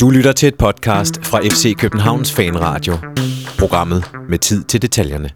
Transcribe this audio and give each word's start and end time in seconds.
Du 0.00 0.10
lytter 0.10 0.32
til 0.32 0.46
et 0.46 0.54
podcast 0.58 1.26
fra 1.26 1.40
FC 1.40 1.76
Københavns 1.78 2.32
Fanradio. 2.32 2.92
Programmet 3.58 4.04
med 4.28 4.38
tid 4.38 4.64
til 4.64 4.82
detaljerne. 4.82 5.30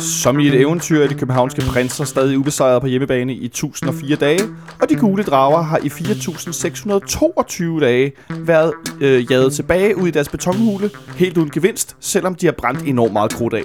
Som 0.00 0.40
i 0.40 0.48
et 0.48 0.54
eventyr 0.54 1.02
er 1.02 1.08
de 1.08 1.14
københavnske 1.14 1.60
prinser 1.60 2.04
stadig 2.04 2.38
ubesejret 2.38 2.80
på 2.80 2.86
hjemmebane 2.86 3.34
i 3.34 3.44
1004 3.44 4.16
dage, 4.16 4.40
og 4.82 4.88
de 4.88 4.96
gule 4.96 5.22
drager 5.22 5.62
har 5.62 5.78
i 5.82 5.88
4622 5.88 7.80
dage 7.80 8.12
været 8.30 8.72
øh, 9.00 9.30
jaget 9.30 9.52
tilbage 9.52 9.96
ud 9.96 10.08
i 10.08 10.10
deres 10.10 10.28
betonhule, 10.28 10.90
helt 11.16 11.36
uden 11.36 11.50
gevinst, 11.50 11.96
selvom 12.00 12.34
de 12.34 12.46
har 12.46 12.54
brændt 12.58 12.82
enormt 12.82 13.12
meget 13.12 13.32
krudt 13.32 13.54
af. 13.54 13.64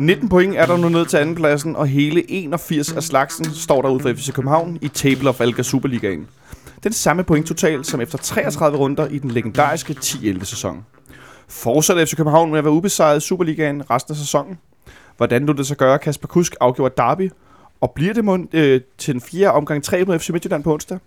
19 0.00 0.28
point 0.28 0.56
er 0.56 0.66
der 0.66 0.76
nu 0.76 0.88
ned 0.88 1.06
til 1.06 1.16
andenpladsen, 1.16 1.76
og 1.76 1.86
hele 1.86 2.30
81 2.30 2.92
af 2.92 3.02
slagsen 3.02 3.54
står 3.54 3.82
der 3.82 3.88
ud 3.88 4.00
for 4.00 4.12
FC 4.12 4.32
København 4.32 4.78
i 4.82 4.88
Table 4.88 5.28
of 5.28 5.40
Alga 5.40 5.62
Superligaen. 5.62 6.26
Den 6.84 6.92
samme 6.92 7.24
point 7.24 7.46
total 7.46 7.84
som 7.84 8.00
efter 8.00 8.18
33 8.18 8.78
runder 8.78 9.06
i 9.06 9.18
den 9.18 9.30
legendariske 9.30 9.96
10-11 10.00 10.44
sæson. 10.44 10.84
Fortsætter 11.50 12.04
FC 12.04 12.16
København 12.16 12.50
med 12.50 12.58
at 12.58 12.64
være 12.64 12.72
ubesejret 12.72 13.16
i 13.16 13.20
Superligaen 13.20 13.90
resten 13.90 14.12
af 14.12 14.16
sæsonen? 14.16 14.58
Hvordan 15.16 15.46
du 15.46 15.52
det 15.52 15.66
så 15.66 15.74
gøre? 15.74 15.98
Kasper 15.98 16.28
Kusk 16.28 16.56
afgjorde 16.60 16.94
Derby, 16.96 17.30
og 17.80 17.90
bliver 17.90 18.14
det 18.14 18.24
mund, 18.24 18.54
øh, 18.54 18.80
til 18.98 19.14
den 19.14 19.20
fjerde 19.20 19.52
omgang 19.52 19.84
3 19.84 20.04
mod 20.04 20.18
FC 20.18 20.30
Midtjylland 20.30 20.64
på 20.64 20.72
onsdag? 20.72 20.98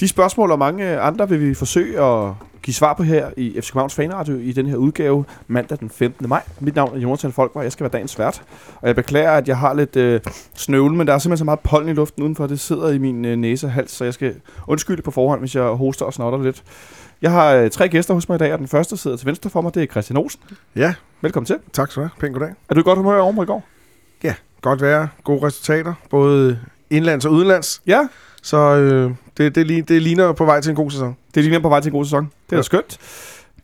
De 0.00 0.08
spørgsmål 0.08 0.50
og 0.50 0.58
mange 0.58 0.98
andre 0.98 1.28
vil 1.28 1.48
vi 1.48 1.54
forsøge 1.54 2.00
at 2.00 2.32
give 2.62 2.74
svar 2.74 2.94
på 2.94 3.02
her 3.02 3.30
i 3.36 3.60
FC 3.60 3.70
Københavns 3.70 3.94
Fanradio 3.94 4.36
i 4.36 4.52
den 4.52 4.66
her 4.66 4.76
udgave 4.76 5.24
mandag 5.46 5.78
den 5.80 5.90
15. 5.90 6.28
maj. 6.28 6.42
Mit 6.60 6.74
navn 6.74 6.96
er 6.96 7.00
Jonathan 7.00 7.32
Folkvar, 7.32 7.62
jeg 7.62 7.72
skal 7.72 7.84
være 7.84 7.92
dagens 7.92 8.18
vært. 8.18 8.42
Og 8.80 8.88
jeg 8.88 8.96
beklager, 8.96 9.30
at 9.30 9.48
jeg 9.48 9.58
har 9.58 9.74
lidt 9.74 9.96
øh, 9.96 10.20
snøvle, 10.54 10.96
men 10.96 11.06
der 11.06 11.12
er 11.12 11.18
simpelthen 11.18 11.38
så 11.38 11.44
meget 11.44 11.60
pollen 11.60 11.88
i 11.88 11.92
luften 11.92 12.22
udenfor, 12.22 12.46
det 12.46 12.60
sidder 12.60 12.90
i 12.90 12.98
min 12.98 13.24
øh, 13.24 13.36
næse 13.36 13.66
og 13.66 13.72
hals, 13.72 13.90
så 13.90 14.04
jeg 14.04 14.14
skal 14.14 14.34
undskylde 14.68 15.02
på 15.02 15.10
forhånd, 15.10 15.40
hvis 15.40 15.54
jeg 15.54 15.64
hoster 15.64 16.06
og 16.06 16.14
snotter 16.14 16.42
lidt. 16.42 16.62
Jeg 17.24 17.32
har 17.32 17.52
øh, 17.54 17.70
tre 17.70 17.88
gæster 17.88 18.14
hos 18.14 18.28
mig 18.28 18.36
i 18.36 18.38
dag, 18.38 18.52
og 18.52 18.58
den 18.58 18.68
første 18.68 18.96
sidder 18.96 19.16
til 19.16 19.26
venstre 19.26 19.50
for 19.50 19.60
mig, 19.60 19.74
det 19.74 19.82
er 19.82 19.86
Christian 19.86 20.16
Olsen. 20.16 20.40
Ja, 20.76 20.94
Velkommen 21.20 21.46
til. 21.46 21.56
tak 21.72 21.90
skal 21.90 22.00
du 22.02 22.04
have. 22.06 22.10
Pænt 22.20 22.32
goddag. 22.32 22.54
Er 22.68 22.74
du 22.74 22.80
i 22.80 22.82
godt 22.82 22.98
humør 22.98 23.18
over 23.20 23.42
i 23.42 23.46
går? 23.46 23.64
Ja, 24.22 24.34
godt 24.62 24.82
være. 24.82 25.08
Gode 25.24 25.46
resultater, 25.46 25.94
både 26.10 26.58
indlands 26.90 27.24
og 27.24 27.32
udenlands. 27.32 27.82
Ja, 27.86 28.08
Så 28.42 28.56
øh, 28.56 29.10
det, 29.36 29.54
det, 29.54 29.88
det 29.88 30.02
ligner 30.02 30.32
på 30.32 30.44
vej 30.44 30.60
til 30.60 30.70
en 30.70 30.76
god 30.76 30.90
sæson. 30.90 31.16
det 31.34 31.42
ligner 31.44 31.60
på 31.60 31.68
vej 31.68 31.80
til 31.80 31.88
en 31.90 31.96
god 31.96 32.04
sæson. 32.04 32.24
Det 32.24 32.32
er 32.48 32.50
da 32.50 32.56
Ja. 32.56 32.62
skønt. 32.62 32.98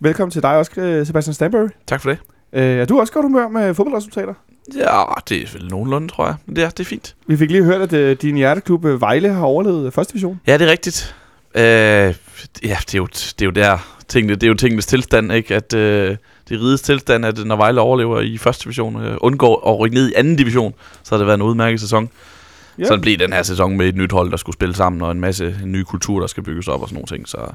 Velkommen 0.00 0.30
til 0.30 0.42
dig 0.42 0.56
også, 0.56 0.72
øh, 0.76 1.06
Sebastian 1.06 1.34
Stanbury. 1.34 1.68
Tak 1.86 2.00
for 2.02 2.10
det. 2.10 2.18
Øh, 2.52 2.62
er 2.64 2.84
du 2.84 3.00
også 3.00 3.12
godt 3.12 3.24
humør 3.24 3.48
med 3.48 3.74
fodboldresultater? 3.74 4.34
Ja, 4.76 5.02
det 5.28 5.42
er 5.42 5.46
vel 5.52 5.68
nogenlunde, 5.70 6.08
tror 6.08 6.26
jeg. 6.26 6.34
Men 6.46 6.56
det 6.56 6.64
er, 6.64 6.70
det 6.70 6.80
er 6.80 6.84
fint. 6.84 7.16
Vi 7.26 7.36
fik 7.36 7.50
lige 7.50 7.64
hørt, 7.64 7.80
at 7.80 7.92
øh, 7.92 8.16
din 8.22 8.36
hjerteklub 8.36 8.84
øh, 8.84 9.00
Vejle 9.00 9.28
har 9.32 9.44
overlevet 9.44 9.92
første 9.94 10.12
division. 10.12 10.40
Ja, 10.46 10.58
det 10.58 10.66
er 10.66 10.70
rigtigt. 10.70 11.16
Øh, 11.54 11.62
ja, 11.62 12.76
det 12.80 12.94
er, 12.94 12.98
jo, 12.98 13.06
det 13.06 13.42
er 13.42 13.44
jo 13.44 13.50
der 13.50 13.78
tingene, 14.08 14.34
det 14.34 14.42
er 14.42 14.48
jo 14.48 14.54
tingenes 14.54 14.86
tilstand, 14.86 15.32
ikke? 15.32 15.54
At 15.54 15.74
øh, 15.74 16.16
det 16.48 16.60
rides 16.60 16.82
tilstand, 16.82 17.26
at 17.26 17.46
når 17.46 17.56
Vejle 17.56 17.80
overlever 17.80 18.20
i 18.20 18.38
første 18.38 18.64
division, 18.64 19.02
øh, 19.02 19.16
undgår 19.20 19.70
at 19.72 19.78
rykke 19.78 19.94
ned 19.94 20.10
i 20.10 20.12
anden 20.14 20.36
division, 20.36 20.74
så 21.02 21.14
har 21.14 21.18
det 21.18 21.26
været 21.26 21.38
en 21.38 21.42
udmærket 21.42 21.80
sæson. 21.80 22.04
Ja. 22.04 22.82
Ja. 22.82 22.86
Så 22.86 22.92
det 22.92 23.00
bliver 23.00 23.18
den 23.18 23.32
her 23.32 23.42
sæson 23.42 23.76
med 23.76 23.88
et 23.88 23.96
nyt 23.96 24.12
hold, 24.12 24.30
der 24.30 24.36
skulle 24.36 24.54
spille 24.54 24.74
sammen, 24.74 25.02
og 25.02 25.12
en 25.12 25.20
masse 25.20 25.56
en 25.62 25.72
ny 25.72 25.82
kultur, 25.82 26.20
der 26.20 26.26
skal 26.26 26.42
bygges 26.42 26.68
op 26.68 26.82
og 26.82 26.88
sådan 26.88 26.94
nogle 26.94 27.06
ting. 27.06 27.28
Så 27.28 27.52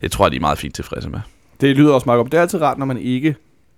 det 0.00 0.12
tror 0.12 0.24
jeg, 0.24 0.32
de 0.32 0.36
er 0.36 0.40
meget 0.40 0.58
fint 0.58 0.74
tilfredse 0.74 1.08
med. 1.08 1.20
Det 1.60 1.76
lyder 1.76 1.92
også 1.92 2.04
meget 2.06 2.18
godt. 2.18 2.32
Det 2.32 2.38
er 2.38 2.42
altid 2.42 2.60
rart, 2.60 2.78
når 2.78 2.86
man 2.86 2.98
ikke 2.98 3.36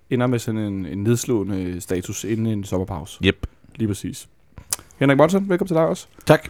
ender 0.09 0.27
med 0.27 0.39
sådan 0.39 0.59
en, 0.59 0.85
en 0.85 1.03
nedslående 1.03 1.81
status 1.81 2.23
inden 2.23 2.45
en 2.45 2.63
sommerpause. 2.63 3.19
Yep. 3.25 3.47
Lige 3.75 3.87
præcis. 3.87 4.27
Henrik 4.99 5.17
Monsen, 5.17 5.49
velkommen 5.49 5.67
til 5.67 5.75
dig 5.75 5.85
også. 5.85 6.07
Tak. 6.25 6.49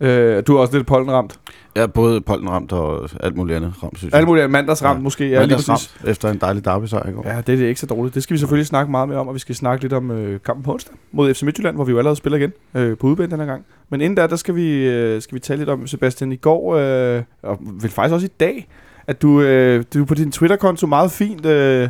Øh, 0.00 0.42
du 0.46 0.56
er 0.56 0.60
også 0.60 0.76
lidt 0.76 0.86
pollenramt. 0.86 1.40
Er 1.74 1.86
både 1.86 2.20
pollenramt 2.20 2.72
og 2.72 3.08
alt 3.20 3.36
muligt 3.36 3.56
andet 3.56 3.72
ramt, 3.82 3.98
synes 3.98 4.12
jeg. 4.12 4.18
Alt 4.18 4.28
muligt 4.28 4.50
mandagsramt 4.50 4.94
ja. 4.96 4.98
Ja. 4.98 5.02
måske. 5.02 5.28
Ja, 5.28 5.44
lige 5.44 5.56
præcis. 5.56 5.68
ramt 5.68 5.96
efter 6.06 6.30
en 6.30 6.38
dejlig 6.38 6.64
derby 6.64 6.84
sejr 6.86 7.08
i 7.08 7.12
går. 7.12 7.22
Ja, 7.26 7.36
det 7.36 7.52
er 7.52 7.56
det 7.56 7.64
ikke 7.64 7.80
så 7.80 7.86
dårligt. 7.86 8.14
Det 8.14 8.22
skal 8.22 8.34
vi 8.34 8.38
selvfølgelig 8.38 8.66
snakke 8.66 8.90
meget 8.90 9.08
mere 9.08 9.18
om, 9.18 9.28
og 9.28 9.34
vi 9.34 9.38
skal 9.38 9.54
snakke 9.54 9.84
lidt 9.84 9.92
om 9.92 10.10
øh, 10.10 10.40
kampen 10.40 10.64
på 10.64 10.72
onsdag 10.72 10.94
mod 11.12 11.34
FC 11.34 11.42
Midtjylland, 11.42 11.76
hvor 11.76 11.84
vi 11.84 11.92
jo 11.92 11.98
allerede 11.98 12.16
spiller 12.16 12.38
igen 12.38 12.52
øh, 12.74 12.96
på 12.98 13.06
udbanen 13.06 13.30
den 13.30 13.38
her 13.38 13.46
gang. 13.46 13.64
Men 13.90 14.00
inden 14.00 14.14
da, 14.14 14.26
der 14.26 14.36
skal 14.36 14.54
vi, 14.54 14.88
øh, 14.88 15.22
skal 15.22 15.34
vi 15.34 15.40
tale 15.40 15.58
lidt 15.58 15.70
om, 15.70 15.86
Sebastian, 15.86 16.32
i 16.32 16.36
går, 16.36 16.74
øh, 16.76 17.22
og 17.42 17.58
vel 17.60 17.90
faktisk 17.90 18.14
også 18.14 18.26
i 18.26 18.34
dag, 18.40 18.68
at 19.06 19.22
du, 19.22 19.40
øh, 19.40 19.84
du 19.94 20.04
på 20.04 20.14
din 20.14 20.32
Twitter-konto 20.32 20.86
meget 20.86 21.10
fint 21.10 21.46
øh, 21.46 21.88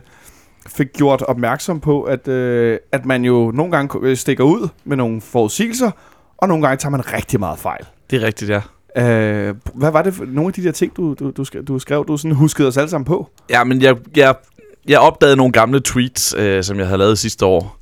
fik 0.67 0.93
gjort 0.93 1.23
opmærksom 1.23 1.81
på, 1.81 2.03
at, 2.03 2.29
øh, 2.29 2.79
at 2.93 3.07
man 3.07 3.25
jo 3.25 3.51
nogle 3.55 3.73
gange 3.73 3.99
øh, 4.03 4.17
stikker 4.17 4.45
ud 4.45 4.69
med 4.85 4.97
nogle 4.97 5.21
forudsigelser, 5.21 5.91
og 6.37 6.49
nogle 6.49 6.67
gange 6.67 6.77
tager 6.77 6.91
man 6.91 7.13
rigtig 7.13 7.41
meget 7.41 7.59
fejl. 7.59 7.85
Det 8.11 8.23
er 8.23 8.27
rigtigt, 8.27 8.51
ja. 8.51 8.61
Øh, 8.97 9.55
hvad 9.75 9.91
var 9.91 10.03
det 10.03 10.15
for 10.15 10.25
nogle 10.25 10.49
af 10.49 10.53
de 10.53 10.65
der 10.65 10.73
ting, 10.73 10.97
du, 10.97 11.15
du, 11.15 11.31
du, 11.31 11.45
skrev, 11.45 11.65
du 11.65 11.79
skrev, 11.79 12.05
du 12.09 12.17
sådan 12.17 12.37
huskede 12.37 12.69
os 12.69 12.77
alle 12.77 12.91
sammen 12.91 13.05
på? 13.05 13.31
Ja, 13.51 13.65
men 13.65 13.83
jeg, 13.83 13.97
jeg, 14.17 14.35
jeg 14.89 14.99
opdagede 15.01 15.37
nogle 15.37 15.53
gamle 15.53 15.81
tweets, 15.81 16.35
øh, 16.39 16.65
som 16.65 16.79
jeg 16.79 16.87
havde 16.87 16.99
lavet 16.99 17.19
sidste 17.19 17.47
år. 17.47 17.79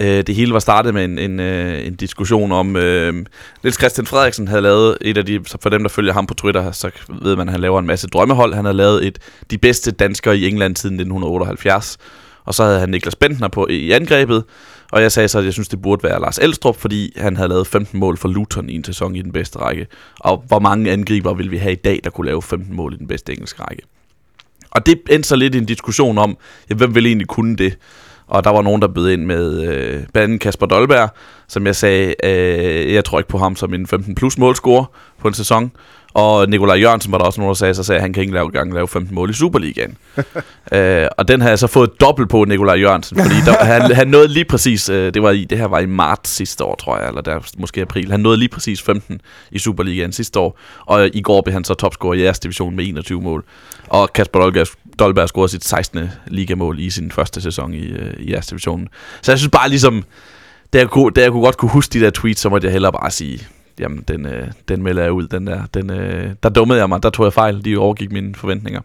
Øh, 0.00 0.22
det 0.26 0.34
hele 0.34 0.52
var 0.52 0.58
startet 0.58 0.94
med 0.94 1.04
en, 1.04 1.18
en, 1.18 1.40
øh, 1.40 1.86
en 1.86 1.94
diskussion 1.94 2.52
om... 2.52 2.76
Øh, 2.76 3.14
Niels 3.62 3.78
Christian 3.78 4.06
Frederiksen 4.06 4.48
havde 4.48 4.62
lavet 4.62 4.98
et 5.00 5.18
af 5.18 5.26
de... 5.26 5.40
For 5.60 5.70
dem, 5.70 5.82
der 5.82 5.88
følger 5.88 6.12
ham 6.12 6.26
på 6.26 6.34
Twitter, 6.34 6.72
så 6.72 6.90
ved 7.22 7.36
man, 7.36 7.48
at 7.48 7.52
han 7.52 7.60
laver 7.60 7.78
en 7.78 7.86
masse 7.86 8.08
drømmehold. 8.08 8.54
Han 8.54 8.64
havde 8.64 8.76
lavet 8.76 9.06
et 9.06 9.18
de 9.50 9.58
bedste 9.58 9.90
danskere 9.90 10.38
i 10.38 10.48
England 10.48 10.76
siden 10.76 10.94
1978. 10.94 11.98
Og 12.44 12.54
så 12.54 12.64
havde 12.64 12.80
han 12.80 12.88
Niklas 12.88 13.16
Bentner 13.16 13.48
på 13.48 13.66
i 13.66 13.90
angrebet. 13.90 14.44
Og 14.92 15.02
jeg 15.02 15.12
sagde 15.12 15.28
så, 15.28 15.38
at 15.38 15.44
jeg 15.44 15.52
synes, 15.52 15.68
det 15.68 15.82
burde 15.82 16.02
være 16.02 16.20
Lars 16.20 16.38
Elstrup, 16.38 16.76
fordi 16.76 17.12
han 17.16 17.36
havde 17.36 17.48
lavet 17.48 17.66
15 17.66 18.00
mål 18.00 18.16
for 18.16 18.28
Luton 18.28 18.70
i 18.70 18.74
en 18.74 18.84
sæson 18.84 19.16
i 19.16 19.22
den 19.22 19.32
bedste 19.32 19.58
række. 19.58 19.86
Og 20.20 20.44
hvor 20.48 20.58
mange 20.58 20.90
angriber 20.90 21.34
vil 21.34 21.50
vi 21.50 21.56
have 21.56 21.72
i 21.72 21.80
dag, 21.84 22.00
der 22.04 22.10
kunne 22.10 22.26
lave 22.26 22.42
15 22.42 22.76
mål 22.76 22.94
i 22.94 22.96
den 22.96 23.06
bedste 23.06 23.32
engelske 23.32 23.62
række? 23.62 23.82
Og 24.70 24.86
det 24.86 25.00
endte 25.10 25.28
så 25.28 25.36
lidt 25.36 25.54
i 25.54 25.58
en 25.58 25.64
diskussion 25.64 26.18
om, 26.18 26.36
ja, 26.70 26.74
hvem 26.74 26.94
vil 26.94 27.06
egentlig 27.06 27.28
kunne 27.28 27.56
det? 27.56 27.78
Og 28.26 28.44
der 28.44 28.50
var 28.50 28.62
nogen, 28.62 28.82
der 28.82 28.88
bød 28.88 29.10
ind 29.10 29.24
med 29.24 29.62
øh, 29.62 30.02
banden 30.12 30.38
Kasper 30.38 30.66
Dolberg, 30.66 31.10
som 31.48 31.66
jeg 31.66 31.76
sagde, 31.76 32.14
øh, 32.24 32.94
jeg 32.94 33.04
tror 33.04 33.18
ikke 33.18 33.28
på 33.28 33.38
ham 33.38 33.56
som 33.56 33.74
en 33.74 33.86
15 33.86 34.14
plus 34.14 34.38
målscorer 34.38 34.84
på 35.18 35.28
en 35.28 35.34
sæson. 35.34 35.72
Og 36.14 36.48
Nikolaj 36.48 36.76
Jørgensen 36.76 37.12
var 37.12 37.18
der 37.18 37.24
også 37.24 37.40
nogen, 37.40 37.48
der 37.48 37.54
sagde, 37.54 37.74
så 37.74 37.82
sagde 37.82 37.96
at 37.96 38.02
han 38.02 38.12
kan 38.12 38.20
ikke 38.20 38.32
lave, 38.32 38.50
gang 38.50 38.74
lave 38.74 38.88
15 38.88 39.14
mål 39.14 39.30
i 39.30 39.32
Superligaen. 39.32 39.96
øh, 40.72 41.06
og 41.18 41.28
den 41.28 41.40
har 41.40 41.48
jeg 41.48 41.58
så 41.58 41.66
fået 41.66 42.00
dobbelt 42.00 42.28
på 42.28 42.44
Nikolaj 42.44 42.74
Jørgensen, 42.74 43.16
fordi 43.16 43.34
der, 43.44 43.64
han, 43.72 43.94
han 43.94 44.08
nåede 44.08 44.28
lige 44.28 44.44
præcis, 44.44 44.88
øh, 44.88 45.14
det, 45.14 45.22
var 45.22 45.30
i, 45.30 45.44
det 45.44 45.58
her 45.58 45.66
var 45.66 45.78
i 45.78 45.86
marts 45.86 46.30
sidste 46.30 46.64
år, 46.64 46.74
tror 46.74 46.98
jeg, 46.98 47.08
eller 47.08 47.20
der, 47.20 47.40
måske 47.58 47.82
april, 47.82 48.10
han 48.10 48.20
nåede 48.20 48.38
lige 48.38 48.48
præcis 48.48 48.82
15 48.82 49.20
i 49.50 49.58
Superligaen 49.58 50.12
sidste 50.12 50.38
år, 50.38 50.58
og 50.86 51.10
i 51.12 51.20
går 51.20 51.40
blev 51.40 51.52
han 51.52 51.64
så 51.64 51.74
topscorer 51.74 52.14
i 52.14 52.22
jeres 52.22 52.38
division 52.38 52.76
med 52.76 52.84
21 52.88 53.22
mål. 53.22 53.44
Og 53.88 54.12
Kasper 54.12 54.40
Dolberg, 54.40 54.66
Dolberg 54.98 55.28
scorede 55.28 55.48
sit 55.48 55.64
16. 55.64 56.10
ligamål 56.26 56.78
i 56.78 56.90
sin 56.90 57.10
første 57.10 57.40
sæson 57.40 57.74
i, 57.74 57.86
øh, 57.86 58.14
i 58.18 58.32
jeres 58.32 58.46
divisionen. 58.46 58.88
Så 59.22 59.32
jeg 59.32 59.38
synes 59.38 59.50
bare 59.50 59.68
ligesom, 59.68 60.04
da 60.72 60.78
jeg, 60.78 60.88
kunne, 60.88 61.10
da 61.10 61.20
jeg 61.20 61.30
kunne 61.30 61.44
godt 61.44 61.56
kunne 61.56 61.70
huske 61.70 61.92
de 61.92 62.04
der 62.04 62.10
tweets, 62.10 62.40
så 62.40 62.48
måtte 62.48 62.64
jeg 62.64 62.72
hellere 62.72 62.92
bare 62.92 63.10
sige, 63.10 63.48
jamen 63.80 64.04
den, 64.08 64.26
øh, 64.26 64.48
den 64.68 64.82
melder 64.82 65.02
jeg 65.02 65.12
ud, 65.12 65.26
den 65.26 65.46
der. 65.46 65.62
Den, 65.74 65.90
øh, 65.90 66.30
der 66.42 66.48
dummede 66.48 66.80
jeg 66.80 66.88
mig, 66.88 67.02
der 67.02 67.10
tog 67.10 67.24
jeg 67.24 67.32
fejl, 67.32 67.64
de 67.64 67.76
overgik 67.76 68.12
mine 68.12 68.34
forventninger. 68.34 68.80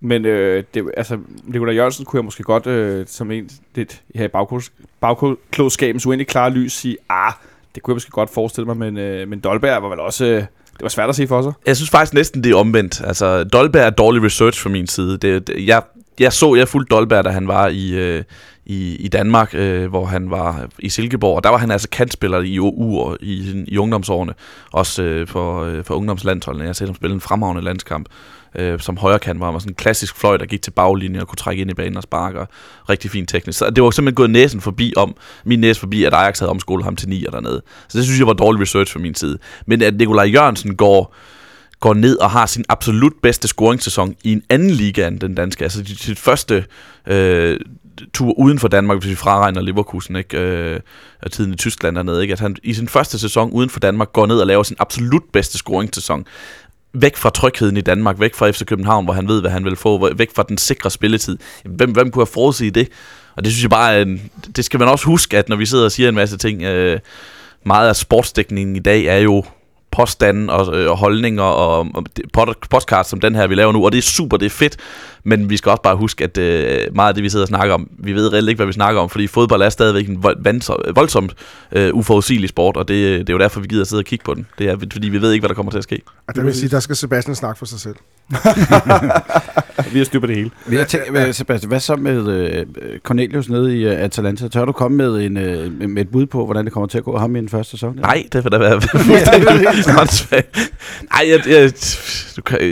Men 0.00 0.24
øh, 0.24 0.64
det, 0.74 0.90
altså, 0.96 1.18
Nikolaj 1.44 1.74
Jørgensen 1.74 2.04
kunne 2.04 2.18
jeg 2.18 2.24
måske 2.24 2.42
godt, 2.42 2.66
øh, 2.66 3.06
som 3.08 3.30
en 3.30 3.50
lidt 3.74 4.02
her 4.14 4.24
i 4.24 4.28
bagklods, 4.28 4.72
bagklodskabens 5.00 6.06
uendelig 6.06 6.26
klare 6.26 6.50
lys, 6.50 6.72
sige, 6.72 6.96
ah, 7.08 7.32
det 7.74 7.82
kunne 7.82 7.92
jeg 7.92 7.96
måske 7.96 8.10
godt 8.10 8.30
forestille 8.30 8.66
mig, 8.66 8.76
men, 8.76 8.98
øh, 8.98 9.28
men 9.28 9.40
Dolberg 9.40 9.82
var 9.82 9.88
vel 9.88 10.00
også, 10.00 10.24
øh, 10.24 10.34
det 10.78 10.82
var 10.82 10.88
svært 10.88 11.08
at 11.08 11.16
se 11.16 11.26
for 11.26 11.42
sig. 11.42 11.52
Jeg 11.66 11.76
synes 11.76 11.90
faktisk 11.90 12.14
næsten, 12.14 12.44
det 12.44 12.52
er 12.52 12.56
omvendt. 12.56 13.00
Altså, 13.04 13.44
Dolberg 13.44 13.86
er 13.86 13.90
dårlig 13.90 14.22
research 14.22 14.62
fra 14.62 14.70
min 14.70 14.86
side. 14.86 15.18
Det, 15.18 15.46
det, 15.46 15.66
jeg, 15.66 15.82
jeg 16.20 16.32
så, 16.32 16.54
jeg 16.54 16.68
fulgte 16.68 16.94
Dolberg, 16.94 17.24
da 17.24 17.30
han 17.30 17.48
var 17.48 17.68
i, 17.68 17.90
øh, 17.90 18.24
i, 18.66 18.96
i 18.96 19.08
Danmark, 19.08 19.54
øh, 19.54 19.88
hvor 19.88 20.04
han 20.04 20.30
var 20.30 20.68
i 20.78 20.88
Silkeborg, 20.88 21.36
og 21.36 21.44
der 21.44 21.50
var 21.50 21.58
han 21.58 21.70
altså 21.70 21.88
kantspiller 21.88 22.40
i 22.40 22.60
uger 22.60 23.16
i, 23.20 23.64
i 23.68 23.78
ungdomsårene, 23.78 24.34
også 24.72 25.02
øh, 25.02 25.26
for, 25.26 25.64
øh, 25.64 25.84
for 25.84 25.94
ungdomslandsholdene. 25.94 26.64
Jeg 26.64 26.68
har 26.68 26.74
set 26.74 26.88
ham 26.88 26.94
spille 26.94 27.14
en 27.14 27.20
fremragende 27.20 27.62
landskamp. 27.62 28.08
Øh, 28.54 28.80
som 28.80 28.96
højre 28.96 29.18
hvor 29.18 29.40
var 29.40 29.46
han 29.46 29.54
var 29.54 29.58
sådan 29.58 29.70
en 29.70 29.74
klassisk 29.74 30.16
fløj, 30.16 30.36
der 30.36 30.46
gik 30.46 30.62
til 30.62 30.70
baglinjen 30.70 31.20
og 31.20 31.28
kunne 31.28 31.36
trække 31.36 31.60
ind 31.60 31.70
i 31.70 31.74
banen 31.74 31.96
og 31.96 32.02
sparke, 32.02 32.40
og 32.40 32.48
rigtig 32.88 33.10
fint 33.10 33.28
teknisk. 33.28 33.58
Så 33.58 33.70
det 33.70 33.84
var 33.84 33.90
simpelthen 33.90 34.14
gået 34.14 34.30
næsen 34.30 34.60
forbi 34.60 34.92
om, 34.96 35.16
min 35.44 35.60
næse 35.60 35.80
forbi, 35.80 36.04
at 36.04 36.14
Ajax 36.14 36.38
havde 36.38 36.50
omskolet 36.50 36.84
ham 36.84 36.96
til 36.96 37.08
9 37.08 37.26
dernede. 37.32 37.62
Så 37.88 37.98
det 37.98 38.06
synes 38.06 38.18
jeg 38.18 38.26
var 38.26 38.32
dårlig 38.32 38.62
research 38.62 38.92
fra 38.92 39.00
min 39.00 39.14
side. 39.14 39.38
Men 39.66 39.82
at 39.82 39.94
Nikolaj 39.94 40.24
Jørgensen 40.24 40.76
går 40.76 41.14
går 41.80 41.94
ned 41.94 42.16
og 42.16 42.30
har 42.30 42.46
sin 42.46 42.64
absolut 42.68 43.12
bedste 43.22 43.48
scoringssæson 43.48 44.14
i 44.24 44.32
en 44.32 44.42
anden 44.48 44.70
liga 44.70 45.06
end 45.06 45.20
den 45.20 45.34
danske. 45.34 45.64
Altså 45.64 45.84
sit 45.84 46.18
første 46.18 46.64
øh, 47.06 47.60
tur 48.14 48.38
uden 48.38 48.58
for 48.58 48.68
Danmark, 48.68 48.98
hvis 48.98 49.10
vi 49.10 49.14
fraregner 49.14 49.60
Leverkusen, 49.60 50.16
ikke? 50.16 50.38
Øh, 50.38 50.80
og 51.22 51.32
tiden 51.32 51.52
i 51.52 51.56
Tyskland 51.56 51.96
dernede, 51.96 52.22
ikke? 52.22 52.32
At 52.32 52.40
han 52.40 52.56
i 52.62 52.74
sin 52.74 52.88
første 52.88 53.18
sæson 53.18 53.50
uden 53.50 53.70
for 53.70 53.80
Danmark 53.80 54.12
går 54.12 54.26
ned 54.26 54.38
og 54.38 54.46
laver 54.46 54.62
sin 54.62 54.76
absolut 54.78 55.22
bedste 55.32 55.58
scoringssæson. 55.58 56.24
Væk 56.92 57.16
fra 57.16 57.30
trygheden 57.30 57.76
i 57.76 57.80
Danmark, 57.80 58.20
væk 58.20 58.34
fra 58.34 58.50
FC 58.50 58.64
København, 58.64 59.04
hvor 59.04 59.14
han 59.14 59.28
ved, 59.28 59.40
hvad 59.40 59.50
han 59.50 59.64
vil 59.64 59.76
få, 59.76 60.14
væk 60.14 60.30
fra 60.36 60.44
den 60.48 60.58
sikre 60.58 60.90
spilletid. 60.90 61.38
Hvem, 61.64 61.90
hvem 61.90 62.10
kunne 62.10 62.20
have 62.20 62.32
forudset 62.32 62.74
det? 62.74 62.88
Og 63.36 63.44
det 63.44 63.52
synes 63.52 63.62
jeg 63.62 63.70
bare, 63.70 64.02
en, 64.02 64.30
det 64.56 64.64
skal 64.64 64.80
man 64.80 64.88
også 64.88 65.04
huske, 65.04 65.38
at 65.38 65.48
når 65.48 65.56
vi 65.56 65.66
sidder 65.66 65.84
og 65.84 65.92
siger 65.92 66.08
en 66.08 66.14
masse 66.14 66.36
ting, 66.36 66.62
øh, 66.62 67.00
meget 67.64 67.88
af 67.88 67.96
sportsdækningen 67.96 68.76
i 68.76 68.78
dag 68.78 69.04
er 69.04 69.18
jo 69.18 69.44
påstande 69.90 70.52
og, 70.52 70.76
øh, 70.76 70.90
og 70.90 70.96
holdninger 70.96 71.42
og, 71.42 71.86
og 71.94 72.04
podcast 72.70 73.10
som 73.10 73.20
den 73.20 73.34
her, 73.34 73.46
vi 73.46 73.54
laver 73.54 73.72
nu, 73.72 73.84
og 73.84 73.92
det 73.92 73.98
er 73.98 74.02
super, 74.02 74.36
det 74.36 74.46
er 74.46 74.50
fedt, 74.50 74.76
men 75.24 75.50
vi 75.50 75.56
skal 75.56 75.70
også 75.70 75.82
bare 75.82 75.96
huske, 75.96 76.24
at 76.24 76.38
øh, 76.38 76.80
meget 76.94 77.08
af 77.08 77.14
det, 77.14 77.24
vi 77.24 77.28
sidder 77.28 77.44
og 77.44 77.48
snakker 77.48 77.74
om, 77.74 77.90
vi 77.98 78.12
ved 78.12 78.32
reelt 78.32 78.48
ikke, 78.48 78.58
hvad 78.58 78.66
vi 78.66 78.72
snakker 78.72 79.00
om, 79.00 79.08
fordi 79.08 79.26
fodbold 79.26 79.62
er 79.62 79.68
stadigvæk 79.68 80.08
en 80.08 80.22
voldsomt 80.94 81.34
øh, 81.72 81.94
uforudsigelig 81.94 82.48
sport, 82.48 82.76
og 82.76 82.88
det, 82.88 83.20
det 83.20 83.28
er 83.28 83.34
jo 83.34 83.38
derfor, 83.38 83.60
vi 83.60 83.66
gider 83.66 83.84
sidde 83.84 84.00
og 84.00 84.04
kigge 84.04 84.24
på 84.24 84.34
den. 84.34 84.46
Det 84.58 84.68
er, 84.68 84.76
fordi 84.92 85.08
vi 85.08 85.20
ved 85.22 85.32
ikke, 85.32 85.42
hvad 85.42 85.48
der 85.48 85.54
kommer 85.54 85.72
til 85.72 85.78
at 85.78 85.84
ske. 85.84 86.02
Og 86.28 86.34
det 86.34 86.44
vil 86.44 86.54
sige, 86.54 86.68
der 86.68 86.80
skal 86.80 86.96
Sebastian 86.96 87.34
snakke 87.34 87.58
for 87.58 87.66
sig 87.66 87.80
selv. 87.80 87.96
Vi 89.92 89.98
har 89.98 90.04
styr 90.04 90.20
på 90.20 90.26
det 90.26 90.36
hele. 90.36 90.50
Men 90.66 90.78
jeg 90.78 90.88
tænker, 90.88 91.10
hvad, 91.10 91.32
Sebastian, 91.32 91.68
hvad 91.68 91.80
så 91.80 91.96
med 91.96 92.28
øh, 92.28 92.66
Cornelius 93.02 93.48
nede 93.48 93.78
i 93.78 93.84
øh, 93.84 94.00
Atalanta? 94.00 94.48
Tør 94.48 94.64
du 94.64 94.72
komme 94.72 94.96
med, 94.96 95.26
en, 95.26 95.36
øh, 95.36 95.88
med 95.90 96.02
et 96.02 96.08
bud 96.08 96.26
på, 96.26 96.44
hvordan 96.44 96.64
det 96.64 96.72
kommer 96.72 96.86
til 96.86 96.98
at 96.98 97.04
gå 97.04 97.18
ham 97.18 97.36
i 97.36 97.38
den 97.40 97.48
første 97.48 97.70
sæson? 97.70 97.96
Nej, 97.96 98.24
det 98.32 98.44
vil 98.44 98.52
da 98.52 98.58
være. 98.58 98.80
Nej, 101.12 101.30
jeg, 101.30 101.40
jeg, 101.48 101.72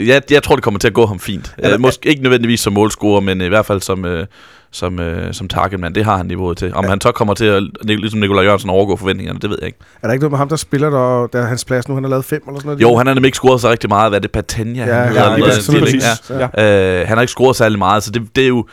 jeg, 0.07 0.21
jeg 0.31 0.43
tror, 0.43 0.55
det 0.55 0.63
kommer 0.63 0.79
til 0.79 0.87
at 0.87 0.93
gå 0.93 1.05
ham 1.05 1.19
fint. 1.19 1.55
Øh, 1.63 1.79
måske 1.79 2.09
ikke 2.09 2.23
nødvendigvis 2.23 2.46
som 2.55 2.73
målscorer, 2.73 3.21
men 3.21 3.41
i 3.41 3.47
hvert 3.47 3.65
fald 3.65 3.81
som, 3.81 4.05
øh, 4.05 4.25
som, 4.71 4.99
øh, 4.99 5.33
som 5.33 5.47
targetman. 5.47 5.95
Det 5.95 6.05
har 6.05 6.17
han 6.17 6.25
niveauet 6.25 6.57
til. 6.57 6.73
Om 6.75 6.85
han 6.85 7.01
så 7.01 7.11
kommer 7.11 7.33
til 7.33 7.45
at, 7.45 7.63
ligesom 7.83 8.19
Nikolaj 8.19 8.43
Jørgensen, 8.43 8.69
overgå 8.69 8.95
forventningerne, 8.95 9.39
det 9.39 9.49
ved 9.49 9.57
jeg 9.61 9.67
ikke. 9.67 9.79
Er 10.01 10.07
der 10.07 10.13
ikke 10.13 10.23
noget 10.23 10.31
med 10.31 10.37
ham, 10.37 10.49
der 10.49 10.55
spiller 10.55 10.89
der, 10.89 11.27
der 11.27 11.39
er 11.39 11.47
hans 11.47 11.65
plads 11.65 11.87
nu? 11.87 11.93
Han 11.93 12.03
har 12.03 12.09
lavet 12.09 12.25
fem 12.25 12.41
eller 12.47 12.59
sådan 12.59 12.67
noget? 12.67 12.81
Jo, 12.81 12.97
han 12.97 13.07
har 13.07 13.13
nemlig 13.13 13.27
ikke 13.27 13.35
scoret 13.35 13.61
så 13.61 13.69
rigtig 13.69 13.89
meget. 13.89 14.11
Hvad 14.11 14.19
er 14.19 14.21
det, 14.21 14.31
Patania? 14.31 14.85
Ja, 14.85 14.93
han 14.93 15.13
ja, 15.13 15.31
ja, 15.31 15.37
den 15.71 15.79
præcis. 15.79 16.03
Ja. 16.29 16.49
Ja. 16.55 16.99
Øh, 17.01 17.07
han 17.07 17.17
har 17.17 17.21
ikke 17.21 17.31
scoret 17.31 17.55
særlig 17.55 17.77
meget, 17.79 18.03
så 18.03 18.11
det, 18.11 18.35
det 18.35 18.43
er 18.43 18.47
jo... 18.47 18.65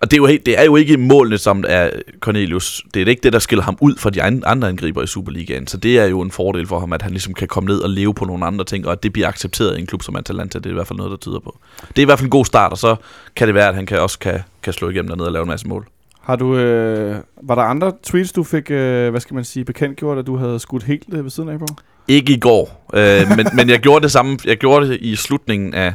Og 0.00 0.10
det 0.10 0.12
er, 0.12 0.16
jo, 0.16 0.26
helt- 0.26 0.46
det 0.46 0.58
er 0.60 0.64
jo 0.64 0.76
ikke 0.76 0.96
målene, 0.96 1.38
som 1.38 1.64
er 1.68 1.90
Cornelius. 2.20 2.82
Det 2.94 3.02
er 3.02 3.06
ikke 3.06 3.22
det, 3.22 3.32
der 3.32 3.38
skiller 3.38 3.62
ham 3.62 3.76
ud 3.80 3.96
fra 3.96 4.10
de 4.10 4.22
an- 4.22 4.42
andre 4.46 4.68
angriber 4.68 5.02
i 5.02 5.06
Superligaen. 5.06 5.66
Så 5.66 5.76
det 5.76 5.98
er 5.98 6.04
jo 6.06 6.20
en 6.20 6.30
fordel 6.30 6.66
for 6.66 6.78
ham, 6.80 6.92
at 6.92 7.02
han 7.02 7.10
ligesom 7.10 7.34
kan 7.34 7.48
komme 7.48 7.68
ned 7.68 7.78
og 7.80 7.90
leve 7.90 8.14
på 8.14 8.24
nogle 8.24 8.46
andre 8.46 8.64
ting, 8.64 8.86
og 8.86 8.92
at 8.92 9.02
det 9.02 9.12
bliver 9.12 9.28
accepteret 9.28 9.76
i 9.78 9.80
en 9.80 9.86
klub 9.86 10.02
som 10.02 10.16
Atalanta. 10.16 10.58
Det 10.58 10.66
er 10.66 10.70
i 10.70 10.74
hvert 10.74 10.86
fald 10.86 10.96
noget, 10.96 11.10
der 11.10 11.16
tyder 11.16 11.38
på. 11.38 11.58
Det 11.88 11.98
er 11.98 12.02
i 12.02 12.04
hvert 12.04 12.18
fald 12.18 12.26
en 12.26 12.30
god 12.30 12.44
start, 12.44 12.72
og 12.72 12.78
så 12.78 12.96
kan 13.36 13.46
det 13.46 13.54
være, 13.54 13.68
at 13.68 13.74
han 13.74 13.86
kan 13.86 14.00
også 14.00 14.18
kan, 14.18 14.40
kan 14.62 14.72
slå 14.72 14.88
igennem 14.88 15.08
dernede 15.08 15.28
og 15.28 15.32
lave 15.32 15.42
en 15.42 15.48
masse 15.48 15.68
mål. 15.68 15.86
Har 16.20 16.36
du, 16.36 16.56
øh, 16.56 17.16
var 17.42 17.54
der 17.54 17.62
andre 17.62 17.92
tweets, 18.02 18.32
du 18.32 18.44
fik, 18.44 18.70
øh, 18.70 19.10
hvad 19.10 19.20
skal 19.20 19.34
man 19.34 19.44
sige, 19.44 19.64
bekendtgjort, 19.64 20.18
at 20.18 20.26
du 20.26 20.36
havde 20.36 20.58
skudt 20.58 20.82
helt 20.82 21.04
øh, 21.12 21.24
ved 21.24 21.30
siden 21.30 21.48
af 21.48 21.58
på? 21.58 21.66
Ikke 22.08 22.32
i 22.32 22.38
går, 22.38 22.86
øh, 22.94 23.36
men, 23.36 23.46
men 23.54 23.68
jeg 23.68 23.78
gjorde 23.80 24.02
det 24.02 24.12
samme. 24.12 24.38
Jeg 24.44 24.56
gjorde 24.56 24.88
det 24.88 24.98
i 25.00 25.16
slutningen 25.16 25.74
af, 25.74 25.94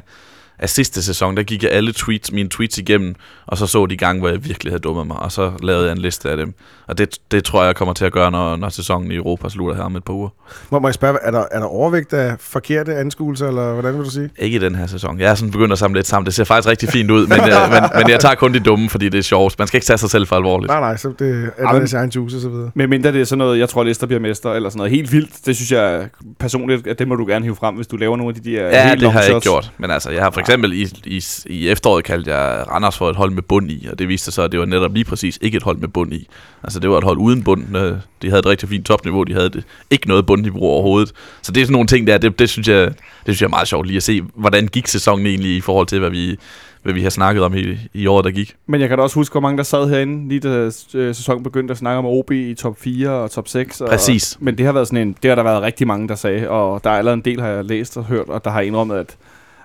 af 0.60 0.70
sidste 0.70 1.04
sæson. 1.04 1.38
Der 1.38 1.44
gik 1.44 1.64
jeg 1.64 1.72
alle 1.72 1.94
tweets, 1.94 2.32
mine 2.32 2.50
tweets 2.50 2.78
igennem, 2.78 3.16
og 3.46 3.58
så 3.58 3.68
så 3.68 3.86
de 3.86 3.98
gange, 3.98 4.20
hvor 4.20 4.30
jeg 4.30 4.46
virkelig 4.46 4.72
havde 4.72 4.82
dummet 4.82 5.08
mig, 5.08 5.18
og 5.18 5.32
så 5.32 5.52
lavede 5.64 5.86
jeg 5.86 5.92
en 5.92 5.98
liste 5.98 6.30
af 6.30 6.38
dem. 6.38 6.54
Og 6.88 6.98
det, 6.98 7.18
det 7.32 7.44
tror 7.44 7.60
jeg, 7.62 7.68
jeg 7.68 7.76
kommer 7.76 7.94
til 7.94 8.06
at 8.06 8.12
gøre, 8.12 8.32
når, 8.32 8.56
når 8.56 8.70
sæsonen 8.70 9.12
i 9.12 9.16
Europa 9.16 9.50
slutter 9.50 9.76
her 9.76 9.84
om 9.84 9.96
et 9.96 10.04
par 10.04 10.14
uger. 10.14 10.30
Må, 10.70 10.80
må 10.80 10.88
jeg 10.88 10.94
spørge, 10.94 11.18
er 11.22 11.32
der, 11.32 11.44
er 11.52 11.60
der 11.60 11.66
overvægt 11.66 12.14
af 12.14 12.36
forkerte 12.40 12.96
anskuelser, 12.96 13.48
eller 13.48 13.74
hvordan 13.74 13.98
vil 13.98 14.06
du 14.06 14.10
sige? 14.10 14.30
Ikke 14.40 14.56
i 14.56 14.60
den 14.60 14.76
her 14.76 14.88
sæson. 14.88 15.20
Jeg 15.20 15.32
er 15.32 15.36
sådan 15.36 15.52
begyndt 15.52 15.72
at 15.72 15.78
samle 15.80 15.98
lidt 15.98 16.08
sammen. 16.08 16.26
Det 16.26 16.34
ser 16.34 16.44
faktisk 16.44 16.70
rigtig 16.70 16.90
fint 16.90 17.12
ud, 17.12 17.28
men, 17.28 17.40
øh, 17.40 17.46
men, 17.72 17.84
men 17.96 18.10
jeg 18.10 18.20
tager 18.20 18.36
kun 18.36 18.54
de 18.54 18.60
dumme, 18.60 18.90
fordi 18.90 19.10
det 19.10 19.18
er 19.18 19.22
sjovt. 19.22 19.60
Man 19.60 19.68
skal 19.68 19.78
ikke 19.78 19.86
tage 19.86 19.98
sig 19.98 20.10
selv 20.10 20.28
for 20.28 20.36
alvorligt. 20.36 20.70
Nej, 20.70 20.80
nej, 20.80 20.98
så 20.98 21.14
det 21.20 21.52
er 21.58 21.64
men- 21.68 21.76
deres 21.76 21.94
egen 21.94 22.10
juice 22.10 22.38
og 22.38 22.42
så 22.42 22.50
videre. 22.50 22.72
Med 22.74 22.88
mindre 22.88 23.12
det 23.12 23.22
er 23.22 23.26
sådan 23.26 23.38
noget, 23.38 23.60
jeg 23.60 23.70
tror, 23.70 23.84
Leicester 23.84 24.08
bliver 24.08 24.20
mester, 24.20 24.54
eller 24.54 24.70
sådan 24.70 24.78
noget 24.78 24.92
helt 24.92 25.12
vildt. 25.12 25.46
Det 25.46 25.56
synes 25.56 25.72
jeg 25.72 26.08
personligt, 26.40 26.88
at 26.88 27.00
det 27.00 27.08
må 27.08 27.16
du 27.16 27.26
gerne 27.26 27.46
hive 27.46 27.56
frem, 27.56 27.76
hvis 27.76 27.88
du 27.88 27.98
laver 27.98 28.18
nogle 28.18 28.36
af 28.36 28.42
de 28.44 28.50
der 28.52 28.62
Ja, 28.68 28.88
helt 28.90 29.02
det 29.02 29.12
har 29.12 29.20
jeg 29.20 29.30
ikke 29.30 29.42
gjort. 29.42 29.72
Men 29.78 29.92
altså, 29.92 30.10
jeg 30.12 30.24
har 30.24 30.32
for 30.32 30.40
eksempel 30.40 30.74
i, 30.74 30.88
i, 31.06 31.24
i 31.46 31.70
efteråret 31.70 32.04
kaldt 32.04 32.28
jeg 32.28 32.66
Randers 32.72 32.98
for 32.98 33.10
et 33.10 33.16
hold 33.16 33.32
med 33.32 33.44
bund 33.44 33.72
i, 33.72 33.88
og 33.92 34.00
det 34.00 34.08
viste 34.08 34.26
sig 34.26 34.34
så, 34.34 34.42
at 34.42 34.52
det 34.52 34.60
var 34.60 34.66
netop 34.66 34.94
lige 34.94 35.06
præcis 35.06 35.38
ikke 35.42 35.58
et 35.58 35.64
hold 35.64 35.78
med 35.78 35.88
bund 35.88 36.14
i. 36.14 36.28
Altså, 36.64 36.75
det 36.80 36.90
var 36.90 36.98
et 36.98 37.04
hold 37.04 37.18
uden 37.18 37.44
bund. 37.44 37.78
Øh, 37.78 37.98
De 38.22 38.30
havde 38.30 38.40
et 38.40 38.46
rigtig 38.46 38.70
fint 38.70 38.86
topniveau, 38.86 39.24
de 39.24 39.34
havde 39.34 39.50
det, 39.50 39.64
ikke 39.90 40.08
noget 40.08 40.26
bundniveau 40.26 40.64
overhovedet. 40.64 41.12
Så 41.42 41.52
det 41.52 41.62
er 41.62 41.66
sådan 41.66 41.74
nogle 41.74 41.88
ting 41.88 42.08
der, 42.08 42.18
det, 42.18 42.40
det, 42.40 42.50
synes 42.50 42.68
jeg, 42.68 42.88
det 42.88 42.96
synes 43.26 43.42
jeg 43.42 43.48
er 43.48 43.50
meget 43.50 43.68
sjovt 43.68 43.88
lige 43.88 43.98
at 43.98 44.04
se, 44.04 44.22
hvordan 44.36 44.68
gik 44.68 44.88
sæsonen 44.88 45.26
egentlig 45.26 45.56
i 45.56 45.62
forhold 45.62 45.88
til, 45.88 46.00
hvad 46.00 46.10
vi, 46.10 46.38
hvad 46.84 46.94
vi 46.94 47.04
har 47.04 47.10
snakket 47.10 47.44
om 47.44 47.56
i, 47.56 47.78
i 47.94 48.08
året, 48.08 48.26
der 48.26 48.32
gik. 48.32 48.56
Men 48.68 48.82
jeg 48.82 48.90
kan 48.90 48.98
da 48.98 49.04
også 49.04 49.16
huske, 49.16 49.34
hvor 49.34 49.42
mange 49.42 49.58
der 49.58 49.64
sad 49.64 49.90
herinde, 49.90 50.30
lige 50.30 50.40
da 50.40 50.50
øh, 50.94 51.16
sæsonen 51.16 51.44
begyndte 51.44 51.72
at 51.72 51.78
snakke 51.78 52.00
om 52.00 52.06
OB 52.06 52.32
i 52.32 52.54
top 52.54 52.76
4 52.80 53.10
og 53.10 53.32
top 53.32 53.48
6. 53.48 53.82
Og, 53.82 53.90
Præcis. 53.90 54.38
Men 54.40 54.58
det 54.58 54.66
har 54.66 54.74
været 54.74 54.88
sådan 54.88 55.08
en, 55.08 55.16
det 55.24 55.30
har 55.30 55.36
der 55.36 55.44
været 55.44 55.62
rigtig 55.62 55.88
mange, 55.88 56.08
der 56.08 56.16
sagde, 56.16 56.50
og 56.50 56.84
der 56.84 56.90
er 56.90 56.98
allerede 56.98 57.14
en 57.18 57.26
del, 57.26 57.42
har 57.42 57.48
jeg 57.48 57.66
læst 57.66 57.98
og 57.98 58.06
hørt, 58.06 58.30
og 58.30 58.46
der 58.46 58.52
har 58.52 58.62
indrømmet, 58.62 58.96
at, 58.96 59.18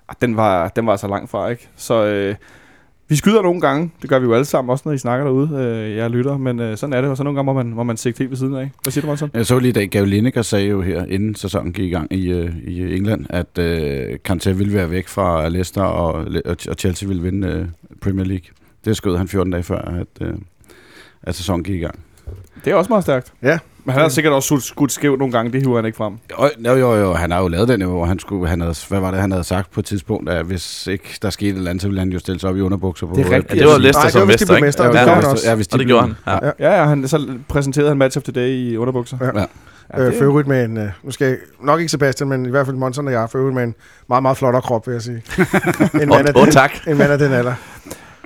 at 0.08 0.16
den, 0.20 0.36
var, 0.36 0.68
den 0.68 0.86
var 0.86 0.96
så 0.96 1.08
langt 1.08 1.30
fra, 1.30 1.48
ikke? 1.48 1.68
Så 1.76 2.04
øh, 2.04 2.34
vi 3.10 3.16
skyder 3.16 3.42
nogle 3.42 3.60
gange, 3.60 3.90
det 4.02 4.10
gør 4.10 4.18
vi 4.18 4.24
jo 4.24 4.34
alle 4.34 4.44
sammen, 4.44 4.70
også 4.70 4.82
når 4.86 4.92
I 4.92 4.98
snakker 4.98 5.24
derude, 5.26 5.50
øh, 5.62 5.96
jeg 5.96 6.10
lytter, 6.10 6.36
men 6.36 6.60
øh, 6.60 6.76
sådan 6.76 6.92
er 6.92 7.00
det, 7.00 7.10
og 7.10 7.16
så 7.16 7.22
nogle 7.22 7.36
gange 7.36 7.46
må 7.46 7.52
man, 7.52 7.66
må 7.66 7.82
man 7.82 7.96
sigte 7.96 8.18
helt 8.18 8.30
ved 8.30 8.36
siden 8.36 8.54
af. 8.54 8.70
Hvad 8.82 8.92
siger 8.92 9.02
du, 9.02 9.06
Monson? 9.06 9.30
Jeg 9.34 9.46
så 9.46 9.58
lige 9.58 9.68
i 9.68 9.72
dag, 9.72 9.88
Gav 9.88 10.04
Lineker 10.04 10.42
sagde 10.42 10.66
jo 10.66 10.82
her, 10.82 11.04
inden 11.04 11.34
sæsonen 11.34 11.72
gik 11.72 11.84
i 11.84 11.90
gang 11.90 12.12
i, 12.12 12.30
øh, 12.30 12.56
i 12.66 12.96
England, 12.96 13.26
at 13.30 13.58
øh, 13.58 14.18
Kanté 14.28 14.50
ville 14.50 14.74
være 14.74 14.90
væk 14.90 15.08
fra 15.08 15.48
Leicester, 15.48 15.82
og, 15.82 16.26
og, 16.44 16.74
Chelsea 16.78 17.08
ville 17.08 17.22
vinde 17.22 17.48
øh, 17.48 17.66
Premier 18.00 18.26
League. 18.26 18.46
Det 18.84 18.96
skød 18.96 19.16
han 19.16 19.28
14 19.28 19.52
dage 19.52 19.62
før, 19.62 19.78
at, 19.78 20.06
øh, 20.20 20.34
at 21.22 21.34
sæsonen 21.34 21.64
gik 21.64 21.74
i 21.74 21.78
gang. 21.78 21.98
Det 22.64 22.70
er 22.70 22.74
også 22.74 22.88
meget 22.88 23.04
stærkt. 23.04 23.32
Ja. 23.42 23.58
Men 23.84 23.92
han 23.92 24.02
har 24.02 24.08
sikkert 24.08 24.32
også 24.32 24.46
skudt, 24.46 24.62
skudt 24.62 24.92
skævt 24.92 25.18
nogle 25.18 25.32
gange, 25.32 25.52
det 25.52 25.62
hiver 25.62 25.76
han 25.76 25.84
ikke 25.84 25.96
frem. 25.96 26.14
Jo, 26.66 26.70
jo, 26.70 26.76
jo, 26.76 26.94
jo, 26.94 27.12
han 27.12 27.30
har 27.30 27.40
jo 27.40 27.48
lavet 27.48 27.68
den, 27.68 27.82
hvor 27.82 28.04
han 28.04 28.18
skulle, 28.18 28.48
han 28.48 28.60
havde, 28.60 28.74
hvad 28.88 29.00
var 29.00 29.10
det, 29.10 29.20
han 29.20 29.30
havde 29.30 29.44
sagt 29.44 29.70
på 29.70 29.80
et 29.80 29.86
tidspunkt, 29.86 30.30
at 30.30 30.44
hvis 30.44 30.86
ikke 30.86 31.18
der 31.22 31.30
skete 31.30 31.50
et 31.50 31.56
eller 31.56 31.70
andet, 31.70 31.82
så 31.82 31.88
ville 31.88 32.00
han 32.00 32.08
jo 32.08 32.18
stille 32.18 32.40
sig 32.40 32.50
op 32.50 32.56
i 32.56 32.60
underbukser 32.60 33.06
på. 33.06 33.16
Det 33.16 33.26
er 33.26 33.30
rigtigt. 33.30 33.54
Ja, 33.54 33.66
det 33.66 33.72
var 33.72 33.78
det 33.78 34.12
som 34.12 34.26
mester, 34.26 34.56
ikke? 34.56 34.66
mester, 34.66 34.84
Ja, 34.84 35.10
ja, 35.10 35.26
også. 35.30 35.48
ja, 35.48 35.54
hvis 35.54 35.68
de 35.68 35.74
Og 35.74 35.78
det 35.78 35.86
gjorde 35.86 36.02
han. 36.02 36.16
Ja. 36.26 36.46
Ja. 36.46 36.70
Ja, 36.70 36.80
ja, 36.80 36.86
han 36.88 37.08
så 37.08 37.26
præsenterede 37.48 37.88
han 37.88 37.98
Match 37.98 38.16
of 38.18 38.22
the 38.22 38.32
Day 38.32 38.48
i 38.48 38.76
underbukser. 38.76 39.16
Ja. 39.20 39.40
Ja. 39.40 39.46
Ja, 39.94 40.06
Øh, 40.06 40.18
for 40.18 40.48
med 40.48 40.64
en, 40.64 40.76
øh, 40.76 40.88
nu 41.02 41.10
skal 41.10 41.26
jeg, 41.26 41.36
nok 41.62 41.80
ikke 41.80 41.90
Sebastian, 41.90 42.28
men 42.28 42.46
i 42.46 42.50
hvert 42.50 42.66
fald 42.66 42.76
Monson 42.76 43.06
og 43.06 43.12
jeg, 43.12 43.30
for 43.30 43.38
øvrigt 43.38 43.54
med 43.54 43.62
en 43.64 43.74
meget, 44.08 44.22
meget 44.22 44.36
flottere 44.36 44.62
krop, 44.62 44.86
vil 44.86 44.92
jeg 44.92 45.02
sige. 45.02 45.22
en, 46.02 46.08
mand 46.08 46.28
af 46.28 46.32
åh, 46.36 46.44
den, 46.44 46.52
tak. 46.52 46.70
en 46.86 46.98
mand 46.98 47.12
af 47.12 47.18
den 47.18 47.32
alder. 47.32 47.54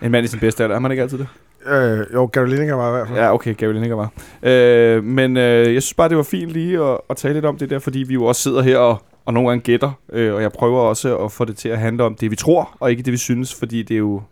En 0.03 0.11
mand 0.11 0.25
i 0.25 0.29
sin 0.29 0.41
bedste 0.41 0.65
alder. 0.65 0.77
Er 0.77 0.81
man 0.81 0.91
ikke 0.91 1.03
altid 1.03 1.19
det? 1.19 1.27
Øh, 1.67 2.07
jo, 2.15 2.29
Gary 2.33 2.47
Lineker 2.47 2.75
var 2.75 2.89
i 2.89 2.93
hvert 2.93 3.09
fald. 3.09 3.19
Ja, 3.19 3.35
okay, 3.35 3.55
Gary 3.59 3.73
Lineker 3.73 3.95
var. 3.97 4.11
Øh, 4.43 5.05
men 5.05 5.37
øh, 5.37 5.75
jeg 5.75 5.83
synes 5.83 5.95
bare, 5.95 6.09
det 6.09 6.17
var 6.17 6.23
fint 6.23 6.51
lige 6.51 6.83
at, 6.85 6.99
at 7.11 7.17
tale 7.17 7.35
lidt 7.35 7.45
om 7.45 7.59
det 7.59 7.71
der, 7.71 7.79
fordi 7.79 7.99
vi 7.99 8.15
jo 8.15 8.25
også 8.25 8.43
sidder 8.43 8.63
her 8.63 8.79
og, 8.79 9.03
og 9.27 9.35
nogle 9.35 9.49
gange 9.49 9.63
gætter, 9.63 9.91
øh, 10.13 10.35
og 10.35 10.43
jeg 10.43 10.53
prøver 10.53 10.81
også 10.81 11.17
at 11.19 11.33
få 11.33 11.45
det 11.45 11.57
til 11.57 11.69
at 11.69 11.79
handle 11.79 12.05
om 12.05 12.15
det, 12.15 12.31
vi 12.31 12.37
tror, 12.37 12.77
og 12.81 12.91
ikke 12.91 13.03
det, 13.03 13.13
vi 13.13 13.17
synes, 13.19 13.55
fordi 13.55 13.83
det 13.83 13.95
er 13.95 13.99
jo 13.99 14.23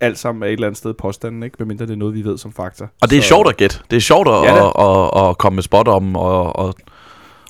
alt 0.00 0.18
sammen 0.18 0.42
er 0.42 0.46
et 0.46 0.52
eller 0.52 0.66
andet 0.66 0.78
sted 0.78 0.94
påstanden, 0.94 1.42
ikke? 1.42 1.56
Medmindre 1.58 1.86
det 1.86 1.92
er 1.92 1.96
noget, 1.96 2.14
vi 2.14 2.24
ved 2.24 2.38
som 2.38 2.52
fakta. 2.52 2.84
Og 3.02 3.10
det 3.10 3.18
er 3.18 3.22
Så- 3.22 3.28
sjovt 3.28 3.48
at 3.48 3.56
gætte. 3.56 3.76
Det 3.90 3.96
er 3.96 4.00
sjovt 4.00 4.28
at, 4.28 4.34
Ja, 4.34 4.54
det 4.54 4.72
at, 4.78 5.22
at, 5.22 5.28
at 5.28 5.38
komme 5.38 5.54
med 5.54 5.62
spot 5.62 5.88
om 5.88 6.16
og, 6.16 6.56
og, 6.56 6.74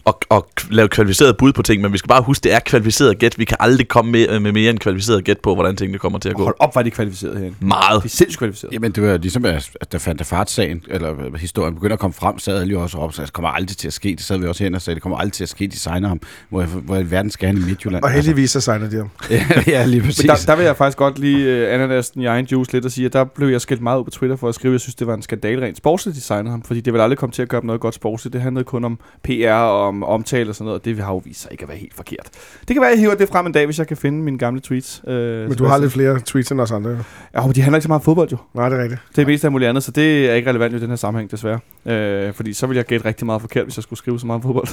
og, 0.08 0.20
og 0.28 0.48
lave 0.70 0.88
kvalificeret 0.88 1.36
bud 1.36 1.52
på 1.52 1.62
ting, 1.62 1.82
men 1.82 1.92
vi 1.92 1.98
skal 1.98 2.08
bare 2.08 2.22
huske, 2.22 2.44
det 2.44 2.54
er 2.54 2.60
kvalificeret 2.60 3.18
gæt. 3.18 3.38
Vi 3.38 3.44
kan 3.44 3.56
aldrig 3.60 3.88
komme 3.88 4.12
med, 4.12 4.40
med 4.40 4.52
mere 4.52 4.70
end 4.70 4.78
kvalificeret 4.78 5.24
gæt 5.24 5.38
på, 5.38 5.54
hvordan 5.54 5.76
tingene 5.76 5.98
kommer 5.98 6.18
til 6.18 6.28
at 6.28 6.34
gå. 6.34 6.42
Hold 6.42 6.56
op, 6.58 6.74
var 6.74 6.82
de 6.82 6.90
kvalificeret 6.90 7.38
herinde. 7.38 7.56
Meget. 7.60 8.02
De 8.02 8.06
er 8.06 8.08
sindssygt 8.08 8.38
kvalificeret. 8.38 8.72
Jamen, 8.72 8.92
det 8.92 9.02
var 9.02 9.16
ligesom, 9.16 9.44
at 9.44 9.70
at 9.80 9.92
da 9.92 9.98
fandt 9.98 10.50
sagen 10.50 10.82
eller 10.88 11.36
historien 11.38 11.74
begynder 11.74 11.92
at 11.94 12.00
komme 12.00 12.14
frem, 12.14 12.38
sad 12.38 12.60
alle 12.60 12.70
jo 12.70 12.82
også 12.82 12.98
op, 12.98 13.12
så 13.12 13.22
det 13.22 13.32
kommer 13.32 13.48
aldrig 13.48 13.76
til 13.76 13.86
at 13.86 13.92
ske. 13.92 14.08
Det 14.08 14.20
sad 14.20 14.38
vi 14.38 14.46
også 14.46 14.64
hen 14.64 14.74
og 14.74 14.82
sagde, 14.82 14.94
det 14.94 15.02
kommer 15.02 15.18
aldrig 15.18 15.32
til 15.32 15.42
at 15.42 15.48
ske, 15.48 15.66
de 15.66 15.78
signer 15.78 16.08
ham. 16.08 16.20
Hvor, 16.48 16.62
hvor 16.62 16.96
i 16.96 17.10
verden 17.10 17.30
skal 17.30 17.46
han 17.46 17.56
i 17.56 17.60
Midtjylland? 17.60 18.04
Og 18.04 18.10
heldigvis 18.10 18.50
så 18.50 18.60
signer 18.60 18.90
de 18.90 18.96
ham. 18.96 19.10
Altså, 19.58 19.70
ja, 19.70 19.84
lige 19.84 20.02
præcis. 20.02 20.24
Men 20.24 20.28
der, 20.28 20.44
der 20.46 20.56
vil 20.56 20.64
jeg 20.64 20.76
faktisk 20.76 20.98
godt 20.98 21.18
lige 21.18 21.66
uh, 21.66 21.74
ananasten 21.74 22.22
i 22.22 22.26
egen 22.26 22.44
juice 22.44 22.72
lidt 22.72 22.84
og 22.84 22.90
sige, 22.90 23.06
at 23.06 23.12
der 23.12 23.24
blev 23.24 23.48
jeg 23.48 23.60
skældt 23.60 23.82
meget 23.82 23.98
ud 23.98 24.04
på 24.04 24.10
Twitter 24.10 24.36
for 24.36 24.48
at 24.48 24.54
skrive, 24.54 24.72
at 24.72 24.74
jeg 24.74 24.80
synes, 24.80 24.94
det 24.94 25.06
var 25.06 25.14
en 25.14 25.22
skandal 25.22 25.60
rent 25.60 25.76
sportsligt, 25.76 26.16
de 26.16 26.20
signede 26.20 26.50
ham. 26.50 26.62
Fordi 26.62 26.80
det 26.80 26.92
vil 26.92 27.00
aldrig 27.00 27.18
komme 27.18 27.32
til 27.32 27.42
at 27.42 27.48
gøre 27.48 27.66
noget 27.66 27.80
godt 27.80 27.94
sportsligt. 27.94 28.32
Det 28.32 28.40
handlede 28.42 28.64
kun 28.64 28.84
om 28.84 28.98
PR 29.24 29.52
og 29.52 29.88
om 29.88 29.97
omtale 30.02 30.50
og 30.50 30.54
sådan 30.54 30.64
noget, 30.64 30.80
og 30.80 30.84
det 30.84 30.98
har 30.98 31.12
jo 31.12 31.22
vist 31.24 31.40
sig 31.42 31.52
ikke 31.52 31.62
at 31.62 31.68
være 31.68 31.78
helt 31.78 31.94
forkert. 31.94 32.28
Det 32.68 32.74
kan 32.74 32.80
være, 32.80 32.90
at 32.90 32.96
jeg 32.96 33.00
hiver 33.00 33.14
det 33.14 33.28
frem 33.28 33.46
en 33.46 33.52
dag, 33.52 33.64
hvis 33.66 33.78
jeg 33.78 33.86
kan 33.86 33.96
finde 33.96 34.18
mine 34.22 34.38
gamle 34.38 34.60
tweets. 34.60 35.00
Uh, 35.06 35.12
Men 35.14 35.54
du 35.56 35.64
har 35.64 35.78
lidt 35.78 35.92
flere 35.92 36.20
tweets 36.24 36.50
end 36.50 36.60
os 36.60 36.70
andre. 36.70 36.90
jo. 36.90 36.96
Ja, 37.34 37.46
men 37.46 37.54
de 37.54 37.62
handler 37.62 37.76
ikke 37.76 37.82
så 37.82 37.88
meget 37.88 38.00
om 38.00 38.04
fodbold 38.04 38.30
jo. 38.30 38.36
Nej, 38.54 38.68
det 38.68 38.78
er 38.78 38.82
rigtigt. 38.82 39.00
Det 39.16 39.22
er 39.22 39.26
mest 39.26 39.44
af 39.44 39.50
muligt 39.52 39.68
andet, 39.68 39.82
så 39.84 39.90
det 39.90 40.30
er 40.30 40.34
ikke 40.34 40.48
relevant 40.50 40.74
i 40.74 40.80
den 40.80 40.88
her 40.88 40.96
sammenhæng, 40.96 41.30
desværre. 41.30 41.58
Øh, 41.86 42.32
fordi 42.34 42.52
så 42.52 42.66
ville 42.66 42.78
jeg 42.78 42.84
gætte 42.84 43.06
rigtig 43.06 43.26
meget 43.26 43.40
forkert, 43.40 43.64
hvis 43.64 43.76
jeg 43.76 43.82
skulle 43.82 43.98
skrive 43.98 44.20
så 44.20 44.26
meget 44.26 44.36
om 44.36 44.42
fodbold. 44.42 44.68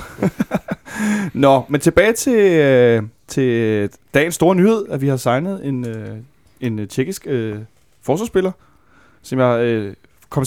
Nå, 1.34 1.64
men 1.70 1.82
tilbage 1.82 2.14
til, 2.14 2.34
øh, 2.40 3.04
til 3.28 3.90
dagens 4.14 4.36
store 4.36 4.56
nyhed, 4.56 4.86
at 4.90 5.02
vi 5.02 5.08
har 5.08 5.18
signet 5.18 5.66
en, 5.66 5.88
øh, 5.88 6.08
en 6.62 6.80
øh, 6.80 6.88
tjekkisk 6.88 7.28
øh, 7.30 7.56
forsvarsspiller, 8.02 8.52
som 9.22 9.40
jeg 9.40 9.60
øh, 9.64 9.94
kom, 10.30 10.46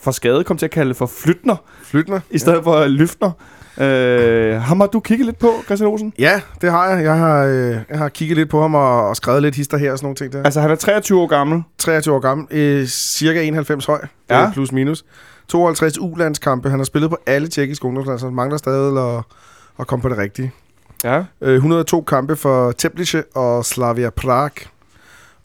for 0.00 0.10
skade 0.10 0.44
kom 0.44 0.56
til 0.56 0.66
at 0.66 0.70
kalde 0.70 0.94
for 0.94 1.06
Flytner, 1.06 1.56
Flytner. 1.82 2.20
i 2.30 2.38
stedet 2.38 2.64
for 2.64 2.86
Lyftner. 2.86 3.30
Øh, 3.78 4.54
ham 4.60 4.80
har 4.80 4.86
du 4.86 5.00
kigget 5.00 5.26
lidt 5.26 5.38
på, 5.38 5.52
Christian 5.64 5.90
Olsen? 5.90 6.12
Ja, 6.18 6.40
det 6.60 6.70
har 6.70 6.88
jeg. 6.88 7.04
Jeg 7.04 7.18
har, 7.18 7.44
øh, 7.44 7.76
jeg 7.90 7.98
har 7.98 8.08
kigget 8.08 8.36
lidt 8.36 8.48
på 8.50 8.60
ham 8.62 8.74
og, 8.74 9.08
og 9.08 9.16
skrevet 9.16 9.42
lidt 9.42 9.54
hister 9.54 9.76
her 9.76 9.92
og 9.92 9.98
sådan 9.98 10.04
nogle 10.06 10.16
ting 10.16 10.32
der. 10.32 10.42
Altså, 10.42 10.60
han 10.60 10.70
er 10.70 10.74
23 10.74 11.20
år 11.20 11.26
gammel. 11.26 11.62
23 11.78 12.14
år 12.14 12.18
gammel, 12.20 12.46
øh, 12.50 12.86
cirka 12.86 13.42
91 13.42 13.84
høj, 13.86 14.00
Ja. 14.30 14.40
ja. 14.40 14.50
plus 14.52 14.72
minus. 14.72 15.04
52 15.48 15.98
U-landskampe. 15.98 16.70
Han 16.70 16.78
har 16.78 16.84
spillet 16.84 17.10
på 17.10 17.16
alle 17.26 17.48
tjekkiske 17.48 17.84
ungdomslandshold. 17.84 18.30
Han 18.30 18.36
mangler 18.36 18.58
stadig 18.58 19.16
at, 19.16 19.22
at 19.80 19.86
komme 19.86 20.02
på 20.02 20.08
det 20.08 20.18
rigtige. 20.18 20.52
Ja. 21.04 21.24
Øh, 21.40 21.54
102 21.54 22.00
kampe 22.00 22.36
for 22.36 22.72
Teplice 22.72 23.22
og 23.34 23.64
Slavia 23.64 24.10
Prag. 24.10 24.50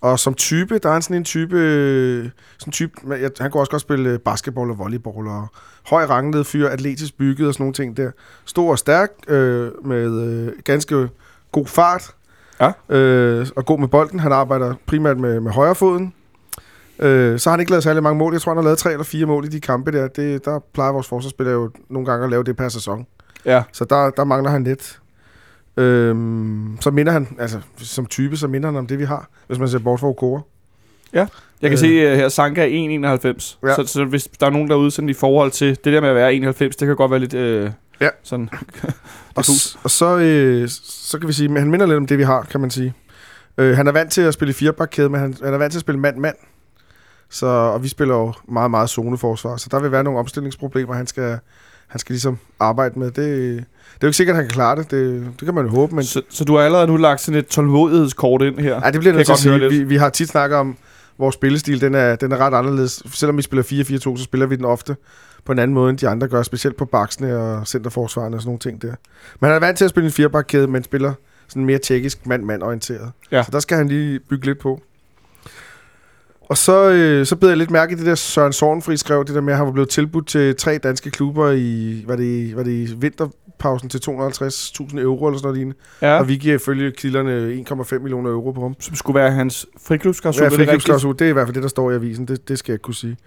Og 0.01 0.19
som 0.19 0.33
type, 0.33 0.77
der 0.77 0.89
er 0.89 0.93
han 0.93 1.01
sådan 1.01 1.17
en 1.17 1.23
type... 1.23 2.31
Sådan 2.57 2.71
type 2.71 2.91
han 3.39 3.51
kunne 3.51 3.61
også 3.61 3.71
godt 3.71 3.81
spille 3.81 4.09
øh, 4.09 4.19
basketball 4.19 4.71
og 4.71 4.79
volleyball 4.79 5.27
og 5.27 5.47
høj 5.85 6.05
rangled 6.05 6.43
fyr, 6.43 6.67
atletisk 6.69 7.17
bygget 7.17 7.47
og 7.47 7.53
sådan 7.53 7.63
nogle 7.63 7.73
ting 7.73 7.97
der. 7.97 8.11
Stor 8.45 8.71
og 8.71 8.79
stærk, 8.79 9.09
øh, 9.27 9.71
med 9.85 10.21
øh, 10.21 10.51
ganske 10.63 11.09
god 11.51 11.65
fart. 11.65 12.11
Ja. 12.59 12.95
Øh, 12.95 13.47
og 13.55 13.65
god 13.65 13.79
med 13.79 13.87
bolden. 13.87 14.19
Han 14.19 14.31
arbejder 14.31 14.73
primært 14.85 15.19
med, 15.19 15.39
med 15.39 15.51
højrefoden. 15.51 16.13
Øh, 16.99 17.39
så 17.39 17.49
har 17.49 17.51
han 17.53 17.59
ikke 17.59 17.71
lavet 17.71 17.83
særlig 17.83 18.03
mange 18.03 18.17
mål. 18.17 18.33
Jeg 18.33 18.41
tror, 18.41 18.51
han 18.51 18.57
har 18.57 18.63
lavet 18.63 18.77
tre 18.77 18.91
eller 18.91 19.03
fire 19.03 19.25
mål 19.25 19.45
i 19.45 19.47
de 19.47 19.61
kampe 19.61 19.91
der. 19.91 20.07
Det, 20.07 20.45
der 20.45 20.59
plejer 20.73 20.91
vores 20.91 21.07
forsvarsspillere 21.07 21.55
jo 21.55 21.71
nogle 21.89 22.05
gange 22.05 22.23
at 22.23 22.29
lave 22.29 22.43
det 22.43 22.57
per 22.57 22.69
sæson. 22.69 23.05
Ja. 23.45 23.63
Så 23.71 23.85
der, 23.85 24.09
der 24.09 24.23
mangler 24.23 24.49
han 24.49 24.63
lidt. 24.63 24.99
Øhm, 25.77 26.77
så 26.82 26.91
minder 26.91 27.12
han, 27.12 27.27
altså 27.39 27.60
som 27.77 28.05
type, 28.05 28.38
så 28.38 28.48
minder 28.48 28.67
han 28.70 28.75
om 28.77 28.88
det, 28.88 29.00
vi 29.00 29.03
har, 29.03 29.29
hvis 29.48 29.60
man 29.60 29.70
ser 29.70 29.79
bort 29.79 30.00
fra 30.00 30.08
Okora. 30.08 30.41
Jeg 31.13 31.27
kan 31.62 31.72
Øh. 31.72 31.77
se 31.77 32.12
uh, 32.12 32.17
her, 32.17 32.29
Sanka 32.29 32.62
er 32.62 33.17
1,91. 33.22 33.58
Ja. 33.63 33.67
Ja. 33.70 33.75
Så, 33.75 33.84
så 33.94 34.05
hvis 34.05 34.24
der 34.39 34.46
er 34.46 34.50
nogen 34.50 34.70
derude 34.70 34.91
sådan 34.91 35.10
i 35.10 35.13
forhold 35.13 35.51
til 35.51 35.70
det 35.70 35.94
der 35.94 36.01
med 36.01 36.10
at 36.10 36.15
være 36.15 36.34
91, 36.34 36.75
det 36.75 36.86
kan 36.88 36.96
godt 36.96 37.12
være 37.12 37.20
lidt 37.20 37.34
øh, 37.34 37.72
Ja. 38.01 38.10
sådan... 38.24 38.50
Og, 39.36 39.46
s- 39.46 39.77
og 39.84 39.91
så, 39.91 40.17
øh, 40.17 40.70
så 40.84 41.20
kan 41.20 41.27
vi 41.27 41.34
sige, 41.34 41.51
at 41.53 41.60
han 41.60 41.72
minder 41.72 41.86
lidt 41.86 41.98
om 41.98 42.08
det, 42.08 42.17
vi 42.17 42.24
har, 42.24 42.41
kan 42.41 42.60
man 42.62 42.70
sige. 42.72 42.94
Øh, 43.58 43.75
han 43.75 43.88
er 43.88 43.91
vant 43.91 44.12
til 44.12 44.22
at 44.22 44.34
spille 44.34 44.50
i 44.50 44.53
firebakkæde, 44.53 45.10
men 45.10 45.20
han, 45.20 45.36
han 45.44 45.53
er 45.53 45.58
vant 45.58 45.72
til 45.72 45.77
at 45.77 45.82
spille 45.82 46.00
mand-mand. 46.00 46.36
Så, 47.29 47.46
og 47.46 47.84
vi 47.84 47.88
spiller 47.88 48.15
jo 48.15 48.34
meget, 48.48 48.72
meget 48.72 48.89
zoneforsvar, 48.89 49.58
så 49.58 49.67
der 49.72 49.79
vil 49.79 49.91
være 49.91 50.03
nogle 50.03 50.20
omstillingsproblemer, 50.20 50.94
han 50.94 51.08
skal, 51.08 51.39
han 51.88 52.00
skal 52.00 52.13
ligesom 52.13 52.38
arbejde 52.60 53.00
med. 53.00 53.06
Det, 53.06 53.15
det 53.15 53.58
er 53.58 53.63
jo 54.04 54.08
ikke 54.08 54.18
sikkert, 54.18 54.34
at 54.34 54.38
han 54.38 54.46
kan 54.46 54.54
klare 54.54 54.75
det. 54.75 54.92
Det, 54.92 55.27
det 55.39 55.46
kan 55.46 55.54
man 55.54 55.65
jo 55.65 55.72
håbe, 55.72 55.96
men 55.96 56.04
Så, 56.04 56.22
så 56.30 56.44
du 56.44 56.56
har 56.56 56.63
allerede 56.63 56.88
nu 56.88 56.98
lagt 56.98 57.22
sådan 57.22 57.39
et 57.39 57.48
tålmodighedskort 57.48 58.42
ind 58.42 58.60
her. 58.60 58.82
Ej, 58.82 58.92
det 58.92 59.00
bliver 59.00 59.13
nødt 59.13 59.30
jeg 59.30 59.38
til 59.38 59.50
at 59.50 59.60
sige. 59.60 59.70
Vi, 59.70 59.84
vi 59.84 59.96
har 59.96 60.10
tit 60.10 60.30
snakket 60.30 60.58
om, 60.58 60.77
vores 61.18 61.36
spillestil, 61.36 61.82
den 61.82 61.96
er, 61.96 62.15
den 62.15 62.32
er 62.32 62.38
ret 62.38 62.54
anderledes. 62.54 63.04
Selvom 63.13 63.38
vi 63.38 63.42
spiller 63.42 63.63
4-4-2, 63.63 64.18
så 64.18 64.24
spiller 64.24 64.48
vi 64.48 64.56
den 64.56 64.65
ofte 64.65 64.96
på 65.46 65.51
en 65.51 65.60
anden 65.60 65.75
måde, 65.75 65.89
end 65.89 65.98
de 65.98 66.08
andre 66.08 66.27
gør, 66.27 66.44
specielt 66.44 66.77
på 66.77 66.86
baksene 66.86 67.38
og 67.38 67.68
centerforsvarende 67.68 68.36
og 68.36 68.42
sådan 68.42 68.48
nogle 68.48 68.60
ting 68.60 68.82
der. 68.82 68.96
Men 69.39 69.48
han 69.48 69.51
er 69.51 69.60
vant 69.60 69.77
til 69.77 69.86
at 69.86 69.89
spille 69.89 70.06
en 70.06 70.12
firebakkæde, 70.12 70.68
men 70.68 70.84
spiller 70.84 71.13
sådan 71.48 71.65
mere 71.65 71.77
tjekkisk 71.77 72.25
mand-mand 72.25 72.63
orienteret. 72.63 73.12
Ja. 73.32 73.44
Så 73.44 73.51
der 73.51 73.60
skal 73.60 73.77
han 73.77 73.88
lige 73.88 74.20
bygge 74.20 74.46
lidt 74.46 74.60
på. 74.60 74.82
Og 76.49 76.57
så, 76.57 76.89
øh, 76.89 77.25
så 77.25 77.35
bed 77.35 77.47
jeg 77.47 77.57
lidt 77.57 77.71
mærke 77.71 77.93
i 77.93 77.95
det 77.95 78.05
der 78.05 78.15
Søren 78.15 78.53
Sorgenfri 78.53 78.97
skrev, 78.97 79.25
det 79.25 79.35
der 79.35 79.41
med, 79.41 79.53
at 79.53 79.57
han 79.57 79.65
var 79.65 79.71
blevet 79.71 79.89
tilbudt 79.89 80.27
til 80.27 80.55
tre 80.55 80.77
danske 80.77 81.11
klubber 81.11 81.51
i, 81.51 82.03
var 82.07 82.15
det, 82.15 82.55
var 82.55 82.63
det 82.63 82.71
i 82.71 82.95
vinterpausen 83.62 83.89
til 83.89 83.97
250.000 83.97 85.00
euro 85.00 85.27
eller 85.27 85.38
sådan 85.38 85.45
noget 85.47 85.57
lignende. 85.57 85.77
Ja, 86.01 86.19
Og 86.19 86.27
vi 86.27 86.35
giver 86.35 86.55
ifølge 86.55 86.91
kilderne 86.91 87.63
1,5 87.93 88.00
millioner 88.00 88.29
euro 88.31 88.51
på 88.51 88.62
ham. 88.62 88.75
som 88.79 88.95
skulle 88.95 89.19
være 89.19 89.31
hans 89.31 89.65
friklubsklausul. 89.88 90.43
Ja, 90.43 90.50
det 90.50 90.55
friklubsklausul, 90.57 91.13
det 91.19 91.25
er 91.25 91.29
i 91.29 91.33
hvert 91.33 91.47
fald 91.47 91.53
det, 91.55 91.63
der 91.63 91.69
står 91.69 91.91
i 91.91 91.93
avisen. 91.95 92.25
Det, 92.27 92.47
det 92.50 92.59
skal 92.59 92.74
jeg 92.74 92.81
kunne 92.81 92.93
sige. 92.95 93.17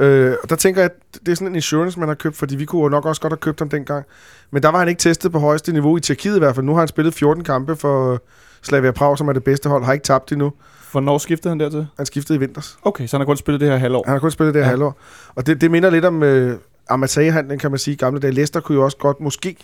Øh, 0.00 0.34
og 0.42 0.50
der 0.50 0.56
tænker 0.56 0.80
jeg, 0.80 0.90
at 1.14 1.20
det 1.26 1.32
er 1.32 1.36
sådan 1.36 1.48
en 1.48 1.54
insurance, 1.54 1.98
man 2.00 2.08
har 2.08 2.14
købt, 2.14 2.36
fordi 2.36 2.56
vi 2.56 2.64
kunne 2.64 2.82
jo 2.82 2.88
nok 2.88 3.06
også 3.06 3.20
godt 3.20 3.32
have 3.32 3.38
købt 3.38 3.58
ham 3.58 3.68
dengang. 3.68 4.04
Men 4.50 4.62
der 4.62 4.68
var 4.68 4.78
han 4.78 4.88
ikke 4.88 4.98
testet 5.00 5.32
på 5.32 5.38
højeste 5.38 5.72
niveau 5.72 5.96
i 5.96 6.00
Tjekkiet 6.00 6.36
i 6.36 6.38
hvert 6.38 6.54
fald. 6.54 6.66
Nu 6.66 6.72
har 6.72 6.78
han 6.78 6.88
spillet 6.88 7.14
14 7.14 7.44
kampe 7.44 7.76
for 7.76 8.22
Slavia 8.62 8.90
Prag, 8.90 9.18
som 9.18 9.28
er 9.28 9.32
det 9.32 9.44
bedste 9.44 9.68
hold. 9.68 9.84
Har 9.84 9.92
ikke 9.92 10.04
tabt 10.04 10.32
endnu. 10.32 10.52
Hvornår 10.92 11.18
skiftede 11.18 11.48
han 11.50 11.60
dertil? 11.60 11.86
Han 11.96 12.06
skiftede 12.06 12.36
i 12.36 12.40
vinters. 12.40 12.78
Okay, 12.82 13.06
så 13.06 13.16
han 13.16 13.20
har 13.20 13.26
kun 13.26 13.36
spillet 13.36 13.60
det 13.60 13.68
her 13.68 13.76
halvår. 13.76 14.02
Han 14.06 14.12
har 14.12 14.18
kun 14.18 14.30
spillet 14.30 14.54
det 14.54 14.60
her 14.62 14.66
Ja. 14.66 14.70
halvår. 14.70 14.98
Og 15.34 15.46
det, 15.46 15.60
det 15.60 15.70
minder 15.70 15.90
lidt 15.90 16.04
om 16.04 16.22
øh, 16.22 16.56
Amatei-handlen, 16.88 17.58
kan 17.58 17.70
man 17.70 17.78
sige, 17.78 17.96
gamle 17.96 18.20
dage. 18.20 18.32
Leicester 18.32 18.60
kunne 18.60 18.76
jo 18.78 18.84
også 18.84 18.96
godt 18.96 19.20
måske... 19.20 19.56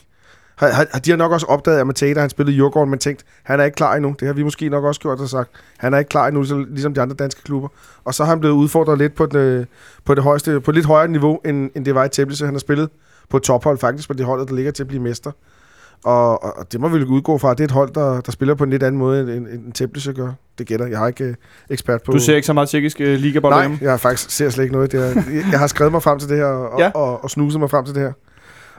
Har, 0.59 0.69
har, 0.93 0.99
de 0.99 1.11
har 1.11 1.17
nok 1.17 1.33
også 1.33 1.47
opdaget, 1.47 1.77
at 1.77 1.81
Amatei, 1.81 2.15
da 2.15 2.21
han 2.21 2.31
spillede 2.31 2.55
i 2.55 2.59
Djurgården, 2.59 2.91
men 2.91 2.99
tænkt, 2.99 3.25
han 3.43 3.61
er 3.61 3.65
ikke 3.65 3.75
klar 3.75 3.95
endnu. 3.97 4.15
Det 4.21 4.27
har 4.27 4.33
vi 4.35 4.43
måske 4.43 4.69
nok 4.69 4.85
også 4.85 5.01
gjort 5.01 5.21
og 5.21 5.29
sagt. 5.29 5.51
Han 5.79 5.95
er 5.95 5.99
ikke 5.99 6.09
klar 6.09 6.27
endnu, 6.29 6.45
så- 6.45 6.67
ligesom 6.71 6.95
de 6.95 7.01
andre 7.01 7.17
danske 7.17 7.43
klubber. 7.43 7.69
Og 8.05 8.15
så 8.15 8.23
har 8.25 8.31
han 8.31 8.41
blevet 8.41 8.55
udfordret 8.55 8.99
lidt 8.99 9.15
på, 9.15 9.27
den, 9.27 9.37
øh, 9.37 9.67
på 10.05 10.15
det 10.15 10.23
højeste, 10.23 10.61
på 10.61 10.73
lidt 10.73 10.87
højere 10.87 11.09
niveau, 11.09 11.39
end, 11.45 11.71
end 11.75 11.85
det 11.85 11.95
var 11.95 12.05
i 12.05 12.09
Teblis. 12.09 12.41
Han 12.41 12.55
har 12.55 12.59
spillet 12.59 12.89
på 13.31 13.39
tophold 13.39 13.79
faktisk, 13.79 14.09
på 14.09 14.15
det 14.15 14.27
holdet, 14.27 14.49
der 14.49 14.55
ligger 14.55 14.73
til 14.73 14.83
at 14.83 14.87
blive 14.89 15.03
mester. 15.03 15.31
Og, 16.05 16.43
og, 16.45 16.59
og 16.59 16.73
det 16.73 16.81
må 16.81 16.89
vi 16.89 17.05
udgå 17.05 17.39
fra. 17.39 17.51
Det 17.55 17.61
er 17.61 17.65
et 17.65 17.71
hold, 17.71 17.91
der, 17.95 18.21
der 18.21 18.33
spiller 18.33 18.55
på 18.55 18.65
en 18.65 18.71
lidt 18.71 18.83
anden 18.83 18.99
måde, 18.99 19.21
end, 19.21 19.31
end, 19.31 19.47
end 19.49 19.73
Teblis 19.73 20.09
gør. 20.17 20.33
Det 20.59 20.67
gætter. 20.67 20.87
Jeg 20.87 20.99
har 20.99 21.07
ikke 21.09 21.25
øh, 21.25 21.35
ekspert 21.71 22.03
på... 22.03 22.13
Du 22.13 22.19
ser 22.19 22.35
ikke 22.37 22.47
så 22.47 22.53
meget 22.53 22.69
tjekkisk 22.69 23.01
uh, 23.01 23.07
ligabold 23.07 23.53
Nej, 23.55 23.63
hjemme? 23.63 23.79
jeg 23.83 23.91
har 23.91 23.97
faktisk 23.97 24.31
ser 24.31 24.51
slet 24.51 24.65
ikke 24.65 24.75
noget. 24.75 24.93
Det 24.93 25.01
er, 25.07 25.23
jeg 25.51 25.59
har 25.59 25.67
skrevet 25.67 25.93
mig 25.93 26.03
frem 26.03 26.19
til 26.19 26.29
det 26.29 26.37
her, 26.37 26.45
og, 26.45 26.79
Ja. 26.79 26.85
ja. 26.85 26.91
og, 26.91 27.25
og 27.25 27.31
snuset 27.31 27.61
mig 27.61 27.71
frem 27.71 27.85
til 27.85 27.95
det 27.95 28.03
her. 28.03 28.13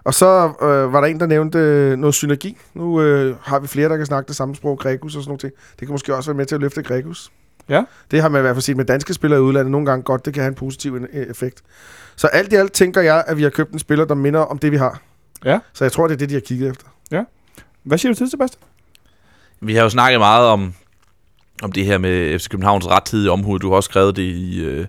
Og 0.04 0.14
så 0.14 0.52
øh, 0.62 0.94
var 0.94 1.02
der 1.02 1.08
en, 1.08 1.20
der 1.20 1.26
nævnte 1.26 1.58
noget 1.98 2.16
synergi. 2.16 2.58
Nu 2.74 3.02
øh, 3.02 3.36
har 3.42 3.60
vi 3.60 3.68
flere, 3.68 3.90
der 3.90 3.98
kan 3.98 4.06
snakke 4.06 4.28
det 4.28 4.36
samme 4.36 4.56
sprog, 4.56 4.80
Gregus 4.80 5.16
og 5.16 5.24
sådan 5.24 5.30
noget. 5.30 5.42
Det 5.80 5.88
kan 5.88 5.92
måske 5.92 6.16
også 6.16 6.32
være 6.32 6.38
med 6.38 6.46
til 6.46 6.56
at 6.56 6.62
løfte 6.62 6.84
Gregus. 6.84 7.32
Ja. 7.70 7.84
Det 8.12 8.22
har 8.22 8.30
man 8.30 8.40
i 8.40 8.42
hvert 8.42 8.56
fald 8.56 8.62
set 8.62 8.78
med 8.78 8.86
danske 8.86 9.14
spillere 9.14 9.40
i 9.40 9.44
udlandet 9.44 9.72
nogle 9.72 9.86
gange 9.86 10.04
godt. 10.04 10.26
Det 10.26 10.34
kan 10.34 10.44
have 10.44 10.50
en 10.50 10.56
positiv 10.56 10.96
øh, 10.96 11.26
effekt. 11.28 11.64
Så 12.16 12.28
alt 12.28 12.54
i 12.54 12.56
alt 12.56 12.72
tænker 12.72 13.02
jeg, 13.02 13.24
at 13.28 13.38
vi 13.38 13.44
har 13.44 13.50
købt 13.50 13.72
en 13.72 13.80
spiller, 13.80 14.06
der 14.06 14.16
minder 14.16 14.40
om 14.40 14.58
det, 14.58 14.72
vi 14.72 14.78
har. 14.78 15.02
Ja. 15.46 15.60
Så 15.74 15.84
jeg 15.84 15.92
tror, 15.92 16.08
det 16.08 16.14
er 16.14 16.18
det, 16.18 16.30
de 16.30 16.34
har 16.34 16.42
kigget 16.42 16.70
efter. 16.70 16.88
Hvad 17.84 17.98
siger 17.98 18.12
du 18.12 18.18
til, 18.18 18.30
Sebastian? 18.30 18.64
Vi 19.62 19.76
har 19.76 19.84
jo 19.84 19.90
snakket 19.90 20.20
meget 20.20 20.48
om, 20.48 20.74
om 21.64 21.72
det 21.72 21.86
her 21.86 21.98
med 21.98 22.40
FC 22.40 22.50
Københavns 22.50 22.88
rettidige 22.88 23.32
omhu. 23.32 23.58
Du 23.58 23.70
har 23.70 23.76
også 23.76 23.88
skrevet 23.88 24.16
det 24.16 24.24
i, 24.24 24.64
øh, 24.64 24.88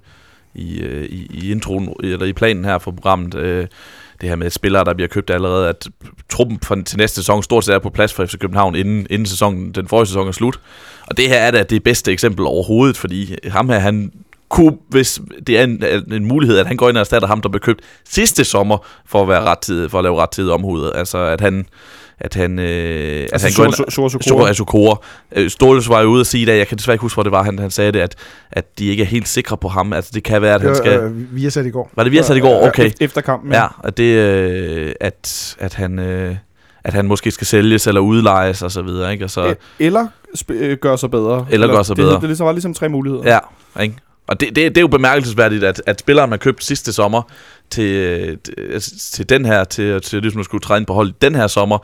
i, 0.54 0.80
øh, 0.80 1.04
i, 1.04 1.26
i 1.30 1.50
introen, 1.50 1.94
eller 2.02 2.26
i 2.26 2.32
planen 2.32 2.64
her 2.64 2.78
for 2.78 2.90
programmet. 2.90 3.34
Øh, 3.34 3.66
det 4.20 4.28
her 4.28 4.36
med 4.36 4.50
spillere, 4.50 4.84
der 4.84 4.94
bliver 4.94 5.08
købt 5.08 5.30
allerede, 5.30 5.68
at 5.68 5.88
truppen 6.28 6.58
for, 6.62 6.74
til 6.86 6.98
næste 6.98 7.14
sæson 7.14 7.42
stort 7.42 7.64
set 7.64 7.74
er 7.74 7.78
på 7.78 7.90
plads 7.90 8.12
for 8.12 8.24
FC 8.24 8.38
København, 8.38 8.74
inden, 8.74 9.06
inden 9.10 9.26
sæsonen, 9.26 9.72
den 9.72 9.88
forrige 9.88 10.06
sæson 10.06 10.28
er 10.28 10.32
slut. 10.32 10.60
Og 11.06 11.16
det 11.16 11.28
her 11.28 11.36
er 11.36 11.50
da 11.50 11.62
det 11.62 11.82
bedste 11.82 12.12
eksempel 12.12 12.46
overhovedet, 12.46 12.96
fordi 12.96 13.36
ham 13.48 13.68
her, 13.68 13.78
han 13.78 14.12
kunne, 14.48 14.76
hvis 14.88 15.20
det 15.46 15.58
er 15.58 15.64
en, 15.64 15.84
en 16.12 16.24
mulighed, 16.24 16.58
at 16.58 16.66
han 16.66 16.76
går 16.76 16.88
ind 16.88 16.96
og 16.96 17.00
erstatter 17.00 17.28
ham, 17.28 17.40
der 17.40 17.48
blev 17.48 17.60
købt 17.60 17.80
sidste 18.04 18.44
sommer 18.44 18.78
for 19.06 19.22
at 19.22 19.28
være 19.28 19.40
rettidig, 19.40 19.90
for 19.90 19.98
at 19.98 20.04
lave 20.04 20.20
rettidig 20.20 20.52
omhudet. 20.52 20.92
Altså 20.94 21.18
at 21.18 21.40
han, 21.40 21.66
at 22.20 22.34
han, 22.34 22.58
øh, 22.58 23.28
at 23.32 23.42
han 23.42 23.50
Sora. 23.50 24.52
Sokora. 24.54 24.96
Øh, 25.36 25.50
Ståles 25.50 25.88
var 25.88 26.00
jo 26.00 26.08
ude 26.08 26.20
at 26.20 26.26
sige 26.26 26.46
det, 26.46 26.58
jeg 26.58 26.68
kan 26.68 26.78
desværre 26.78 26.94
ikke 26.94 27.02
huske, 27.02 27.16
hvor 27.16 27.22
det 27.22 27.32
var, 27.32 27.42
han, 27.42 27.58
han 27.58 27.70
sagde 27.70 27.92
det, 27.92 28.00
at, 28.00 28.14
at 28.52 28.78
de 28.78 28.86
ikke 28.86 29.02
er 29.02 29.06
helt 29.06 29.28
sikre 29.28 29.56
på 29.56 29.68
ham. 29.68 29.92
Altså 29.92 30.10
det 30.14 30.22
kan 30.22 30.42
være, 30.42 30.54
at 30.54 30.60
han 30.60 30.74
skal... 30.74 31.00
Øh, 31.00 31.34
vi 31.34 31.42
har 31.42 31.50
sat 31.50 31.66
i 31.66 31.70
går. 31.70 31.90
Var 31.96 32.02
det 32.02 32.12
vi 32.12 32.16
har 32.16 32.24
sat 32.24 32.36
i 32.36 32.40
går? 32.40 32.66
Okay. 32.66 32.90
Efter 33.00 33.20
kampen. 33.20 33.52
Ja, 33.52 33.66
at 33.84 33.96
det, 33.96 34.14
øh, 34.16 34.92
at, 35.00 35.56
at 35.58 35.74
han... 35.74 35.98
Øh, 35.98 36.36
at 36.84 36.94
han 36.94 37.06
måske 37.06 37.30
skal 37.30 37.46
sælges 37.46 37.86
eller 37.86 38.00
udlejes 38.00 38.62
og 38.62 38.70
så 38.70 38.82
videre, 38.82 39.12
ikke? 39.12 39.24
Og 39.24 39.30
så, 39.30 39.50
E- 39.50 39.54
Eller 39.78 40.06
sp- 40.36 40.52
øh, 40.52 40.76
gør 40.76 40.96
sig 40.96 41.10
bedre. 41.10 41.46
Eller 41.50 41.66
gør 41.66 41.82
sig 41.82 41.96
det, 41.96 42.02
bedre. 42.02 42.14
Det, 42.14 42.20
det 42.20 42.28
ligesom, 42.28 42.46
var 42.46 42.52
ligesom 42.52 42.74
tre 42.74 42.88
muligheder. 42.88 43.22
Ja, 43.32 43.38
ikke? 43.82 43.94
Og 44.26 44.40
det, 44.40 44.48
det, 44.48 44.56
det 44.56 44.76
er 44.76 44.80
jo 44.80 44.86
bemærkelsesværdigt, 44.88 45.64
at, 45.64 45.82
at 45.86 46.00
spilleren, 46.00 46.30
man 46.30 46.38
købte 46.38 46.66
sidste 46.66 46.92
sommer 46.92 47.22
til, 47.70 48.38
til, 48.38 48.80
til 49.12 49.28
den 49.28 49.44
her, 49.44 49.64
til, 49.64 50.00
til 50.00 50.20
ligesom 50.22 50.38
at 50.40 50.44
skulle 50.44 50.62
træne 50.62 50.86
på 50.86 50.92
hold 50.92 51.12
den 51.22 51.34
her 51.34 51.46
sommer, 51.46 51.78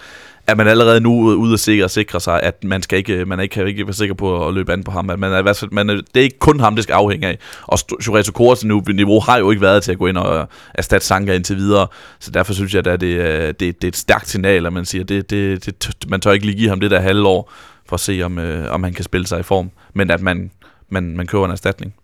at 0.46 0.56
man 0.56 0.68
allerede 0.68 1.00
nu 1.00 1.12
ude 1.34 1.52
at 1.52 1.60
sikre, 1.60 1.88
sikre 1.88 2.20
sig, 2.20 2.42
at 2.42 2.64
man 2.64 2.82
skal 2.82 2.98
ikke, 2.98 3.24
man 3.24 3.40
ikke 3.40 3.52
kan 3.52 3.66
ikke 3.66 3.86
være 3.86 3.94
sikker 3.94 4.14
på 4.14 4.48
at 4.48 4.54
løbe 4.54 4.72
an 4.72 4.84
på 4.84 4.90
ham. 4.90 5.10
At 5.10 5.18
man 5.18 5.32
er, 5.32 5.42
hvert 5.42 5.56
fald- 5.56 5.70
man 5.70 5.90
er, 5.90 5.94
det 5.94 6.16
er 6.16 6.20
ikke 6.20 6.38
kun 6.38 6.60
ham, 6.60 6.74
det 6.74 6.82
skal 6.82 6.92
afhænge 6.94 7.26
af. 7.26 7.38
Og 7.62 7.78
Jureto 8.06 8.32
Kores 8.32 8.64
niveau 8.64 9.20
har 9.20 9.38
jo 9.38 9.50
ikke 9.50 9.62
været 9.62 9.82
til 9.82 9.92
at 9.92 9.98
gå 9.98 10.06
ind 10.06 10.16
og 10.18 10.48
erstatte 10.74 11.06
Sanka 11.06 11.34
indtil 11.34 11.56
videre. 11.56 11.86
Så 12.20 12.30
derfor 12.30 12.52
synes 12.52 12.74
jeg, 12.74 12.86
at 12.86 13.00
det, 13.00 13.20
er- 13.20 13.52
det, 13.52 13.58
det 13.60 13.84
er 13.84 13.88
et 13.88 13.96
stærkt 13.96 14.28
signal, 14.28 14.66
at 14.66 14.72
man 14.72 14.84
siger, 14.84 15.04
det, 15.04 15.30
det, 15.30 15.64
det, 15.66 15.94
man 16.08 16.20
tør 16.20 16.32
ikke 16.32 16.46
lige 16.46 16.58
give 16.58 16.68
ham 16.68 16.80
det 16.80 16.90
der 16.90 17.00
halvår, 17.00 17.52
for 17.88 17.94
at 17.94 18.00
se, 18.00 18.20
om, 18.24 18.38
øh, 18.38 18.72
om 18.74 18.82
han 18.82 18.92
kan 18.94 19.04
spille 19.04 19.26
sig 19.26 19.40
i 19.40 19.42
form. 19.42 19.70
Men 19.94 20.10
at 20.10 20.20
man, 20.20 20.50
man, 20.88 21.16
man 21.16 21.26
køber 21.26 21.44
en 21.44 21.50
erstatning. 21.50 21.94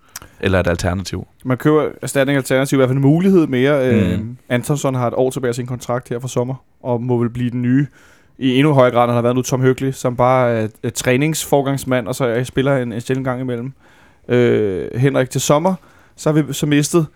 Eller 0.40 0.60
et 0.60 0.66
alternativ. 0.66 1.26
Man 1.44 1.56
køber 1.56 1.88
erstatning 2.02 2.36
alternativ, 2.36 2.76
i 2.76 2.78
hvert 2.78 2.88
fald 2.88 2.96
en 2.96 3.02
mulighed 3.02 3.46
mere. 3.46 3.92
Mm. 3.92 3.98
Mm. 3.98 4.12
Øh, 4.12 4.20
Antonsson 4.48 4.94
har 4.94 5.06
et 5.06 5.14
år 5.14 5.30
tilbage 5.30 5.48
af 5.48 5.54
sin 5.54 5.66
kontrakt 5.66 6.08
her 6.08 6.18
for 6.18 6.28
sommer, 6.28 6.54
og 6.82 7.02
må 7.02 7.18
vel 7.18 7.30
blive 7.30 7.50
den 7.50 7.62
nye 7.62 7.86
i 8.38 8.56
endnu 8.56 8.72
højere 8.72 8.94
grad, 8.94 9.04
end 9.04 9.10
han 9.10 9.14
har 9.14 9.22
været 9.22 9.36
nu 9.36 9.42
Tom 9.42 9.60
Høgli, 9.60 9.92
som 9.92 10.16
bare 10.16 10.50
er 10.50 10.68
et 10.82 10.94
træningsforgangsmand, 10.94 12.08
og 12.08 12.14
så 12.14 12.26
jeg 12.26 12.46
spiller 12.46 12.76
en, 12.76 12.92
en 12.92 13.00
sjældent 13.00 13.24
gang 13.24 13.40
imellem. 13.40 13.72
Øh, 14.28 14.88
Henrik 14.94 15.30
til 15.30 15.40
sommer, 15.40 15.74
så 16.16 16.32
har 16.32 16.42
vi 16.42 16.52
så 16.52 16.66
mistet 16.66 17.06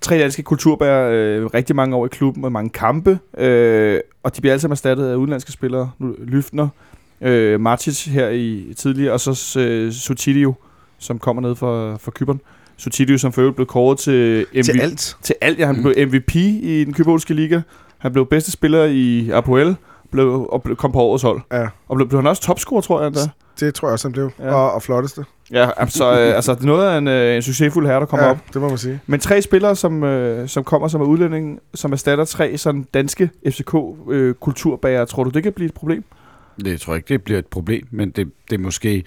tre 0.00 0.18
danske 0.18 0.42
kulturbærer 0.42 1.10
øh, 1.12 1.46
rigtig 1.46 1.76
mange 1.76 1.96
år 1.96 2.06
i 2.06 2.08
klubben 2.08 2.44
og 2.44 2.52
mange 2.52 2.70
kampe, 2.70 3.18
øh, 3.38 4.00
og 4.22 4.36
de 4.36 4.40
bliver 4.40 4.52
alle 4.52 4.60
sammen 4.60 4.72
erstattet 4.72 5.08
af 5.08 5.14
udenlandske 5.14 5.52
spillere. 5.52 5.90
Nu, 5.98 6.14
Lyftner, 6.24 6.68
øh, 7.20 7.60
Martic 7.60 8.04
her 8.04 8.28
i 8.28 8.74
tidligere, 8.76 9.12
og 9.12 9.20
så 9.20 9.60
øh, 9.60 9.92
Sutidio, 9.92 10.54
som 10.98 11.18
kommer 11.18 11.42
ned 11.42 11.54
fra, 11.54 11.96
fra 11.96 12.10
Kyberen. 12.10 12.40
Sutidio, 12.76 13.18
som 13.18 13.32
for 13.32 13.40
øvrigt 13.40 13.56
blev 13.56 13.66
kåret 13.66 13.98
til 13.98 14.46
MVP. 14.54 14.64
Til 14.64 14.80
alt. 14.80 15.16
Til 15.22 15.34
alt, 15.40 15.58
ja. 15.58 15.66
Han 15.66 15.82
blev 15.82 16.08
MVP 16.08 16.34
i 16.34 16.84
den 16.84 16.94
kyberske 16.94 17.34
liga. 17.34 17.60
Han 17.98 18.12
blev 18.12 18.26
bedste 18.26 18.52
spiller 18.52 18.84
i 18.84 19.30
Apoel, 19.30 19.76
blev, 20.10 20.46
og 20.52 20.62
blev, 20.62 20.76
kom 20.76 20.92
på 20.92 20.98
årets 21.00 21.22
hold. 21.22 21.40
Ja. 21.52 21.66
Og 21.88 21.96
blev, 21.96 22.08
blev 22.08 22.18
han 22.18 22.26
også 22.26 22.42
topscorer, 22.42 22.80
tror 22.80 23.00
jeg 23.00 23.06
endda. 23.06 23.20
Det 23.60 23.74
tror 23.74 23.88
jeg 23.88 23.92
også, 23.92 24.08
han 24.08 24.12
blev. 24.12 24.30
Ja. 24.38 24.54
Og, 24.54 24.72
og 24.72 24.82
flotteste. 24.82 25.24
Ja, 25.52 25.70
altså, 25.76 26.20
øh, 26.20 26.36
altså 26.36 26.54
det 26.54 26.60
er 26.60 26.66
noget 26.66 26.90
af 26.90 26.98
en, 26.98 27.08
øh, 27.08 27.36
en 27.36 27.42
succesfuld 27.42 27.86
herre, 27.86 28.00
der 28.00 28.06
kommer 28.06 28.26
ja, 28.26 28.32
op. 28.32 28.38
det 28.52 28.62
må 28.62 28.68
man 28.68 28.78
sige. 28.78 29.00
Men 29.06 29.20
tre 29.20 29.42
spillere, 29.42 29.76
som, 29.76 30.04
øh, 30.04 30.48
som 30.48 30.64
kommer 30.64 30.88
som 30.88 31.00
er 31.00 31.04
udlænding, 31.04 31.60
som 31.74 31.92
erstatter 31.92 32.24
tre 32.24 32.58
sådan 32.58 32.86
danske 32.94 33.30
FCK-kulturbærere, 33.48 35.06
tror 35.06 35.24
du, 35.24 35.30
det 35.30 35.42
kan 35.42 35.52
blive 35.52 35.66
et 35.66 35.74
problem? 35.74 36.04
Det 36.64 36.80
tror 36.80 36.92
jeg 36.92 36.98
ikke, 36.98 37.08
det 37.08 37.22
bliver 37.22 37.38
et 37.38 37.46
problem, 37.46 37.86
men 37.90 38.10
det, 38.10 38.30
det 38.50 38.54
er 38.56 38.62
måske... 38.62 39.04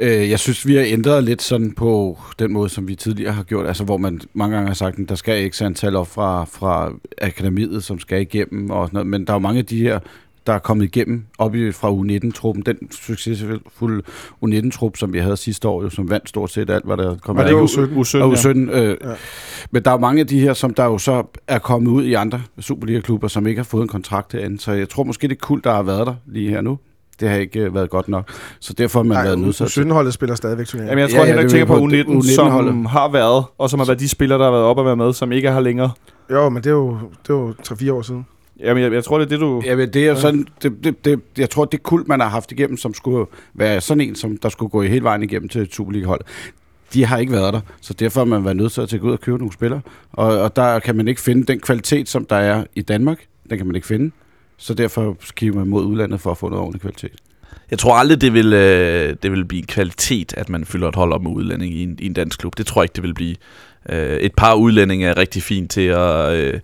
Øh, 0.00 0.30
jeg 0.30 0.38
synes, 0.38 0.66
vi 0.66 0.74
har 0.74 0.84
ændret 0.86 1.24
lidt 1.24 1.42
sådan 1.42 1.72
på 1.72 2.18
den 2.38 2.52
måde, 2.52 2.68
som 2.68 2.88
vi 2.88 2.94
tidligere 2.94 3.32
har 3.32 3.42
gjort, 3.42 3.66
altså 3.66 3.84
hvor 3.84 3.96
man 3.96 4.20
mange 4.34 4.54
gange 4.56 4.68
har 4.68 4.74
sagt, 4.74 4.98
at 4.98 5.08
der 5.08 5.14
skal 5.14 5.44
ikke 5.44 5.64
antal 5.64 5.96
op 5.96 6.08
fra, 6.08 6.44
fra 6.44 6.92
akademiet, 7.22 7.84
som 7.84 7.98
skal 7.98 8.20
igennem, 8.20 8.70
og 8.70 8.86
sådan 8.86 8.94
noget. 8.94 9.06
men 9.06 9.26
der 9.26 9.32
er 9.32 9.34
jo 9.34 9.40
mange 9.40 9.58
af 9.58 9.66
de 9.66 9.78
her, 9.78 9.98
der 10.46 10.52
er 10.52 10.58
kommet 10.58 10.84
igennem 10.84 11.24
op 11.38 11.54
i, 11.54 11.72
fra 11.72 11.92
U19-truppen, 11.92 12.62
den 12.66 12.76
succesfulde 12.90 14.02
U19-trup, 14.44 14.96
som 14.96 15.12
vi 15.12 15.18
havde 15.18 15.36
sidste 15.36 15.68
år, 15.68 15.82
jo, 15.82 15.90
som 15.90 16.10
vandt 16.10 16.28
stort 16.28 16.50
set 16.50 16.70
alt, 16.70 16.84
hvad 16.84 16.96
der 16.96 17.16
kom 17.16 17.36
Var 17.36 17.42
det 17.42 17.54
af. 17.54 17.78
ikke 17.78 18.00
U17? 18.02 18.06
U17? 18.06 18.22
Og 18.22 18.34
ja. 18.44 18.52
U17, 18.52 18.58
øh, 18.58 18.96
ja. 19.04 19.14
Men 19.70 19.82
der 19.82 19.90
er 19.90 19.98
mange 19.98 20.20
af 20.20 20.26
de 20.26 20.40
her, 20.40 20.54
som 20.54 20.74
der 20.74 20.84
jo 20.84 20.98
så 20.98 21.22
er 21.48 21.58
kommet 21.58 21.90
ud 21.90 22.04
i 22.04 22.14
andre 22.14 22.42
Superliga-klubber, 22.60 23.28
som 23.28 23.46
ikke 23.46 23.58
har 23.58 23.64
fået 23.64 23.82
en 23.82 23.88
kontrakt 23.88 24.32
herinde. 24.32 24.60
Så 24.60 24.72
jeg 24.72 24.88
tror 24.88 25.04
måske, 25.04 25.28
det 25.28 25.34
er 25.34 25.46
kult, 25.46 25.64
der 25.64 25.72
har 25.74 25.82
været 25.82 26.06
der 26.06 26.14
lige 26.26 26.50
her 26.50 26.60
nu. 26.60 26.78
Det 27.20 27.28
har 27.28 27.36
ikke 27.36 27.60
øh, 27.60 27.74
været 27.74 27.90
godt 27.90 28.08
nok. 28.08 28.28
Så 28.60 28.72
derfor 28.72 28.98
har 28.98 29.04
man 29.04 29.16
Nej, 29.16 29.24
været 29.24 29.38
nødt 29.38 29.56
til. 29.56 29.64
U17-holdet 29.64 30.14
spiller 30.14 30.34
stadigvæk 30.36 30.66
turnering. 30.66 30.88
Jamen, 30.90 31.02
jeg 31.02 31.10
tror, 31.10 31.18
Ja, 31.18 31.24
ja, 31.24 31.30
Henrik 31.30 31.44
er 31.44 31.48
tænker 31.50 31.66
på 31.66 31.74
på 31.74 31.86
U19, 31.86 32.22
U19 32.24 32.34
som 32.34 32.48
holdet. 32.50 32.90
har 32.90 33.08
været, 33.08 33.44
og 33.58 33.70
som 33.70 33.78
har 33.80 33.86
været 33.86 34.00
de 34.00 34.08
spillere, 34.08 34.38
der 34.38 34.44
har 34.44 34.52
været 34.52 34.64
op 34.64 34.78
og 34.78 34.84
været 34.84 34.98
med, 34.98 35.12
som 35.12 35.32
ikke 35.32 35.48
er 35.48 35.52
her 35.52 35.60
længere. 35.60 35.90
Jo, 36.30 36.48
men 36.48 36.62
det 36.62 36.70
er 36.70 36.74
jo, 36.74 36.98
det 37.22 37.30
er 37.30 37.34
jo 37.34 37.54
3-4 37.62 37.92
år 37.92 38.02
siden. 38.02 38.26
Jamen, 38.60 38.82
jeg, 38.82 38.92
jeg 38.92 39.04
tror, 39.04 39.18
det 39.18 39.24
er 39.24 39.28
det, 39.28 39.40
du... 39.40 39.62
Ja, 39.66 39.76
men 39.76 39.92
det 39.92 40.06
er 40.08 40.14
sådan, 40.14 40.46
det, 40.62 40.72
det, 40.84 41.04
det, 41.04 41.20
jeg 41.38 41.50
tror, 41.50 41.64
det 41.64 41.82
kult, 41.82 42.08
man 42.08 42.20
har 42.20 42.28
haft 42.28 42.52
igennem, 42.52 42.76
som 42.76 42.94
skulle 42.94 43.26
være 43.54 43.80
sådan 43.80 44.00
en, 44.00 44.14
som 44.14 44.36
der 44.36 44.48
skulle 44.48 44.70
gå 44.70 44.82
i 44.82 44.88
hele 44.88 45.04
vejen 45.04 45.22
igennem 45.22 45.48
til 45.48 45.60
et 45.62 45.74
Superliga-hold, 45.74 46.20
de 46.94 47.04
har 47.04 47.18
ikke 47.18 47.32
været 47.32 47.54
der, 47.54 47.60
så 47.80 47.94
derfor 47.94 48.20
har 48.20 48.24
man 48.24 48.44
været 48.44 48.56
nødt 48.56 48.72
til 48.72 48.80
at 48.80 48.88
tage 48.88 49.02
ud 49.02 49.12
og 49.12 49.20
købe 49.20 49.38
nogle 49.38 49.52
spillere. 49.52 49.80
Og, 50.12 50.38
og 50.40 50.56
der 50.56 50.78
kan 50.78 50.96
man 50.96 51.08
ikke 51.08 51.20
finde 51.20 51.46
den 51.46 51.60
kvalitet, 51.60 52.08
som 52.08 52.24
der 52.24 52.36
er 52.36 52.64
i 52.74 52.82
Danmark. 52.82 53.18
Den 53.50 53.58
kan 53.58 53.66
man 53.66 53.76
ikke 53.76 53.86
finde. 53.86 54.10
Så 54.64 54.74
derfor 54.74 55.16
kigger 55.36 55.58
man 55.58 55.68
mod 55.68 55.84
udlandet 55.84 56.20
for 56.20 56.30
at 56.30 56.38
få 56.38 56.48
noget 56.48 56.62
ordentlig 56.62 56.80
kvalitet. 56.80 57.12
Jeg 57.70 57.78
tror 57.78 57.94
aldrig, 57.94 58.20
det 58.20 58.32
vil, 58.32 58.52
øh, 58.52 59.16
det 59.22 59.32
vil 59.32 59.44
blive 59.44 59.58
en 59.58 59.66
kvalitet, 59.66 60.34
at 60.36 60.48
man 60.48 60.64
fylder 60.64 60.88
et 60.88 60.96
hold 60.96 61.12
op 61.12 61.22
med 61.22 61.30
udlænding 61.30 61.74
i 61.74 61.82
en, 61.82 61.98
i 62.00 62.06
en 62.06 62.12
dansk 62.12 62.38
klub. 62.38 62.58
Det 62.58 62.66
tror 62.66 62.82
jeg 62.82 62.84
ikke, 62.84 62.94
det 62.94 63.02
vil 63.02 63.14
blive. 63.14 63.36
Øh, 63.88 64.16
et 64.16 64.34
par 64.36 64.54
udlændinge 64.54 65.06
er 65.06 65.16
rigtig 65.16 65.42
fint 65.42 65.70
til 65.70 65.86
at... 65.86 66.32
Øh, 66.34 66.60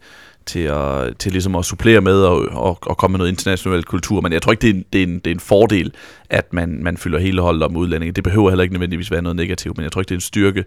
til, 0.46 0.60
at, 0.60 1.16
til 1.18 1.32
ligesom 1.32 1.56
at 1.56 1.64
supplere 1.64 2.00
med 2.00 2.22
og, 2.22 2.38
og, 2.52 2.78
og 2.82 2.96
komme 2.98 3.12
med 3.12 3.18
noget 3.18 3.30
international 3.30 3.84
kultur, 3.84 4.20
men 4.20 4.32
jeg 4.32 4.42
tror 4.42 4.52
ikke, 4.52 4.62
det 4.62 4.70
er 4.70 4.74
en, 4.74 4.84
det 4.92 5.02
er 5.02 5.06
en, 5.06 5.14
det 5.14 5.26
er 5.26 5.34
en 5.34 5.40
fordel, 5.40 5.92
at 6.30 6.52
man, 6.52 6.82
man 6.82 6.96
fylder 6.96 7.18
hele 7.18 7.40
holdet 7.40 7.62
op 7.62 7.72
med 7.72 7.80
udlændinge. 7.80 8.12
Det 8.12 8.24
behøver 8.24 8.50
heller 8.50 8.62
ikke 8.62 8.74
nødvendigvis 8.74 9.10
være 9.10 9.22
noget 9.22 9.36
negativt, 9.36 9.76
men 9.76 9.84
jeg 9.84 9.92
tror 9.92 10.00
ikke, 10.00 10.08
det 10.08 10.14
er 10.14 10.16
en 10.16 10.20
styrke. 10.20 10.64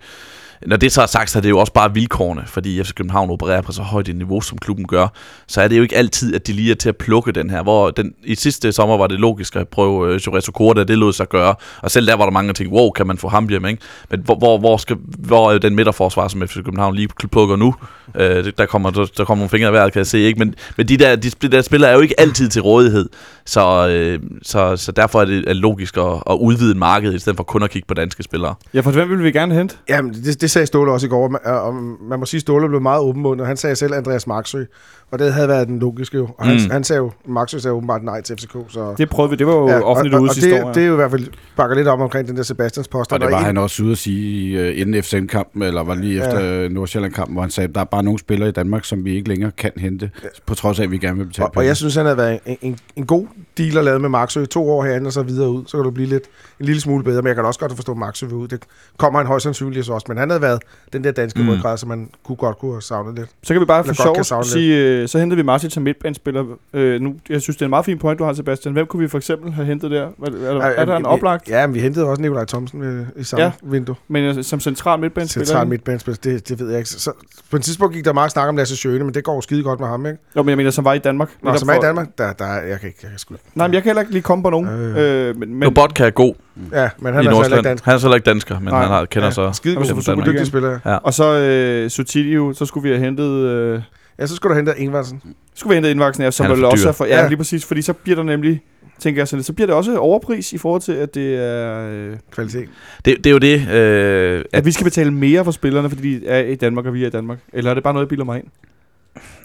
Når 0.66 0.78
det 0.78 0.92
så 0.92 1.02
er 1.02 1.06
sagt, 1.06 1.30
så 1.30 1.40
er 1.40 1.42
det 1.42 1.50
jo 1.50 1.58
også 1.60 1.74
bare 1.74 1.94
vilkårene, 1.94 2.44
fordi 2.46 2.84
FC 2.84 2.94
København 2.94 3.30
opererer 3.30 3.62
på 3.62 3.72
så 3.72 3.82
højt 3.82 4.10
et 4.10 4.16
niveau, 4.16 4.42
som 4.42 4.58
klubben 4.58 4.88
gør, 4.88 5.08
så 5.48 5.62
er 5.62 5.68
det 5.68 5.78
jo 5.78 5.82
ikke 5.84 5.96
altid, 5.98 6.36
at 6.36 6.48
de 6.48 6.54
lige 6.54 6.72
er 6.72 6.76
til 6.76 6.90
at 6.90 6.98
plukke 6.98 7.32
den 7.32 7.50
her. 7.50 7.64
Hvor 7.64 7.90
den, 7.90 8.14
I 8.24 8.36
sidste 8.36 8.72
sommer 8.72 8.98
var 8.98 9.08
det 9.08 9.20
logisk 9.20 9.56
at 9.56 9.68
prøve 9.68 10.14
uh, 10.16 10.16
Joreto 10.28 10.52
Korda, 10.52 10.84
det 10.84 10.98
lod 10.98 11.14
sig 11.14 11.30
gøre, 11.30 11.56
og 11.82 11.92
selv 11.92 12.08
der 12.08 12.16
var 12.16 12.24
der 12.26 12.32
mange, 12.32 12.48
der 12.48 12.54
tænkte, 12.54 12.74
wow, 12.76 12.90
kan 12.90 13.08
man 13.08 13.18
få 13.18 13.28
ham 13.30 13.48
hjem, 13.50 13.66
ikke? 13.66 13.82
Men 14.10 14.22
hvor, 14.26 14.36
hvor, 14.38 14.58
hvor, 14.58 14.78
skal, 14.78 14.98
hvor 15.20 15.52
er 15.52 15.58
den 15.58 15.76
midterforsvar, 15.76 16.28
som 16.28 16.48
FC 16.48 16.54
København 16.56 16.96
lige 16.96 17.08
plukker 17.32 17.56
nu? 17.56 17.76
Det- 18.18 18.58
der, 18.58 18.66
kommer, 18.66 18.90
der, 18.90 19.06
der 19.18 19.26
kommer 19.26 19.40
nogle 19.42 19.50
fingre 19.50 19.70
i 19.70 19.74
vejret, 19.74 19.94
kan 19.94 20.00
jeg 20.00 20.08
se, 20.08 20.20
ikke? 20.20 20.40
Men, 20.40 20.56
men 20.78 20.88
de, 20.88 20.98
der, 20.98 21.16
de, 21.16 21.30
de 21.42 21.48
der 21.48 21.62
spillere 21.62 21.92
er 21.92 21.96
jo 21.96 22.02
ikke 22.02 22.20
altid 22.20 22.50
til 22.50 22.62
rådighed, 22.62 23.10
så, 23.46 23.88
øh, 23.88 24.20
så, 24.44 24.78
så 24.78 24.92
derfor 24.92 25.22
er 25.22 25.26
det 25.26 25.44
er 25.50 25.54
logisk 25.54 25.98
at, 25.98 26.04
at 26.30 26.38
udvide 26.40 26.72
en 26.72 26.80
marked, 26.80 27.14
i 27.14 27.20
stedet 27.20 27.38
for 27.38 27.44
kun 27.44 27.64
at 27.64 27.70
kigge 27.70 27.86
på 27.88 27.94
danske 27.94 28.24
spillere. 28.24 28.56
Ja, 28.74 28.80
for 28.80 28.92
hvem 28.92 29.10
vil 29.10 29.24
vi 29.24 29.32
gerne 29.32 29.56
hente? 29.56 29.76
Jamen, 29.90 30.14
det, 30.14 30.42
det 30.42 30.52
sagde 30.54 30.66
Ståle 30.66 30.92
også 30.92 31.06
i 31.08 31.10
går, 31.10 31.36
og- 31.46 31.62
og 31.62 31.74
man 32.10 32.20
må 32.20 32.26
sige, 32.26 32.38
at 32.38 32.42
Ståle 32.42 32.68
blev 32.68 32.82
meget 32.82 33.02
åbenmundet. 33.02 33.48
Han 33.48 33.58
sagde 33.58 33.76
selv 33.76 33.94
Andreas 33.94 34.28
Marksø, 34.28 34.64
og 35.12 35.20
det 35.20 35.34
havde 35.34 35.48
været 35.48 35.68
den 35.68 35.80
logiske 35.80 36.18
jo. 36.18 36.28
Og 36.38 36.46
han, 36.46 36.56
Mm. 36.64 36.72
han 36.72 36.84
sagde 36.84 36.98
jo, 36.98 37.12
Marksø 37.28 37.60
sagde 37.60 37.76
åbenbart 37.76 38.04
nej 38.04 38.22
til 38.22 38.36
FCK. 38.38 38.52
Så, 38.70 38.96
Det 38.98 39.10
prøvede 39.10 39.30
vi, 39.30 39.36
det 39.36 39.48
var 39.48 39.54
jo 39.54 39.68
ja, 39.68 39.82
offentligt 39.82 40.16
og, 40.16 40.22
ude 40.22 40.30
og, 40.30 40.34
sidste 40.34 40.50
det, 40.52 40.64
år. 40.64 40.68
Ja. 40.68 40.74
det 40.74 40.84
er 40.84 40.88
jo 40.88 40.94
i 40.94 40.96
hvert 40.96 41.12
fald 41.12 41.28
bakker 41.56 41.76
lidt 41.76 41.88
om 41.88 42.02
omkring 42.02 42.28
den 42.28 42.38
der 42.38 42.44
Sebastians 42.44 42.88
post. 42.88 43.14
Og 43.14 43.20
det 43.20 43.32
var 43.32 43.38
er 43.40 43.44
han 43.44 43.58
også 43.58 43.84
ude 43.84 43.92
at 43.92 43.98
sige 43.98 44.62
uh, 44.72 44.80
inden 44.80 45.04
FCM-kampen, 45.04 45.62
eller 45.62 45.84
var 45.84 45.96
lige 45.96 46.16
Ja. 46.16 46.26
efter 46.28 46.40
ja. 46.62 46.68
Nordsjælland-kampen, 46.68 47.34
hvor 47.36 47.42
han 47.42 47.52
sagde, 47.52 47.68
at 47.70 47.76
der 47.76 47.82
er 47.82 47.86
bare 47.86 48.04
nogle 48.04 48.20
spillere 48.20 48.50
i 48.50 48.52
Danmark, 48.52 48.86
som 48.86 49.06
vi 49.06 49.16
ikke 49.16 49.30
længere 49.30 49.52
kan 49.58 49.72
hente, 49.78 50.12
på 50.46 50.56
trods 50.56 50.80
af, 50.80 50.84
at 50.84 50.92
vi 50.92 50.98
gerne 50.98 51.18
vil 51.18 51.26
betale 51.26 51.46
og, 51.46 51.52
og 51.56 51.66
jeg 51.66 51.78
synes, 51.78 51.96
han 51.96 52.06
har 52.06 52.16
været 52.16 52.40
en, 52.46 52.58
en, 52.62 52.78
en 52.96 53.06
god 53.06 53.28
deal 53.58 53.78
at 53.78 53.84
lave 53.86 54.00
med 54.00 54.10
Marksø. 54.10 54.46
To 54.46 54.70
år 54.70 54.84
herinde 54.84 55.08
og 55.08 55.14
så 55.14 55.24
videre 55.24 55.50
ud, 55.50 55.64
så 55.68 55.78
kan 55.78 55.84
du 55.84 55.92
blive 55.92 56.10
lidt, 56.10 56.24
en 56.60 56.66
lille 56.66 56.82
smule 56.82 57.04
bedre. 57.04 57.22
Men 57.22 57.28
jeg 57.28 57.36
kan 57.36 57.46
også 57.46 57.60
godt 57.60 57.76
forstå, 57.76 57.92
at 57.92 57.98
Marksø 57.98 58.26
vil 58.26 58.36
ud. 58.36 58.48
Det 58.48 58.60
kommer 58.98 59.20
han 59.20 59.28
højst 59.28 59.44
sandsynligt 59.44 59.90
også. 59.90 60.06
Men 60.10 60.18
han 60.18 60.30
havde 60.34 60.42
været 60.42 60.62
den 60.94 61.04
der 61.04 61.12
danske 61.12 61.42
Mm. 61.44 61.50
ryggrad, 61.50 61.78
som 61.78 61.90
man 61.90 62.10
kunne 62.26 62.36
godt 62.36 62.58
kunne 62.60 62.72
have 62.74 62.82
savnet 62.82 63.16
lidt. 63.16 63.30
Så 63.44 63.54
kan 63.54 63.62
vi 63.62 63.66
bare 63.66 63.84
for 63.84 64.14
kan 64.14 64.24
sjov 64.24 64.44
sige, 64.44 64.78
øh, 64.78 65.08
så 65.08 65.20
henter 65.20 65.36
vi 65.38 65.42
Martin 65.44 65.70
som 65.70 65.84
midtbanespiller. 65.84 66.46
Øh, 66.74 67.02
nu, 67.02 67.16
jeg 67.30 67.42
synes, 67.42 67.56
det 67.58 67.62
er 67.62 67.66
en 67.66 67.70
meget 67.70 67.86
fin 67.86 68.00
point, 68.00 68.20
du 68.20 68.24
har, 68.24 68.34
Sebastian. 68.34 68.74
Hvem 68.74 68.86
kunne 68.86 69.00
vi 69.00 69.08
for 69.08 69.18
eksempel 69.18 69.52
have 69.52 69.66
hentet 69.68 69.92
der? 69.92 70.02
Er, 70.02 70.08
er, 70.46 70.52
er, 70.56 70.62
er 70.62 70.86
der 70.86 70.98
en 70.98 71.06
oplagt? 71.06 71.50
Ja, 71.50 71.68
men 71.68 71.74
vi 71.74 71.80
hentede 71.80 72.06
også 72.06 72.22
Nikolaj 72.22 72.46
Thomsen 72.46 72.82
øh, 72.84 73.06
i 73.18 73.24
samme 73.24 73.44
Ja. 73.46 73.52
vindue. 73.64 73.96
Men 74.08 74.38
øh, 74.38 74.44
som 74.44 74.60
central 74.60 75.00
midtbanespiller? 75.00 75.46
Central 75.46 75.68
midtbanespiller, 75.68 76.18
det, 76.24 76.50
det 76.50 76.60
ved 76.60 76.70
jeg 76.70 76.78
ikke. 76.78 76.90
Så, 76.90 77.00
så, 77.00 77.12
på 77.52 77.56
et 77.56 77.62
tidspunkt 77.64 77.96
gik 77.96 78.06
der 78.06 78.14
meget 78.14 78.32
snak 78.32 78.50
om 78.50 78.58
Lasse 78.58 78.76
Sjøne, 78.78 79.04
men 79.04 79.14
det 79.14 79.24
går 79.24 79.36
jo 79.36 79.42
skide 79.42 79.64
godt 79.64 79.80
med 79.80 79.88
ham, 79.88 80.06
ikke? 80.06 80.18
Jo, 80.36 80.44
men 80.44 80.50
jeg 80.50 80.58
mener, 80.58 80.72
som 80.72 80.86
var 80.86 80.94
i 80.94 81.00
Danmark. 81.00 81.30
Nå, 81.42 81.58
som 81.58 81.70
er 81.70 81.74
i 81.74 81.78
Danmark, 81.82 82.08
der, 82.18 82.34
der, 82.34 82.46
er- 82.46 82.68
jeg 82.68 82.80
kan 82.80 82.88
ikke, 82.88 83.00
jeg 83.04 83.10
kan 83.10 83.20
sgu 83.20 83.34
ikke. 83.34 83.44
Nej, 83.56 83.68
men 83.68 83.74
jeg 83.74 83.84
kan 83.84 83.90
heller 83.90 84.02
ikke 84.02 84.14
lige 84.14 84.22
komme 84.24 84.44
på 84.44 84.50
nogen. 84.50 84.68
Øh. 84.68 85.30
Øh, 85.30 85.36
men, 85.38 85.50
Men 85.56 85.64
Lobotka 85.64 86.06
er 86.06 86.10
god 86.10 86.34
Ja, 86.72 86.90
men 87.00 87.06
han 87.06 87.14
er 87.14 87.18
heller 87.18 87.32
Nordsjælland. 87.32 87.60
ikke 87.60 87.70
dansk. 87.70 87.86
Han 87.86 87.94
er 87.94 87.98
så 87.98 88.08
heller 88.08 88.16
ikke 88.16 88.26
dansker, 88.26 88.60
men 88.60 88.68
Nej. 88.68 88.80
han 88.82 88.88
har, 88.88 89.06
kender 89.06 89.28
Ja, 89.28 89.32
så... 89.32 89.52
Skide 89.54 89.76
god, 89.76 89.84
dygtig 90.26 90.48
spiller. 90.48 90.80
Ja. 90.86 90.96
og 90.96 91.14
så 91.14 91.40
øh, 91.40 91.90
Sotilio, 91.90 92.54
så 92.54 92.66
skulle 92.66 92.84
vi 92.90 92.96
have 92.96 93.06
hentet... 93.06 93.30
Øh, 93.32 93.82
Ja, 94.20 94.28
så 94.28 94.36
skulle 94.36 94.52
du 94.52 94.56
hente 94.56 94.74
Ingvarsen. 94.78 95.22
skulle 95.56 95.70
vi 95.70 95.74
have 95.74 95.78
hentet 95.80 95.90
indvaksen, 95.92 96.24
ja, 96.24 96.32
som 96.32 96.46
er 96.46 96.50
vel 96.50 96.60
for 96.60 96.68
også 96.68 96.88
er 96.88 96.92
for... 96.92 97.06
Ja, 97.06 97.22
Ja. 97.22 97.28
lige 97.28 97.38
præcis, 97.38 97.66
fordi 97.66 97.82
så 97.82 97.94
bliver 97.94 98.16
der 98.16 98.24
nemlig... 98.24 98.62
Tænker 99.00 99.22
jeg 99.22 99.28
sådan 99.28 99.38
lidt, 99.38 99.48
så 99.48 99.54
bliver 99.54 99.68
det 99.68 99.76
også 99.76 99.98
overpris 99.98 100.54
i 100.54 100.58
forhold 100.58 100.82
til, 100.82 100.92
at 100.92 101.16
det 101.16 101.36
er... 101.36 101.90
Øh, 101.92 102.18
Kvalitet. 102.32 102.70
Det, 103.06 103.18
det 103.18 103.26
er 103.26 103.32
jo 103.32 103.38
det, 103.38 103.68
øh, 103.74 104.38
at 104.40 104.46
at, 104.54 104.66
vi 104.66 104.72
skal 104.72 104.84
betale 104.84 105.12
mere 105.12 105.44
for 105.44 105.52
spillerne, 105.52 105.90
fordi 105.90 106.20
de 106.20 106.28
er 106.28 106.40
i 106.40 106.56
Danmark, 106.56 106.86
og 106.86 106.94
vi 106.94 107.04
er 107.04 107.08
i 107.08 107.10
Danmark. 107.10 107.38
Eller 107.54 107.70
er 107.70 107.74
det 107.74 107.84
bare 107.84 107.94
noget, 107.94 108.06
jeg 108.06 108.10
bilder 108.10 108.26
mig 108.26 108.38
ind? 108.40 108.48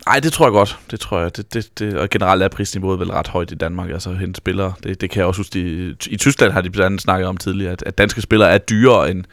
ej, 0.07 0.21
det 0.21 0.33
tror 0.33 0.47
jeg 0.47 0.53
godt. 0.53 0.79
Det 0.91 1.01
tror 1.01 1.21
jeg. 1.21 1.37
Det, 1.37 1.55
det, 1.55 1.79
det, 1.79 1.95
og 1.95 2.11
generelt 2.11 2.43
er 2.43 2.49
prisniveauet 2.49 3.01
vel 3.01 3.11
ret 3.11 3.29
højt 3.29 3.51
i 3.51 3.55
Danmark, 3.55 3.91
altså 3.91 4.13
hente 4.13 4.39
spillere. 4.39 4.73
Det, 4.83 5.01
det 5.01 5.11
kan 5.11 5.19
jeg 5.19 5.27
også 5.27 5.41
huske, 5.41 5.53
de, 5.55 5.97
i 6.07 6.17
Tyskland 6.17 6.53
har 6.53 6.61
de 6.61 6.71
blandt 6.71 6.87
andet 6.87 7.01
snakket 7.01 7.29
om 7.29 7.37
tidligere, 7.37 7.73
at, 7.73 7.83
at 7.87 7.99
danske 7.99 8.21
spillere 8.21 8.51
er 8.51 8.59
dyrere 8.59 9.11
end... 9.11 9.25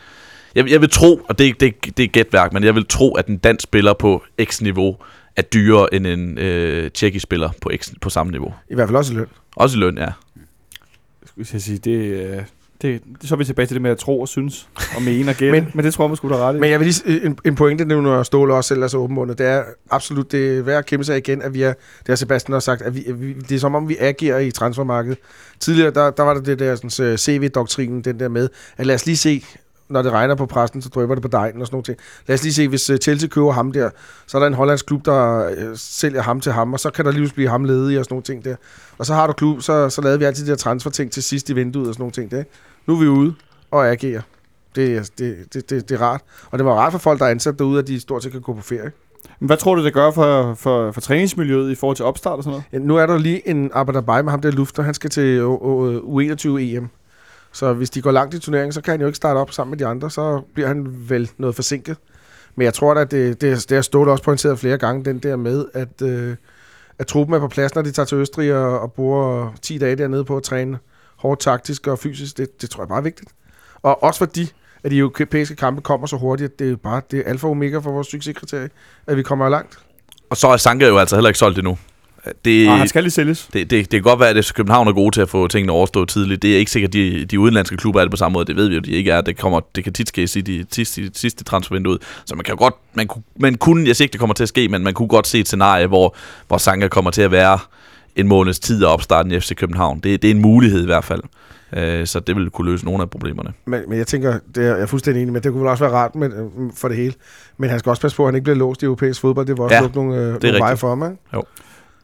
Jeg, 0.56 0.70
jeg 0.72 0.82
vil 0.82 0.90
tro, 0.90 1.22
og 1.30 1.40
det, 1.40 1.60
det, 1.60 1.98
det 1.98 2.04
er 2.04 2.08
gætværk, 2.08 2.54
men 2.54 2.64
jeg 2.64 2.76
vil 2.76 2.86
tro, 2.90 3.12
at 3.16 3.28
en 3.28 3.38
dansk 3.38 3.64
spiller 3.64 3.94
på 3.94 4.24
X-niveau 4.44 4.98
er 5.36 5.42
dyrere 5.42 5.94
end 5.94 6.08
en 6.08 6.38
øh, 6.38 6.92
tjekkisk 6.92 7.24
spiller 7.24 7.50
på, 7.62 7.72
X, 7.78 7.90
på 8.02 8.10
samme 8.10 8.32
niveau. 8.32 8.54
I 8.70 8.76
hvert 8.76 8.88
fald 8.90 8.96
også 8.98 9.14
i 9.14 9.16
løn. 9.16 9.26
Også 9.56 9.78
i 9.78 9.80
løn, 9.80 9.98
ja. 9.98 10.08
Skal 11.44 11.48
jeg 11.54 11.62
sige, 11.62 11.78
det, 11.78 11.92
øh, 11.92 12.38
det, 12.82 13.02
det, 13.22 13.30
så 13.30 13.36
er 13.36 13.38
vi 13.38 13.46
tilbage 13.46 13.66
til 13.66 13.74
det 13.76 13.82
med 13.82 13.92
at 13.92 13.98
tro 13.98 14.22
og 14.22 14.28
synes, 14.28 14.68
og 14.96 15.02
mene 15.02 15.32
og 15.32 15.36
gætte. 15.36 15.52
men, 15.62 15.72
Men- 15.74 15.86
det 15.86 15.94
tror 15.94 16.04
jeg, 16.04 16.10
man 16.10 16.18
skulle 16.18 16.38
da 16.38 16.42
ret 16.50 16.56
i. 16.56 16.60
Men 16.60 16.70
jeg 16.72 16.80
vil 16.80 16.88
lige, 16.88 17.26
en, 17.26 17.38
en 17.46 17.56
pointe, 17.56 17.86
nu 17.86 18.02
når 18.02 18.24
Ståle 18.24 18.54
også 18.54 18.68
selv 18.68 18.82
er 18.84 18.88
så 18.88 18.98
åbenmundet, 18.98 19.38
det 19.38 19.46
er 19.46 19.64
absolut, 19.90 20.32
det 20.32 20.58
er 20.58 20.62
værd 20.62 20.78
at 20.78 20.86
kæmpe 20.86 21.04
sig 21.06 21.18
igen, 21.18 21.42
at 21.42 21.54
vi 21.54 21.62
er, 21.62 21.74
det 22.00 22.08
har 22.08 22.16
Sebastian 22.16 22.54
også 22.56 22.66
sagt, 22.66 22.82
at 22.82 22.96
vi, 22.96 23.06
at 23.06 23.22
vi, 23.22 23.34
det 23.34 23.52
er 23.56 23.60
som 23.60 23.76
om, 23.76 23.90
vi 23.90 23.98
agerer 24.00 24.40
i 24.40 24.52
transfermarkedet. 24.52 25.18
Tidligere, 25.60 25.92
der, 25.92 26.10
der 26.12 26.24
var 26.24 26.34
der 26.34 26.42
det 26.42 26.60
der 26.60 26.76
sådan, 26.90 27.06
øh, 27.12 27.18
CV-doktrinen, 27.18 28.02
den 28.02 28.20
der 28.20 28.28
med, 28.28 28.50
at 28.78 28.86
lad 28.86 28.96
os 28.96 29.06
lige 29.06 29.18
se, 29.18 29.44
når 29.90 30.02
det 30.02 30.12
regner 30.12 30.36
på 30.36 30.46
præsten, 30.46 30.82
så 30.82 30.90
drøber 30.90 31.16
det 31.16 31.22
på 31.22 31.28
dejen 31.28 31.62
og 31.62 31.68
sådan 31.68 31.76
nogle 31.76 31.84
ting. 31.84 31.98
Lad 32.28 32.34
os 32.34 32.44
lige 32.44 32.54
se, 32.54 32.68
hvis 32.68 32.90
øh, 32.90 32.98
Chelsea 32.98 33.30
køber 33.30 33.52
ham 33.52 33.72
der, 33.72 33.90
så 34.28 34.38
er 34.38 34.40
der 34.40 34.48
en 34.48 34.54
hollandsk 34.54 34.86
klub, 34.86 35.06
der 35.06 35.46
øh, 35.58 35.68
sælger 35.76 36.22
ham 36.22 36.40
til 36.42 36.52
ham, 36.52 36.74
og 36.74 36.80
så 36.80 36.90
kan 36.90 37.06
der 37.06 37.12
lige 37.12 37.32
blive 37.36 37.50
ham 37.50 37.64
ledig 37.64 38.00
og 38.00 38.06
sådan 38.06 38.14
nogle 38.14 38.24
ting 38.24 38.46
der. 38.46 38.56
Og 38.98 39.06
så 39.06 39.14
har 39.14 39.28
du 39.28 39.34
klub, 39.34 39.62
så, 39.62 39.90
så 39.90 40.02
lavede 40.02 40.20
vi 40.20 40.26
altid 40.26 40.46
de 40.46 40.50
der 40.52 40.58
transferting 40.58 41.12
til 41.12 41.24
sidst 41.24 41.50
i 41.50 41.54
vinduet 41.54 41.88
og 41.88 41.94
sådan 41.94 42.02
nogle 42.02 42.12
ting 42.12 42.32
der. 42.32 42.44
Nu 42.88 42.94
er 42.96 43.00
vi 43.00 43.08
ude 43.08 43.34
og 43.72 43.88
agerer. 43.92 44.22
Det, 44.76 44.96
er- 44.98 45.10
det, 45.18 45.36
det, 45.54 45.70
det, 45.70 45.90
det 45.90 45.96
er 45.96 46.02
rart. 46.02 46.22
Og 46.52 46.58
det 46.60 46.66
var 46.66 46.74
rart 46.74 46.92
for 46.92 47.00
folk, 47.00 47.20
der 47.20 47.26
er 47.26 47.30
ansat 47.30 47.60
derude, 47.60 47.80
at 47.80 47.88
de 47.88 48.00
stort 48.00 48.24
set 48.24 48.32
kan 48.32 48.42
gå 48.42 48.54
på 48.54 48.62
ferie. 48.62 48.92
Men 49.40 49.48
hvad 49.48 49.58
tror 49.58 49.76
du, 49.76 49.84
det 49.84 49.94
gør 49.94 50.12
for, 50.12 50.54
for, 50.54 50.92
for 50.92 51.02
træningsmiljøet 51.02 51.72
i 51.72 51.76
forhold 51.76 51.96
til 51.96 52.06
opstart 52.06 52.38
og 52.38 52.44
sådan 52.44 52.52
noget? 52.52 52.64
Ja, 52.74 52.78
nu 52.78 52.96
er 52.98 53.06
der 53.06 53.18
lige 53.18 53.48
en 53.50 53.70
arbejder 53.74 54.22
med 54.24 54.32
ham 54.32 54.42
der 54.42 54.52
Lufter. 54.52 54.84
Han 54.84 54.94
skal 54.94 55.10
til 55.10 55.42
U- 55.42 55.62
U- 55.62 56.02
U21 56.06 56.48
EM. 56.60 56.90
Så 57.56 57.74
hvis 57.74 57.90
de 57.90 58.02
går 58.02 58.12
langt 58.12 58.34
i 58.34 58.40
turneringen, 58.40 58.74
så 58.74 58.82
kan 58.82 58.92
han 58.92 59.02
jo 59.02 59.08
ikke 59.08 59.18
starte 59.18 59.38
op 59.38 59.52
sammen 59.52 59.72
med 59.72 59.78
de 59.78 59.86
andre. 59.86 60.12
Så 60.12 60.42
bliver 60.54 60.68
han 60.68 60.86
vel 61.10 61.32
noget 61.38 61.56
forsinket. 61.56 61.98
Men 62.56 62.66
jeg 62.66 62.74
tror 62.74 62.94
da, 62.94 63.00
at 63.02 63.12
det, 63.12 63.42
det, 63.42 63.70
det 63.70 63.76
har 63.76 63.82
stået 63.82 64.10
også 64.10 64.24
pointeret 64.24 64.60
flere 64.60 64.78
gange, 64.78 65.06
den 65.06 65.20
der 65.20 65.36
med, 65.36 65.66
at, 65.74 66.02
øh, 66.02 66.36
at 67.00 67.08
truppen 67.08 67.36
er 67.36 67.40
på 67.40 67.48
plads, 67.48 67.76
når 67.76 67.82
de 67.82 67.92
tager 67.92 68.06
til 68.06 68.18
Østrig 68.18 68.56
og, 68.56 68.80
og 68.80 68.94
bruger 68.94 69.54
10 69.62 69.78
dage 69.78 69.96
dernede 69.96 70.26
på 70.26 70.38
at 70.38 70.44
træne 70.44 70.78
hårdt 71.16 71.42
taktisk 71.42 71.88
og 71.88 72.00
fysisk. 72.00 72.38
Det, 72.38 72.62
det 72.62 72.70
tror 72.70 72.84
jeg 72.84 72.88
bare 72.88 72.98
er 72.98 73.04
vigtigt. 73.04 73.30
Og 73.82 74.04
også 74.04 74.18
fordi, 74.18 74.52
at 74.84 74.92
de 74.92 74.98
europæiske 74.98 75.56
kampe 75.56 75.82
kommer 75.82 76.08
så 76.08 76.18
hurtigt, 76.18 76.54
at 76.54 76.60
det 76.60 76.72
er 76.72 76.76
bare 76.76 77.02
det 77.12 77.20
er 77.20 77.30
alfa 77.30 77.48
og 77.48 77.52
omega 77.52 77.78
for 77.78 77.92
vores 77.92 78.08
succeskriterie, 78.08 78.70
at 79.08 79.18
vi 79.18 79.24
kommer 79.24 79.50
langt. 79.50 79.80
Og 80.30 80.38
så 80.38 80.48
er 80.48 80.58
Sanke 80.58 80.88
jo 80.88 80.98
altså 80.98 81.16
heller 81.16 81.30
ikke 81.30 81.40
solgt 81.40 81.58
endnu. 81.58 81.78
Det, 82.46 82.68
Ah, 82.68 82.78
han 82.78 82.88
skal 82.88 83.04
lige 83.04 83.12
sælges. 83.12 83.48
det, 83.54 83.70
det, 83.70 83.80
det 83.80 83.90
kan 83.90 84.02
godt 84.02 84.20
være, 84.20 84.30
at 84.30 84.46
FC 84.46 84.54
København 84.54 84.88
er 84.88 84.92
gode 84.92 85.16
til 85.16 85.22
at 85.22 85.30
få 85.30 85.48
tingene 85.48 85.72
overstået 85.72 86.10
tidligt. 86.10 86.42
Det 86.42 86.54
er 86.54 86.58
ikke 86.58 86.72
sikkert, 86.72 86.90
at 86.90 86.94
de, 86.94 87.26
de 87.26 87.40
udenlandske 87.40 87.78
klubber 87.78 88.00
er 88.00 88.04
det 88.06 88.12
på 88.12 88.18
samme 88.18 88.34
måde. 88.34 88.46
Det 88.46 88.56
ved 88.56 88.68
vi 88.68 88.76
jo, 88.76 88.82
de 88.82 88.92
ikke 88.92 89.12
er. 89.12 89.22
Det, 89.22 89.38
kommer, 89.38 89.60
det 89.76 89.84
kan 89.84 89.94
tit 89.94 90.08
ske 90.08 90.22
i 90.24 90.42
de 90.42 90.66
sidste, 90.72 91.12
sidste 91.14 91.44
transfervindue. 91.44 91.98
Så 92.26 92.36
man 92.36 92.44
kan 92.44 92.52
jo 92.54 92.58
godt, 92.60 92.74
man, 92.94 93.08
kunne, 93.08 93.24
man 93.40 93.56
kunne, 93.56 93.88
jeg 93.88 93.96
siger 93.96 94.06
ikke, 94.06 94.12
det 94.14 94.20
kommer 94.20 94.34
til 94.34 94.44
at 94.44 94.50
ske, 94.50 94.68
men 94.70 94.84
man 94.84 94.94
kunne 94.94 95.08
godt 95.08 95.28
se 95.28 95.40
et 95.40 95.48
scenarie, 95.48 95.88
hvor, 95.88 96.16
hvor 96.48 96.58
Sanka 96.58 96.88
kommer 96.88 97.12
til 97.12 97.22
at 97.22 97.32
være 97.32 97.60
en 98.16 98.28
måneds 98.28 98.60
tid 98.60 98.84
at 98.84 98.88
opstarte 98.90 99.36
i 99.36 99.40
FC 99.40 99.56
København. 99.56 100.00
Det, 100.00 100.22
det 100.22 100.28
er 100.28 100.32
en 100.36 100.42
mulighed 100.42 100.82
i 100.84 100.86
hvert 100.86 101.04
fald. 101.04 101.22
Øh, 101.74 102.08
så 102.08 102.20
det 102.20 102.36
vil 102.36 102.50
kunne 102.50 102.72
løse 102.72 102.86
nogle 102.86 103.02
af 103.02 103.10
problemerne. 103.10 103.54
Men, 103.66 103.82
men 103.88 103.98
jeg 103.98 104.08
tænker, 104.08 104.40
det 104.56 104.64
er 104.64 104.68
jeg 104.68 104.82
er 104.82 104.86
fuldstændig 104.86 105.22
enig 105.22 105.34
med, 105.34 105.42
det 105.42 105.52
kunne 105.52 105.62
vel 105.62 105.70
også 105.70 105.84
være 105.84 105.94
rart 105.94 106.16
med, 106.16 106.28
øh, 106.34 106.72
for 106.76 106.88
det 106.88 106.98
hele. 106.98 107.14
Men 107.58 107.70
han 107.70 107.80
skal 107.80 107.90
også 107.90 108.02
passe 108.02 108.18
på, 108.18 108.24
at 108.24 108.28
han 108.28 108.36
ikke 108.36 108.44
bliver 108.44 108.58
låst 108.58 108.82
i 108.82 108.86
europæisk 108.86 109.22
fodbold. 109.22 109.46
Det 109.48 109.58
var 109.58 109.64
også 109.64 109.76
Ja, 109.76 109.88
nogle, 109.96 110.16
øh, 110.16 110.42
nogle 110.44 110.60
veje 110.60 110.78
for 110.78 110.90
ham, 110.90 111.04
ikke? 111.04 111.46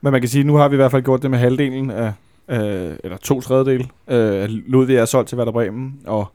Men 0.02 0.12
man 0.12 0.22
kan 0.22 0.30
sige, 0.30 0.40
at 0.40 0.46
nu 0.46 0.56
har 0.56 0.68
vi 0.68 0.76
i 0.76 0.78
hvert 0.78 0.92
fald 0.92 1.04
gjort 1.04 1.22
det 1.22 1.32
med 1.32 1.40
halvdelen 1.40 1.90
af, 1.90 2.14
øh, 2.48 2.96
eller 3.04 3.18
to 3.18 3.42
tredjedel. 3.42 3.92
Øh, 4.08 4.50
Ludvig 4.50 4.96
er 4.96 5.06
solgt 5.06 5.30
til 5.30 5.38
Werder 5.38 5.52
Bremen, 5.52 6.00
og 6.06 6.28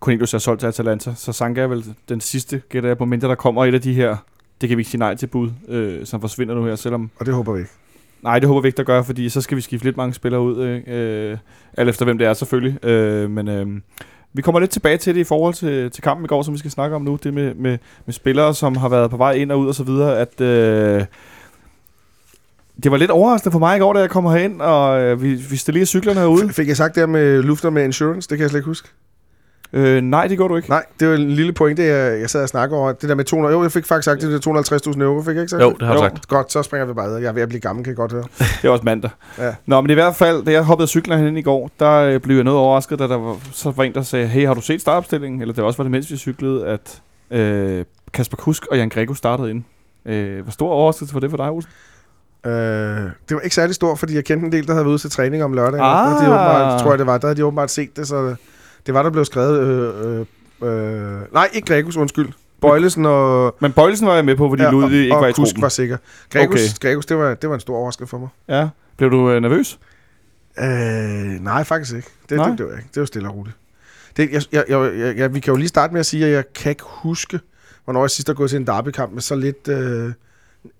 Cornelius 0.00 0.34
er 0.34 0.38
solgt 0.38 0.60
til 0.60 0.66
Atalanta. 0.66 1.14
Så 1.16 1.32
Sanka 1.32 1.60
er 1.60 1.66
vel 1.66 1.84
den 2.08 2.20
sidste, 2.20 2.62
gætter 2.68 2.88
jeg 2.88 2.98
på, 2.98 3.04
mindre 3.04 3.28
der 3.28 3.34
kommer 3.34 3.64
et 3.64 3.74
af 3.74 3.80
de 3.80 3.92
her, 3.92 4.16
det 4.60 4.68
kan 4.68 4.78
vi 4.78 4.80
ikke 4.80 4.90
sige 4.90 4.98
nej 4.98 5.14
til 5.14 5.26
bud, 5.26 5.50
øh, 5.68 6.06
som 6.06 6.20
forsvinder 6.20 6.54
nu 6.54 6.64
her, 6.64 6.76
selvom 6.76 7.10
Og 7.18 7.26
det 7.26 7.34
håber 7.34 7.52
vi 7.52 7.58
ikke. 7.58 7.70
Nej, 8.22 8.38
det 8.38 8.48
håber 8.48 8.60
vi 8.60 8.68
ikke, 8.68 8.76
der 8.76 8.82
gør, 8.82 9.02
fordi 9.02 9.28
så 9.28 9.40
skal 9.40 9.56
vi 9.56 9.62
skifte 9.62 9.86
lidt 9.86 9.96
mange 9.96 10.14
spillere 10.14 10.40
ud, 10.40 10.58
øh, 10.86 11.38
alt 11.76 11.88
efter 11.88 12.04
hvem 12.04 12.18
det 12.18 12.26
er 12.26 12.34
selvfølgelig. 12.34 12.84
Øh, 12.84 13.30
men 13.30 13.48
øh, 13.48 13.66
vi 14.32 14.42
kommer 14.42 14.60
lidt 14.60 14.70
tilbage 14.70 14.96
til 14.96 15.14
det 15.14 15.20
i 15.20 15.24
forhold 15.24 15.54
til, 15.54 15.90
til 15.90 16.02
kampen 16.02 16.24
i 16.24 16.28
går, 16.28 16.42
som 16.42 16.54
vi 16.54 16.58
skal 16.58 16.70
snakke 16.70 16.96
om 16.96 17.02
nu. 17.02 17.18
Det 17.22 17.34
med, 17.34 17.54
med, 17.54 17.78
med 18.06 18.14
spillere, 18.14 18.54
som 18.54 18.76
har 18.76 18.88
været 18.88 19.10
på 19.10 19.16
vej 19.16 19.32
ind 19.32 19.52
og 19.52 19.60
ud 19.60 19.68
og 19.68 19.74
så 19.74 19.84
videre, 19.84 20.18
at... 20.18 20.40
Øh, 20.40 21.04
det 22.82 22.90
var 22.90 22.96
lidt 22.96 23.10
overraskende 23.10 23.52
for 23.52 23.58
mig 23.58 23.76
i 23.76 23.80
går, 23.80 23.92
da 23.92 24.00
jeg 24.00 24.10
kommer 24.10 24.30
herind, 24.32 24.60
og 24.60 25.00
øh, 25.00 25.22
vi, 25.22 25.34
vi 25.34 25.56
stiller 25.56 25.76
lige 25.78 25.86
cyklerne 25.86 26.20
herude. 26.20 26.44
F- 26.44 26.52
Fik 26.52 26.68
jeg 26.68 26.76
sagt 26.76 26.94
det 26.94 27.00
her 27.00 27.06
med 27.06 27.42
lufter 27.42 27.70
med 27.70 27.84
insurance? 27.84 28.28
Det 28.28 28.38
kan 28.38 28.42
jeg 28.42 28.50
slet 28.50 28.58
ikke 28.58 28.66
huske. 28.66 28.88
Øh, 29.72 30.00
nej, 30.02 30.26
det 30.26 30.38
går 30.38 30.48
du 30.48 30.56
ikke. 30.56 30.68
Nej, 30.68 30.84
det 31.00 31.08
var 31.08 31.14
en 31.14 31.30
lille 31.30 31.52
pointe, 31.52 31.82
jeg, 31.82 32.20
jeg 32.20 32.30
sad 32.30 32.42
og 32.42 32.48
snakkede 32.48 32.80
over. 32.80 32.92
Det 32.92 33.08
der 33.08 33.14
med 33.14 33.24
200... 33.24 33.54
Jo, 33.54 33.62
jeg 33.62 33.72
fik 33.72 33.86
faktisk 33.86 34.04
sagt, 34.04 34.20
det 34.22 34.44
der 34.44 34.90
250.000 34.92 35.02
euro, 35.02 35.22
fik 35.22 35.34
jeg 35.34 35.42
ikke 35.42 35.48
sagt 35.50 35.62
Jo, 35.62 35.70
det? 35.80 35.86
har 35.88 35.94
du 35.94 36.00
sagt. 36.00 36.28
Godt, 36.28 36.52
så 36.52 36.62
springer 36.62 36.86
vi 36.86 36.92
bare 36.92 37.06
videre. 37.06 37.22
Jeg 37.22 37.28
er 37.28 37.32
ved 37.32 37.42
at 37.42 37.48
blive 37.48 37.60
gammel, 37.60 37.84
kan 37.84 37.90
jeg 37.90 37.96
godt 37.96 38.12
høre. 38.12 38.24
Det 38.38 38.64
er 38.64 38.68
også 38.70 38.84
mandag. 38.84 39.10
Ja. 39.38 39.54
Nå, 39.66 39.80
men 39.80 39.90
i 39.90 39.94
hvert 39.94 40.16
fald, 40.16 40.44
da 40.44 40.52
jeg 40.52 40.62
hoppede 40.62 40.88
cyklen 40.88 41.18
hen 41.18 41.36
i 41.36 41.42
går, 41.42 41.70
der 41.80 41.92
øh, 41.92 42.20
blev 42.20 42.36
jeg 42.36 42.44
noget 42.44 42.60
overrasket, 42.60 42.98
da 42.98 43.08
der 43.08 43.16
var, 43.18 43.36
så 43.52 43.70
var 43.70 43.84
en, 43.84 43.94
der 43.94 44.02
sagde, 44.02 44.26
hey, 44.26 44.46
har 44.46 44.54
du 44.54 44.60
set 44.60 44.80
startopstillingen? 44.80 45.40
Eller 45.40 45.54
det 45.54 45.62
var 45.62 45.66
også 45.66 45.76
var 45.76 45.84
det, 45.84 45.90
mens 45.90 46.10
vi 46.10 46.16
cyklede, 46.16 46.66
at 46.66 47.00
øh, 47.30 47.84
Kasper 48.12 48.36
Kusk 48.36 48.66
og 48.66 48.76
Jan 48.76 48.88
Grego 48.88 49.14
startede 49.14 49.50
ind. 49.50 49.62
Øh, 50.06 50.42
hvor 50.42 50.52
stor 50.52 50.70
overraskelse 50.70 51.14
var 51.14 51.20
det 51.20 51.30
for 51.30 51.36
dig, 51.36 51.50
Olsen? 51.50 51.70
Øh, 52.46 52.52
det 53.28 53.34
var 53.34 53.40
ikke 53.40 53.54
særlig 53.54 53.74
stort, 53.74 53.98
fordi 53.98 54.14
jeg 54.14 54.24
kendte 54.24 54.46
en 54.46 54.52
del, 54.52 54.66
der 54.66 54.72
havde 54.72 54.84
været 54.84 54.92
ude 54.92 55.00
til 55.02 55.10
træning 55.10 55.44
om 55.44 55.52
lørdagen. 55.52 55.80
Ah. 55.84 56.08
Havde 56.08 56.14
de 56.14 56.26
åbenbart, 56.26 56.80
tror 56.80 56.90
jeg, 56.90 56.98
det 56.98 57.06
var. 57.06 57.18
Der 57.18 57.26
havde 57.26 57.36
de 57.36 57.44
åbenbart 57.44 57.70
set 57.70 57.96
det, 57.96 58.08
så 58.08 58.34
det 58.86 58.94
var, 58.94 59.02
der 59.02 59.10
blev 59.10 59.24
skrevet... 59.24 59.60
Øh, 59.60 60.26
øh, 60.62 61.14
øh, 61.14 61.32
nej, 61.32 61.48
ikke 61.52 61.74
Gregus, 61.74 61.96
undskyld. 61.96 62.28
Bøjlesen 62.60 63.06
og, 63.06 63.56
Men 63.60 63.72
Bøjlesen 63.72 64.06
var 64.06 64.14
jeg 64.14 64.24
med 64.24 64.36
på, 64.36 64.48
fordi 64.48 64.62
ja, 64.62 64.70
Ludvig 64.70 65.00
ikke 65.02 65.16
og, 65.16 65.20
var 65.20 65.26
i 65.26 65.30
og 65.30 65.36
truppen. 65.36 65.62
var 65.62 65.68
sikker. 65.68 65.96
Gregus, 66.32 66.60
Okay. 66.60 66.88
Gregus 66.88 67.06
det, 67.06 67.16
var, 67.16 67.34
det 67.34 67.48
var 67.48 67.54
en 67.54 67.60
stor 67.60 67.76
overraskelse 67.76 68.10
for 68.10 68.18
mig. 68.18 68.28
Ja. 68.48 68.68
Blev 68.96 69.10
du 69.10 69.30
øh, 69.30 69.42
nervøs? 69.42 69.78
Øh, 70.58 70.66
nej, 71.44 71.64
faktisk 71.64 71.96
ikke. 71.96 72.08
Det, 72.28 72.36
Nej? 72.36 72.50
det, 72.50 72.64
var 72.64 72.70
jeg 72.70 72.78
ikke. 72.78 72.90
Det 72.94 73.00
var 73.00 73.06
stille 73.06 73.28
og 73.28 73.34
roligt. 73.36 73.56
Det, 74.16 74.30
jeg, 74.32 74.42
jeg, 74.52 74.64
jeg, 74.68 74.98
jeg, 74.98 75.16
jeg, 75.16 75.34
vi 75.34 75.40
kan 75.40 75.52
jo 75.52 75.56
lige 75.56 75.68
starte 75.68 75.92
med 75.92 76.00
at 76.00 76.06
sige, 76.06 76.26
at 76.26 76.32
jeg 76.32 76.44
kan 76.54 76.70
ikke 76.70 76.84
huske, 76.86 77.40
hvornår 77.84 78.02
jeg 78.02 78.10
sidst 78.10 78.28
har 78.28 78.34
gået 78.34 78.50
til 78.50 78.56
en 78.56 78.66
derbykamp 78.66 79.12
med 79.12 79.22
så 79.22 79.34
lidt 79.34 79.68
øh, 79.68 80.12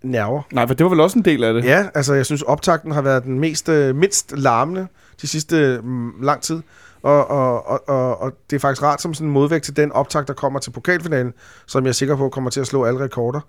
nerver. 0.02 0.42
Nej, 0.52 0.66
for 0.66 0.74
det 0.74 0.84
var 0.84 0.90
vel 0.90 1.00
også 1.00 1.18
en 1.18 1.24
del 1.24 1.44
af 1.44 1.54
det. 1.54 1.64
Ja, 1.64 1.86
altså 1.94 2.14
jeg 2.14 2.26
synes, 2.26 2.42
optakten 2.42 2.92
har 2.92 3.02
været 3.02 3.24
den 3.24 3.38
mest, 3.38 3.68
øh, 3.68 3.96
mindst 3.96 4.32
larmende 4.36 4.86
de 5.22 5.26
sidste 5.26 5.80
mm, 5.82 6.12
lang 6.22 6.42
tid. 6.42 6.62
Og, 7.02 7.30
og, 7.30 7.66
og, 7.68 7.88
og, 7.88 8.20
og 8.20 8.32
det 8.50 8.56
er 8.56 8.60
faktisk 8.60 8.82
rart 8.82 9.02
som 9.02 9.14
sådan 9.14 9.26
en 9.26 9.32
modvægt 9.32 9.64
til 9.64 9.76
den 9.76 9.92
optakt, 9.92 10.28
der 10.28 10.34
kommer 10.34 10.60
til 10.60 10.70
pokalfinalen, 10.70 11.32
som 11.66 11.84
jeg 11.84 11.88
er 11.88 11.92
sikker 11.92 12.16
på 12.16 12.28
kommer 12.28 12.50
til 12.50 12.60
at 12.60 12.66
slå 12.66 12.84
alle 12.84 13.00
rekorder. 13.00 13.40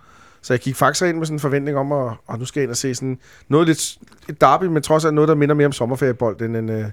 Så 0.41 0.53
jeg 0.53 0.59
gik 0.59 0.75
faktisk 0.75 1.05
ind 1.05 1.17
med 1.17 1.25
sådan 1.25 1.35
en 1.35 1.39
forventning 1.39 1.77
om, 1.77 1.91
at 1.91 2.13
og 2.27 2.39
nu 2.39 2.45
skal 2.45 2.59
jeg 2.59 2.63
ind 2.63 2.71
og 2.71 2.77
se 2.77 2.95
sådan 2.95 3.19
noget 3.47 3.67
lidt 3.67 3.97
et 4.29 4.41
derby, 4.41 4.63
men 4.63 4.83
trods 4.83 5.05
alt 5.05 5.13
noget, 5.13 5.27
der 5.27 5.35
minder 5.35 5.55
mere 5.55 5.65
om 5.65 5.71
sommerferiebold 5.71 6.41
end 6.41 6.57
en, 6.57 6.69
øh, 6.69 6.85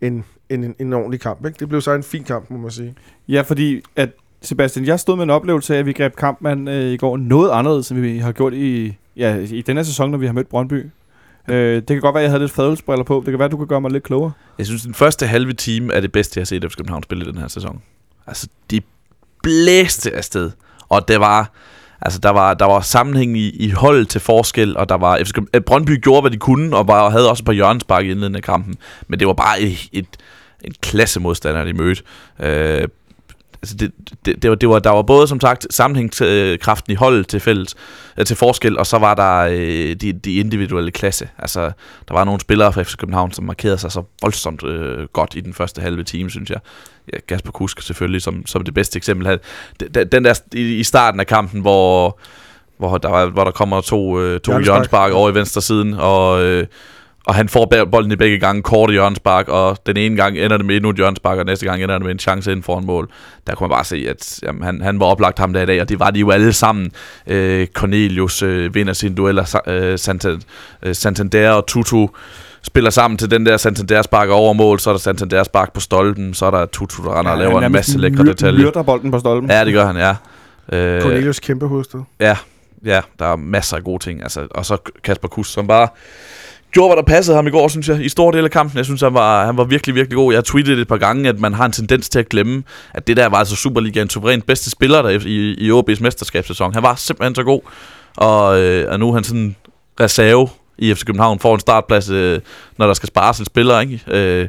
en, 0.00 0.24
en, 0.48 0.64
en, 0.64 0.74
en 0.78 0.92
ordentlig 0.92 1.20
kamp. 1.20 1.46
Ikke? 1.46 1.58
Det 1.58 1.68
blev 1.68 1.80
så 1.80 1.92
en 1.92 2.02
fin 2.02 2.24
kamp, 2.24 2.50
må 2.50 2.58
man 2.58 2.70
sige. 2.70 2.94
Ja, 3.28 3.40
fordi 3.40 3.82
at 3.96 4.10
Sebastian, 4.42 4.86
jeg 4.86 5.00
stod 5.00 5.16
med 5.16 5.24
en 5.24 5.30
oplevelse 5.30 5.74
af, 5.74 5.78
at 5.78 5.86
vi 5.86 5.92
greb 5.92 6.16
kampmand 6.16 6.70
øh, 6.70 6.92
i 6.92 6.96
går 6.96 7.16
noget 7.16 7.50
anderledes, 7.50 7.90
end 7.90 8.00
vi 8.00 8.18
har 8.18 8.32
gjort 8.32 8.54
i, 8.54 8.96
ja, 9.16 9.36
i 9.36 9.62
den 9.62 9.76
her 9.76 9.84
sæson, 9.84 10.10
når 10.10 10.18
vi 10.18 10.26
har 10.26 10.32
mødt 10.32 10.48
Brøndby. 10.48 10.90
Øh, 11.48 11.74
det 11.74 11.86
kan 11.86 12.00
godt 12.00 12.14
være, 12.14 12.22
at 12.22 12.24
jeg 12.24 12.30
havde 12.30 12.42
lidt 12.42 12.52
fadelsbriller 12.52 13.04
på. 13.04 13.22
Det 13.26 13.32
kan 13.32 13.38
være, 13.38 13.46
at 13.46 13.52
du 13.52 13.56
kan 13.56 13.66
gøre 13.66 13.80
mig 13.80 13.90
lidt 13.90 14.04
klogere. 14.04 14.32
Jeg 14.58 14.66
synes, 14.66 14.82
den 14.82 14.94
første 14.94 15.26
halve 15.26 15.52
time 15.52 15.92
er 15.92 16.00
det 16.00 16.12
bedste, 16.12 16.38
jeg 16.38 16.40
har 16.40 16.46
set 16.46 16.64
FC 16.70 16.76
København 16.76 17.02
spille 17.02 17.24
i 17.24 17.28
den 17.28 17.38
her 17.38 17.48
sæson. 17.48 17.82
Altså, 18.26 18.48
de 18.70 18.80
blæste 19.42 20.16
afsted. 20.16 20.50
Og 20.88 21.08
det 21.08 21.20
var, 21.20 21.50
altså, 22.00 22.18
der 22.18 22.30
var, 22.30 22.54
der 22.54 22.64
var 22.64 22.80
sammenhæng 22.80 23.38
i, 23.38 23.50
i 23.50 23.70
hold 23.70 24.06
til 24.06 24.20
forskel, 24.20 24.76
og 24.76 24.88
der 24.88 24.96
var, 24.96 25.18
FC 25.24 25.32
Brøndby 25.66 26.00
gjorde, 26.00 26.20
hvad 26.20 26.30
de 26.30 26.36
kunne, 26.36 26.76
og 26.76 26.88
var, 26.88 27.10
havde 27.10 27.30
også 27.30 27.40
et 27.40 27.46
par 27.46 27.52
hjørnespark 27.52 28.04
i 28.04 28.10
indledningen 28.10 28.36
af 28.36 28.42
kampen. 28.42 28.74
Men 29.08 29.18
det 29.18 29.26
var 29.26 29.34
bare 29.34 29.60
et, 29.60 29.88
et, 29.92 30.06
en 30.64 30.74
klasse 30.80 31.20
modstander, 31.20 31.64
de 31.64 31.72
mødte. 31.72 32.02
Øh, 32.40 32.88
altså 33.62 33.76
det, 33.76 33.92
det, 34.24 34.42
det, 34.42 34.50
var, 34.50 34.56
det 34.56 34.68
var, 34.68 34.78
der 34.78 34.90
var 34.90 35.02
både 35.02 35.28
som 35.28 35.40
sagt 35.40 35.66
sammenhængskraften 35.70 36.92
i 36.92 36.94
holdet 36.94 37.28
til 37.28 37.40
fælles, 37.40 37.74
øh, 38.18 38.26
til 38.26 38.36
forskel, 38.36 38.78
og 38.78 38.86
så 38.86 38.98
var 38.98 39.14
der 39.14 39.38
øh, 39.38 39.94
de, 39.96 40.12
de 40.12 40.34
individuelle 40.34 40.90
klasse. 40.90 41.28
Altså, 41.38 41.60
der 42.08 42.14
var 42.14 42.24
nogle 42.24 42.40
spillere 42.40 42.72
fra 42.72 42.82
FC 42.82 42.96
København, 42.96 43.32
som 43.32 43.44
markerede 43.44 43.78
sig 43.78 43.92
så 43.92 44.02
voldsomt 44.22 44.64
øh, 44.64 45.06
godt 45.12 45.34
i 45.36 45.40
den 45.40 45.54
første 45.54 45.80
halve 45.80 46.04
time, 46.04 46.30
synes 46.30 46.50
jeg. 46.50 46.58
Ja, 47.12 47.18
Kasper 47.28 47.50
Kusk 47.52 47.82
selvfølgelig 47.82 48.22
som, 48.22 48.46
som 48.46 48.64
det 48.64 48.74
bedste 48.74 48.96
eksempel. 48.96 49.26
Han- 49.26 49.38
Den, 50.12 50.24
der 50.24 50.40
i, 50.52 50.60
i 50.78 50.82
starten 50.82 51.20
af 51.20 51.26
kampen, 51.26 51.60
hvor, 51.60 52.18
hvor, 52.78 52.98
der, 52.98 53.08
var, 53.08 53.26
hvor 53.26 53.44
der 53.44 53.50
kommer 53.50 53.80
to, 53.80 54.20
øh, 54.20 54.40
to 54.40 54.52
hjørnespark 54.64 55.12
over 55.12 55.30
i 55.30 55.34
venstre 55.34 55.62
siden, 55.62 55.94
og... 55.98 56.42
Øh, 56.44 56.66
og 57.26 57.34
han 57.34 57.48
får 57.48 57.72
bolden 57.92 58.12
i 58.12 58.16
begge 58.16 58.38
gange, 58.38 58.62
korte 58.62 58.92
hjørnespark, 58.92 59.48
og 59.48 59.78
den 59.86 59.96
ene 59.96 60.16
gang 60.16 60.38
ender 60.38 60.56
det 60.56 60.66
med 60.66 60.76
endnu 60.76 60.90
et 60.90 60.96
hjørnespark, 60.96 61.38
og 61.38 61.44
næste 61.44 61.66
gang 61.66 61.82
ender 61.82 61.94
det 61.94 62.04
med 62.04 62.12
en 62.12 62.18
chance 62.18 62.52
ind 62.52 62.62
foran 62.62 62.84
mål. 62.86 63.10
Der 63.46 63.54
kunne 63.54 63.68
man 63.68 63.76
bare 63.76 63.84
se, 63.84 64.06
at 64.08 64.40
jamen, 64.42 64.62
han, 64.62 64.80
han 64.82 65.00
var 65.00 65.06
oplagt 65.06 65.38
ham 65.38 65.52
der 65.52 65.62
i 65.62 65.66
dag, 65.66 65.80
og 65.80 65.88
det 65.88 66.00
var 66.00 66.10
de 66.10 66.20
jo 66.20 66.30
alle 66.30 66.52
sammen. 66.52 66.92
Øh, 67.26 67.66
Cornelius 67.66 68.42
øh, 68.42 68.74
vinder 68.74 68.92
sin 68.92 69.14
duel 69.14 69.38
af 69.38 69.54
Sa- 69.54 69.70
øh, 69.70 69.98
Santa, 69.98 70.36
øh, 70.82 70.94
Santander 70.94 71.50
og 71.50 71.66
Tutu 71.66 72.08
spiller 72.62 72.90
sammen 72.90 73.18
til 73.18 73.30
den 73.30 73.46
der 73.46 73.56
Santander 73.56 74.02
spark 74.02 74.28
over 74.28 74.52
mål, 74.52 74.80
så 74.80 74.90
er 74.90 74.94
der 74.94 74.98
Santander 74.98 75.42
spark 75.44 75.72
på 75.72 75.80
stolpen, 75.80 76.34
så 76.34 76.46
er 76.46 76.50
der 76.50 76.66
Tutu, 76.66 77.02
der 77.02 77.18
render 77.18 77.32
og 77.32 77.38
laver 77.38 77.62
en 77.62 77.72
masse 77.72 77.98
lækre 77.98 78.24
detaljer. 78.24 78.64
Myrder 78.64 78.82
bolden 78.82 79.10
på 79.10 79.18
stolpen. 79.18 79.50
Ja, 79.50 79.64
det 79.64 79.72
gør 79.72 79.86
han, 79.86 79.96
ja. 79.96 80.14
Øh, 80.76 81.02
Cornelius 81.02 81.40
kæmpe 81.40 81.66
hovedstød. 81.66 82.00
Ja, 82.20 82.36
ja, 82.84 83.00
der 83.18 83.26
er 83.26 83.36
masser 83.36 83.76
af 83.76 83.84
gode 83.84 84.04
ting. 84.04 84.22
Altså, 84.22 84.46
og 84.50 84.66
så 84.66 84.76
Kasper 85.04 85.28
Kuss, 85.28 85.50
som 85.52 85.66
bare 85.66 85.88
gjorde, 86.72 86.88
hvad 86.88 86.96
der 86.96 87.16
passede 87.16 87.36
ham 87.36 87.46
i 87.46 87.50
går, 87.50 87.68
synes 87.68 87.88
jeg, 87.88 88.04
i 88.04 88.08
store 88.08 88.36
del 88.36 88.44
af 88.44 88.50
kampen. 88.50 88.76
Jeg 88.76 88.84
synes, 88.84 89.00
han 89.00 89.14
var, 89.14 89.46
han 89.46 89.56
var 89.56 89.64
virkelig, 89.64 89.94
virkelig 89.94 90.16
god. 90.16 90.32
Jeg 90.32 90.36
har 90.36 90.42
tweetet 90.42 90.78
et 90.78 90.88
par 90.88 90.96
gange, 90.96 91.28
at 91.28 91.40
man 91.40 91.54
har 91.54 91.66
en 91.66 91.72
tendens 91.72 92.08
til 92.08 92.18
at 92.18 92.28
glemme, 92.28 92.62
at 92.94 93.06
det 93.06 93.16
der 93.16 93.28
var 93.28 93.38
altså 93.38 93.56
Superligaen 93.56 94.10
suverænt 94.10 94.46
bedste 94.46 94.70
spiller 94.70 95.02
der 95.02 95.08
i, 95.08 95.52
i 95.52 95.70
OB's 95.70 96.02
mesterskabssæson. 96.02 96.74
Han 96.74 96.82
var 96.82 96.94
simpelthen 96.94 97.34
så 97.34 97.42
god. 97.42 97.60
Og, 98.16 98.60
øh, 98.60 98.92
og 98.92 99.00
nu 99.00 99.08
er 99.08 99.14
han 99.14 99.24
sådan 99.24 99.56
reserve 100.00 100.48
i 100.78 100.94
FC 100.94 101.04
København, 101.04 101.38
får 101.38 101.54
en 101.54 101.60
startplads, 101.60 102.10
øh, 102.10 102.40
når 102.78 102.86
der 102.86 102.94
skal 102.94 103.06
spares 103.06 103.38
en 103.38 103.44
spiller, 103.44 103.80
ikke? 103.80 104.00
Øh, 104.06 104.48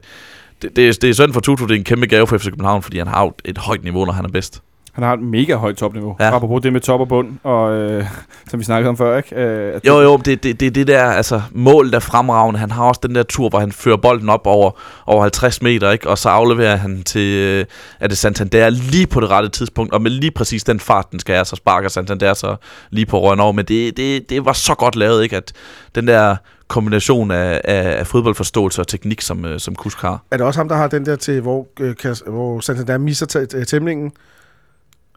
det, 0.61 0.75
det, 0.75 0.87
er, 0.87 0.93
det 1.01 1.09
er 1.09 1.13
synd 1.13 1.33
for 1.33 1.41
Tutu, 1.41 1.63
det 1.63 1.71
er 1.71 1.77
en 1.77 1.83
kæmpe 1.83 2.05
gave 2.05 2.27
for 2.27 2.37
FC 2.37 2.45
København, 2.45 2.81
fordi 2.81 2.97
han 2.97 3.07
har 3.07 3.31
et 3.45 3.57
højt 3.57 3.83
niveau, 3.83 4.05
når 4.05 4.13
han 4.13 4.25
er 4.25 4.29
bedst. 4.29 4.61
Han 4.93 5.03
har 5.03 5.13
et 5.13 5.19
mega 5.19 5.55
højt 5.55 5.75
topniveau. 5.77 6.15
Ja. 6.19 6.35
Apropos 6.35 6.61
det 6.61 6.73
med 6.73 6.81
top 6.81 6.99
og 6.99 7.07
bund, 7.07 7.31
og, 7.43 7.73
øh, 7.75 8.05
som 8.49 8.59
vi 8.59 8.63
snakkede 8.65 8.89
om 8.89 8.97
før, 8.97 9.17
ikke? 9.17 9.35
Øh, 9.35 9.81
Jo, 9.87 10.01
jo, 10.01 10.17
det, 10.17 10.43
det, 10.43 10.59
det, 10.59 10.75
det 10.75 10.87
der 10.87 11.03
altså, 11.03 11.41
mål, 11.51 11.89
der 11.89 11.95
er 11.95 11.99
fremragende. 11.99 12.59
Han 12.59 12.71
har 12.71 12.83
også 12.83 12.99
den 13.03 13.15
der 13.15 13.23
tur, 13.23 13.49
hvor 13.49 13.59
han 13.59 13.71
fører 13.71 13.97
bolden 13.97 14.29
op 14.29 14.47
over, 14.47 14.71
over 15.05 15.21
50 15.21 15.61
meter, 15.61 15.91
ikke? 15.91 16.09
og 16.09 16.17
så 16.17 16.29
afleverer 16.29 16.75
han 16.75 17.03
til 17.03 17.37
øh, 17.37 17.65
er 17.99 18.07
det 18.07 18.17
Santander 18.17 18.69
lige 18.69 19.07
på 19.07 19.19
det 19.19 19.29
rette 19.29 19.49
tidspunkt, 19.49 19.93
og 19.93 20.01
med 20.01 20.11
lige 20.11 20.31
præcis 20.31 20.63
den 20.63 20.79
fart, 20.79 21.11
den 21.11 21.19
skal 21.19 21.35
have, 21.35 21.45
så 21.45 21.55
sparker 21.55 21.89
Santander 21.89 22.33
så 22.33 22.55
lige 22.89 23.05
på 23.05 23.19
røven 23.21 23.39
over. 23.39 23.51
Men 23.51 23.65
det, 23.65 23.97
det, 23.97 24.29
det 24.29 24.45
var 24.45 24.53
så 24.53 24.75
godt 24.75 24.95
lavet, 24.95 25.23
ikke? 25.23 25.37
at 25.37 25.53
den 25.95 26.07
der 26.07 26.35
kombination 26.67 27.31
af, 27.31 27.61
af, 27.63 27.99
af 27.99 28.07
fodboldforståelse 28.07 28.81
og 28.81 28.87
teknik, 28.87 29.21
som, 29.21 29.45
øh, 29.45 29.59
som 29.59 29.75
Kusk 29.75 30.01
har. 30.01 30.23
Er 30.31 30.37
det 30.37 30.45
også 30.45 30.59
ham, 30.59 30.69
der 30.69 30.75
har 30.75 30.87
den 30.87 31.05
der 31.05 31.15
til, 31.15 31.41
hvor, 31.41 31.67
øh, 31.79 31.95
hvor 32.27 32.59
Santander 32.59 32.97
misser 32.97 33.25
tæ- 33.57 33.63
tæmningen? 33.63 34.11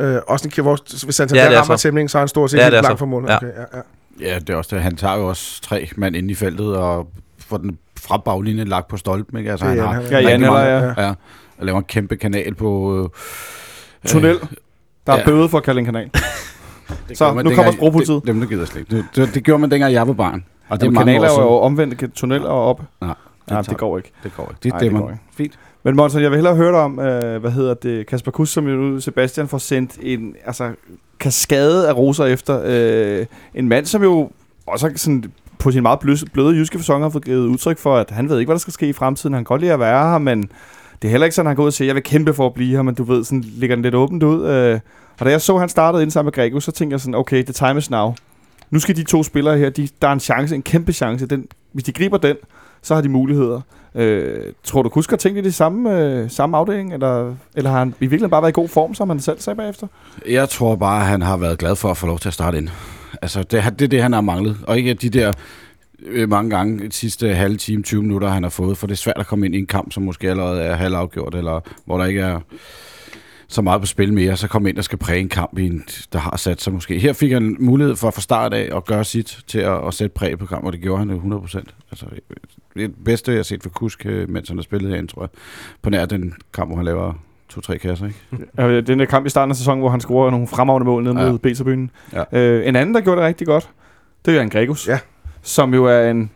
Øh, 0.01 0.17
også 0.27 0.49
en, 0.59 0.63
hvor, 0.63 0.79
hvis 1.05 1.21
Ja, 1.21 1.25
det 1.25 1.37
ja, 1.37 1.53
er 1.53 1.59
rammer 1.61 1.77
så. 1.77 1.83
tæmningen, 1.83 2.09
så 2.09 2.19
er 2.19 2.21
han 2.21 2.29
stort 2.29 2.51
set 2.51 2.59
Ja, 2.59 2.63
ja, 2.65 2.71
det 2.71 2.73
er 2.73 2.77
helt 2.79 2.85
langt 2.85 2.99
så. 2.99 3.03
fra 3.03 3.07
målet. 3.07 3.29
Ja. 3.29 3.37
Okay, 3.37 3.47
ja, 3.47 3.61
ja. 3.77 3.83
Ja, 4.33 4.39
det 4.39 4.51
er 4.51 4.57
også 4.57 4.75
det. 4.77 4.83
Han 4.83 4.97
tager 4.97 5.17
jo 5.17 5.27
også 5.29 5.63
tre 5.63 5.89
mand 5.97 6.17
ind 6.17 6.31
i 6.31 6.35
feltet 6.35 6.77
og 6.77 7.09
får 7.39 7.57
den 7.57 7.79
fra 8.01 8.17
baglinjen 8.17 8.69
lagt 8.69 8.89
på 8.89 8.97
stolpen. 8.97 9.39
Ikke? 9.39 9.51
Altså, 9.51 9.67
Det 9.67 9.79
er 9.79 9.87
han 9.87 9.95
har 9.95 10.03
han. 10.03 10.11
Ja, 10.11 10.29
Heller, 10.31 10.59
ja. 10.61 11.07
ja. 11.07 11.09
Og 11.59 11.67
laver 11.67 11.79
en 11.79 11.85
kæmpe 11.85 12.17
kanal 12.17 12.55
på... 12.55 12.99
Øh, 13.03 13.09
Tunnel. 14.07 14.39
Der 15.07 15.13
er 15.13 15.19
Ja. 15.19 15.25
bøde 15.25 15.49
for 15.49 15.59
at 15.59 15.65
kalde 15.65 15.79
en 15.79 15.85
kanal. 15.85 16.11
det 17.09 17.19
Så, 17.19 17.33
nu 17.33 17.39
dengang- 17.39 17.55
kommer 17.57 17.73
sprogpolitiet. 17.73 18.21
Det, 18.23 18.27
dem, 18.27 18.41
der 18.41 18.47
gider 18.47 18.65
slet 18.65 18.81
ikke. 18.81 18.97
Det, 18.97 19.05
det, 19.17 19.35
det, 19.35 19.45
gjorde 19.45 19.59
man 19.61 19.71
dengang, 19.71 19.93
jeg 19.93 20.07
var 20.09 20.13
barn. 20.13 20.45
Og 20.69 20.81
det 20.81 20.83
er 20.83 20.87
Jamen, 20.87 20.95
mange 20.95 21.13
kanaler 21.13 21.29
er 21.39 21.43
jo 21.43 21.49
omvendt 21.49 22.15
tunnel 22.15 22.47
og 22.47 22.65
op. 22.65 22.79
Nej, 22.81 22.87
Nej, 23.09 23.15
tager- 23.49 23.63
det 23.63 23.77
går 23.79 23.97
ikke. 23.99 24.13
Det 24.23 24.33
går 24.37 24.43
ikke. 24.45 24.55
Det 24.63 24.73
Nej, 24.73 24.77
er 24.79 24.83
det 24.83 24.93
det, 24.93 25.01
går 25.01 25.11
ikke. 25.11 25.23
Fint. 25.37 25.59
Men 25.87 25.97
Monson, 25.97 26.23
jeg 26.23 26.31
vil 26.31 26.37
hellere 26.37 26.57
høre 26.57 26.73
dig 26.73 26.81
om, 26.81 26.99
øh, 26.99 27.41
hvad 27.41 27.51
hedder 27.51 27.75
det, 27.75 28.07
Kasper 28.07 28.31
Kuss, 28.31 28.53
som 28.53 28.69
jo 28.69 28.77
nu 28.77 29.01
Sebastian 29.01 29.49
får 29.49 29.59
sendt 29.59 29.99
en 30.03 30.35
altså, 30.47 30.73
kaskade 31.21 31.89
af 31.89 31.97
roser 31.97 32.25
efter. 32.25 32.63
Øh, 32.65 33.27
en 33.55 33.69
mand, 33.69 33.87
som 33.87 34.03
jo 34.03 34.31
også 34.67 34.93
sådan 34.97 35.25
på 35.59 35.71
sin 35.71 35.83
meget 35.83 36.01
bløde, 36.01 36.27
bløde 36.33 36.57
jyske 36.57 36.79
fasong 36.79 37.03
har 37.03 37.11
fået 37.11 37.25
givet 37.25 37.47
udtryk 37.47 37.79
for, 37.79 37.97
at 37.97 38.11
han 38.11 38.29
ved 38.29 38.39
ikke, 38.39 38.49
hvad 38.49 38.55
der 38.55 38.61
skal 38.61 38.73
ske 38.73 38.89
i 38.89 38.93
fremtiden. 38.93 39.35
Han 39.35 39.41
kan 39.41 39.45
godt 39.45 39.61
lide 39.61 39.73
at 39.73 39.81
være 39.81 40.11
her, 40.11 40.19
men 40.19 40.43
det 41.03 41.09
er 41.09 41.11
heller 41.11 41.25
ikke 41.25 41.35
sådan, 41.35 41.47
at 41.47 41.51
han 41.51 41.57
går 41.57 41.63
ud 41.63 41.67
og 41.67 41.73
siger, 41.73 41.87
jeg 41.87 41.95
vil 41.95 42.03
kæmpe 42.03 42.35
for 42.35 42.47
at 42.47 42.55
blive 42.55 42.77
her, 42.77 42.83
men 42.83 42.95
du 42.95 43.05
ved, 43.05 43.25
sådan 43.25 43.45
ligger 43.47 43.77
den 43.77 43.83
lidt 43.83 43.95
åbent 43.95 44.23
ud. 44.23 44.47
Øh, 44.47 44.81
og 45.19 45.27
da 45.27 45.31
jeg 45.31 45.41
så, 45.41 45.55
at 45.55 45.61
han 45.61 45.69
startede 45.69 46.03
ind 46.03 46.11
sammen 46.11 46.27
med 46.27 46.33
Gregus, 46.33 46.65
så 46.65 46.73
tænkte 46.73 46.95
jeg 46.95 47.01
sådan, 47.01 47.15
okay, 47.15 47.45
the 47.45 47.53
time 47.53 47.79
is 47.79 47.91
now. 47.91 48.15
Nu 48.71 48.79
skal 48.79 48.97
de 48.97 49.03
to 49.03 49.23
spillere 49.23 49.59
her, 49.59 49.71
de, 49.71 49.89
der 50.03 50.09
er 50.09 50.13
en 50.13 50.21
chance, 50.21 50.55
en 50.55 50.63
kæmpe 50.63 50.93
chance. 50.93 51.27
Den, 51.27 51.47
hvis 51.73 51.85
de 51.85 51.93
griber 51.93 52.19
den, 52.19 52.37
så 52.83 52.95
har 52.95 53.03
de 53.03 53.09
muligheder. 53.09 53.61
Øh, 53.95 54.39
tror 54.65 54.83
du, 54.83 54.89
Kusk 54.89 55.11
har 55.11 55.17
tænkt 55.17 55.39
i 55.39 55.43
det 55.43 55.55
samme, 55.55 56.01
øh, 56.05 56.31
samme 56.31 56.57
afdeling, 56.57 56.93
eller, 56.95 57.35
eller 57.55 57.71
har 57.71 57.79
han 57.79 57.89
i 57.89 57.93
virkeligheden 58.01 58.31
bare 58.31 58.43
været 58.43 58.53
i 58.53 58.61
god 58.61 58.69
form, 58.69 58.95
som 58.95 59.09
han 59.11 59.21
selv 59.21 59.41
sagde 59.41 59.57
bagefter? 59.57 59.87
Jeg 60.29 60.49
tror 60.49 60.77
bare, 60.77 61.01
at 61.01 61.07
han 61.07 61.23
har 61.23 61.37
været 61.37 61.59
glad 61.59 61.77
for 61.77 61.91
at 61.91 61.97
få 61.97 62.07
lov 62.07 62.19
til 62.19 62.29
at 62.29 62.35
starte 62.35 62.59
ind. 62.59 62.69
Altså, 63.23 63.43
det, 63.43 63.65
er- 63.67 63.71
det 63.71 63.85
er 63.85 63.89
det, 63.89 64.03
han 64.03 64.13
har 64.13 64.21
manglet. 64.21 64.57
Og 64.67 64.79
ikke 64.79 64.95
de 64.95 65.09
der 65.09 65.33
øh, 66.07 66.29
mange 66.29 66.51
gange 66.51 66.87
de 66.87 66.93
sidste 66.93 67.35
halve 67.35 67.57
time, 67.57 67.83
20 67.83 68.03
minutter, 68.03 68.29
han 68.29 68.43
har 68.43 68.51
fået. 68.51 68.79
For 68.79 68.87
det 68.87 68.95
er 68.95 68.97
svært 68.97 69.17
at 69.19 69.27
komme 69.27 69.47
ind 69.47 69.55
i 69.55 69.59
en 69.59 69.67
kamp, 69.67 69.93
som 69.93 70.03
måske 70.03 70.31
allerede 70.31 70.63
er 70.63 70.75
halvafgjort, 70.75 71.35
eller 71.35 71.61
hvor 71.85 71.99
der 71.99 72.05
ikke 72.05 72.21
er 72.21 72.41
så 73.49 73.63
meget 73.63 73.81
på 73.81 73.87
spil 73.87 74.13
mere, 74.13 74.37
så 74.37 74.49
komme 74.49 74.69
ind 74.69 74.79
og 74.79 74.85
skal 74.85 74.99
præge 74.99 75.21
en 75.21 75.29
kamp, 75.29 75.59
i 75.59 75.67
en, 75.67 75.85
der 76.13 76.19
har 76.19 76.37
sat 76.37 76.63
sig 76.63 76.73
måske. 76.73 76.99
Her 76.99 77.13
fik 77.13 77.33
han 77.33 77.57
mulighed 77.61 77.97
for 77.97 78.09
at 78.09 78.15
fra 78.15 78.21
start 78.21 78.55
af 78.55 78.77
at 78.77 78.85
gøre 78.85 79.05
sit 79.05 79.39
til 79.47 79.59
at, 79.59 79.87
at 79.87 79.95
sætte 79.95 80.15
præg 80.15 80.39
på 80.39 80.47
kampen, 80.47 80.67
og 80.67 80.73
det 80.73 80.81
gjorde 80.81 80.99
han 80.99 81.11
jo 81.11 81.17
100%. 81.17 81.59
Altså, 81.91 82.07
det 82.77 82.85
er 82.85 82.89
det 82.89 83.05
bedste, 83.05 83.31
jeg 83.33 83.39
har 83.39 83.43
set 83.43 83.63
for 83.63 83.71
Kusk, 83.71 84.07
øh, 84.07 84.31
mens 84.31 84.49
han 84.49 84.59
har 84.59 84.63
spillet 84.63 84.91
herinde, 84.91 85.13
tror 85.13 85.23
jeg. 85.23 85.29
På 85.83 85.91
nær 85.91 86.07
den 86.07 86.35
kamp, 86.55 86.69
hvor 86.69 86.77
han 86.77 86.85
laver 86.85 87.13
to-tre 87.49 87.79
kasser, 87.79 88.07
ikke? 88.07 88.19
Øh, 88.61 88.87
den 88.87 88.99
der 88.99 89.05
kamp 89.05 89.27
i 89.27 89.29
starten 89.29 89.51
af 89.51 89.57
sæsonen, 89.57 89.81
hvor 89.81 89.91
han 89.91 90.01
scorer 90.01 90.31
nogle 90.31 90.47
fremragende 90.47 90.85
mål 90.85 91.03
nede 91.05 91.21
Ja. 91.21 91.31
mod 91.31 91.39
B-tribunen. 91.39 91.91
Ja. 92.13 92.39
Øh, 92.41 92.69
en 92.69 92.77
anden, 92.77 92.95
der 92.95 93.01
gjorde 93.01 93.21
det 93.21 93.27
rigtig 93.27 93.47
godt, 93.47 93.71
det 94.27 94.33
er 94.35 94.39
Jan 94.39 94.49
Gregus. 94.49 94.89
Ja. 94.89 94.99
Som 95.43 95.75
jo 95.75 95.85
er 95.85 96.11
en, 96.11 96.31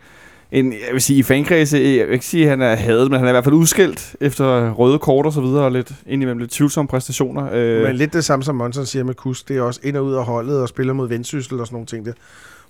en, 0.52 0.72
jeg 0.72 0.92
vil 0.92 1.00
sige, 1.00 1.18
i 1.18 1.22
fankredse, 1.22 1.76
jeg 1.78 2.06
vil 2.06 2.12
ikke 2.12 2.26
sige, 2.26 2.44
at 2.44 2.50
han 2.50 2.62
er 2.62 2.74
hadet, 2.74 3.10
men 3.10 3.18
han 3.18 3.26
er 3.26 3.30
i 3.30 3.32
hvert 3.32 3.44
fald 3.44 3.54
udskilt 3.54 4.16
efter 4.20 4.70
røde 4.72 4.98
kort 4.98 5.26
og 5.26 5.32
så 5.32 5.40
videre, 5.40 5.64
og 5.64 5.72
lidt, 5.72 5.92
indimellem 6.06 6.38
lidt 6.38 6.50
tvivlsomme 6.50 6.88
præstationer. 6.88 7.48
Øh, 7.52 7.82
Men 7.82 7.96
lidt 7.96 8.12
det 8.12 8.24
samme, 8.24 8.42
som 8.42 8.54
Monson 8.56 8.86
siger 8.86 9.04
med 9.04 9.14
Kus, 9.14 9.42
det 9.42 9.56
er 9.56 9.62
også 9.62 9.80
ind 9.82 9.96
og 9.96 10.04
ud 10.04 10.14
af 10.14 10.24
holdet 10.24 10.62
og 10.62 10.68
spiller 10.68 10.92
mod 10.92 11.08
vendsyssel 11.08 11.60
og 11.60 11.66
sådan 11.66 11.74
nogle 11.74 11.86
ting 11.86 12.06
der, 12.06 12.12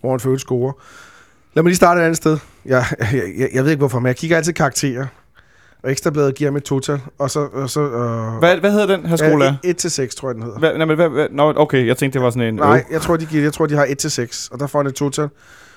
hvor 0.00 0.10
han 0.10 0.20
føler 0.20 0.38
score. 0.38 0.72
Lad 1.54 1.62
mig 1.62 1.68
lige 1.68 1.76
starte 1.76 2.00
et 2.00 2.04
andet 2.04 2.16
sted. 2.16 2.38
Jeg, 2.66 2.84
jeg, 3.00 3.22
jeg, 3.38 3.48
jeg 3.54 3.64
ved 3.64 3.70
ikke 3.70 3.78
hvorfor, 3.80 3.98
men 3.98 4.06
jeg 4.06 4.16
kigger 4.16 4.36
altid 4.36 4.52
karakterer. 4.52 5.06
Og 5.82 5.90
Ekstrabladet 5.90 6.34
giver 6.34 6.50
mit 6.50 6.62
total, 6.62 7.00
og 7.18 7.30
så... 7.30 7.40
Og 7.40 7.70
så 7.70 7.80
øh, 7.80 8.38
hvad, 8.38 8.56
hvad 8.56 8.70
hedder 8.72 8.96
den 8.96 9.06
her 9.06 9.16
skole? 9.16 9.44
Ja, 9.44 9.56
Ja, 9.64 9.70
1 9.70 9.76
til 9.76 9.90
6, 9.90 10.14
tror 10.14 10.28
jeg, 10.28 10.34
den 10.34 10.42
hedder. 10.42 10.58
hvad, 10.58 10.76
nej, 10.76 10.86
men 10.86 10.96
hvad, 10.96 11.08
hvad, 11.08 11.26
nå, 11.30 11.52
okay, 11.56 11.86
jeg 11.86 11.96
tænkte, 11.96 12.18
det 12.18 12.24
var 12.24 12.30
sådan 12.30 12.48
en... 12.48 12.54
Nej, 12.54 12.84
jeg 12.90 13.00
tror, 13.00 13.16
de, 13.16 13.26
giver, 13.26 13.42
jeg 13.42 13.52
tror, 13.52 13.66
de 13.66 13.74
har 13.74 13.86
1 13.88 13.98
til 13.98 14.10
6, 14.10 14.48
og 14.52 14.60
der 14.60 14.66
får 14.66 14.78
han 14.78 14.86
et 14.86 14.94
total. 14.94 15.28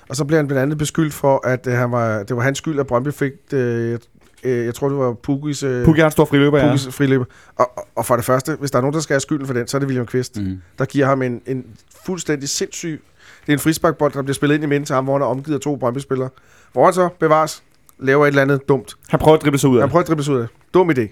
Og 0.08 0.16
så 0.16 0.24
bliver 0.24 0.38
han 0.38 0.46
blandt 0.46 0.62
andet 0.62 0.78
beskyldt 0.78 1.14
for, 1.14 1.46
at 1.46 1.66
øh, 1.66 1.72
han 1.74 1.92
var, 1.92 2.22
det 2.22 2.36
var 2.36 2.42
hans 2.42 2.58
skyld, 2.58 2.80
at 2.80 2.86
Brøndby 2.86 3.12
fik, 3.12 3.32
øh, 3.52 3.98
øh, 4.44 4.64
jeg 4.66 4.74
tror, 4.74 4.88
det 4.88 4.98
var 4.98 5.12
Pukis, 5.12 5.62
øh, 5.62 5.84
Pukki 5.84 6.00
har 6.00 6.06
en 6.06 6.12
stor 6.12 6.24
friløber, 6.24 6.58
ja. 6.58 6.66
Pukis 6.66 6.88
friløber. 6.90 7.24
Og, 7.56 7.70
og, 7.76 7.86
og 7.96 8.06
for 8.06 8.16
det 8.16 8.24
første, 8.24 8.56
hvis 8.60 8.70
der 8.70 8.78
er 8.78 8.82
nogen, 8.82 8.94
der 8.94 9.00
skal 9.00 9.14
have 9.14 9.20
skylden 9.20 9.46
for 9.46 9.54
den, 9.54 9.66
så 9.66 9.76
er 9.76 9.78
det 9.78 9.86
William 9.86 10.06
Kvist. 10.06 10.36
Mm. 10.36 10.60
der 10.78 10.84
giver 10.84 11.06
ham 11.06 11.22
en, 11.22 11.40
en 11.46 11.64
fuldstændig 12.06 12.48
sindssyg... 12.48 13.02
Det 13.46 13.52
er 13.52 13.52
en 13.52 13.58
frisparkbold, 13.58 14.12
der 14.12 14.22
bliver 14.22 14.34
spillet 14.34 14.54
ind 14.54 14.64
i 14.64 14.66
midten 14.66 14.86
til 14.86 14.94
ham, 14.94 15.04
hvor 15.04 15.12
han 15.12 15.22
er 15.22 15.26
omgivet 15.26 15.56
af 15.56 15.60
to 15.60 15.76
Brøndby-spillere. 15.76 16.28
Hvor 16.72 16.84
han 16.84 16.94
så 16.94 17.08
bevares, 17.20 17.62
laver 17.98 18.24
et 18.24 18.28
eller 18.28 18.42
andet 18.42 18.68
dumt. 18.68 18.94
Han 19.08 19.20
prøver 19.20 19.36
at 19.36 19.42
drible 19.42 19.58
sig 19.58 19.70
ud 19.70 19.76
af 19.76 19.82
Han 19.82 19.90
prøver 19.90 20.02
at 20.02 20.08
drible 20.08 20.24
sig 20.24 20.34
ud 20.34 20.40
af. 20.40 20.46
Dum 20.74 20.90
idé. 20.90 21.08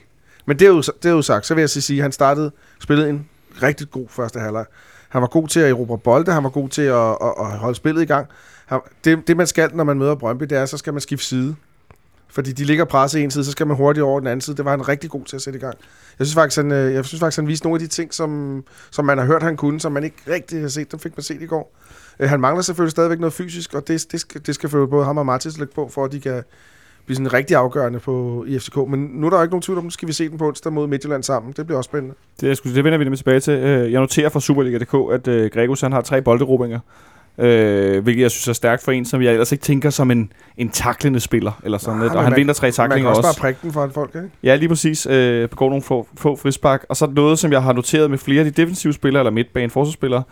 Men 0.47 0.59
det 0.59 0.63
er, 1.05 1.11
jo, 1.11 1.23
sagt, 1.23 1.47
så 1.47 1.55
vil 1.55 1.63
jeg 1.63 1.71
sige, 1.71 1.99
at 1.99 2.03
han 2.03 2.13
startede, 2.13 2.51
spillede 2.81 3.09
en 3.09 3.29
rigtig 3.63 3.91
god 3.91 4.07
første 4.09 4.41
halvleg. 4.41 4.65
Han 5.09 5.21
var 5.21 5.29
god 5.29 5.49
til 5.49 5.61
at 5.61 5.71
erobre 5.71 5.99
bolde, 5.99 6.33
han 6.33 6.45
var 6.45 6.51
god 6.51 6.69
til 6.69 6.83
at, 6.83 7.11
at, 7.11 7.35
at 7.39 7.47
holde 7.47 7.75
spillet 7.75 8.03
i 8.03 8.05
gang. 8.05 8.27
Han, 8.67 8.81
det, 9.05 9.29
det, 9.29 9.37
man 9.37 9.47
skal, 9.47 9.71
når 9.75 9.85
man 9.85 9.99
møder 9.99 10.15
Brøndby, 10.15 10.45
det 10.45 10.59
er, 10.59 10.67
så 10.67 10.77
skal 10.77 10.93
man 10.93 11.01
skifte 11.01 11.27
side. 11.27 11.57
Fordi 12.29 12.53
de 12.53 12.65
ligger 12.65 12.85
presset 12.85 13.19
i 13.19 13.23
en 13.23 13.31
side, 13.31 13.45
så 13.45 13.51
skal 13.51 13.67
man 13.67 13.77
hurtigt 13.77 14.05
over 14.05 14.21
den 14.21 14.27
anden 14.27 14.41
side. 14.41 14.57
Det 14.57 14.65
var 14.65 14.71
han 14.71 14.89
rigtig 14.89 15.11
god 15.11 15.25
til 15.25 15.37
at 15.37 15.43
sætte 15.43 15.57
i 15.57 15.61
gang. 15.61 15.75
Jeg 16.19 16.27
synes 16.27 16.35
faktisk, 16.35 16.57
han, 16.57 16.73
øh, 16.73 16.95
jeg 16.95 17.05
synes 17.05 17.21
faktisk, 17.21 17.39
han 17.39 17.49
viste 17.49 17.67
nogle 17.67 17.77
af 17.77 17.81
de 17.81 17.87
ting, 17.87 18.15
som, 18.15 18.65
som 18.91 19.05
man 19.05 19.19
har 19.19 19.25
hørt, 19.25 19.43
han 19.43 19.57
kunne, 19.57 19.81
som 19.81 19.93
man 19.93 20.05
ikke 20.05 20.17
rigtig 20.29 20.61
har 20.61 20.69
set. 20.69 20.93
Dem 20.93 21.01
fik 21.01 21.17
man 21.17 21.23
set 21.23 21.43
i 21.43 21.47
går. 21.47 21.75
Øh, 22.21 22.29
Han 22.29 22.41
mangler 22.41 22.63
selvfølgelig 22.63 22.91
stadigvæk 22.91 23.19
noget 23.21 23.33
fysisk, 23.33 23.75
og 23.75 23.89
det, 23.89 24.07
det, 24.13 24.21
skal, 24.21 24.41
det 24.47 24.55
skal 24.55 24.69
selvfølgelig 24.69 24.91
både 24.91 25.05
ham 25.05 25.19
og 25.19 25.27
Martins 25.27 25.59
lægge 25.59 25.75
på, 25.75 25.89
for 25.95 26.05
at 26.05 26.13
de 26.13 26.21
kan 26.21 26.43
blive 27.07 27.17
sådan 27.17 27.33
rigtig 27.33 27.57
afgørende 27.57 27.99
på 27.99 28.45
i 28.49 28.59
FCK. 28.59 28.77
Men 28.77 29.01
nu 29.15 29.27
er 29.27 29.31
der 29.31 29.37
jo 29.37 29.43
ikke 29.43 29.53
nogen 29.53 29.63
tvivl 29.63 29.79
om, 29.79 29.85
nu 29.85 29.91
skal 29.91 30.09
vi 30.09 30.13
se 30.13 30.29
den 30.29 30.39
på 30.39 30.47
onsdag 30.49 30.73
mod 30.73 30.87
Midtjylland 30.87 31.23
sammen. 31.23 31.53
Det 31.57 31.67
bliver 31.67 31.79
også 31.79 31.89
spændende. 31.89 32.15
Det, 32.41 32.49
jeg 32.49 32.57
skulle, 32.57 32.77
det 32.77 32.85
vender 32.85 32.99
vi 32.99 33.05
nemlig 33.05 33.19
tilbage 33.19 33.41
til. 33.41 33.53
Øh, 33.53 33.93
Jeg 33.93 34.01
noterer 34.01 34.29
fra 34.29 34.41
Superliga.dk, 34.41 34.95
at 35.13 35.29
øh, 35.29 35.51
Gregus 35.55 35.81
han 35.81 35.93
har 35.93 36.01
tre 36.01 36.23
bolderobinger. 36.23 36.79
Øh, 37.39 38.03
hvilket 38.03 38.23
jeg 38.23 38.31
synes 38.31 38.49
er 38.49 38.53
stærkt 38.53 38.83
for 38.85 38.93
en, 38.93 39.05
som 39.05 39.23
jeg 39.23 39.33
ellers 39.33 39.53
ikke 39.53 39.63
tænker 39.63 39.91
som 39.91 40.11
en, 40.11 40.33
en 40.57 40.69
taklende 40.69 41.21
spiller. 41.21 41.61
Eller 41.65 41.79
sådan 41.79 41.97
Nej, 41.97 42.05
lidt. 42.05 42.15
Og 42.17 42.23
han 42.23 42.31
man- 42.31 42.37
vinder 42.39 42.55
tre 42.55 42.65
Man 42.67 42.73
kan 42.73 42.75
taklinger 42.77 43.11
også, 43.11 43.19
også. 43.29 43.41
bare 43.41 43.47
prikke 43.47 43.59
den 43.63 43.73
for 43.73 43.91
folk, 43.95 44.15
ikke? 44.15 44.29
Ja, 44.43 44.55
lige 44.57 44.69
præcis. 44.69 45.07
Øh, 45.07 45.49
begår 45.49 45.69
nogle 45.69 45.83
få, 45.83 46.09
få 46.17 46.37
frispark. 46.37 46.85
Og 46.89 46.97
så 46.97 47.07
noget, 47.07 47.39
som 47.39 47.53
jeg 47.53 47.63
har 47.63 47.73
noteret 47.73 48.11
med 48.11 48.19
flere 48.19 48.39
af 48.39 48.45
de 48.53 48.63
defensive 48.63 48.93
spillere, 48.93 49.21
eller 49.21 49.31
midtbane 49.31 49.71
forsvarsspillere, 49.71 50.23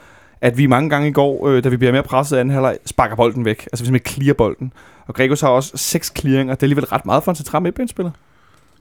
at 0.40 0.59
vi 0.59 0.66
mange 0.66 0.90
gange 0.90 1.09
i 1.09 1.12
går, 1.12 1.48
øh, 1.48 1.64
da 1.64 1.68
vi 1.68 1.76
bliver 1.76 1.92
mere 1.92 2.03
presset 2.03 2.37
af 2.37 2.40
anden 2.40 2.55
halvleg, 2.55 2.79
sparker 2.87 3.16
bolden 3.16 3.44
væk. 3.44 3.68
Altså 3.72 3.85
hvis 3.85 3.90
man 3.90 4.00
clear 4.07 4.35
bolden. 4.35 4.72
Og 5.07 5.14
Gregos 5.14 5.40
har 5.40 5.48
også 5.48 5.76
seks 5.76 6.12
clearinger. 6.18 6.55
Det 6.55 6.62
er 6.62 6.64
alligevel 6.64 6.85
ret 6.85 7.07
meget 7.07 7.24
for 7.24 7.33
en 7.33 7.37
central 7.37 7.62
midtbanespiller. 7.62 8.11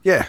Ja. 0.06 0.24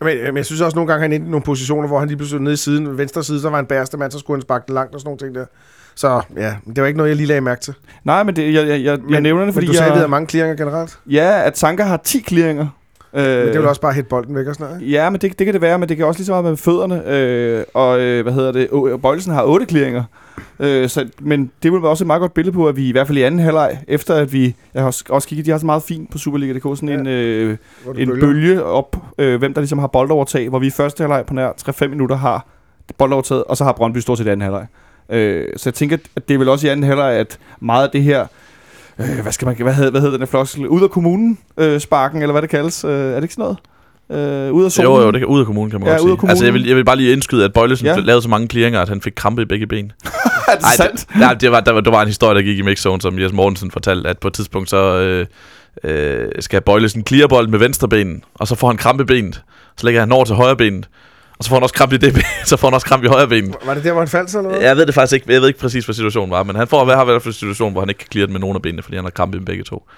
Men, 0.00 0.24
men 0.24 0.36
jeg 0.36 0.46
synes 0.46 0.60
også 0.60 0.76
nogle 0.76 0.88
gange, 0.88 1.02
han 1.02 1.12
endte 1.12 1.26
i 1.26 1.30
nogle 1.30 1.44
positioner, 1.44 1.88
hvor 1.88 1.98
han 1.98 2.08
lige 2.08 2.16
pludselig 2.16 2.42
nede 2.42 2.54
i 2.54 2.56
siden, 2.56 2.98
venstre 2.98 3.24
side, 3.24 3.40
så 3.40 3.50
var 3.50 3.56
han 3.56 3.66
bæreste 3.66 3.96
mand, 3.96 4.12
så 4.12 4.18
skulle 4.18 4.36
han 4.36 4.42
sparke 4.42 4.64
den 4.66 4.74
langt 4.74 4.94
og 4.94 5.00
sådan 5.00 5.08
nogle 5.08 5.18
ting 5.18 5.34
der. 5.34 5.46
Så 5.94 6.22
ja, 6.36 6.56
det 6.66 6.80
var 6.80 6.86
ikke 6.86 6.96
noget, 6.96 7.10
jeg 7.10 7.16
lige 7.16 7.26
lagde 7.26 7.40
mærke 7.40 7.60
til. 7.60 7.74
Nej, 8.04 8.22
men 8.22 8.36
det, 8.36 8.54
jeg, 8.54 8.68
jeg, 8.68 8.84
jeg, 8.84 8.98
Men, 8.98 9.12
jeg 9.12 9.20
nævner 9.20 9.44
det, 9.44 9.54
fordi 9.54 9.66
men 9.66 9.72
du 9.72 9.76
sagde, 9.76 9.86
at 9.86 9.90
vi 9.90 9.94
jeg, 9.94 9.98
havde 9.98 10.08
mange 10.08 10.28
clearinger 10.28 10.56
generelt. 10.56 10.98
Ja, 11.06 11.42
at 11.46 11.58
Sanka 11.58 11.82
har 11.82 11.96
10 11.96 12.22
clearinger. 12.28 12.66
Øh, 13.16 13.22
Men 13.38 13.48
det 13.48 13.54
jo 13.56 13.68
også 13.68 13.80
bare 13.80 13.92
hætte 13.92 14.08
bolden 14.08 14.36
væk 14.36 14.46
og 14.46 14.54
sådan 14.54 14.66
noget, 14.66 14.82
ikke? 14.82 14.92
Ja, 14.92 15.10
men 15.10 15.20
det, 15.20 15.38
det 15.38 15.44
kan 15.46 15.54
det 15.54 15.62
være, 15.62 15.78
men 15.78 15.88
det 15.88 15.96
kan 15.96 16.06
også 16.06 16.18
lige 16.18 16.26
så 16.26 16.32
meget 16.32 16.44
med 16.44 16.56
fødderne. 16.56 17.02
Øh, 17.08 17.64
og 17.74 18.00
øh, 18.00 18.22
hvad 18.22 18.32
hedder 18.32 18.52
det? 18.52 18.66
O- 18.72 18.96
Bøjelsen 18.96 19.32
har 19.32 19.44
otte 19.44 19.66
clearinger. 19.66 20.04
Øh, 20.60 20.88
så, 20.88 21.06
men 21.20 21.50
det 21.62 21.72
vil 21.72 21.82
være 21.82 21.90
også 21.90 22.04
et 22.04 22.06
meget 22.06 22.20
godt 22.20 22.34
billede 22.34 22.54
på, 22.54 22.68
at 22.68 22.76
vi 22.76 22.88
i 22.88 22.92
hvert 22.92 23.06
fald 23.06 23.18
i 23.18 23.22
anden 23.22 23.40
halvleg, 23.40 23.78
efter 23.88 24.14
at 24.14 24.32
vi, 24.32 24.54
jeg 24.74 24.82
har 24.82 24.86
også, 24.86 25.04
også 25.08 25.28
kigget, 25.28 25.46
de 25.46 25.50
har 25.50 25.58
så 25.58 25.66
meget 25.66 25.82
fint 25.82 26.10
på 26.12 26.18
Superliga.dk, 26.18 26.62
sådan 26.62 26.88
Ja. 26.88 26.94
en, 26.94 27.06
øh, 27.06 27.56
Hvor 27.84 27.92
du 27.92 27.98
en 27.98 28.08
bølger. 28.08 28.26
bølge 28.26 28.64
op, 28.64 28.96
øh, 29.18 29.38
hvem 29.38 29.54
der 29.54 29.60
ligesom 29.60 29.78
har 29.78 29.86
boldovertag, 29.86 30.48
hvor 30.48 30.58
vi 30.58 30.66
i 30.66 30.70
første 30.70 31.00
halvleg 31.02 31.24
på 31.26 31.34
nær 31.34 31.50
3-5 31.84 31.86
minutter 31.88 32.16
har 32.16 32.46
boldovertaget, 32.98 33.44
og 33.44 33.56
så 33.56 33.64
har 33.64 33.72
Brøndby 33.72 33.98
stort 33.98 34.18
set 34.18 34.26
i 34.26 34.28
anden 34.28 34.42
halvleg. 34.42 34.66
Øh, 35.10 35.48
så 35.56 35.68
jeg 35.70 35.74
tænker, 35.74 35.96
at 36.16 36.28
det 36.28 36.34
er 36.34 36.38
vel 36.38 36.48
også 36.48 36.66
i 36.66 36.70
anden 36.70 36.86
halvleg, 36.86 37.12
at 37.12 37.38
meget 37.60 37.84
af 37.84 37.90
det 37.90 38.02
her, 38.02 38.26
øh, 38.98 39.20
hvad 39.22 39.32
skal 39.32 39.46
man, 39.46 39.56
hvad 39.56 39.74
hedder, 39.74 39.90
hvad 39.90 40.00
hedder 40.00 40.12
den 40.16 40.20
her 40.20 40.26
floskel, 40.26 40.66
ud 40.68 40.82
af 40.82 40.90
kommunen 40.90 41.38
øh, 41.56 41.80
sparken, 41.80 42.22
eller 42.22 42.32
hvad 42.32 42.42
det 42.42 42.50
kaldes, 42.50 42.84
øh, 42.84 42.90
er 42.90 43.14
det 43.14 43.22
ikke 43.22 43.34
sådan 43.34 43.42
noget? 43.42 43.58
Øh, 44.10 44.52
ud 44.52 44.64
af 44.64 44.72
zonen? 44.72 44.90
Jo, 44.90 45.00
jo, 45.00 45.10
det 45.10 45.20
kan 45.20 45.26
ud 45.28 45.40
af 45.40 45.46
kommunen, 45.46 45.70
kan 45.70 45.80
man 45.80 45.88
Ja, 45.88 45.92
godt 45.94 46.02
ud 46.02 46.10
af 46.10 46.18
sige. 46.20 46.30
Altså, 46.30 46.44
jeg 46.44 46.50
kommunen. 46.50 46.62
vil, 46.64 46.68
jeg 46.68 46.76
vil 46.76 46.84
bare 46.84 46.96
lige 46.96 47.12
indskyde, 47.12 47.44
at 47.44 47.52
Bøjlesen 47.52 47.86
Ja. 47.86 47.96
lavede 47.98 48.22
så 48.22 48.28
mange 48.28 48.46
clearinger, 48.48 48.80
at 48.80 48.88
han 48.88 49.00
fik 49.00 49.12
krampe 49.16 49.42
i 49.42 49.44
begge 49.44 49.66
ben. 49.66 49.92
er 50.04 50.54
det 50.56 50.64
Ej, 50.64 50.76
sandt? 50.76 51.00
det, 51.08 51.16
nej, 51.16 51.34
det 51.34 51.50
var, 51.52 51.60
der, 51.60 51.72
var, 51.72 51.80
der 51.80 51.90
var 51.90 52.00
en 52.02 52.08
historie, 52.08 52.34
der 52.34 52.42
gik 52.42 52.58
i 52.58 52.62
mixzone, 52.62 53.00
som 53.00 53.18
Jes 53.18 53.32
Mortensen 53.32 53.70
fortalte, 53.70 54.08
at 54.08 54.18
på 54.18 54.28
et 54.28 54.34
tidspunkt 54.34 54.70
så 54.70 54.98
øh, 55.00 55.26
øh, 55.84 56.28
skal 56.40 56.60
Bøjlesen 56.60 57.06
clear 57.06 57.26
bolden 57.26 57.50
med 57.50 57.58
venstre 57.58 57.88
ben, 57.88 58.22
og 58.34 58.48
så 58.48 58.54
får 58.54 58.66
han 58.66 58.76
krampe 58.76 59.04
benet. 59.04 59.42
Så 59.76 59.86
lægger 59.86 60.00
han 60.00 60.12
over 60.12 60.24
til 60.24 60.34
højre 60.34 60.56
benet, 60.56 60.88
og 61.38 61.44
så 61.44 61.48
får 61.48 61.56
han 61.56 61.62
også 61.62 61.74
krampe 61.74 61.94
i 61.94 61.98
det 61.98 62.14
ben, 62.14 62.22
så 62.50 62.56
får 62.56 62.68
han 62.68 62.74
også 62.74 62.86
krampe 62.86 63.06
i 63.06 63.08
højre 63.08 63.28
benet. 63.28 63.56
Var 63.64 63.74
det 63.74 63.84
der, 63.84 63.92
hvor 63.92 64.00
han 64.00 64.08
faldt 64.08 64.30
så, 64.30 64.38
eller 64.38 64.50
hvad? 64.50 64.60
Jeg 64.60 64.76
ved 64.76 64.86
det 64.86 64.94
faktisk 64.94 65.12
ikke, 65.14 65.32
jeg 65.32 65.40
ved 65.40 65.48
ikke 65.48 65.60
præcis, 65.60 65.84
hvad 65.84 65.94
situationen 65.94 66.30
var, 66.30 66.42
men 66.42 66.56
han 66.56 66.68
får 66.68 66.84
har 66.84 67.02
i 67.02 67.04
hvert 67.04 67.22
fald 67.22 67.26
en 67.34 67.38
situation, 67.38 67.72
hvor 67.72 67.80
han 67.80 67.88
ikke 67.88 67.98
kan 67.98 68.08
clear 68.12 68.26
den 68.26 68.32
med 68.32 68.40
nogen 68.40 68.56
af 68.56 68.62
benene, 68.62 68.82
fordi 68.82 68.96
han 68.96 69.04
har 69.04 69.10
krampe 69.10 69.36
i 69.36 69.38
dem 69.38 69.44
begge 69.44 69.64
to. 69.64 69.88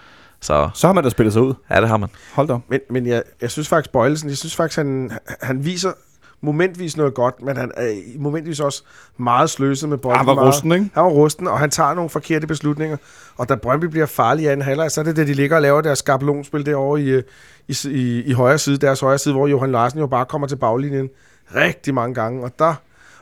Så 0.40 0.68
Så 0.74 0.86
har 0.86 0.94
man 0.94 1.04
da 1.04 1.10
spillet 1.10 1.32
sig 1.32 1.42
ud. 1.42 1.54
ja, 1.70 1.80
det 1.80 1.88
har 1.88 1.96
man. 1.96 2.08
Hold 2.32 2.48
da. 2.48 2.52
op. 2.54 2.60
Men, 2.68 2.80
men 2.90 3.06
jeg, 3.06 3.22
jeg 3.40 3.50
synes 3.50 3.68
faktisk, 3.68 3.92
Bøjelsen, 3.92 4.28
jeg 4.28 4.36
synes 4.36 4.56
faktisk, 4.56 4.76
han, 4.76 5.10
han 5.42 5.64
viser 5.64 5.92
momentvis 6.40 6.96
noget 6.96 7.14
godt, 7.14 7.42
men 7.42 7.56
han 7.56 7.70
er 7.76 7.94
momentvis 8.18 8.60
også 8.60 8.82
meget 9.18 9.50
sløset 9.50 9.88
med 9.88 9.98
bolden. 9.98 10.18
Han 10.18 10.26
var 10.26 10.34
meget- 10.34 10.48
rusten, 10.48 10.72
ikke? 10.72 10.90
Han 10.94 11.02
var 11.02 11.10
rusten, 11.10 11.46
og 11.48 11.58
han 11.58 11.70
tager 11.70 11.94
nogle 11.94 12.10
forkerte 12.10 12.46
beslutninger. 12.46 12.96
Og 13.36 13.48
da 13.48 13.54
Brøndby 13.54 13.84
bliver 13.84 14.06
farlig 14.06 14.42
i 14.44 14.46
anden 14.46 14.64
halvleg, 14.64 14.90
så 14.90 15.00
er 15.00 15.04
det 15.04 15.16
det, 15.16 15.26
de 15.28 15.34
ligger 15.34 15.56
og 15.56 15.62
laver 15.62 15.80
deres 15.80 15.98
skabelonspil 15.98 16.66
derovre 16.66 17.00
i, 17.02 17.08
øh, 17.08 17.22
i, 17.68 17.76
i, 17.90 18.22
i 18.22 18.32
højre 18.32 18.58
side, 18.58 18.76
deres 18.76 19.00
højre 19.00 19.18
side, 19.18 19.34
hvor 19.34 19.46
Johan 19.46 19.72
Larsen 19.72 19.98
jo 20.00 20.06
bare 20.06 20.24
kommer 20.24 20.46
til 20.46 20.56
baglinjen 20.56 21.08
rigtig 21.54 21.94
mange 21.94 22.14
gange. 22.14 22.44
Og, 22.44 22.52
der, 22.58 22.74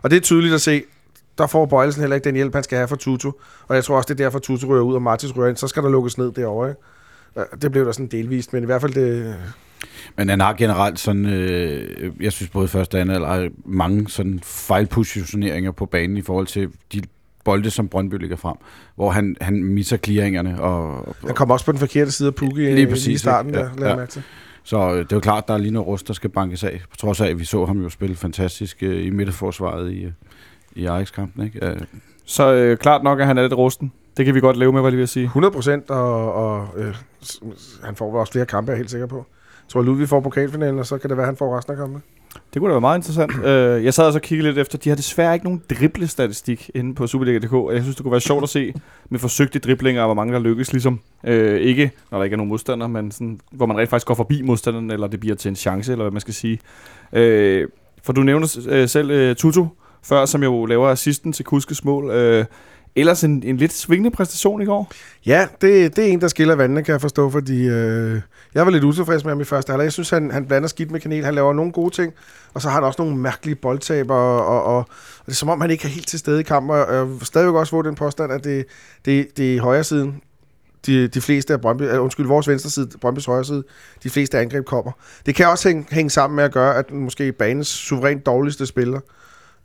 og 0.03 0.11
det 0.11 0.17
er 0.17 0.21
tydeligt 0.21 0.55
at 0.55 0.61
se, 0.61 0.83
der 1.39 1.47
får 1.47 1.67
Bøjelsen 1.67 2.01
heller 2.01 2.15
ikke 2.17 2.25
den 2.25 2.35
hjælp, 2.35 2.55
han 2.55 2.63
skal 2.65 2.77
have 2.79 2.89
fra 2.89 2.97
Tutu. 2.97 3.33
Og 3.69 3.75
jeg 3.77 3.85
tror 3.85 3.97
også, 3.97 4.07
det 4.15 4.21
er 4.21 4.25
derfor, 4.25 4.39
Tutu 4.39 4.69
rører 4.69 4.83
ud, 4.83 4.95
og 4.95 5.03
Martins 5.03 5.37
rører 5.37 5.49
ind. 5.49 5.57
Så 5.57 5.69
skal 5.69 5.83
der 5.83 5.89
lukkes 5.89 6.19
ned 6.19 6.33
derovre. 6.33 6.69
Ikke? 6.69 6.81
Ja, 7.37 7.43
Det 7.63 7.73
blev 7.73 7.85
der 7.87 7.93
sådan 7.93 8.07
delvist, 8.07 8.53
men 8.53 8.63
i 8.63 8.67
hvert 8.67 8.81
fald 8.81 8.95
det... 8.95 9.37
Men 10.17 10.29
han 10.29 10.41
har 10.41 10.53
generelt 10.53 10.99
sådan, 10.99 11.27
øh, 11.27 12.13
jeg 12.21 12.33
synes 12.33 12.51
både 12.51 12.69
første 12.69 12.95
og 12.95 13.01
anden, 13.01 13.17
eller 13.17 13.49
mange 13.65 14.09
sådan 14.11 14.41
fejlpositioneringer 14.43 15.71
på 15.71 15.87
banen 15.87 16.17
i 16.17 16.23
forhold 16.23 16.47
til 16.47 16.69
de 16.93 17.03
bolde, 17.45 17.71
som 17.71 17.89
Brøndby 17.89 18.15
ligger 18.15 18.37
frem, 18.37 18.57
hvor 18.95 19.11
han, 19.11 19.37
han 19.41 19.65
misser 19.65 19.97
clearingerne. 19.97 20.61
Og, 20.63 21.09
og, 21.09 21.17
Han 21.27 21.35
kom 21.35 21.51
også 21.51 21.65
på 21.67 21.73
den 21.73 21.79
forkerte 21.81 22.11
side 22.11 22.27
af 22.27 22.35
Pukki 22.35 22.61
Lige 22.61 22.75
lige, 22.75 22.87
præcis, 22.87 23.07
lige 23.07 23.15
i 23.15 23.19
starten, 23.19 23.51
ikke? 23.51 23.61
der, 23.61 23.71
Ja, 23.79 23.85
ja, 23.85 23.89
ja. 23.91 23.97
mærke 23.97 24.11
til. 24.13 24.23
så 24.63 24.79
øh, 24.93 24.99
det 24.99 25.13
er 25.13 25.17
jo 25.17 25.21
klart, 25.21 25.49
der 25.49 25.55
er 25.55 25.59
lige 25.59 25.71
noget 25.71 25.87
rust, 25.87 26.09
der 26.09 26.15
skal 26.15 26.31
bankes 26.31 26.65
af. 26.65 26.81
På 26.91 26.97
trods 26.97 27.21
af, 27.21 27.27
at 27.29 27.39
vi 27.39 27.45
så 27.45 27.65
ham 27.65 27.83
jo 27.83 27.89
spille 27.89 28.17
fantastisk 28.17 28.83
øh, 28.83 29.07
i 29.07 29.11
midterforsvaret 29.11 29.93
i, 29.93 30.05
øh, 30.05 30.13
i 30.75 30.87
Ajax-kampen. 30.87 31.45
Ikke? 31.45 31.67
Øh, 31.67 31.81
Så 32.27 32.53
øh, 32.53 32.77
klart 32.77 33.03
nok, 33.03 33.21
at 33.21 33.27
han 33.27 33.39
er 33.39 33.43
lidt 33.43 33.53
rusten. 33.55 33.93
Det 34.17 34.25
kan 34.25 34.35
vi 34.35 34.41
godt 34.41 34.57
leve 34.57 34.73
med, 34.73 34.83
lige 34.83 34.97
ved 34.97 35.03
at 35.03 35.09
sige. 35.09 35.25
100 35.25 35.53
procent, 35.53 35.91
og, 35.91 36.33
og 36.35 36.69
øh, 36.77 36.95
han 37.85 37.97
får 37.97 38.11
vel 38.11 38.21
også 38.21 38.33
flere 38.33 38.47
kampe, 38.47 38.71
er 38.73 38.75
jeg 38.75 38.79
helt 38.79 38.91
sikker 38.91 39.07
på. 39.07 39.27
Tror 39.69 39.81
tror, 39.81 39.83
Ludvig 39.83 40.09
får 40.09 40.21
pokalfinalen, 40.21 40.79
og 40.79 40.87
så 40.87 40.99
kan 40.99 41.11
det 41.11 41.17
være, 41.17 41.25
at 41.25 41.29
han 41.29 41.37
får 41.37 41.59
resten 41.59 41.73
af 41.73 41.79
kampene. 41.79 42.03
Det 42.55 42.61
kunne 42.61 42.69
da 42.69 42.75
være 42.75 42.81
meget 42.81 42.99
interessant. 42.99 43.33
uh, 43.39 43.85
jeg 43.85 43.95
sad 43.95 44.07
og 44.07 44.13
så 44.13 44.21
kiggede 44.21 44.49
lidt 44.49 44.59
efter, 44.59 44.79
de 44.79 44.89
har 44.89 44.97
desværre 44.97 45.35
ikke 45.35 45.47
nogen 45.47 45.63
driblestatistik 45.71 46.71
inde 46.75 46.95
på 46.95 47.07
Superliga.dk, 47.07 47.53
og 47.53 47.75
jeg 47.75 47.83
synes, 47.83 47.97
det 47.97 48.03
kunne 48.03 48.13
være 48.13 48.21
sjovt 48.21 48.43
at 48.43 48.49
se 48.49 48.75
med 49.11 49.19
forsøgte 49.19 49.59
driblinger, 49.59 50.03
og 50.03 50.07
hvor 50.07 50.15
mange 50.15 50.33
der 50.33 50.39
lykkes 50.39 50.73
ligesom. 50.73 51.01
Uh, 51.23 51.31
ikke, 51.31 51.91
når 52.11 52.19
der 52.19 52.25
ikke 52.25 52.35
er 52.35 52.37
nogen 52.37 52.49
modstander, 52.49 52.87
men 52.87 53.11
sådan, 53.11 53.41
hvor 53.53 53.67
man 53.67 53.79
rent 53.79 53.91
faktisk 53.91 54.07
går 54.07 54.15
forbi 54.15 54.43
modstanderen, 54.43 54.91
eller 54.91 55.07
det 55.07 55.21
bliver 55.21 55.37
til 55.37 55.49
en 55.49 55.57
chance, 55.57 55.93
eller 55.93 56.05
hvad 56.05 56.13
man 56.13 56.21
skal 56.21 56.35
sige. 56.35 56.59
Uh, 57.13 57.69
for 58.03 58.13
du 58.13 58.23
nævner 58.23 58.59
uh, 58.71 58.89
selv 58.89 59.31
uh, 59.31 59.37
Tutu 59.37 59.67
før, 60.03 60.27
som 60.27 60.43
jo 60.43 60.67
laver 60.67 60.89
assisten 60.89 61.33
til 61.33 61.45
Kuskes 61.45 61.85
mål. 61.85 62.05
Uh, 62.05 62.45
ellers 62.97 63.25
en, 63.25 63.43
en 63.43 63.57
lidt 63.57 63.73
svingende 63.73 64.11
præstation 64.11 64.63
i 64.63 64.65
går. 64.65 64.93
Ja, 65.27 65.47
det, 65.61 65.97
det 65.97 66.09
er 66.09 66.09
en, 66.09 66.21
der 66.21 66.29
skiller 66.29 66.55
vandene, 66.55 66.83
kan 66.83 66.93
jeg 66.93 67.01
forstå, 67.01 67.31
fordi 67.31 67.69
øh, 67.69 68.21
jeg 68.55 68.67
var 68.67 68.71
lidt 68.71 68.85
utilfreds 68.85 69.25
med 69.25 69.33
ham 69.33 69.41
i 69.41 69.45
første 69.45 69.71
halvleg. 69.71 69.85
Jeg 69.85 69.93
synes, 69.93 70.11
han, 70.11 70.31
han 70.31 70.47
blander 70.47 70.69
skidt 70.69 70.91
med 70.91 71.01
kanel. 71.01 71.25
Han 71.25 71.35
laver 71.35 71.53
nogle 71.53 71.73
gode 71.73 71.95
ting, 71.95 72.13
og 72.55 72.63
så 72.63 72.69
har 72.69 72.75
han 72.75 72.85
også 72.85 73.03
nogle 73.03 73.17
mærkelige 73.17 73.55
boldtaber, 73.55 74.15
og, 74.15 74.47
og, 74.47 74.65
og, 74.65 74.77
og 74.77 74.87
det 75.27 75.33
er 75.33 75.37
som 75.37 75.49
om, 75.49 75.61
han 75.61 75.71
ikke 75.71 75.85
er 75.85 75.89
helt 75.89 76.09
til 76.09 76.19
stede 76.19 76.41
i 76.41 76.43
kampen. 76.43 76.71
Og 76.71 76.95
jeg 76.95 77.09
stadigvæk 77.23 77.55
også 77.55 77.71
få 77.71 77.83
den 77.83 77.95
påstand, 77.95 78.33
at 78.33 78.45
det, 78.45 78.65
det, 79.05 79.37
det 79.37 79.57
er 79.57 79.61
højre 79.61 79.85
siden, 79.85 80.21
de, 80.87 81.09
de 81.09 81.21
fleste 81.21 81.53
af 81.53 81.61
Brøndby, 81.61 81.83
uh, 81.83 82.03
undskyld, 82.03 82.27
vores 82.27 82.49
venstre 82.49 82.71
side, 82.71 82.89
Brøndbys 83.01 83.27
højre 83.27 83.45
side, 83.45 83.65
de 84.03 84.11
fleste 84.11 84.39
angreb 84.39 84.65
kommer. 84.65 84.93
Det 85.27 85.35
kan 85.35 85.47
også 85.47 85.69
hænge, 85.69 85.87
hænge 85.91 86.11
sammen 86.11 86.37
med 86.37 86.45
at 86.45 86.53
gøre, 86.53 86.77
at 86.77 86.93
måske 86.93 87.33
banens 87.33 87.69
suverænt 87.69 88.27
dårligste 88.27 88.67
spiller, 88.67 89.01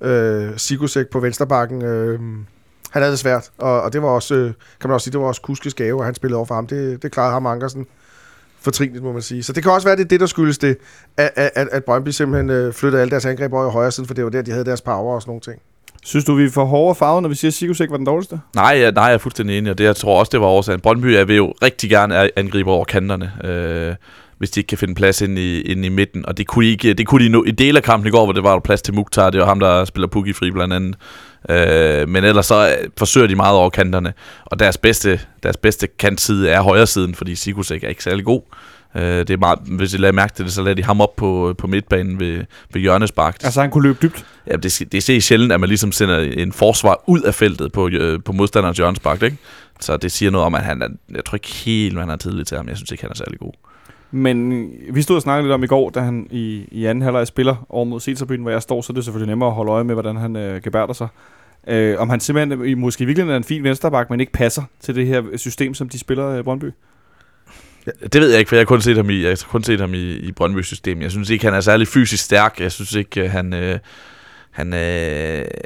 øh, 0.02 0.58
Sigusek 0.58 1.08
på 1.10 1.20
venstrebakken, 1.20 1.84
øh, 1.86 2.20
han 2.89 3.02
havde 3.02 3.12
det 3.12 3.19
svært, 3.19 3.49
og, 3.58 3.82
og 3.82 3.93
det 3.93 4.02
var 4.02 4.08
også, 4.08 4.36
øh, 4.36 4.54
kan 4.82 4.89
man 4.89 4.91
også 4.91 5.04
sige, 5.04 5.12
det 5.12 5.19
var 5.19 5.28
også 5.28 5.41
Kuskes 5.41 5.73
gave, 5.73 5.99
at 5.99 6.06
han 6.06 6.15
spillede 6.15 6.38
over 6.38 6.45
for 6.45 6.56
ham. 6.56 6.67
Det, 6.67 7.04
det 7.04 7.12
klarede 7.12 7.34
ham 7.34 7.45
Ankersen 7.45 7.88
fortrinligt, 8.62 9.04
må 9.04 9.12
man 9.12 9.21
sige. 9.21 9.43
Så 9.43 9.54
det 9.54 9.63
kan 9.63 9.71
også 9.71 9.88
være, 9.88 9.95
det 9.95 10.04
er 10.04 10.08
det, 10.08 10.19
der 10.19 10.25
skyldes 10.25 10.58
det, 10.58 10.78
at, 11.17 11.32
at, 11.36 11.67
at 11.71 11.84
Brøndby 11.84 12.10
simpelthen 12.10 12.49
øh, 12.49 12.73
flyttede 12.73 13.02
alle 13.02 13.12
deres 13.12 13.25
angreb 13.25 13.54
over 13.54 13.69
i 13.69 13.71
højre 13.71 13.91
side, 13.91 14.08
for 14.08 14.13
det 14.13 14.23
var 14.23 14.30
der, 14.30 14.41
de 14.41 14.52
havde 14.52 14.65
deres 14.65 14.82
power 14.82 15.15
og 15.15 15.21
sådan 15.21 15.30
nogle 15.30 15.41
ting. 15.41 15.62
Synes 16.04 16.25
du, 16.25 16.34
vi 16.34 16.45
er 16.45 16.49
for 16.49 16.65
hårde 16.65 16.95
farvet, 16.95 17.21
når 17.21 17.30
vi 17.30 17.36
siger, 17.36 17.49
at 17.49 17.54
Sigurdsek 17.54 17.91
var 17.91 17.97
den 17.97 18.06
dårligste? 18.06 18.39
Nej, 18.56 18.78
ja, 18.78 18.91
nej, 18.91 19.04
jeg 19.04 19.13
er 19.13 19.17
fuldstændig 19.17 19.58
enig, 19.58 19.71
og 19.71 19.78
det, 19.78 19.84
jeg 19.84 19.95
tror 19.95 20.19
også, 20.19 20.30
det 20.30 20.41
var 20.41 20.47
årsagen. 20.47 20.80
Brøndby 20.80 21.06
er 21.06 21.25
vil 21.25 21.36
jo 21.36 21.54
rigtig 21.62 21.89
gerne 21.89 22.39
angribe 22.39 22.71
over 22.71 22.86
kanterne, 22.86 23.32
øh, 23.43 23.95
hvis 24.39 24.52
de 24.52 24.60
ikke 24.60 24.67
kan 24.67 24.78
finde 24.78 24.95
plads 24.95 25.21
ind 25.21 25.39
i, 25.39 25.62
ind 25.62 25.86
i 25.86 25.89
midten. 25.89 26.25
Og 26.25 26.38
det 26.38 26.47
kunne 26.47 26.65
de 26.65 26.71
ikke. 26.71 26.93
Det 26.93 27.08
kunne 27.08 27.25
de 27.25 27.30
no, 27.30 27.43
i 27.43 27.52
del 27.52 27.78
af 27.78 27.84
kampen 27.84 28.08
i 28.08 28.12
går, 28.12 28.25
hvor 28.25 28.34
det 28.34 28.43
var 28.43 28.54
der 28.54 28.60
plads 28.60 28.82
til 28.82 28.93
Mukhtar. 28.93 29.30
Det 29.30 29.39
var 29.39 29.45
ham, 29.45 29.60
der 29.60 29.86
spiller 29.86 30.08
Pukki 30.08 30.34
fri 30.34 30.52
blandt 30.52 30.73
andet. 30.73 30.95
Øh, 31.49 32.10
men 32.10 32.23
ellers 32.23 32.45
så 32.45 32.69
øh, 32.69 32.89
forsøger 32.97 33.28
de 33.28 33.36
meget 33.36 33.56
over 33.56 33.69
kanterne. 33.69 34.13
Og 34.45 34.60
deres 34.60 34.78
bedste, 34.78 35.19
deres 35.43 35.58
bedste 35.58 35.88
kantside 35.88 36.49
er 36.49 36.62
højre 36.62 36.88
siden, 36.88 37.15
fordi 37.15 37.36
Sigurdsek 37.36 37.84
er 37.84 37.88
ikke 37.88 38.04
særlig 38.04 38.25
god. 38.25 38.41
Øh, 38.95 39.02
det 39.02 39.30
er 39.30 39.38
meget, 39.38 39.60
hvis 39.60 39.93
I 39.93 39.97
lader 39.97 40.13
mærke 40.13 40.34
til 40.34 40.45
det, 40.45 40.54
så 40.54 40.62
lader 40.62 40.75
de 40.75 40.84
ham 40.84 41.02
op 41.02 41.15
på, 41.15 41.56
på 41.58 41.67
midtbanen 41.67 42.19
ved, 42.19 42.45
ved 42.73 42.82
hjørnespark. 42.82 43.38
Altså, 43.43 43.62
han 43.62 43.71
kunne 43.71 43.84
løbe 43.84 43.97
dybt. 44.02 44.25
Ja, 44.47 44.56
det, 44.56 44.91
det 44.91 45.04
ser 45.04 45.19
sjældent, 45.19 45.52
at 45.52 45.60
man 45.60 45.69
ligesom 45.69 45.91
sender 45.91 46.19
en 46.19 46.52
forsvar 46.52 47.04
ud 47.08 47.21
af 47.21 47.34
feltet 47.34 47.71
på, 47.71 47.89
øh, 47.89 48.19
på 48.25 48.32
modstanderens 48.32 48.78
hjørnespark, 48.78 49.23
ikke? 49.23 49.38
Så 49.80 49.97
det 49.97 50.12
siger 50.12 50.32
noget 50.32 50.45
om, 50.45 50.56
at 50.56 50.62
han 50.62 50.82
er, 50.82 50.88
jeg 51.15 51.25
tror 51.25 51.36
ikke 51.36 51.54
helt, 51.54 51.95
man 51.95 52.10
har 52.10 52.15
tidligt 52.15 52.47
til 52.47 52.58
ham. 52.58 52.67
Jeg 52.67 52.78
synes 52.78 52.91
ikke, 52.91 53.04
han 53.04 53.12
er 53.12 53.15
særlig 53.15 53.39
god. 53.39 53.54
Men 54.12 54.69
vi 54.91 55.02
stod 55.02 55.15
og 55.15 55.22
snakkede 55.22 55.48
lidt 55.48 55.54
om 55.54 55.63
i 55.63 55.67
går, 55.67 55.89
da 55.89 56.00
han 56.00 56.28
i, 56.32 56.67
i 56.72 56.86
anden 56.86 57.02
halvleg 57.02 57.28
spiller 57.28 57.65
over 57.69 57.86
mod 57.86 58.00
Ceterbyen, 58.00 58.41
hvor 58.41 58.52
jeg 58.52 58.62
står, 58.62 58.82
så 58.82 58.93
er 58.93 58.95
det 58.95 59.04
selvfølgelig 59.04 59.30
nemmere 59.32 59.50
at 59.50 59.56
holde 59.56 59.72
øje 59.72 59.84
med, 59.84 59.95
hvordan 59.95 60.15
han 60.15 60.36
øh, 60.36 60.62
gebærder 60.62 60.93
sig. 60.93 61.08
Øh, 61.67 61.95
om 62.00 62.10
han 62.10 62.19
simpelthen 62.19 62.65
i- 62.65 62.74
måske 62.74 63.06
virkelig 63.06 63.30
er 63.32 63.38
en 63.38 63.43
fin 63.43 63.63
vensterbak, 63.63 64.10
men 64.10 64.19
ikke 64.19 64.32
passer 64.32 64.62
til 64.80 64.95
det 64.95 65.08
her 65.08 65.24
system, 65.36 65.74
som 65.74 65.89
de 65.89 66.00
spiller 66.00 66.38
i 66.39 66.43
Brøndby. 66.43 66.72
Det 68.13 68.22
ved 68.22 68.30
jeg 68.30 68.39
ikke, 68.39 68.50
for 68.50 68.56
jeg 68.56 68.62
har 68.62 68.65
kun 68.65 68.82
set 68.82 68.95
ham 68.98 69.10
i, 69.10 69.22
jeg 69.22 69.30
har 69.30 69.45
kun 69.50 69.63
set 69.63 69.80
ham 69.80 69.93
i, 69.93 70.13
i 70.13 70.32
Brøndby 70.32 70.62
system. 70.62 71.02
Jeg 71.02 71.12
synes 71.12 71.30
ikke, 71.30 71.45
han 71.45 71.54
er 71.54 71.62
særlig 71.62 71.88
fysisk 71.88 72.24
stærk. 72.24 72.60
Jeg 72.60 72.72
synes 72.72 72.93
ikke, 72.93 73.22
øh, 73.24 73.32
han... 73.32 73.54
Øh, 73.54 73.80
han, 74.52 74.74
øh, 74.74 74.80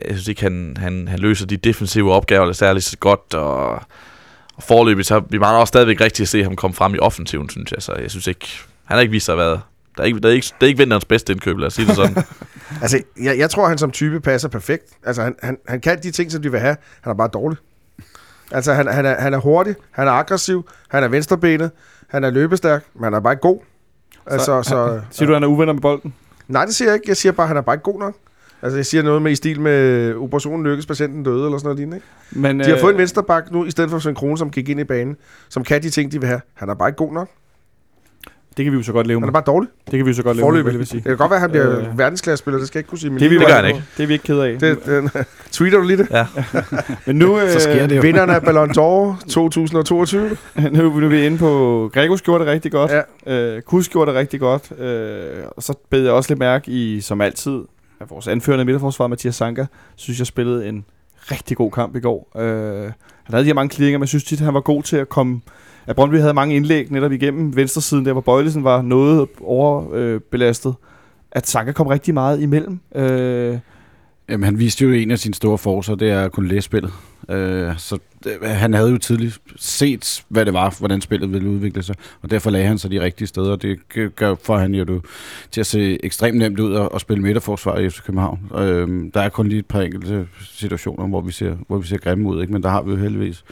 jeg 0.08 0.12
synes 0.12 0.28
ikke, 0.28 0.42
han, 0.42 0.78
han, 0.80 1.08
han 1.08 1.20
løser 1.20 1.46
de 1.46 1.58
defensive 1.58 2.14
opgaver 2.14 2.52
særlig 2.52 2.84
så 2.84 2.98
godt, 2.98 3.34
og, 3.34 3.82
og 4.56 4.64
forløbet, 4.64 5.06
så 5.06 5.20
vi 5.30 5.38
mangler 5.38 5.60
også 5.60 5.72
stadigvæk 5.72 6.02
rigtig 6.02 6.24
at 6.24 6.28
se 6.28 6.44
ham 6.44 6.56
komme 6.56 6.76
frem 6.76 6.96
i 6.96 7.00
offensiven, 7.00 7.50
synes 7.50 7.72
jeg. 7.72 7.82
Så 7.82 7.94
jeg 8.02 8.12
synes 8.12 8.28
ikke, 8.28 8.48
han 8.86 8.96
har 8.96 9.02
ikke 9.02 9.12
vist 9.12 9.26
sig 9.26 9.34
at 9.34 9.40
være... 9.40 9.62
Der 9.98 10.02
er 10.02 10.04
ikke, 10.04 10.20
der 10.20 10.30
er 10.30 10.34
ikke, 10.34 10.46
det 10.60 10.66
er 10.66 10.68
ikke 10.68 10.78
vinterens 10.78 11.06
bedste 11.06 11.34
indkøb, 11.34 11.58
lad 11.58 11.68
os 11.68 11.74
sige 11.74 11.88
det 11.88 11.96
sådan. 11.96 12.24
Altså, 12.82 13.02
jeg, 13.22 13.38
jeg 13.38 13.50
tror, 13.50 13.68
han 13.68 13.78
som 13.78 13.92
type 13.92 14.22
passer 14.22 14.50
perfekt. 14.50 14.84
Altså, 15.06 15.24
han, 15.24 15.36
han, 15.44 15.58
han 15.68 15.82
kan 15.82 16.04
de 16.04 16.12
ting, 16.12 16.32
som 16.32 16.42
de 16.42 16.52
vil 16.52 16.60
have. 16.60 16.78
Han 17.02 17.12
er 17.12 17.16
bare 17.16 17.28
dårlig. 17.28 17.58
Altså, 18.52 18.74
han, 18.74 18.88
han, 18.88 19.06
er, 19.06 19.22
han 19.22 19.34
er 19.34 19.38
hurtig, 19.38 19.76
han 19.92 20.08
er 20.08 20.12
aggressiv, 20.12 20.70
han 20.88 21.04
er 21.04 21.08
venstrebenet, 21.08 21.72
han 22.08 22.24
er 22.24 22.30
løbestærk, 22.30 22.84
men 22.94 23.04
han 23.04 23.14
er 23.14 23.20
bare 23.20 23.34
ikke 23.34 23.42
god. 23.42 23.60
Altså, 24.26 24.64
så, 24.64 25.02
Siger 25.12 25.28
du, 25.28 25.34
han 25.34 25.44
er 25.44 25.48
uvenner 25.48 25.74
med 25.74 25.82
bolden? 25.82 26.14
Nej, 26.48 26.66
det 26.66 26.76
siger 26.76 26.90
jeg 26.90 26.96
ikke. 26.96 27.10
Jeg 27.10 27.18
siger 27.18 27.32
bare, 27.32 27.44
at 27.44 27.48
han 27.48 27.58
er 27.58 27.62
bare 27.62 27.76
ikke 27.76 27.84
god 27.84 28.00
nok. 28.00 28.16
Altså, 28.64 28.78
jeg 28.78 28.86
siger 28.86 29.04
noget 29.04 29.22
med 29.22 29.32
i 29.32 29.36
stil 29.36 29.62
med 29.62 30.14
operationen 30.16 30.66
lykkes, 30.66 30.86
patienten 30.86 31.24
døde, 31.24 31.46
eller 31.46 31.58
sådan 31.58 31.66
noget 31.66 31.78
lignende. 31.78 31.98
Ikke? 31.98 32.08
Men, 32.42 32.60
De 32.60 32.66
har 32.66 32.78
fået 32.78 32.92
en 32.94 32.98
vensterbak 32.98 33.52
nu, 33.52 33.66
i 33.66 33.72
stedet 33.72 33.90
for 33.90 34.00
Svend 34.00 34.16
Krone, 34.16 34.38
som 34.38 34.50
gik 34.52 34.70
ind 34.70 34.80
i 34.80 34.84
banen, 34.84 35.18
som 35.50 35.64
kan 35.64 35.82
de 35.84 35.90
ting, 35.90 36.12
de 36.12 36.20
vil 36.20 36.28
have. 36.28 36.42
Han 36.54 36.70
er 36.70 36.74
bare 36.74 36.90
ikke 36.90 36.98
god 36.98 37.14
nok. 37.14 37.30
Det 38.58 38.66
kan 38.66 38.72
vi 38.72 38.78
jo 38.78 38.84
så 38.84 38.92
godt 38.92 39.08
leve 39.08 39.16
Han 39.20 39.22
med. 39.22 39.28
er 39.28 39.32
bare 39.32 39.44
dårlig. 39.48 39.70
Det 39.86 39.98
kan 39.98 40.06
vi 40.06 40.10
jo 40.12 40.16
så 40.16 40.24
godt 40.24 40.38
leve 40.38 40.46
med, 40.46 40.52
Forløbig. 40.52 40.66
vil 40.66 40.72
jeg 40.74 40.80
Det 40.80 40.88
sige. 40.88 41.02
kan 41.02 41.18
godt 41.18 41.30
være, 41.30 41.36
at 41.38 41.42
han 41.42 41.50
bliver 41.50 41.78
Øh. 41.80 41.88
øh. 41.88 41.98
verdensklassespiller, 41.98 42.58
det 42.60 42.68
skal 42.68 42.78
jeg 42.78 42.82
ikke 42.82 42.90
kunne 42.90 43.00
sige. 43.00 43.10
Men 43.10 43.20
Det, 43.20 43.26
er 43.26 43.30
vi 43.30 43.38
det 43.38 43.48
gør 43.48 43.54
han 43.56 43.66
ikke. 43.66 43.84
Det 43.98 44.04
er 44.04 44.08
vi 44.08 44.14
ikke 44.14 44.26
ked 44.26 44.40
af. 44.40 44.60
Det, 44.60 44.86
den, 44.86 45.10
tweeter 45.52 45.78
du 45.78 45.84
lige 45.84 45.98
det? 45.98 46.08
Ja. 46.12 46.26
Men 47.08 47.16
nu, 47.16 47.40
Så 47.50 47.60
sker 47.60 47.88
det 47.88 47.96
jo. 47.96 48.02
Vinderen 48.02 48.30
af 48.30 48.42
Ballon 48.42 48.70
d'Or 48.70 49.30
2022. 49.30 50.22
nu, 50.72 51.00
nu 51.00 51.06
er 51.06 51.10
vi 51.10 51.26
inde 51.26 51.38
på... 51.38 51.90
Gregos 51.94 52.22
gjorde 52.22 52.46
det 52.46 52.52
rigtig 52.54 52.72
godt. 52.72 52.92
Ja. 53.26 53.56
Øh, 53.56 53.62
Kus 53.62 53.90
gjorde 53.90 54.12
det 54.12 54.20
rigtig 54.20 54.40
godt. 54.40 54.80
Øh, 54.80 55.44
og 55.58 55.64
så 55.64 55.74
bed 55.90 56.04
jeg 56.04 56.12
også 56.12 56.30
lidt 56.30 56.40
mærke 56.40 56.72
i, 56.72 57.02
som 57.02 57.22
altid, 57.22 57.60
af 58.00 58.10
vores 58.10 58.28
anførende 58.28 58.66
midterforsvar, 58.66 59.08
Mathias 59.08 59.36
Sanka, 59.36 59.66
synes 59.96 60.20
jeg 60.20 60.28
spillede 60.28 60.70
en 60.70 60.86
rigtig 61.18 61.58
god 61.58 61.72
kamp 61.72 61.96
i 61.96 62.00
går. 62.00 62.32
Øh, 62.38 62.84
han 63.24 63.34
havde 63.34 63.44
de 63.44 63.48
her 63.48 63.54
mange 63.54 63.70
kliringer, 63.70 63.98
men 63.98 64.04
jeg 64.04 64.10
synes 64.10 64.24
tit, 64.24 64.40
at 64.40 64.46
han 64.46 64.54
var 64.54 64.62
god 64.62 64.84
til 64.84 64.98
at 64.98 65.10
komme... 65.10 65.42
At 65.88 65.96
Brøndby 65.96 66.20
havde 66.20 66.34
mange 66.34 66.56
indlæg 66.56 66.92
netop 66.92 67.12
igennem 67.12 67.56
venstresiden, 67.56 68.06
der 68.06 68.12
hvor 68.12 68.22
Bøjlesen 68.22 68.64
var 68.64 68.82
noget 68.82 69.28
overbelastet. 69.42 70.70
Øh, 70.70 70.88
at 71.32 71.48
Sanka 71.48 71.72
kom 71.72 71.88
rigtig 71.88 72.14
meget 72.14 72.42
imellem. 72.42 72.80
Øh, 72.96 73.60
Jamen, 74.30 74.44
han 74.44 74.60
viste 74.60 74.86
jo 74.86 74.92
en 74.92 75.12
af 75.12 75.20
sine 75.20 75.34
store 75.34 75.58
forser, 75.58 75.96
det 75.96 76.10
er 76.10 76.22
at 76.22 76.32
kunne 76.32 76.48
læse 76.48 76.62
spillet. 76.62 76.94
Øh, 77.30 77.78
så 77.78 77.98
det, 78.24 78.32
han 78.42 78.74
havde 78.74 78.90
jo 78.90 78.98
tidligt 78.98 79.40
set, 79.56 80.24
hvad 80.30 80.46
det 80.46 80.54
var, 80.54 80.76
hvordan 80.80 81.02
spillet 81.02 81.34
ville 81.34 81.50
udvikle 81.50 81.84
sig, 81.84 81.96
og 82.22 82.32
derfor 82.32 82.50
lagde 82.50 82.68
han 82.68 82.78
sig 82.78 82.92
de 82.92 83.02
rigtige 83.02 83.28
steder, 83.28 83.52
og 83.52 83.62
det 83.62 83.80
gør 84.16 84.36
for 84.44 84.58
han 84.58 84.76
jo 84.76 85.02
til 85.52 85.60
at 85.60 85.66
se 85.66 86.06
ekstremt 86.06 86.38
nemt 86.38 86.60
ud 86.60 86.76
at, 86.76 86.90
at 86.96 87.02
spille 87.02 87.24
midterforsvar 87.24 87.78
i 87.78 87.90
FC 87.90 88.02
København. 88.02 88.40
Øh, 88.56 89.12
der 89.14 89.22
er 89.22 89.30
kun 89.30 89.48
lige 89.48 89.60
et 89.60 89.66
par 89.66 89.82
enkelte 89.82 90.28
situationer, 90.42 91.08
hvor 91.08 91.22
vi 91.22 91.32
ser, 91.32 91.56
hvor 91.68 91.78
vi 91.78 91.88
ser 91.88 91.98
grimme 91.98 92.30
ud, 92.30 92.42
ikke? 92.42 92.54
men 92.54 92.64
der 92.64 92.70
har 92.70 92.82
vi 92.82 92.92
jo 92.92 92.98
heldigvis 92.98 93.44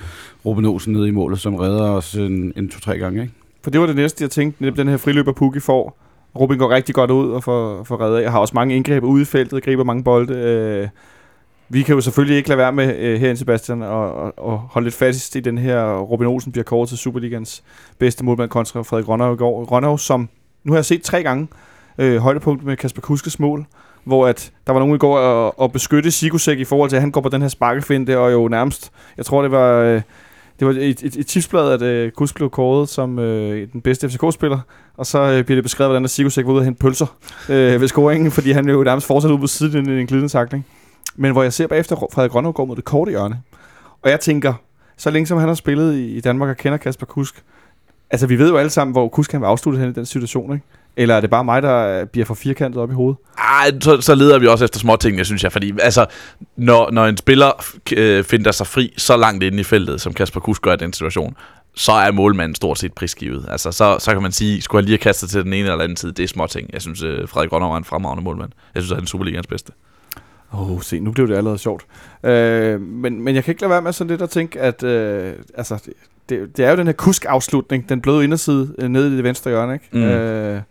Ruben 0.46 0.66
Olsen 0.66 0.94
nede 0.94 1.08
i 1.08 1.12
målet, 1.12 1.40
som 1.40 1.56
redder 1.56 1.90
os 1.90 2.14
en, 2.14 2.54
en 2.56 2.70
to-tre 2.70 2.98
gange. 2.98 3.22
Ikke? 3.22 3.34
For 3.64 3.72
det 3.72 3.82
var 3.82 3.88
det 3.88 3.96
næste, 3.96 4.24
jeg 4.24 4.32
tænkte, 4.32 4.64
netop 4.64 4.78
den 4.78 4.88
her 4.88 4.98
friløber 4.98 5.32
Pukki 5.32 5.60
får. 5.60 6.01
Robin 6.40 6.58
går 6.58 6.70
rigtig 6.70 6.96
godt 6.96 7.12
ud 7.12 7.32
og 7.32 7.44
får, 7.44 7.84
får 7.84 8.02
reddet 8.02 8.18
af. 8.18 8.22
Jeg 8.22 8.32
har 8.32 8.40
også 8.40 8.56
mange 8.56 8.76
indgreb 8.76 9.04
ude 9.04 9.22
i 9.22 9.26
feltet, 9.26 9.64
griber 9.64 9.84
mange 9.84 10.04
bolde. 10.04 10.34
Øh, 10.34 10.88
vi 11.70 11.82
kan 11.82 11.96
jo 11.96 12.02
selvfølgelig 12.02 12.38
ikke 12.38 12.50
lade 12.50 12.58
være 12.58 12.72
med 12.72 12.96
øh, 13.00 13.20
herinde, 13.20 13.38
Sebastian, 13.38 13.82
og, 13.82 14.14
og, 14.14 14.34
og 14.38 14.58
holde 14.58 14.86
lidt 14.86 14.96
fast 14.96 15.36
i 15.36 15.40
den 15.40 15.58
her. 15.58 15.98
Robin 15.98 16.28
Olsen 16.28 16.52
bliver 16.52 16.64
kåret 16.64 16.90
til 16.90 16.98
Superligans 16.98 17.64
bedste 18.00 18.26
målmand 18.26 18.50
kontra 18.50 18.82
Frederik 18.82 19.08
Rønnerv 19.08 19.34
i 19.34 19.38
går. 19.38 19.66
Rønnerv, 19.66 19.98
som 19.98 20.30
nu 20.64 20.72
har 20.72 20.78
jeg 20.78 20.86
set 20.86 21.02
tre 21.02 21.24
gange 21.24 21.48
øh, 21.98 22.18
højdepunkt 22.18 22.64
med 22.64 22.78
Kasper 22.78 23.02
Kuskes 23.02 23.40
mål, 23.40 23.66
hvor 24.04 24.28
at 24.28 24.52
der 24.68 24.74
var 24.74 24.80
nogen 24.80 24.96
i 24.96 24.98
går 24.98 25.18
at, 25.20 25.54
at 25.62 25.72
beskytte 25.72 26.12
Sigusek 26.12 26.60
i 26.60 26.66
forhold 26.66 26.90
til, 26.90 26.96
at 26.96 27.02
han 27.02 27.12
går 27.12 27.22
på 27.22 27.30
den 27.30 27.42
her 27.42 27.50
sparkefinde, 27.50 28.18
og 28.18 28.32
jo 28.32 28.48
nærmest, 28.48 28.92
jeg 29.18 29.26
tror 29.26 29.42
det 29.42 29.52
var... 29.52 29.74
Øh, 29.74 30.02
det 30.62 30.68
var 30.68 30.74
et, 30.74 31.04
et, 31.04 31.16
et 31.16 31.28
tipsblad, 31.28 31.72
at 31.72 31.82
øh, 31.82 32.12
Kusk 32.12 32.36
blev 32.36 32.50
kåret 32.50 32.90
som 32.90 33.20
øh, 33.20 33.68
den 33.74 33.82
bedste 33.82 34.10
FCK-spiller, 34.10 34.60
og 34.98 35.06
så 35.06 35.20
øh, 35.20 35.44
bliver 35.44 35.56
det 35.56 35.64
beskrevet, 35.64 35.92
hvordan 35.92 36.08
Sigurdsæk 36.08 36.46
var 36.46 36.52
ude 36.52 36.60
og 36.60 36.66
hente 36.66 36.80
pølser 36.80 37.06
øh, 37.50 37.82
ved 37.82 37.88
scoringen, 37.88 38.32
fordi 38.32 38.52
han 38.52 38.70
jo 38.70 38.84
nærmest 38.84 39.08
fortsat 39.08 39.32
ude 39.32 39.40
på 39.40 39.48
siden 39.48 39.90
i 39.90 40.02
en 40.02 40.08
glidende 40.08 40.30
takling. 40.30 40.66
Men 41.16 41.32
hvor 41.32 41.44
jeg 41.44 41.54
ser 41.54 41.68
bagefter, 41.68 41.96
Frederik 42.14 42.36
Rønnerv 42.36 42.54
går 42.54 42.66
mod 42.66 42.76
det 42.76 42.84
korte 42.84 43.10
hjørne. 43.10 43.42
Og 44.02 44.10
jeg 44.10 44.20
tænker, 44.20 44.54
så 44.98 45.10
længe 45.10 45.28
som 45.28 45.38
han 45.38 45.48
har 45.48 45.56
spillet 45.56 45.96
i 45.96 46.16
i 46.18 46.22
Danmark 46.22 46.50
og 46.50 46.58
kender 46.58 46.78
Kasper 46.78 47.06
Kusk, 47.06 47.44
altså 48.12 48.28
vi 48.28 48.40
ved 48.40 48.50
jo 48.50 48.58
alle 48.58 48.70
sammen, 48.70 48.92
hvor 48.92 49.10
Kusk 49.10 49.32
kan 49.32 49.42
være 49.42 49.50
afsluttet 49.50 49.82
hen 49.82 49.90
i 49.90 49.94
den 49.94 50.06
situation, 50.06 50.54
ikke? 50.54 50.66
Eller 50.98 51.16
er 51.16 51.22
det 51.22 51.30
bare 51.30 51.44
mig, 51.44 51.62
der 51.62 52.06
bliver 52.06 52.26
for 52.26 52.34
firkantet 52.34 52.82
op 52.82 52.92
i 52.92 52.94
hovedet? 52.94 53.18
Ej, 53.38 53.72
så, 53.82 54.02
så 54.02 54.16
leder 54.16 54.40
vi 54.40 54.48
også 54.48 54.66
efter 54.66 54.80
småtingene, 54.80 55.26
synes 55.26 55.44
jeg. 55.44 55.52
Fordi 55.52 55.74
altså, 55.82 56.06
når, 56.56 56.92
når 56.92 57.06
en 57.06 57.18
spiller 57.18 57.66
øh, 57.98 58.24
finder 58.24 58.52
sig 58.52 58.68
fri 58.68 58.94
så 58.98 59.18
langt 59.18 59.44
inde 59.44 59.60
i 59.60 59.64
feltet, 59.64 60.02
som 60.02 60.14
Kasper 60.14 60.40
Kusk 60.40 60.62
gør 60.62 60.74
i 60.74 60.78
den 60.78 60.94
situation, 60.94 61.36
så 61.76 61.92
er 61.92 62.12
målmanden 62.12 62.56
stort 62.56 62.80
set 62.80 62.94
prisgivet. 62.94 63.46
Altså, 63.50 63.72
så, 63.72 63.98
så 64.00 64.14
kan 64.14 64.22
man 64.22 64.32
sige, 64.32 64.62
skulle 64.62 64.82
han 64.82 64.86
lige 64.86 64.94
have 64.94 65.04
kastet 65.04 65.30
til 65.30 65.44
den 65.44 65.54
ene 65.54 65.72
eller 65.72 65.84
anden 65.84 65.96
tid, 65.96 66.12
det 66.12 66.24
er 66.24 66.28
småting. 66.28 66.70
Jeg 66.74 66.82
synes, 66.82 67.04
øh, 67.04 67.28
Frederik 67.28 67.52
Rønner 67.52 67.68
var 67.68 67.78
en 67.78 67.84
fremragende 67.84 68.24
målmand. 68.24 68.52
Jeg 68.76 68.84
synes, 68.84 68.96
han 68.96 69.04
er 69.04 69.08
Superligans 69.08 69.48
bedste. 69.48 69.72
Åh, 70.54 70.72
oh, 70.72 70.82
se, 70.82 71.00
nu 71.00 71.12
blev 71.12 71.28
det 71.28 71.36
allerede 71.36 71.58
sjovt. 71.58 71.86
Øh, 72.24 72.82
men, 72.82 73.22
men 73.22 73.36
jeg 73.36 73.44
kan 73.44 73.52
ikke 73.52 73.62
lade 73.62 73.72
være 73.72 73.82
med 73.82 73.94
sådan 73.94 74.10
lidt 74.10 74.22
at 74.22 74.30
tænke, 74.30 74.60
at 74.60 74.84
øh, 74.84 75.34
altså, 75.54 75.80
det, 76.32 76.58
det, 76.58 76.66
er 76.66 76.72
jo 76.72 76.78
den 76.78 76.88
her 76.88 76.94
kusk-afslutning, 76.94 77.90
den 77.90 78.02
bløde 78.02 78.24
inderside 78.24 78.76
øh, 78.80 78.90
nede 78.90 79.14
i 79.14 79.16
det 79.16 79.24
venstre 79.24 79.52
hjørne, 79.52 79.74
ikke? 79.74 79.86
Mm. 79.92 80.04
Øh, 80.04 80.62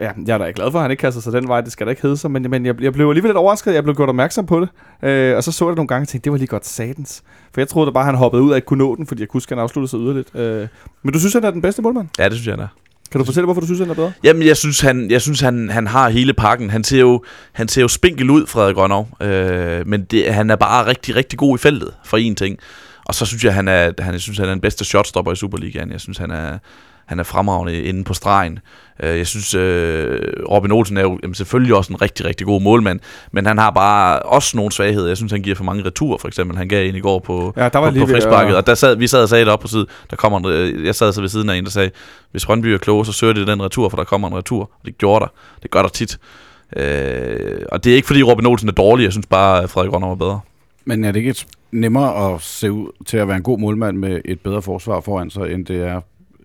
ja, 0.00 0.10
jeg 0.26 0.34
er 0.34 0.38
da 0.38 0.52
glad 0.54 0.70
for, 0.70 0.78
at 0.78 0.82
han 0.82 0.90
ikke 0.90 1.00
kaster 1.00 1.20
sig 1.20 1.32
den 1.32 1.48
vej, 1.48 1.60
det 1.60 1.72
skal 1.72 1.86
da 1.86 1.90
ikke 1.90 2.02
hedde 2.02 2.16
sig, 2.16 2.30
men, 2.30 2.50
men 2.50 2.66
jeg, 2.66 2.82
jeg 2.82 2.92
blev 2.92 3.08
alligevel 3.08 3.28
lidt 3.28 3.36
overrasket, 3.36 3.74
jeg 3.74 3.84
blev 3.84 3.96
gjort 3.96 4.08
opmærksom 4.08 4.46
på 4.46 4.60
det, 4.60 4.68
øh, 5.08 5.36
og 5.36 5.44
så 5.44 5.52
så 5.52 5.64
jeg 5.64 5.70
det 5.70 5.76
nogle 5.76 5.88
gange 5.88 6.04
og 6.04 6.08
tænkte, 6.08 6.24
det 6.24 6.32
var 6.32 6.38
lige 6.38 6.48
godt 6.48 6.66
satans. 6.66 7.22
For 7.52 7.60
jeg 7.60 7.68
troede 7.68 7.86
da 7.86 7.92
bare, 7.92 8.04
han 8.04 8.14
hoppede 8.14 8.42
ud 8.42 8.52
af 8.52 8.56
ikke 8.56 8.66
kunne 8.66 8.78
nå 8.78 8.96
den, 8.96 9.06
fordi 9.06 9.20
jeg 9.20 9.28
kunne 9.28 9.42
han 9.48 9.58
afsluttede 9.58 9.90
sig 9.90 9.98
yderligt. 9.98 10.34
Øh, 10.34 10.68
men 11.02 11.12
du 11.12 11.18
synes, 11.18 11.34
han 11.34 11.44
er 11.44 11.50
den 11.50 11.62
bedste 11.62 11.82
målmand? 11.82 12.08
Ja, 12.18 12.24
det 12.24 12.32
synes 12.32 12.46
jeg, 12.46 12.52
han 12.52 12.60
er. 12.60 12.68
Kan 13.14 13.18
du 13.18 13.24
fortælle, 13.24 13.44
hvorfor 13.44 13.60
du 13.60 13.66
synes, 13.66 13.80
han 13.80 13.90
er 13.90 13.94
bedre? 13.94 14.12
Jamen, 14.24 14.46
jeg 14.46 14.56
synes, 14.56 14.80
han, 14.80 15.10
jeg 15.10 15.22
synes 15.22 15.40
han, 15.40 15.70
han 15.70 15.86
har 15.86 16.08
hele 16.08 16.34
pakken. 16.34 16.70
Han 16.70 16.84
ser 16.84 17.00
jo, 17.00 17.24
han 17.52 17.68
ser 17.68 17.82
jo 17.82 17.88
spinkel 17.88 18.30
ud, 18.30 18.46
Frederik 18.46 18.74
Grønov. 18.74 19.08
Øh, 19.20 19.86
men 19.86 20.04
det, 20.04 20.34
han 20.34 20.50
er 20.50 20.56
bare 20.56 20.86
rigtig, 20.86 21.16
rigtig 21.16 21.38
god 21.38 21.58
i 21.58 21.60
feltet, 21.60 21.90
for 22.04 22.16
en 22.16 22.34
ting. 22.34 22.58
Og 23.04 23.14
så 23.14 23.26
synes 23.26 23.44
jeg, 23.44 23.54
han 23.54 23.68
er, 23.68 23.90
han, 23.98 24.12
jeg 24.12 24.20
synes, 24.20 24.38
han 24.38 24.46
er 24.46 24.52
den 24.52 24.60
bedste 24.60 24.84
shotstopper 24.84 25.32
i 25.32 25.36
Superligaen. 25.36 25.92
Jeg 25.92 26.00
synes, 26.00 26.18
han 26.18 26.30
er, 26.30 26.58
han 27.06 27.18
er 27.20 27.24
fremragende 27.24 27.82
inde 27.82 28.04
på 28.04 28.14
stregen. 28.14 28.58
Øh, 29.00 29.18
jeg 29.18 29.26
synes, 29.26 29.54
øh, 29.54 30.20
Robin 30.50 30.72
Olsen 30.72 30.96
er 30.96 31.00
jo 31.00 31.18
jamen, 31.22 31.34
selvfølgelig 31.34 31.74
også 31.74 31.92
en 31.92 32.02
rigtig, 32.02 32.26
rigtig 32.26 32.46
god 32.46 32.60
målmand, 32.60 33.00
men 33.32 33.46
han 33.46 33.58
har 33.58 33.70
bare 33.70 34.18
også 34.18 34.56
nogle 34.56 34.72
svagheder. 34.72 35.08
Jeg 35.08 35.16
synes, 35.16 35.32
han 35.32 35.42
giver 35.42 35.56
for 35.56 35.64
mange 35.64 35.84
returer, 35.84 36.18
for 36.18 36.28
eksempel. 36.28 36.56
Han 36.56 36.68
gav 36.68 36.88
en 36.88 36.94
i 36.94 37.00
går 37.00 37.18
på, 37.18 37.52
Ja, 37.56 37.68
der 37.68 37.78
var 37.78 37.88
på, 37.88 37.92
lige 37.92 38.02
på 38.02 38.06
ved 38.06 38.14
frisparket, 38.14 38.56
og 38.56 38.66
der 38.66 38.74
sad, 38.74 38.96
vi 38.96 39.06
sad 39.06 39.22
og 39.22 39.28
sagde 39.28 39.44
det 39.44 39.52
op 39.52 39.60
på 39.60 39.68
siden, 39.68 39.86
der 40.10 40.16
kommer 40.16 40.38
en, 40.38 40.46
øh, 40.46 40.86
jeg 40.86 40.94
sad 40.94 41.12
så 41.12 41.20
ved 41.20 41.28
siden 41.28 41.50
af 41.50 41.56
en, 41.56 41.64
der 41.64 41.70
sagde, 41.70 41.90
hvis 42.30 42.46
Brøndby 42.46 42.66
er 42.66 42.78
kloge, 42.78 43.06
så 43.06 43.12
søger 43.12 43.32
de 43.32 43.46
den 43.46 43.62
retur, 43.62 43.88
for 43.88 43.96
der 43.96 44.04
kommer 44.04 44.28
en 44.28 44.36
retur. 44.36 44.62
Og 44.62 44.80
det 44.84 44.98
gjorde 44.98 45.22
der. 45.24 45.30
Det 45.62 45.70
gør 45.70 45.82
der 45.82 45.88
tit. 45.88 46.18
Øh, 46.76 47.60
og 47.72 47.84
det 47.84 47.92
er 47.92 47.96
ikke 47.96 48.06
fordi 48.06 48.22
Robin 48.22 48.46
Olsen 48.46 48.68
er 48.68 48.72
dårlig, 48.72 49.04
jeg 49.04 49.12
synes 49.12 49.26
bare, 49.26 49.62
at 49.62 49.70
Frederik 49.70 49.92
Rønner 49.92 50.08
var 50.08 50.14
bedre. 50.14 50.40
Men 50.84 51.04
er 51.04 51.12
det 51.12 51.20
ikke 51.20 51.46
nemmere 51.72 52.34
at 52.34 52.40
se 52.40 52.72
ud 52.72 52.88
til 53.06 53.16
at 53.16 53.28
være 53.28 53.36
en 53.36 53.42
god 53.42 53.58
målmand 53.58 53.96
med 53.96 54.20
et 54.24 54.40
bedre 54.40 54.62
forsvar 54.62 55.00
foran 55.00 55.30
sig, 55.30 55.52
end 55.52 55.66
det 55.66 55.82
er 55.82 56.00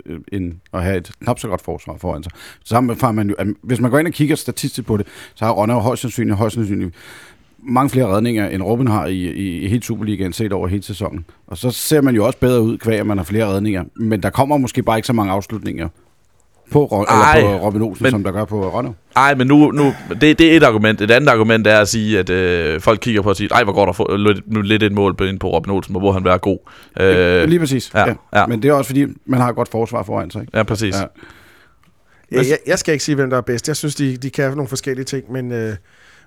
øh, 0.05 0.19
end 0.31 0.53
at 0.73 0.83
have 0.83 0.97
et 0.97 1.11
knap 1.21 1.39
så 1.39 1.47
godt 1.47 1.61
forsvar 1.61 1.97
foran 1.97 2.23
sig. 2.23 2.31
Sammen 2.65 2.97
med 3.03 3.13
man 3.13 3.29
jo, 3.29 3.35
hvis 3.61 3.79
man 3.79 3.91
går 3.91 3.99
ind 3.99 4.07
og 4.07 4.13
kigger 4.13 4.35
statistisk 4.35 4.87
på 4.87 4.97
det, 4.97 5.07
så 5.35 5.45
har 5.45 5.51
Ronald 5.51 5.77
jo 5.77 5.81
højst 5.81 6.01
sandsynligt, 6.01 6.37
højst 6.37 6.55
sandsynligt 6.55 6.95
mange 7.63 7.89
flere 7.89 8.07
redninger, 8.07 8.49
end 8.49 8.63
Robin 8.63 8.87
har 8.87 9.05
i, 9.05 9.15
i, 9.15 9.61
i 9.61 9.67
hele 9.67 9.83
Superligaen 9.83 10.33
set 10.33 10.53
over 10.53 10.67
hele 10.67 10.83
sæsonen. 10.83 11.25
Og 11.47 11.57
så 11.57 11.71
ser 11.71 12.01
man 12.01 12.15
jo 12.15 12.25
også 12.25 12.39
bedre 12.39 12.61
ud, 12.61 12.77
kvæg 12.77 12.99
at 12.99 13.07
man 13.07 13.17
har 13.17 13.25
flere 13.25 13.45
redninger. 13.45 13.83
Men 13.95 14.23
der 14.23 14.29
kommer 14.29 14.57
måske 14.57 14.83
bare 14.83 14.97
ikke 14.97 15.07
så 15.07 15.13
mange 15.13 15.31
afslutninger 15.31 15.87
på, 16.71 16.85
Ro- 16.85 17.03
Ej, 17.03 17.37
eller 17.37 17.57
på 17.57 17.65
Robin 17.65 17.81
Olsen, 17.81 18.03
men- 18.03 18.11
som 18.11 18.23
der 18.23 18.31
gør 18.31 18.45
på 18.45 18.69
Rønner. 18.73 18.91
Nej, 19.15 19.35
men 19.35 19.47
nu, 19.47 19.71
nu 19.71 19.93
det, 20.21 20.39
det 20.39 20.53
er 20.53 20.57
et 20.57 20.63
argument. 20.63 21.01
Et 21.01 21.11
andet 21.11 21.29
argument 21.29 21.67
er 21.67 21.79
at 21.79 21.87
sige, 21.87 22.19
at 22.19 22.29
øh, 22.29 22.81
folk 22.81 22.99
kigger 22.99 23.21
på 23.21 23.29
og 23.29 23.35
siger, 23.35 23.55
ej, 23.55 23.63
hvor 23.63 23.73
går 23.73 23.85
der 23.85 23.93
for, 23.93 24.17
lidt, 24.17 24.53
nu 24.53 24.61
lidt 24.61 24.83
et 24.83 24.91
mål 24.91 25.15
på, 25.15 25.23
ind 25.23 25.39
på 25.39 25.49
Robin 25.49 25.71
Olsen, 25.73 25.99
hvor 25.99 26.11
han 26.11 26.23
være 26.25 26.37
god. 26.37 26.57
Øh, 26.99 27.43
Lige 27.49 27.59
præcis. 27.59 27.91
ja, 27.95 28.13
ja. 28.35 28.45
Men 28.45 28.61
det 28.63 28.69
er 28.69 28.73
også 28.73 28.87
fordi, 28.89 29.05
man 29.25 29.39
har 29.41 29.49
et 29.49 29.55
godt 29.55 29.69
forsvar 29.71 30.03
foran 30.03 30.31
sig. 30.31 30.41
Ikke? 30.41 30.57
ja, 30.57 30.63
præcis. 30.63 30.95
Ja. 30.95 31.01
Ja. 32.31 32.37
Jeg, 32.37 32.45
jeg, 32.49 32.57
jeg 32.67 32.79
skal 32.79 32.91
ikke 32.93 33.03
sige, 33.03 33.15
hvem 33.15 33.29
der 33.29 33.37
er 33.37 33.41
bedst. 33.41 33.67
Jeg 33.67 33.75
synes, 33.75 33.95
de, 33.95 34.17
de 34.17 34.29
kan 34.29 34.51
nogle 34.51 34.67
forskellige 34.67 35.05
ting, 35.05 35.31
men 35.31 35.51
øh, 35.51 35.75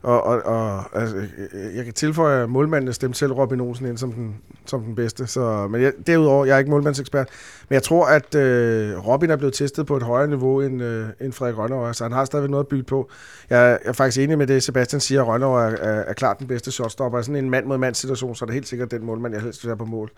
og, 0.02 0.22
og, 0.22 0.42
og, 0.42 0.84
altså, 1.00 1.16
øh, 1.16 1.76
jeg 1.76 1.84
kan 1.84 1.94
tilføje, 1.94 2.42
at 2.42 2.50
målmanden 2.50 2.92
stemte 2.92 3.18
selv 3.18 3.32
Robin 3.32 3.60
Olsen 3.60 3.86
ind 3.86 3.98
som 3.98 4.12
den, 4.12 4.36
som 4.66 4.82
den 4.82 4.94
bedste. 4.94 5.26
Så, 5.26 5.68
men 5.70 5.82
jeg, 5.82 5.92
derudover, 6.06 6.44
jeg 6.44 6.54
er 6.54 6.58
ikke 6.58 6.70
målmandsekspert, 6.70 7.28
men 7.68 7.74
jeg 7.74 7.82
tror, 7.82 8.06
at 8.06 8.34
øh, 8.34 9.06
Robin 9.06 9.30
er 9.30 9.36
blevet 9.36 9.54
testet 9.54 9.86
på 9.86 9.96
et 9.96 10.02
højere 10.02 10.28
niveau 10.28 10.60
end, 10.60 10.82
øh, 10.82 11.06
end 11.20 11.32
Frederik 11.32 11.58
Rønner, 11.58 11.92
så 11.92 12.04
han 12.04 12.12
har 12.12 12.24
stadigvæk 12.24 12.50
noget 12.50 12.64
at 12.64 12.68
bygge 12.68 12.84
på. 12.84 13.10
Jeg, 13.50 13.58
jeg 13.58 13.78
er 13.84 13.92
faktisk 13.92 14.20
enig 14.20 14.38
med 14.38 14.46
det, 14.46 14.62
Sebastian 14.62 15.00
siger, 15.00 15.22
at 15.22 15.28
Rønner 15.28 15.58
er, 15.58 15.70
er, 15.70 16.00
er 16.00 16.12
klart 16.12 16.38
den 16.38 16.46
bedste 16.46 16.70
shotstopper. 16.70 17.18
I 17.18 17.22
sådan 17.22 17.44
en 17.44 17.50
mand 17.50 17.66
mod 17.66 17.78
mand 17.78 17.94
situation, 17.94 18.34
så 18.34 18.44
er 18.44 18.46
det 18.46 18.54
helt 18.54 18.68
sikkert 18.68 18.90
den 18.90 19.04
målmand, 19.04 19.34
jeg 19.34 19.42
helst 19.42 19.64
vil 19.64 19.68
have 19.68 19.76
på 19.76 19.84
mål. 19.84 20.10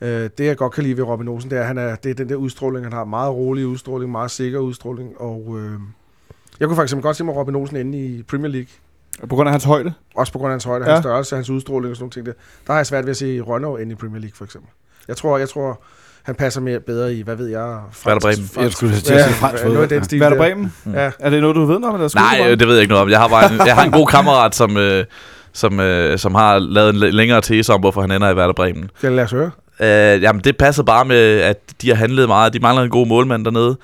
Øh, 0.00 0.30
det 0.38 0.44
jeg 0.46 0.56
godt 0.56 0.72
kan 0.72 0.82
lide 0.82 0.96
ved 0.96 1.04
Robin 1.04 1.28
Olsen, 1.28 1.50
det 1.50 1.58
er, 1.58 1.62
han 1.62 1.78
er, 1.78 1.96
det 1.96 2.10
er 2.10 2.14
den 2.14 2.28
der 2.28 2.36
udstråling, 2.36 2.84
han 2.86 2.92
har. 2.92 3.04
Meget 3.04 3.34
rolig 3.34 3.66
udstråling, 3.66 4.10
meget 4.10 4.30
sikker 4.30 4.58
udstråling. 4.58 5.20
Og 5.20 5.58
øh, 5.58 5.80
jeg 6.60 6.68
kunne 6.68 6.76
faktisk 6.76 7.02
godt 7.02 7.16
se 7.16 7.24
mig 7.24 7.36
Robin 7.36 7.56
Olsen 7.56 7.76
inde 7.76 7.98
i 7.98 8.22
Premier 8.22 8.50
League. 8.50 8.68
På 9.28 9.34
grund 9.34 9.48
af 9.48 9.52
hans 9.52 9.64
højde. 9.64 9.92
Også 10.16 10.32
på 10.32 10.38
grund 10.38 10.50
af 10.50 10.54
hans 10.54 10.64
højde, 10.64 10.84
Ja. 10.84 10.90
ja. 10.90 10.94
hans 10.96 11.04
størrelse, 11.04 11.34
hans 11.36 11.50
udstråling 11.50 11.90
og 11.90 11.96
sådan 11.96 12.02
nogle 12.02 12.12
ting. 12.12 12.26
Der, 12.26 12.32
der 12.66 12.72
har 12.72 12.78
jeg 12.78 12.86
svært 12.86 13.04
ved 13.04 13.10
at 13.10 13.16
se 13.16 13.40
Rønner 13.40 13.78
inde 13.78 13.92
i 13.92 13.94
Premier 13.94 14.20
League, 14.20 14.36
for 14.36 14.44
eksempel. 14.44 14.70
Jeg 15.08 15.16
tror, 15.16 15.38
jeg 15.38 15.48
tror 15.48 15.80
han 16.22 16.34
passer 16.34 16.60
mere 16.60 16.80
bedre 16.80 17.14
i, 17.14 17.22
hvad 17.22 17.36
ved 17.36 17.46
jeg... 17.48 17.78
Werder 18.06 18.20
Bremen. 18.20 18.48
Jeg 18.56 18.72
skulle 18.72 18.94
til 19.00 19.14
at 19.14 19.24
sige 19.24 19.34
fransk 19.34 19.64
noget 19.64 19.90
den 19.90 19.98
ja. 19.98 20.04
stil. 20.04 20.20
Werder 20.22 20.36
der. 20.36 20.42
Bremen. 20.42 20.72
Ja. 20.94 21.10
Er 21.18 21.30
det 21.30 21.40
noget, 21.40 21.56
du 21.56 21.60
ved 21.64 21.78
noget 21.78 21.84
om? 21.84 21.94
Eller 21.94 22.08
skulle 22.08 22.22
Nej, 22.42 22.54
det 22.54 22.66
ved 22.68 22.74
jeg 22.74 22.82
ikke 22.82 22.90
noget 22.92 23.02
om. 23.02 23.10
Jeg 23.10 23.18
har, 23.20 23.28
bare 23.28 23.52
en, 23.52 23.60
jeg 23.66 23.74
har 23.74 23.84
en 23.84 23.90
god 23.92 24.06
kammerat, 24.16 24.54
som, 24.54 24.76
øh, 24.76 25.04
som, 25.52 25.80
øh, 25.80 26.18
som 26.18 26.34
har 26.34 26.58
lavet 26.58 26.90
en 26.90 26.96
læ- 26.96 27.10
længere 27.10 27.40
tese 27.40 27.72
om, 27.72 27.80
hvorfor 27.80 28.00
han 28.00 28.10
ender 28.10 28.30
i 28.30 28.34
Werder 28.34 28.52
Bremen. 28.52 28.90
Skal 28.96 29.06
jeg 29.08 29.16
lade 29.16 29.24
os 29.24 29.30
høre? 29.30 29.50
Øh, 30.16 30.22
jamen, 30.22 30.40
det 30.44 30.56
passer 30.56 30.82
bare 30.82 31.04
med, 31.04 31.40
at 31.40 31.56
de 31.82 31.88
har 31.88 31.94
handlet 31.96 32.28
meget. 32.28 32.52
De 32.52 32.58
mangler 32.58 32.82
en 32.82 32.90
god 32.90 33.06
målmand 33.06 33.44
dernede. 33.44 33.76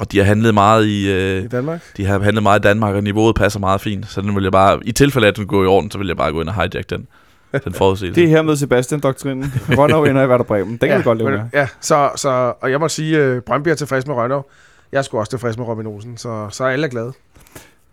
Og 0.00 0.12
de 0.12 0.18
har 0.18 0.24
handlet 0.24 0.54
meget 0.54 0.86
i... 0.86 1.12
Øh, 1.12 1.44
I 1.44 1.48
Danmark? 1.48 1.80
de 1.96 2.06
har 2.06 2.18
handlet 2.18 2.42
meget 2.42 2.58
i 2.58 2.62
Danmark, 2.62 2.94
og 2.94 3.02
niveauet 3.02 3.34
passer 3.36 3.60
meget 3.60 3.80
fint. 3.80 4.06
Så 4.08 4.20
den 4.20 4.34
vil 4.34 4.42
jeg 4.42 4.52
bare... 4.52 4.80
I 4.84 4.92
tilfælde, 4.92 5.28
at 5.28 5.36
den 5.36 5.46
går 5.46 5.62
i 5.62 5.66
orden, 5.66 5.90
så 5.90 5.98
vil 5.98 6.06
jeg 6.06 6.16
bare 6.16 6.32
gå 6.32 6.40
ind 6.40 6.48
og 6.48 6.54
hijack 6.54 6.90
den. 6.90 7.06
Den 7.64 7.72
forudsigelse. 7.74 8.20
Det 8.20 8.26
er 8.26 8.32
her 8.34 8.42
med 8.42 8.56
Sebastian-doktrinen. 8.56 9.52
Rønner 9.78 10.04
ender 10.04 10.22
i 10.22 10.28
Werder 10.28 10.44
Bremen. 10.44 10.76
Den 10.76 10.88
kan 10.88 10.98
vi 10.98 11.02
godt 11.02 11.18
leve 11.18 11.30
men- 11.30 11.38
med. 11.38 11.48
Ja, 11.60 11.68
så, 11.80 12.10
så, 12.16 12.52
og 12.60 12.70
jeg 12.70 12.80
må 12.80 12.88
sige, 12.88 13.36
uh, 13.36 13.42
Brøndby 13.42 13.68
er 13.68 13.74
tilfreds 13.74 14.06
med 14.06 14.14
Rønner. 14.14 14.42
Jeg 14.92 14.98
er 14.98 15.02
sgu 15.02 15.18
også 15.18 15.30
tilfreds 15.30 15.58
med 15.58 15.66
Robin 15.66 15.86
Olsen, 15.86 16.16
så, 16.16 16.46
så 16.50 16.64
er 16.64 16.68
alle 16.68 16.88
glade. 16.88 17.12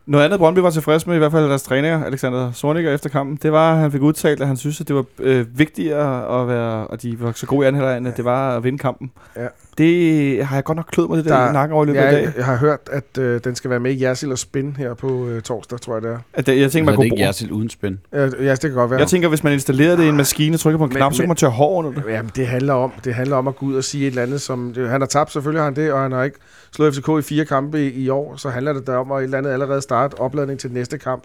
Noget 0.05 0.25
andet, 0.25 0.39
Brøndby 0.39 0.59
var 0.59 0.69
tilfreds 0.69 1.07
med, 1.07 1.15
i 1.15 1.17
hvert 1.17 1.31
fald 1.31 1.49
deres 1.49 1.63
træner, 1.63 2.05
Alexander 2.05 2.51
Sorniger, 2.51 2.93
efter 2.93 3.09
kampen, 3.09 3.39
det 3.43 3.51
var, 3.51 3.73
at 3.73 3.77
han 3.79 3.91
fik 3.91 4.01
udtalt, 4.01 4.41
at 4.41 4.47
han 4.47 4.57
synes, 4.57 4.81
at 4.81 4.87
det 4.87 4.95
var 4.95 5.05
øh, 5.19 5.45
vigtigere 5.59 6.41
at 6.41 6.47
være, 6.47 6.87
og 6.87 7.01
de 7.01 7.21
var 7.21 7.31
så 7.35 7.45
gode 7.45 7.65
i 7.65 7.67
anden 7.67 7.97
end 7.97 8.07
at 8.07 8.17
det 8.17 8.25
var 8.25 8.57
at 8.57 8.63
vinde 8.63 8.77
kampen. 8.77 9.11
Ja. 9.35 9.47
Det 9.77 10.45
har 10.45 10.55
jeg 10.55 10.63
godt 10.63 10.75
nok 10.75 10.85
klød 10.91 11.07
mig 11.07 11.17
det 11.17 11.25
der, 11.25 11.37
Der- 11.37 11.51
nakken 11.51 11.75
over 11.75 11.83
i 11.83 11.87
løbet 11.87 11.99
af 11.99 12.05
Jeg, 12.05 12.13
dagen. 12.13 12.33
jeg 12.37 12.45
har 12.45 12.55
hørt, 12.57 12.79
at 12.91 13.17
øh, 13.19 13.41
den 13.43 13.55
skal 13.55 13.69
være 13.69 13.79
med 13.79 13.91
i 13.91 14.03
Jersil 14.03 14.31
og 14.31 14.37
Spin 14.37 14.75
her 14.77 14.93
på 14.93 15.27
øh, 15.27 15.41
torsdag, 15.41 15.81
tror 15.81 15.93
jeg 15.95 16.01
det 16.01 16.11
er. 16.11 16.17
At 16.33 16.45
det, 16.45 16.59
jeg 16.61 16.71
tænker, 16.71 16.85
man 16.85 16.87
er 16.87 16.91
det 16.91 16.95
kunne 16.97 17.05
ikke 17.05 17.15
bruge. 17.15 17.25
Jersil 17.25 17.51
uden? 17.51 17.69
Øh, 18.13 18.45
ja, 18.45 18.51
det 18.51 18.59
kan 18.61 18.71
godt 18.73 18.91
være. 18.91 18.99
Jeg 18.99 19.07
tænker, 19.07 19.27
hvis 19.29 19.43
man 19.43 19.53
installerede 19.53 19.97
det 19.97 20.03
i 20.03 20.07
en 20.07 20.17
maskine 20.17 20.55
og 20.55 20.59
trykker 20.59 20.77
på 20.77 20.83
en 20.83 20.89
Men- 20.89 20.97
knap, 20.97 21.13
så 21.13 21.21
kan 21.21 21.27
man 21.29 21.37
tørre 21.37 21.51
hår 21.51 21.75
under 21.79 21.91
det. 22.01 22.03
Jamen, 22.09 22.31
det 22.35 22.47
handler 22.47 22.73
om, 22.73 22.91
det 23.03 23.13
handler 23.13 23.35
om 23.35 23.47
at 23.47 23.55
gå 23.55 23.65
ud 23.65 23.75
og 23.75 23.83
sige 23.83 24.03
et 24.03 24.07
eller 24.11 24.21
andet, 24.23 24.41
som... 24.41 24.73
Det, 24.73 24.89
han 24.89 25.01
har 25.01 25.07
tabt, 25.07 25.31
selvfølgelig 25.31 25.59
har 25.59 25.65
han 25.65 25.75
det, 25.75 25.91
og 25.91 26.01
han 26.01 26.11
har 26.11 26.23
ikke 26.23 26.37
slået 26.75 26.95
FCK 26.95 27.09
i 27.19 27.21
fire 27.21 27.45
kampe 27.45 27.85
i, 27.85 27.89
i 28.03 28.09
år, 28.09 28.35
så 28.35 28.49
handler 28.49 28.73
det 28.73 28.87
der 28.87 28.95
om 28.95 29.11
at 29.11 29.17
et 29.19 29.23
eller 29.23 29.37
andet 29.37 29.51
allerede 29.51 29.81
starte 29.81 30.19
opladning 30.19 30.59
til 30.59 30.71
næste 30.71 30.97
kamp, 30.97 31.23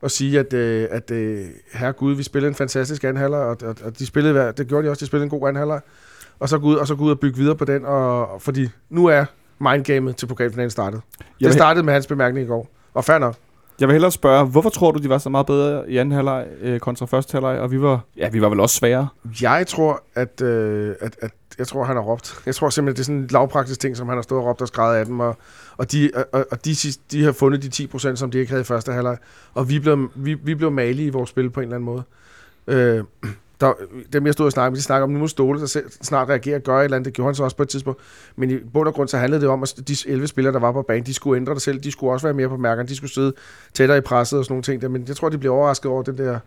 og 0.00 0.10
sige, 0.10 0.38
at, 0.38 0.52
øh, 0.52 0.88
at 0.90 1.10
øh, 1.10 1.44
herre 1.72 1.92
Gud, 1.92 2.14
vi 2.14 2.22
spillede 2.22 2.48
en 2.48 2.54
fantastisk 2.54 3.04
anden 3.04 3.20
halvleg, 3.20 3.40
og, 3.40 3.56
og, 3.62 3.76
og 3.84 3.98
de 3.98 4.06
spillede, 4.06 4.52
det 4.56 4.66
gjorde 4.68 4.86
de 4.86 4.90
også, 4.90 5.00
de 5.00 5.06
spillede 5.06 5.24
en 5.24 5.30
god 5.40 5.48
anden 5.48 5.58
halvleg, 5.58 5.80
og 6.38 6.48
så 6.48 6.58
gå 6.58 6.66
ud 6.66 6.74
og, 6.74 6.86
så 6.86 6.94
gå 6.94 7.04
ud 7.04 7.10
og 7.10 7.20
bygge 7.20 7.36
videre 7.38 7.56
på 7.56 7.64
den, 7.64 7.84
og, 7.84 8.42
fordi 8.42 8.68
nu 8.90 9.06
er 9.06 9.24
mindgamet 9.58 10.16
til 10.16 10.26
pokalfinalen 10.26 10.70
startet. 10.70 11.00
Jeg 11.40 11.46
Det 11.46 11.54
startede 11.54 11.84
med 11.84 11.92
hans 11.92 12.06
bemærkning 12.06 12.46
i 12.46 12.48
går, 12.48 12.68
og 12.94 13.04
fair 13.04 13.18
nok. 13.18 13.34
jeg 13.80 13.88
vil 13.88 13.94
hellere 13.94 14.10
spørge, 14.12 14.46
hvorfor 14.46 14.70
tror 14.70 14.90
du, 14.90 15.02
de 15.02 15.08
var 15.08 15.18
så 15.18 15.28
meget 15.28 15.46
bedre 15.46 15.90
i 15.90 15.96
anden 15.96 16.12
halvleg 16.12 16.46
øh, 16.60 16.80
kontra 16.80 17.06
første 17.06 17.32
halvleg, 17.32 17.58
og 17.60 17.70
vi 17.70 17.82
var, 17.82 18.00
ja, 18.16 18.28
vi 18.28 18.40
var 18.42 18.48
vel 18.48 18.60
også 18.60 18.76
sværere. 18.76 19.08
Jeg 19.40 19.66
tror, 19.66 20.02
at, 20.14 20.42
øh, 20.42 20.94
at, 21.00 21.16
at 21.22 21.30
jeg 21.58 21.66
tror, 21.66 21.84
han 21.84 21.96
har 21.96 22.02
råbt. 22.02 22.42
Jeg 22.46 22.54
tror 22.54 22.70
simpelthen, 22.70 22.96
det 22.96 23.00
er 23.00 23.04
sådan 23.04 23.20
en 23.20 23.26
lavpraktisk 23.30 23.80
ting, 23.80 23.96
som 23.96 24.08
han 24.08 24.16
har 24.16 24.22
stået 24.22 24.40
og 24.40 24.46
råbt 24.46 24.60
og 24.62 24.68
skrevet 24.68 24.94
af 24.94 25.06
dem, 25.06 25.20
og, 25.20 25.36
og, 25.76 25.92
de, 25.92 26.10
og, 26.32 26.46
og 26.50 26.64
de, 26.64 26.74
de 27.10 27.24
har 27.24 27.32
fundet 27.32 27.62
de 27.62 27.68
10 27.68 27.86
procent, 27.86 28.18
som 28.18 28.30
de 28.30 28.38
ikke 28.38 28.50
havde 28.50 28.60
i 28.60 28.64
første 28.64 28.92
halvleg, 28.92 29.16
og 29.54 29.68
vi 29.68 29.78
blev, 29.78 30.10
vi, 30.14 30.34
vi 30.34 30.54
blev 30.54 30.70
malige 30.70 31.06
i 31.06 31.10
vores 31.10 31.30
spil 31.30 31.50
på 31.50 31.60
en 31.60 31.64
eller 31.64 31.76
anden 31.76 31.84
måde. 31.86 32.02
Øh, 32.66 33.04
der, 33.60 33.72
dem 34.12 34.26
jeg 34.26 34.32
stod 34.32 34.46
og 34.46 34.52
snakkede 34.52 34.70
med, 34.70 34.76
de 34.76 34.82
snakker 34.82 35.04
om, 35.04 35.10
nu 35.10 35.18
må 35.18 35.28
Ståle 35.28 35.60
der 35.60 35.66
selv 35.66 35.90
snart 36.02 36.28
reagere 36.28 36.56
og 36.56 36.62
gøre 36.62 36.80
et 36.80 36.84
eller 36.84 36.96
andet. 36.96 37.04
Det 37.04 37.14
gjorde 37.14 37.28
han 37.28 37.34
så 37.34 37.44
også 37.44 37.56
på 37.56 37.62
et 37.62 37.68
tidspunkt. 37.68 38.00
Men 38.36 38.50
i 38.50 38.56
bund 38.72 38.88
og 38.88 38.94
grund 38.94 39.08
så 39.08 39.18
handlede 39.18 39.40
det 39.40 39.48
om, 39.48 39.62
at 39.62 39.74
de 39.88 39.96
11 40.06 40.26
spillere, 40.26 40.52
der 40.52 40.60
var 40.60 40.72
på 40.72 40.82
banen, 40.82 41.06
de 41.06 41.14
skulle 41.14 41.40
ændre 41.40 41.54
det 41.54 41.62
selv. 41.62 41.80
De 41.80 41.92
skulle 41.92 42.12
også 42.12 42.26
være 42.26 42.34
mere 42.34 42.48
på 42.48 42.56
mærkerne. 42.56 42.88
De 42.88 42.96
skulle 42.96 43.12
sidde 43.12 43.32
tættere 43.74 43.98
i 43.98 44.00
presset 44.00 44.38
og 44.38 44.44
sådan 44.44 44.52
nogle 44.52 44.62
ting. 44.62 44.82
Der. 44.82 44.88
Men 44.88 45.04
jeg 45.08 45.16
tror, 45.16 45.28
de 45.28 45.38
blev 45.38 45.52
overrasket 45.52 45.90
over 45.90 46.02
den 46.02 46.18
der... 46.18 46.38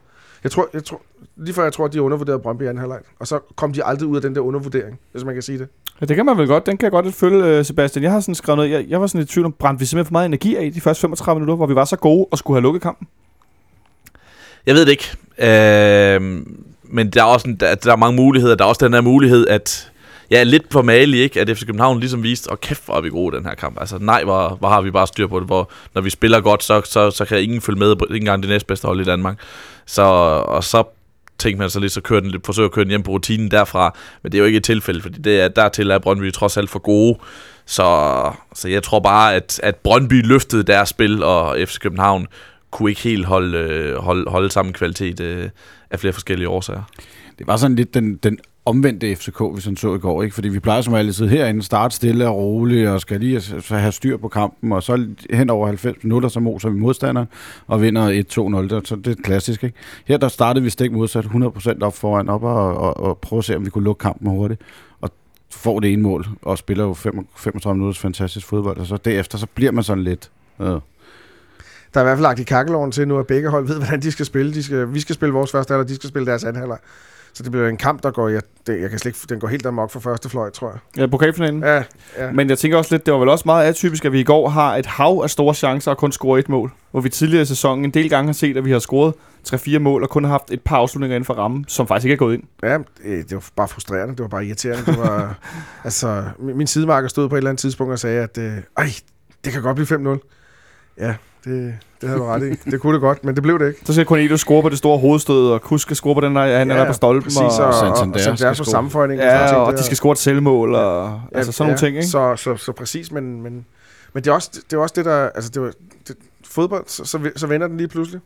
Jeg 0.43 0.51
tror, 0.51 0.69
jeg 0.73 0.83
tror, 0.83 1.01
lige 1.35 1.53
før 1.53 1.63
jeg 1.63 1.73
tror, 1.73 1.85
at 1.85 1.93
de 1.93 2.01
undervurderede 2.01 2.39
Brøndby 2.39 2.63
i 2.63 2.65
anden 2.65 2.79
halvleg. 2.79 2.99
Og 3.19 3.27
så 3.27 3.39
kom 3.55 3.73
de 3.73 3.83
aldrig 3.83 4.07
ud 4.07 4.15
af 4.15 4.21
den 4.21 4.35
der 4.35 4.41
undervurdering, 4.41 4.99
hvis 5.11 5.23
man 5.23 5.33
kan 5.33 5.43
sige 5.43 5.59
det. 5.59 5.67
Ja, 6.01 6.05
det 6.05 6.15
kan 6.15 6.25
man 6.25 6.37
vel 6.37 6.47
godt. 6.47 6.65
Den 6.65 6.77
kan 6.77 6.83
jeg 6.83 6.91
godt 6.91 7.05
lidt 7.05 7.15
følge, 7.15 7.45
øh, 7.45 7.65
Sebastian. 7.65 8.03
Jeg 8.03 8.11
har 8.11 8.19
sådan 8.19 8.35
skrevet 8.35 8.57
noget. 8.57 8.71
Jeg, 8.71 8.85
jeg 8.89 9.01
var 9.01 9.07
sådan 9.07 9.21
i 9.21 9.25
tvivl 9.25 9.45
om, 9.45 9.51
brændte 9.51 9.79
vi 9.79 9.85
simpelthen 9.85 10.07
for 10.07 10.11
meget 10.11 10.25
energi 10.25 10.55
af 10.55 10.65
i 10.65 10.69
de 10.69 10.81
første 10.81 11.01
35 11.01 11.39
minutter, 11.39 11.55
hvor 11.55 11.65
vi 11.65 11.75
var 11.75 11.85
så 11.85 11.95
gode 11.95 12.27
og 12.31 12.37
skulle 12.37 12.55
have 12.55 12.63
lukket 12.63 12.81
kampen? 12.81 13.07
Jeg 14.65 14.75
ved 14.75 14.85
det 14.85 14.91
ikke. 14.91 15.17
Øh, 15.37 16.41
men 16.91 17.09
der 17.09 17.21
er 17.21 17.25
også 17.25 17.47
en, 17.49 17.55
der, 17.55 17.75
der 17.75 17.91
er 17.91 17.95
mange 17.95 18.15
muligheder. 18.15 18.55
Der 18.55 18.63
er 18.65 18.69
også 18.69 18.85
den 18.85 18.93
der 18.93 19.01
mulighed, 19.01 19.47
at 19.47 19.91
ja, 20.31 20.43
lidt 20.43 20.63
for 20.71 20.81
malig, 20.81 21.19
ikke? 21.21 21.41
At 21.41 21.57
FC 21.57 21.65
København 21.65 21.99
ligesom 21.99 22.23
viste, 22.23 22.47
og 22.47 22.61
kæft, 22.61 22.85
hvor 22.85 22.95
er 22.95 23.01
vi 23.01 23.09
gode 23.09 23.37
den 23.37 23.45
her 23.45 23.55
kamp. 23.55 23.77
Altså 23.81 23.97
nej, 24.01 24.23
hvor, 24.23 24.57
hvor 24.59 24.69
har 24.69 24.81
vi 24.81 24.91
bare 24.91 25.07
styr 25.07 25.27
på 25.27 25.39
det. 25.39 25.47
Hvor, 25.47 25.71
når 25.95 26.01
vi 26.01 26.09
spiller 26.09 26.41
godt, 26.41 26.63
så, 26.63 26.81
så, 26.85 27.11
så 27.11 27.25
kan 27.25 27.41
ingen 27.43 27.61
følge 27.61 27.79
med, 27.79 27.91
ikke 27.91 28.15
engang 28.15 28.43
det 28.43 28.49
næstbedste 28.49 28.85
hold 28.87 29.01
i 29.01 29.03
Danmark. 29.03 29.39
Så, 29.85 30.01
og 30.47 30.63
så 30.63 30.83
tænkte 31.39 31.59
man 31.59 31.69
så 31.69 31.79
lidt, 31.79 31.91
så 31.91 32.01
kører 32.01 32.19
den, 32.19 32.31
lidt- 32.31 32.45
forsøger 32.45 32.67
at 32.67 32.73
køre 32.73 32.83
den 32.85 32.89
hjem 32.89 33.03
på 33.03 33.11
rutinen 33.11 33.51
derfra. 33.51 33.95
Men 34.23 34.31
det 34.31 34.37
er 34.37 34.39
jo 34.39 34.45
ikke 34.45 34.57
et 34.57 34.63
tilfælde, 34.63 35.01
fordi 35.01 35.21
det 35.21 35.41
er, 35.41 35.47
dertil 35.47 35.91
er 35.91 35.97
Brøndby 35.99 36.33
trods 36.33 36.57
alt 36.57 36.69
for 36.69 36.79
gode. 36.79 37.19
Så, 37.65 38.31
så 38.55 38.67
jeg 38.67 38.83
tror 38.83 38.99
bare, 38.99 39.35
at, 39.35 39.59
at 39.63 39.75
Brøndby 39.75 40.25
løftede 40.27 40.63
deres 40.63 40.89
spil, 40.89 41.23
og 41.23 41.57
FC 41.67 41.79
København 41.79 42.27
kunne 42.71 42.89
ikke 42.89 43.01
helt 43.01 43.25
holde, 43.25 43.57
øh, 43.57 43.95
holde, 43.95 44.29
holde 44.29 44.51
samme 44.51 44.73
kvalitet 44.73 45.19
øh, 45.19 45.49
af 45.91 45.99
flere 45.99 46.13
forskellige 46.13 46.49
årsager. 46.49 46.83
Det 47.39 47.47
var 47.47 47.57
sådan 47.57 47.75
lidt 47.75 47.93
den, 47.93 48.15
den 48.15 48.39
omvendte 48.65 49.15
FCK, 49.15 49.41
vi 49.55 49.61
sådan 49.61 49.77
så 49.77 49.95
i 49.95 49.99
går, 49.99 50.23
ikke? 50.23 50.35
Fordi 50.35 50.49
vi 50.49 50.59
plejer 50.59 50.81
som 50.81 50.93
altid 50.93 51.27
herinde, 51.27 51.63
starte 51.63 51.95
stille 51.95 52.27
og 52.27 52.35
roligt, 52.35 52.89
og 52.89 53.01
skal 53.01 53.19
lige 53.19 53.41
have 53.69 53.91
styr 53.91 54.17
på 54.17 54.27
kampen, 54.27 54.71
og 54.71 54.83
så 54.83 55.07
hen 55.33 55.49
over 55.49 55.67
90 55.67 56.03
minutter, 56.03 56.29
så 56.29 56.39
moser 56.39 56.69
vi 56.69 56.79
modstanderen, 56.79 57.27
og 57.67 57.81
vinder 57.81 58.09
1-2-0. 58.81 58.85
Så 58.85 58.95
det 58.95 59.07
er 59.07 59.21
klassisk, 59.23 59.63
ikke? 59.63 59.75
Her 60.05 60.17
der 60.17 60.27
startede 60.27 60.63
vi 60.63 60.69
stik 60.69 60.91
modsat 60.91 61.25
100% 61.25 61.81
op 61.81 61.95
foran 61.95 62.29
op, 62.29 62.43
og, 62.43 62.77
og, 62.77 62.97
og 62.97 63.17
prøve 63.17 63.37
at 63.37 63.45
se, 63.45 63.55
om 63.55 63.65
vi 63.65 63.69
kunne 63.69 63.83
lukke 63.83 63.99
kampen 63.99 64.29
hurtigt. 64.29 64.61
Og 65.01 65.09
får 65.51 65.79
det 65.79 65.93
ene 65.93 66.01
mål, 66.01 66.27
og 66.41 66.57
spiller 66.57 66.83
jo 66.83 66.93
35 66.93 67.77
minutters 67.77 67.99
fantastisk 67.99 68.47
fodbold, 68.47 68.77
og 68.77 68.87
så 68.87 68.97
derefter, 68.97 69.37
så 69.37 69.47
bliver 69.55 69.71
man 69.71 69.83
sådan 69.83 70.03
lidt... 70.03 70.31
Øh. 70.61 70.75
Der 71.93 71.99
er 71.99 72.03
i 72.03 72.05
hvert 72.05 72.17
fald 72.17 72.23
lagt 72.23 72.39
i 72.39 72.43
kakkeloven 72.43 72.91
til 72.91 73.07
nu, 73.07 73.19
at 73.19 73.27
begge 73.27 73.49
hold 73.49 73.67
ved, 73.67 73.75
hvordan 73.81 74.01
de 74.01 74.11
skal 74.11 74.25
spille. 74.25 74.53
De 74.53 74.63
skal, 74.63 74.93
vi 74.93 74.99
skal 74.99 75.15
spille 75.15 75.33
vores 75.33 75.51
første 75.51 75.71
halvleg, 75.71 75.89
de 75.89 75.95
skal 75.95 76.09
spille 76.09 76.25
deres 76.25 76.43
anden 76.43 76.59
halvleg. 76.59 76.77
Så 77.33 77.43
det 77.43 77.51
bliver 77.51 77.67
en 77.67 77.77
kamp, 77.77 78.03
der 78.03 78.11
går... 78.11 78.29
Jeg, 78.29 78.41
det, 78.67 78.81
jeg 78.81 78.89
kan 78.89 78.99
slet 78.99 79.09
ikke, 79.09 79.19
den 79.29 79.39
går 79.39 79.47
helt 79.47 79.65
amok 79.65 79.91
for 79.91 79.99
første 79.99 80.29
fløj, 80.29 80.49
tror 80.49 80.69
jeg. 80.69 81.01
Ja, 81.01 81.07
pokalfinalen. 81.07 81.63
Ja, 81.63 81.83
ja. 82.17 82.31
Men 82.31 82.49
jeg 82.49 82.57
tænker 82.57 82.77
også 82.77 82.95
lidt, 82.95 83.05
det 83.05 83.13
var 83.13 83.19
vel 83.19 83.29
også 83.29 83.43
meget 83.45 83.67
atypisk, 83.67 84.05
at 84.05 84.11
vi 84.11 84.19
i 84.19 84.23
går 84.23 84.49
har 84.49 84.75
et 84.75 84.85
hav 84.85 85.21
af 85.23 85.29
store 85.29 85.53
chancer 85.53 85.91
og 85.91 85.97
kun 85.97 86.11
scorer 86.11 86.37
et 86.37 86.49
mål. 86.49 86.71
Hvor 86.91 87.01
vi 87.01 87.09
tidligere 87.09 87.41
i 87.41 87.45
sæsonen 87.45 87.85
en 87.85 87.91
del 87.91 88.09
gange 88.09 88.27
har 88.27 88.33
set, 88.33 88.57
at 88.57 88.65
vi 88.65 88.71
har 88.71 88.79
scoret 88.79 89.13
3-4 89.47 89.79
mål 89.79 90.03
og 90.03 90.09
kun 90.09 90.23
har 90.23 90.31
haft 90.31 90.51
et 90.51 90.61
par 90.61 90.75
afslutninger 90.75 91.15
inden 91.15 91.25
for 91.25 91.33
rammen, 91.33 91.65
som 91.67 91.87
faktisk 91.87 92.05
ikke 92.05 92.13
er 92.13 92.17
gået 92.17 92.33
ind. 92.33 92.43
Ja, 92.63 92.77
det 93.03 93.31
var 93.31 93.43
bare 93.55 93.67
frustrerende. 93.67 94.15
Det 94.15 94.21
var 94.21 94.27
bare 94.27 94.45
irriterende. 94.45 94.85
Det 94.85 94.97
var, 94.99 95.39
altså, 95.83 96.23
min 96.39 96.57
min 96.57 96.67
sidemarker 96.67 97.07
stod 97.07 97.29
på 97.29 97.35
et 97.35 97.37
eller 97.37 97.49
andet 97.49 97.61
tidspunkt 97.61 97.93
og 97.93 97.99
sagde, 97.99 98.23
at 98.23 98.37
øh, 98.37 98.53
ej, 98.77 98.89
det 99.45 99.53
kan 99.53 99.61
godt 99.61 99.75
blive 99.75 100.17
5-0. 100.17 100.95
Ja, 100.97 101.15
det, 101.45 101.77
det 102.01 102.09
havde 102.09 102.21
du 102.21 102.25
ret 102.25 102.43
i. 102.43 102.69
Det 102.71 102.81
kunne 102.81 102.93
det 102.93 103.01
godt, 103.01 103.23
men 103.23 103.35
det 103.35 103.43
blev 103.43 103.59
det 103.59 103.67
ikke. 103.67 103.79
Så 103.85 103.93
skal 103.93 104.05
Cornelius 104.05 104.39
score 104.39 104.61
på 104.61 104.69
det 104.69 104.77
store 104.77 104.97
hovedstød, 104.97 105.51
og 105.51 105.61
Kusk 105.61 105.81
skal 105.81 105.95
score 105.95 106.15
på 106.15 106.21
den 106.21 106.35
der, 106.35 106.57
han 106.57 106.67
ja, 106.67 106.73
er 106.73 106.79
der 106.79 106.87
på 106.87 106.93
stolpen. 106.93 107.23
Præcis, 107.23 107.39
og, 107.39 107.67
og, 107.67 107.73
Santander 107.73 108.13
og, 108.13 108.19
Santander 108.19 108.35
skal 108.35 108.49
på 108.49 108.53
score. 108.53 108.65
sammenføjning. 108.65 109.21
ja, 109.21 109.55
og 109.55 109.73
de 109.73 109.83
skal 109.83 109.97
score 109.97 110.11
et 110.11 110.17
selvmål, 110.17 110.75
og 110.75 111.21
ja, 111.31 111.37
altså 111.37 111.51
sådan 111.51 111.67
nogle 111.67 111.79
ting, 111.79 111.97
ikke? 111.97 112.07
Så, 112.07 112.35
så, 112.35 112.55
så 112.55 112.71
præcis, 112.71 113.11
men, 113.11 113.41
men, 113.41 113.65
men 114.13 114.23
det, 114.23 114.27
er 114.27 114.33
også, 114.33 114.49
det 114.69 114.77
er 114.77 114.81
også 114.81 114.93
det, 114.97 115.05
der... 115.05 115.29
Altså, 115.29 115.49
det, 115.49 115.61
var, 115.61 115.71
det, 116.07 116.15
fodbold, 116.45 116.83
så, 116.87 117.05
så, 117.05 117.31
så 117.35 117.47
vender 117.47 117.67
den 117.67 117.77
lige 117.77 117.87
pludselig. 117.87 118.21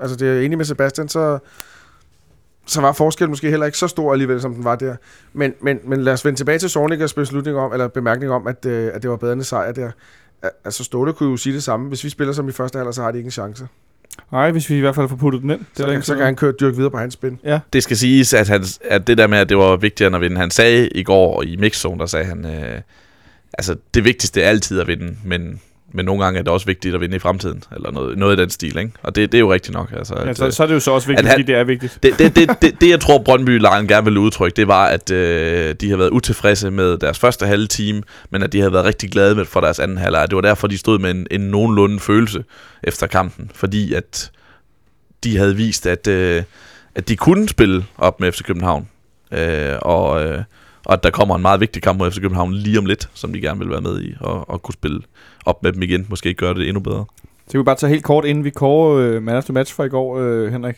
Altså, 0.00 0.16
det 0.16 0.28
er 0.28 0.40
enig 0.40 0.58
med 0.58 0.64
Sebastian, 0.64 1.08
så, 1.08 1.38
så 2.66 2.80
var 2.80 2.92
forskellen 2.92 3.30
måske 3.30 3.50
heller 3.50 3.66
ikke 3.66 3.78
så 3.78 3.88
stor 3.88 4.12
alligevel, 4.12 4.40
som 4.40 4.54
den 4.54 4.64
var 4.64 4.76
der. 4.76 4.96
Men, 5.32 5.54
men, 5.60 5.78
men 5.84 6.02
lad 6.02 6.12
os 6.12 6.24
vende 6.24 6.38
tilbage 6.38 6.58
til 6.58 6.70
Sornikers 6.70 7.14
beslutning 7.14 7.56
om, 7.56 7.72
eller 7.72 7.88
bemærkning 7.88 8.32
om, 8.32 8.46
at, 8.46 8.66
øh, 8.66 8.90
at 8.94 9.02
det 9.02 9.10
var 9.10 9.16
bedre 9.16 9.32
end 9.32 9.40
en 9.40 9.44
sejr 9.44 9.72
der. 9.72 9.90
Al- 10.42 10.50
Altså, 10.64 10.84
Ståle 10.84 11.12
kunne 11.12 11.30
jo 11.30 11.36
sige 11.36 11.54
det 11.54 11.62
samme. 11.62 11.88
Hvis 11.88 12.04
vi 12.04 12.08
spiller 12.08 12.32
som 12.34 12.48
i 12.48 12.52
første 12.52 12.76
halvleg, 12.78 12.94
så 12.94 13.02
har 13.02 13.10
de 13.12 13.18
ikke 13.18 13.26
en 13.28 13.30
chance. 13.32 13.68
Nej, 14.32 14.50
hvis 14.50 14.70
vi 14.70 14.76
i 14.76 14.80
hvert 14.80 14.94
fald 14.94 15.08
får 15.08 15.16
puttet 15.16 15.42
den 15.42 15.50
ind. 15.50 15.58
Det 15.58 15.66
Så, 15.76 15.82
er 15.82 15.86
der 15.86 15.92
kan, 15.94 16.02
så 16.02 16.14
kan 16.14 16.24
han 16.24 16.36
køre 16.36 16.52
dyrke 16.60 16.76
videre 16.76 16.90
på 16.90 16.98
hans 16.98 17.14
spin. 17.14 17.38
Ja, 17.44 17.60
Det 17.72 17.82
skal 17.82 17.96
siges, 17.96 18.34
at, 18.34 18.48
han, 18.48 18.64
at 18.84 19.06
det 19.06 19.18
der 19.18 19.26
med, 19.26 19.38
at 19.38 19.48
det 19.48 19.56
var 19.56 19.76
vigtigere 19.76 20.14
at 20.14 20.20
vinde, 20.20 20.36
han 20.36 20.50
sagde 20.50 20.88
i 20.88 21.02
går 21.02 21.42
i 21.42 21.56
mixzone, 21.56 22.00
der 22.00 22.06
sagde 22.06 22.24
han, 22.26 22.44
øh, 22.46 22.80
altså 23.58 23.76
det 23.94 24.04
vigtigste 24.04 24.42
er 24.42 24.48
altid 24.48 24.80
at 24.80 24.86
vinde, 24.86 25.16
men, 25.24 25.60
men 25.92 26.04
nogle 26.04 26.24
gange 26.24 26.38
er 26.38 26.42
det 26.42 26.52
også 26.52 26.66
vigtigt 26.66 26.94
at 26.94 27.00
vinde 27.00 27.16
i 27.16 27.18
fremtiden, 27.18 27.62
eller 27.76 27.90
noget, 27.90 28.18
noget 28.18 28.38
i 28.38 28.40
den 28.40 28.50
stil, 28.50 28.78
ikke? 28.78 28.92
Og 29.02 29.14
det, 29.14 29.32
det 29.32 29.38
er 29.38 29.40
jo 29.40 29.52
rigtigt 29.52 29.74
nok. 29.74 29.92
Altså, 29.96 30.14
ja 30.16 30.28
at, 30.28 30.36
så, 30.36 30.50
så 30.50 30.62
er 30.62 30.66
det 30.66 30.74
jo 30.74 30.80
så 30.80 30.90
også 30.90 31.08
vigtigt, 31.08 31.28
at 31.28 31.32
fordi 31.32 31.42
det 31.42 31.54
er 31.54 31.64
vigtigt. 31.64 31.98
det, 32.02 32.18
det, 32.18 32.36
det, 32.36 32.50
det, 32.62 32.80
det, 32.80 32.90
jeg 32.90 33.00
tror, 33.00 33.18
brøndby 33.18 33.60
gerne 33.88 34.04
ville 34.04 34.20
udtrykke, 34.20 34.56
det 34.56 34.68
var, 34.68 34.86
at 34.86 35.10
øh, 35.10 35.74
de 35.80 35.90
har 35.90 35.96
været 35.96 36.10
utilfredse 36.10 36.70
med 36.70 36.98
deres 36.98 37.18
første 37.18 37.46
halve 37.46 37.66
time, 37.66 38.02
men 38.30 38.42
at 38.42 38.52
de 38.52 38.58
havde 38.58 38.72
været 38.72 38.84
rigtig 38.84 39.10
glade 39.10 39.34
med 39.34 39.44
for 39.44 39.60
deres 39.60 39.78
anden 39.78 39.98
halvleg. 39.98 40.26
Det 40.30 40.36
var 40.36 40.42
derfor, 40.42 40.66
de 40.66 40.78
stod 40.78 40.98
med 40.98 41.10
en, 41.10 41.26
en 41.30 41.40
nogenlunde 41.40 42.00
følelse 42.00 42.44
efter 42.82 43.06
kampen, 43.06 43.50
fordi 43.54 43.94
at 43.94 44.30
de 45.24 45.36
havde 45.36 45.56
vist, 45.56 45.86
at, 45.86 46.06
øh, 46.06 46.42
at 46.94 47.08
de 47.08 47.16
kunne 47.16 47.48
spille 47.48 47.84
op 47.98 48.20
med 48.20 48.32
FC 48.32 48.42
København, 48.42 48.88
øh, 49.32 49.74
og, 49.82 50.24
øh, 50.24 50.42
og 50.86 50.92
at 50.92 51.02
der 51.02 51.10
kommer 51.10 51.36
en 51.36 51.42
meget 51.42 51.60
vigtig 51.60 51.82
kamp 51.82 51.98
mod 51.98 52.10
FC 52.10 52.20
København 52.20 52.52
lige 52.52 52.78
om 52.78 52.86
lidt, 52.86 53.08
som 53.14 53.32
de 53.32 53.40
gerne 53.40 53.58
vil 53.58 53.70
være 53.70 53.80
med 53.80 54.02
i, 54.02 54.14
og, 54.20 54.50
og 54.50 54.62
kunne 54.62 54.74
spille 54.74 55.00
op 55.46 55.62
med 55.62 55.72
dem 55.72 55.82
igen, 55.82 56.06
måske 56.08 56.34
gøre 56.34 56.54
det 56.54 56.68
endnu 56.68 56.80
bedre. 56.80 57.04
Så 57.46 57.50
kan 57.50 57.58
vi 57.58 57.64
bare 57.64 57.76
tage 57.76 57.90
helt 57.90 58.04
kort, 58.04 58.24
inden 58.24 58.44
vi 58.44 58.50
kårer 58.50 58.96
øh, 58.96 59.22
man 59.22 59.36
of 59.36 59.50
match 59.50 59.74
for 59.74 59.84
i 59.84 59.88
går, 59.88 60.18
øh, 60.18 60.52
Henrik. 60.52 60.76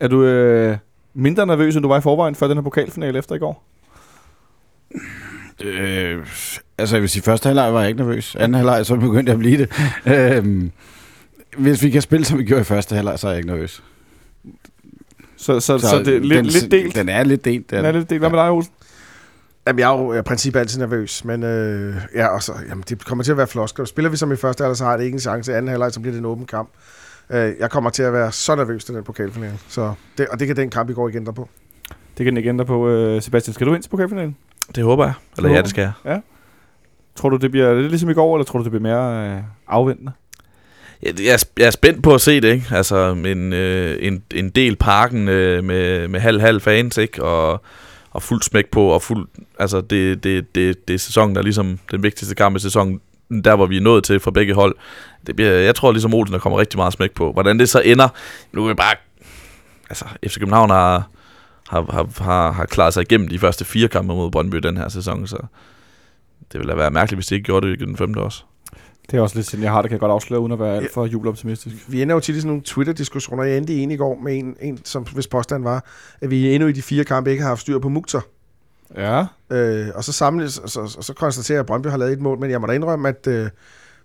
Er 0.00 0.08
du 0.08 0.24
øh, 0.24 0.76
mindre 1.14 1.46
nervøs, 1.46 1.76
end 1.76 1.82
du 1.82 1.88
var 1.88 1.98
i 1.98 2.00
forvejen 2.00 2.34
før 2.34 2.48
den 2.48 2.56
her 2.56 2.62
pokalfinale 2.62 3.18
efter 3.18 3.34
i 3.34 3.38
går? 3.38 3.64
Øh, 5.64 6.26
altså, 6.78 6.96
jeg 6.96 7.00
vil 7.02 7.08
sige, 7.08 7.22
første 7.22 7.46
halvleg 7.46 7.74
var 7.74 7.80
jeg 7.80 7.88
ikke 7.88 8.00
nervøs. 8.00 8.36
Anden 8.36 8.54
halvleg, 8.54 8.86
så 8.86 8.96
begyndte 8.96 9.30
jeg 9.30 9.34
at 9.34 9.38
blive 9.38 9.58
det. 9.58 9.70
øhm, 10.36 10.70
hvis 11.56 11.82
vi 11.82 11.90
kan 11.90 12.02
spille, 12.02 12.24
som 12.24 12.38
vi 12.38 12.44
gjorde 12.44 12.60
i 12.60 12.64
første 12.64 12.94
halvleg, 12.94 13.18
så 13.18 13.26
er 13.26 13.30
jeg 13.30 13.38
ikke 13.38 13.48
nervøs. 13.48 13.82
Så, 15.36 15.60
så, 15.60 15.78
så, 15.78 15.88
så 15.88 15.98
det 15.98 16.16
er 16.16 16.20
lidt, 16.20 16.36
den, 16.36 16.46
lidt 16.46 16.70
delt. 16.70 16.94
Den 16.94 17.08
er 17.08 17.24
lidt 17.24 17.44
delt. 17.44 17.70
Den 17.70 17.84
er 17.84 17.92
lidt 17.92 18.10
delt. 18.10 18.20
Hvad 18.20 18.30
med 18.30 18.38
dig, 18.38 18.50
Olsen? 18.50 18.72
Jamen, 19.68 19.78
jeg 19.78 19.94
er 19.94 19.98
jo 19.98 20.14
i 20.14 20.22
princippet 20.22 20.60
altid 20.60 20.78
nervøs, 20.78 21.24
men 21.24 21.42
øh, 21.42 21.96
ja, 22.14 22.26
og 22.26 22.42
så, 22.42 22.52
jamen, 22.68 22.84
det 22.88 23.04
kommer 23.04 23.24
til 23.24 23.30
at 23.30 23.36
være 23.38 23.46
flosker. 23.46 23.84
Spiller 23.84 24.10
vi 24.10 24.16
som 24.16 24.32
i 24.32 24.36
første 24.36 24.62
halvleg, 24.62 24.76
så 24.76 24.84
har 24.84 24.96
det 24.96 25.04
ikke 25.04 25.14
en 25.14 25.20
chance. 25.20 25.52
I 25.52 25.54
anden 25.54 25.68
halvleg, 25.68 25.92
så 25.92 26.00
bliver 26.00 26.12
det 26.12 26.18
en 26.18 26.24
åben 26.24 26.46
kamp. 26.46 26.68
Øh, 27.30 27.52
jeg 27.58 27.70
kommer 27.70 27.90
til 27.90 28.02
at 28.02 28.12
være 28.12 28.32
så 28.32 28.54
nervøs 28.54 28.84
til 28.84 28.94
den 28.94 29.04
pokalfinale. 29.04 29.58
Så 29.68 29.92
det, 30.18 30.28
og 30.28 30.38
det 30.38 30.46
kan 30.46 30.56
den 30.56 30.70
kamp 30.70 30.90
i 30.90 30.92
går 30.92 31.08
ikke 31.08 31.18
ændre 31.18 31.32
på. 31.32 31.48
Det 31.88 32.24
kan 32.24 32.26
den 32.26 32.36
ikke 32.36 32.48
ændre 32.48 32.64
på. 32.64 32.88
Øh, 32.88 33.22
Sebastian, 33.22 33.54
skal 33.54 33.66
du 33.66 33.74
ind 33.74 33.82
til 33.82 33.90
pokalfinalen? 33.90 34.36
Det 34.74 34.84
håber 34.84 35.04
jeg. 35.04 35.14
Eller 35.36 35.50
ja, 35.50 35.62
det 35.62 35.70
skal 35.70 35.90
jeg. 36.04 36.22
Tror 37.16 37.28
du, 37.28 37.36
det 37.36 37.50
bliver 37.50 37.74
det 37.74 37.84
er 37.84 37.88
ligesom 37.88 38.10
i 38.10 38.14
går, 38.14 38.36
eller 38.36 38.44
tror 38.44 38.58
du, 38.58 38.64
det 38.64 38.70
bliver 38.70 38.82
mere 38.82 39.36
øh, 39.36 39.42
afventende? 39.68 40.12
Jeg, 41.02 41.20
jeg, 41.20 41.32
er 41.32 41.44
jeg 41.58 41.66
er 41.66 41.70
spændt 41.70 42.02
på 42.02 42.14
at 42.14 42.20
se 42.20 42.40
det, 42.40 42.48
ikke? 42.48 42.66
Altså, 42.70 43.10
en, 43.10 43.52
øh, 43.52 43.96
en, 44.00 44.22
en 44.34 44.50
del 44.50 44.76
parken 44.76 45.28
øh, 45.28 45.64
med, 45.64 46.08
med 46.08 46.20
halv-halv 46.20 46.60
fans, 46.60 46.96
ikke? 46.96 47.24
Og, 47.24 47.62
og 48.10 48.22
fuld 48.22 48.42
smæk 48.42 48.70
på, 48.70 48.86
og 48.86 49.02
fuld... 49.02 49.28
Altså, 49.58 49.80
det, 49.80 50.24
det, 50.24 50.54
det, 50.54 50.88
det 50.88 50.94
er 50.94 50.98
sæsonen, 50.98 51.34
der 51.34 51.40
er 51.40 51.44
ligesom 51.44 51.78
den 51.90 52.02
vigtigste 52.02 52.34
kamp 52.34 52.56
i 52.56 52.60
sæsonen, 52.60 53.00
der 53.44 53.56
hvor 53.56 53.66
vi 53.66 53.76
er 53.76 53.80
nået 53.80 54.04
til 54.04 54.20
for 54.20 54.30
begge 54.30 54.54
hold. 54.54 54.76
Det 55.26 55.36
bliver, 55.36 55.50
jeg 55.50 55.74
tror 55.74 55.92
ligesom 55.92 56.14
Olsen, 56.14 56.32
der 56.32 56.38
kommer 56.38 56.58
rigtig 56.58 56.78
meget 56.78 56.92
smæk 56.92 57.10
på. 57.10 57.32
Hvordan 57.32 57.58
det 57.58 57.68
så 57.68 57.80
ender, 57.80 58.08
nu 58.52 58.64
er 58.64 58.68
vi 58.68 58.74
bare... 58.74 58.94
Altså, 59.90 60.04
FC 60.26 60.38
København 60.38 60.70
har, 60.70 61.08
har, 61.68 61.86
har, 61.92 62.24
har, 62.24 62.52
har 62.52 62.66
klaret 62.66 62.94
sig 62.94 63.00
igennem 63.00 63.28
de 63.28 63.38
første 63.38 63.64
fire 63.64 63.88
kampe 63.88 64.14
mod 64.14 64.30
Brøndby 64.30 64.56
den 64.56 64.76
her 64.76 64.88
sæson, 64.88 65.26
så 65.26 65.36
det 66.52 66.60
ville 66.60 66.72
da 66.72 66.76
være 66.76 66.90
mærkeligt, 66.90 67.16
hvis 67.16 67.26
de 67.26 67.34
ikke 67.34 67.44
gjorde 67.44 67.68
det 67.68 67.82
i 67.82 67.84
den 67.84 67.96
femte 67.96 68.18
også. 68.18 68.44
Det 69.10 69.16
er 69.16 69.20
også 69.20 69.36
lidt 69.36 69.46
sådan, 69.46 69.64
jeg 69.64 69.72
har 69.72 69.82
det, 69.82 69.88
kan 69.88 69.94
jeg 69.94 70.00
godt 70.00 70.12
afsløre, 70.12 70.40
uden 70.40 70.52
at 70.52 70.58
være 70.58 70.76
alt 70.76 70.94
for 70.94 71.06
jubeloptimistisk. 71.06 71.76
Vi 71.88 72.02
ender 72.02 72.14
jo 72.14 72.20
tit 72.20 72.36
i 72.36 72.40
sådan 72.40 72.48
nogle 72.48 72.62
Twitter-diskussioner. 72.62 73.44
Jeg 73.44 73.56
endte 73.56 73.74
en 73.74 73.90
i 73.90 73.96
går 73.96 74.18
med 74.22 74.38
en, 74.38 74.56
en 74.60 74.80
som 74.84 75.02
hvis 75.02 75.26
påstand 75.26 75.62
var, 75.62 75.84
at 76.20 76.30
vi 76.30 76.54
endnu 76.54 76.68
i 76.68 76.72
de 76.72 76.82
fire 76.82 77.04
kampe 77.04 77.30
ikke 77.30 77.42
har 77.42 77.48
haft 77.48 77.60
styr 77.60 77.78
på 77.78 77.88
Mukhtar. 77.88 78.24
Ja. 78.96 79.26
Øh, 79.50 79.88
og 79.94 80.04
så 80.04 80.12
samles, 80.12 80.52
så, 80.52 80.86
så, 80.86 81.02
så 81.02 81.14
konstaterer 81.14 81.56
jeg, 81.56 81.60
at 81.60 81.66
Brøndby 81.66 81.86
har 81.86 81.96
lavet 81.96 82.12
et 82.12 82.20
mål, 82.20 82.38
men 82.38 82.50
jeg 82.50 82.60
må 82.60 82.66
da 82.66 82.72
indrømme, 82.72 83.08
at 83.08 83.26
øh, 83.26 83.50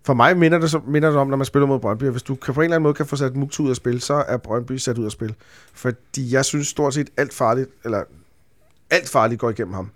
for 0.06 0.14
mig 0.14 0.38
minder 0.38 0.60
det, 0.60 0.72
så, 0.72 0.82
minder 0.88 1.10
det 1.10 1.20
om, 1.20 1.28
når 1.28 1.38
man 1.38 1.46
spiller 1.46 1.68
mod 1.68 1.80
Brøndby, 1.80 2.04
hvis 2.04 2.24
du 2.24 2.36
kan 2.36 2.54
på 2.54 2.62
en 2.62 2.64
eller 2.64 2.76
anden 2.76 2.84
måde 2.84 2.94
kan 2.94 3.06
få 3.06 3.16
sat 3.16 3.36
Mukhtar 3.36 3.64
ud 3.64 3.70
af 3.70 3.76
spil, 3.76 4.02
så 4.02 4.14
er 4.28 4.38
Brøndby 4.38 4.78
sat 4.78 4.98
ud 4.98 5.06
af 5.06 5.12
spil. 5.12 5.36
Fordi 5.74 6.34
jeg 6.34 6.46
synes 6.46 6.68
stort 6.68 6.94
set 6.94 7.10
alt 7.18 7.34
farligt, 7.34 7.70
eller 7.86 8.04
alt 8.90 9.10
farligt 9.10 9.40
går 9.40 9.50
igennem 9.50 9.74
ham. 9.74 9.90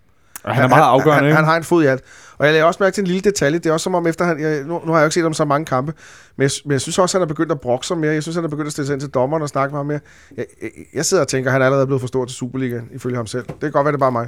Og 0.48 0.56
han 0.56 0.64
er 0.64 0.68
meget 0.68 0.84
afgørende, 0.84 1.14
han, 1.14 1.26
ikke? 1.26 1.36
han, 1.36 1.46
har 1.46 1.58
en 1.58 1.64
fod 1.64 1.84
i 1.84 1.86
alt. 1.86 2.04
Og 2.38 2.46
jeg 2.46 2.54
lagde 2.54 2.66
også 2.66 2.78
mærke 2.84 2.94
til 2.94 3.02
en 3.02 3.08
lille 3.08 3.22
detalje. 3.22 3.60
Det 3.60 3.66
er 3.66 3.74
også 3.74 3.84
som 3.84 3.96
om 3.96 4.08
efter 4.08 4.26
han... 4.26 4.40
Jeg, 4.40 4.64
nu, 4.64 4.82
nu 4.86 4.92
har 4.92 5.00
jeg 5.00 5.04
jo 5.04 5.06
ikke 5.06 5.14
set 5.14 5.24
ham 5.24 5.34
så 5.34 5.46
mange 5.46 5.66
kampe. 5.66 5.94
Men 6.36 6.44
jeg, 6.44 6.52
men 6.66 6.72
jeg 6.72 6.82
synes 6.82 7.00
også, 7.00 7.18
han 7.18 7.22
er 7.22 7.28
begyndt 7.28 7.52
at 7.52 7.60
brokke 7.60 7.88
sig 7.88 7.98
mere. 7.98 8.14
Jeg 8.14 8.22
synes, 8.24 8.36
han 8.36 8.46
er 8.46 8.50
begyndt 8.50 8.68
at 8.68 8.72
stille 8.72 8.88
sig 8.88 8.94
ind 8.94 9.02
til 9.02 9.10
dommeren 9.10 9.44
og 9.44 9.50
snakke 9.50 9.72
med 9.72 9.80
ham 9.80 9.86
mere. 9.86 10.00
Jeg, 10.38 10.46
jeg, 10.62 10.70
jeg 10.94 11.06
sidder 11.06 11.24
og 11.24 11.28
tænker, 11.28 11.50
at 11.50 11.54
han 11.54 11.62
er 11.62 11.66
allerede 11.66 11.86
blevet 11.88 12.02
for 12.02 12.08
stor 12.08 12.26
til 12.26 12.36
Superligaen, 12.36 12.90
ifølge 12.94 13.16
ham 13.16 13.28
selv. 13.28 13.44
Det 13.44 13.60
kan 13.62 13.72
godt 13.72 13.86
være, 13.86 13.92
det 13.92 13.98
er 13.98 14.00
bare 14.00 14.12
mig. 14.12 14.28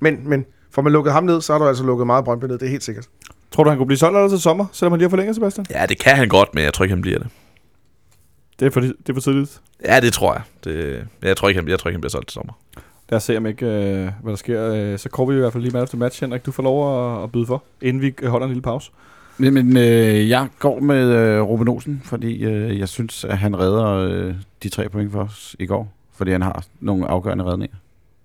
Men, 0.00 0.28
men 0.28 0.44
får 0.70 0.82
man 0.82 0.92
lukket 0.92 1.12
ham 1.12 1.24
ned, 1.24 1.40
så 1.40 1.52
har 1.52 1.58
du 1.58 1.68
altså 1.68 1.84
lukket 1.84 2.06
meget 2.06 2.24
Brøndby 2.24 2.44
ned. 2.44 2.58
Det 2.58 2.66
er 2.66 2.70
helt 2.70 2.84
sikkert. 2.84 3.06
Tror 3.52 3.64
du, 3.64 3.70
han 3.70 3.78
kunne 3.78 3.86
blive 3.86 3.98
solgt 3.98 4.16
allerede 4.16 4.32
til 4.36 4.42
sommer, 4.42 4.66
selvom 4.72 4.92
han 4.92 4.98
lige 4.98 5.06
har 5.06 5.10
forlænget, 5.10 5.34
Sebastian? 5.34 5.66
Ja, 5.70 5.86
det 5.86 5.98
kan 5.98 6.16
han 6.16 6.28
godt, 6.28 6.54
men 6.54 6.64
jeg 6.64 6.74
tror 6.74 6.84
ikke, 6.84 6.94
han 6.94 7.02
bliver 7.02 7.18
det. 7.18 7.28
Det 8.60 8.66
er 8.66 8.70
for, 8.70 8.80
det 8.80 9.08
er 9.08 9.14
for 9.14 9.20
tidligt. 9.20 9.60
Ja, 9.84 10.00
det 10.00 10.12
tror 10.12 10.32
jeg. 10.32 10.42
Det, 10.64 11.06
jeg, 11.22 11.36
tror 11.36 11.48
ikke, 11.48 11.60
han, 11.60 11.68
jeg 11.68 11.78
tror 11.78 11.88
ikke, 11.88 11.94
han 11.94 12.00
bliver 12.00 12.10
solgt 12.10 12.28
til 12.28 12.34
sommer. 12.34 12.52
Lad 13.08 13.16
os 13.16 13.22
se, 13.22 13.36
om 13.36 13.46
ikke, 13.46 13.66
øh, 13.66 14.10
hvad 14.22 14.32
der 14.32 14.36
sker. 14.36 14.72
Øh, 14.74 14.98
så 14.98 15.08
kommer 15.08 15.32
vi 15.32 15.38
i 15.38 15.40
hvert 15.40 15.52
fald 15.52 15.62
lige 15.62 15.72
man 15.72 15.82
efter 15.82 15.98
match, 15.98 16.20
Henrik. 16.20 16.46
Du 16.46 16.52
får 16.52 16.62
lov 16.62 17.16
at, 17.16 17.22
at 17.22 17.32
byde 17.32 17.46
for, 17.46 17.62
inden 17.82 18.02
vi 18.02 18.14
øh, 18.22 18.30
holder 18.30 18.46
en 18.46 18.50
lille 18.50 18.62
pause. 18.62 18.90
Men, 19.38 19.54
men 19.54 19.76
øh, 19.76 20.28
jeg 20.28 20.48
går 20.58 20.80
med 20.80 21.08
øh, 21.08 21.42
Ruben 21.42 21.68
Olsen, 21.68 22.02
fordi 22.04 22.44
øh, 22.44 22.78
jeg 22.78 22.88
synes, 22.88 23.24
at 23.24 23.38
han 23.38 23.58
redder 23.58 23.86
øh, 23.86 24.34
de 24.62 24.68
tre 24.68 24.88
point 24.88 25.12
for 25.12 25.20
os 25.20 25.56
i 25.58 25.66
går. 25.66 25.92
Fordi 26.16 26.30
han 26.30 26.42
har 26.42 26.64
nogle 26.80 27.06
afgørende 27.06 27.44
redninger. 27.44 27.76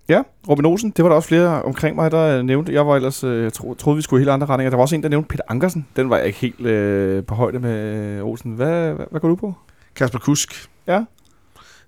Ja, 0.08 0.22
Robin 0.48 0.66
Olsen, 0.66 0.90
det 0.90 1.02
var 1.02 1.08
der 1.08 1.16
også 1.16 1.28
flere 1.28 1.62
omkring 1.62 1.96
mig, 1.96 2.10
der 2.10 2.38
øh, 2.38 2.44
nævnte. 2.44 2.72
Jeg 2.72 2.86
var 2.86 2.96
ellers, 2.96 3.24
øh, 3.24 3.42
jeg 3.42 3.52
tro, 3.52 3.74
troede, 3.74 3.96
vi 3.96 4.02
skulle 4.02 4.20
i 4.20 4.22
helt 4.22 4.30
andre 4.30 4.46
retninger. 4.46 4.70
Der 4.70 4.76
var 4.76 4.82
også 4.82 4.94
en, 4.94 5.02
der 5.02 5.08
nævnte 5.08 5.28
Peter 5.28 5.44
Ankersen. 5.48 5.86
Den 5.96 6.10
var 6.10 6.16
jeg 6.16 6.26
ikke 6.26 6.38
helt 6.38 6.60
øh, 6.60 7.24
på 7.24 7.34
højde 7.34 7.58
med 7.58 8.22
Olsen. 8.22 8.52
Hvad, 8.52 8.92
hvad, 8.92 9.06
hvad 9.10 9.20
går 9.20 9.28
du 9.28 9.34
på? 9.34 9.54
Kasper 9.94 10.18
Kusk. 10.18 10.68
Ja. 10.86 11.04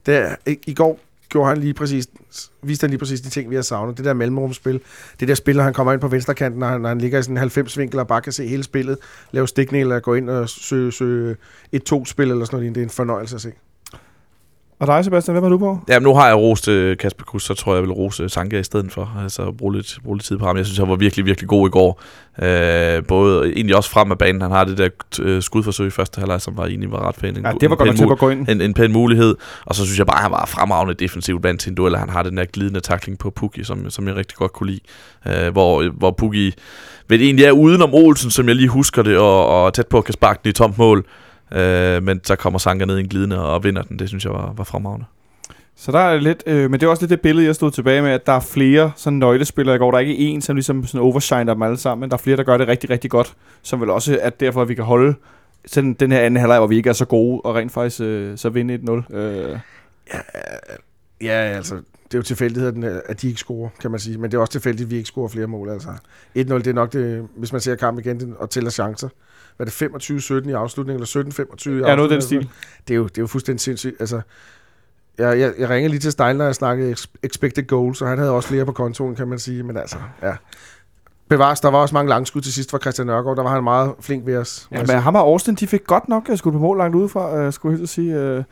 Det 0.07 0.17
er, 0.17 0.35
i, 0.47 0.57
I 0.67 0.75
går 0.75 0.99
gjorde 1.33 1.49
han 1.49 1.59
lige 1.59 1.75
præcis, 1.75 2.09
viste 2.63 2.85
han 2.85 2.91
lige 2.91 2.99
præcis 2.99 3.21
de 3.21 3.31
ting, 3.31 3.51
vi 3.51 3.55
har 3.55 3.63
savnet. 3.63 3.97
Det 3.97 4.05
der 4.05 4.15
mellemrumspil, 4.15 4.81
det 5.21 5.29
der 5.29 5.35
spil, 5.35 5.57
når 5.57 5.63
han 5.63 5.73
kommer 5.73 5.93
ind 5.93 6.01
på 6.01 6.09
venstrekanten, 6.09 6.61
når 6.61 6.67
han, 6.67 6.81
når 6.81 6.89
han 6.89 6.99
ligger 6.99 7.19
i 7.19 7.23
sådan 7.23 7.37
en 7.37 7.45
90-vinkel 7.45 7.99
og 7.99 8.07
bare 8.07 8.21
kan 8.21 8.33
se 8.33 8.49
hele 8.49 8.63
spillet, 8.63 8.99
lave 9.31 9.49
stikning 9.49 9.83
eller 9.83 10.01
gå 10.01 10.15
ind 10.15 10.31
og 10.31 10.49
søge, 10.49 10.93
søge 10.93 11.37
et 11.73 11.83
to-spil 11.83 12.31
eller 12.31 12.45
sådan 12.45 12.59
noget. 12.59 12.75
Det 12.75 12.81
er 12.81 12.85
en 12.85 12.91
fornøjelse 12.91 13.35
at 13.35 13.41
se. 13.41 13.53
Og 14.83 14.89
dig, 14.89 15.05
Sebastian, 15.05 15.33
hvem 15.35 15.45
er 15.45 15.49
du 15.49 15.59
på? 15.59 15.79
Jamen, 15.89 16.03
nu 16.03 16.15
har 16.15 16.27
jeg 16.27 16.37
rost 16.37 16.69
øh, 16.69 16.97
Kasper 16.97 17.25
Kuss, 17.25 17.47
så 17.47 17.55
tror 17.55 17.73
jeg, 17.73 17.77
jeg 17.77 17.83
vil 17.83 17.93
rose 17.93 18.29
Sanka 18.29 18.59
i 18.59 18.63
stedet 18.63 18.93
for. 18.93 19.17
Altså, 19.23 19.53
bruge 19.59 19.75
lidt, 19.77 19.99
bruge 20.05 20.17
lidt 20.17 20.27
tid 20.27 20.39
på 20.39 20.47
ham. 20.47 20.57
Jeg 20.57 20.67
synes, 20.67 20.79
han 20.79 20.89
var 20.89 20.97
virkelig, 20.97 21.27
virkelig 21.27 21.49
god 21.49 21.69
i 21.69 21.71
går. 21.71 22.03
Øh, 22.43 23.03
både 23.09 23.53
egentlig 23.53 23.77
også 23.77 23.91
frem 23.91 24.11
af 24.11 24.19
banen. 24.19 24.43
Han 24.43 24.51
har 24.51 24.65
det 24.65 24.79
der 24.79 24.89
øh, 25.21 25.43
skudforsøg 25.43 25.87
i 25.87 25.91
første 25.91 26.19
halvleg, 26.19 26.41
som 26.41 26.57
var 26.57 26.67
egentlig 26.67 26.93
var 26.93 27.09
ret 27.09 27.15
pænt. 27.15 27.39
En, 27.39 27.45
Ja, 27.45 27.53
det 27.61 27.71
var 27.71 27.77
godt 27.77 27.87
nok 27.87 27.97
til 27.97 28.09
at 28.11 28.19
gå 28.19 28.29
ind. 28.29 28.49
en, 28.49 28.61
en 28.61 28.75
pæn 28.75 28.93
mulighed. 28.93 29.37
Og 29.67 29.75
så 29.75 29.85
synes 29.85 29.99
jeg 29.99 30.07
bare, 30.07 30.17
at 30.17 30.23
han 30.23 30.33
var 30.33 30.45
fremragende 30.47 30.95
defensivt 30.95 31.43
blandt 31.43 31.61
til 31.61 31.71
en 31.71 31.75
duel. 31.77 31.97
Han 31.97 32.09
har 32.09 32.23
den 32.23 32.37
der 32.37 32.45
glidende 32.45 32.81
takling 32.81 33.19
på 33.19 33.31
Pukki, 33.31 33.65
som, 33.65 33.91
som 33.91 34.09
jeg 34.09 34.17
rigtig 34.17 34.37
godt 34.37 34.53
kunne 34.53 34.71
lide. 34.71 34.81
Øh, 35.47 35.53
hvor, 35.53 35.91
hvor 35.99 36.11
Pukki 36.11 36.55
vel 37.09 37.23
egentlig 37.23 37.45
er 37.45 37.53
udenom 37.53 37.95
Olsen, 37.95 38.31
som 38.31 38.49
jeg 38.49 38.57
lige 38.57 38.69
husker 38.69 39.03
det, 39.03 39.19
og, 39.19 39.65
og 39.65 39.75
tæt 39.75 39.87
på 39.87 39.99
at 39.99 40.05
kan 40.05 40.13
sparke 40.15 40.41
den 40.43 40.51
i 40.51 40.53
tomt 40.53 40.79
mål. 40.79 41.05
Øh, 41.55 42.03
men 42.03 42.21
så 42.25 42.37
kommer 42.37 42.59
Sanka 42.59 42.85
ned 42.85 42.99
i 42.99 43.01
en 43.01 43.09
glidende 43.09 43.45
og 43.45 43.65
vinder 43.65 43.83
den. 43.83 43.99
Det 43.99 44.09
synes 44.09 44.25
jeg 44.25 44.33
var, 44.33 44.53
var 44.57 44.65
fremragende. 44.65 45.07
Så 45.77 45.93
der 45.93 45.99
er 45.99 46.21
lidt, 46.21 46.43
øh, 46.47 46.71
men 46.71 46.81
det 46.81 46.87
er 46.87 46.91
også 46.91 47.03
lidt 47.03 47.11
det 47.11 47.21
billede, 47.21 47.47
jeg 47.47 47.55
stod 47.55 47.71
tilbage 47.71 48.03
med, 48.03 48.11
at 48.11 48.27
der 48.27 48.33
er 48.33 48.41
flere 48.41 48.93
sådan 48.97 49.19
nøglespillere 49.19 49.77
i 49.77 49.79
går. 49.79 49.91
Der 49.91 49.99
er 49.99 50.03
ikke 50.03 50.17
en, 50.17 50.41
som 50.41 50.57
ligesom 50.57 50.87
sådan 50.87 51.01
overshiner 51.01 51.55
dem 51.55 51.63
alle 51.63 51.77
sammen, 51.77 52.01
men 52.01 52.11
der 52.11 52.17
er 52.17 52.19
flere, 52.23 52.37
der 52.37 52.43
gør 52.43 52.57
det 52.57 52.69
rigtig, 52.69 52.91
rigtig 52.91 53.11
godt. 53.11 53.35
Som 53.63 53.81
vel 53.81 53.91
også 53.91 54.19
er 54.23 54.31
derfor, 54.31 54.63
at 54.63 54.69
vi 54.69 54.75
kan 54.75 54.85
holde 54.85 55.15
sådan 55.67 55.95
den 55.95 56.13
her 56.13 56.21
anden 56.21 56.41
halvleg, 56.41 56.59
hvor 56.59 56.67
vi 56.67 56.77
ikke 56.77 56.89
er 56.89 56.95
så 56.95 57.05
gode, 57.05 57.41
og 57.41 57.55
rent 57.55 57.73
faktisk 57.73 58.01
øh, 58.01 58.39
så 58.39 58.49
vinde 58.49 59.03
1-0. 59.11 59.17
Øh, 59.17 59.59
Ja, 61.23 61.33
altså, 61.33 61.75
det 62.05 62.15
er 62.15 62.19
jo 62.19 62.23
tilfældigheden, 62.23 62.85
at 62.85 63.23
de 63.23 63.29
ikke 63.29 63.41
scorer, 63.41 63.69
kan 63.81 63.91
man 63.91 64.01
sige. 64.01 64.19
Men 64.19 64.31
det 64.31 64.37
er 64.37 64.41
også 64.41 64.53
tilfældigt, 64.53 64.87
at 64.87 64.91
vi 64.91 64.97
ikke 64.97 65.07
scorer 65.07 65.29
flere 65.29 65.47
mål. 65.47 65.71
Altså. 65.71 65.89
1-0, 65.89 65.95
det 66.35 66.67
er 66.67 66.73
nok 66.73 66.93
det, 66.93 67.29
hvis 67.37 67.53
man 67.53 67.61
ser 67.61 67.75
kampen 67.75 68.05
igen 68.05 68.35
og 68.39 68.51
tæller 68.51 68.71
chancer. 68.71 69.09
Hvad 69.57 69.67
er 69.67 69.89
det, 69.89 70.45
25-17 70.47 70.49
i 70.49 70.53
afslutningen, 70.53 71.03
eller 71.03 71.47
17-25 71.67 71.71
i 71.71 71.73
Ja, 71.73 71.97
noget 71.97 72.11
den 72.11 72.23
stil. 72.23 72.49
Det 72.89 72.95
er 72.95 72.99
jo, 72.99 73.05
det 73.05 73.19
er 73.19 73.23
jo 73.23 73.27
fuldstændig 73.27 73.61
sindssygt. 73.61 73.97
Altså, 74.01 74.21
jeg, 75.19 75.39
jeg, 75.39 75.53
jeg 75.59 75.69
ringer 75.69 75.91
lige 75.91 76.01
til 76.01 76.13
Stein, 76.13 76.37
når 76.37 76.45
jeg 76.45 76.55
snakkede 76.55 76.93
ex- 76.93 77.07
expected 77.23 77.67
goals, 77.67 78.03
og 78.03 78.09
han 78.09 78.19
havde 78.19 78.31
også 78.31 78.49
flere 78.49 78.65
på 78.65 78.73
kontoen, 78.73 79.15
kan 79.15 79.29
man 79.29 79.39
sige. 79.39 79.63
Men 79.63 79.77
altså, 79.77 79.97
ja. 80.23 80.33
Bevares, 81.29 81.61
der 81.61 81.69
var 81.71 81.79
også 81.79 81.95
mange 81.95 82.09
langskud 82.09 82.41
til 82.41 82.53
sidst 82.53 82.71
fra 82.71 82.79
Christian 82.79 83.07
Nørgaard. 83.07 83.37
Der 83.37 83.43
var 83.43 83.51
han 83.51 83.65
meget 83.65 83.95
flink 84.01 84.27
ved 84.27 84.37
os. 84.37 84.69
Ja, 84.73 84.79
jeg 84.79 84.87
men 84.87 84.97
ham 84.99 85.15
og 85.15 85.23
Austin, 85.23 85.55
de 85.55 85.67
fik 85.67 85.85
godt 85.85 86.09
nok 86.09 86.31
øh, 86.31 86.39
skudt 86.39 86.53
på 86.53 86.59
mål 86.59 86.79
langt 86.79 86.97
udefra, 86.97 87.39
øh, 87.39 87.53
skulle 87.53 87.73
jeg 87.73 87.79
helt 87.79 87.91
sige. 87.91 88.45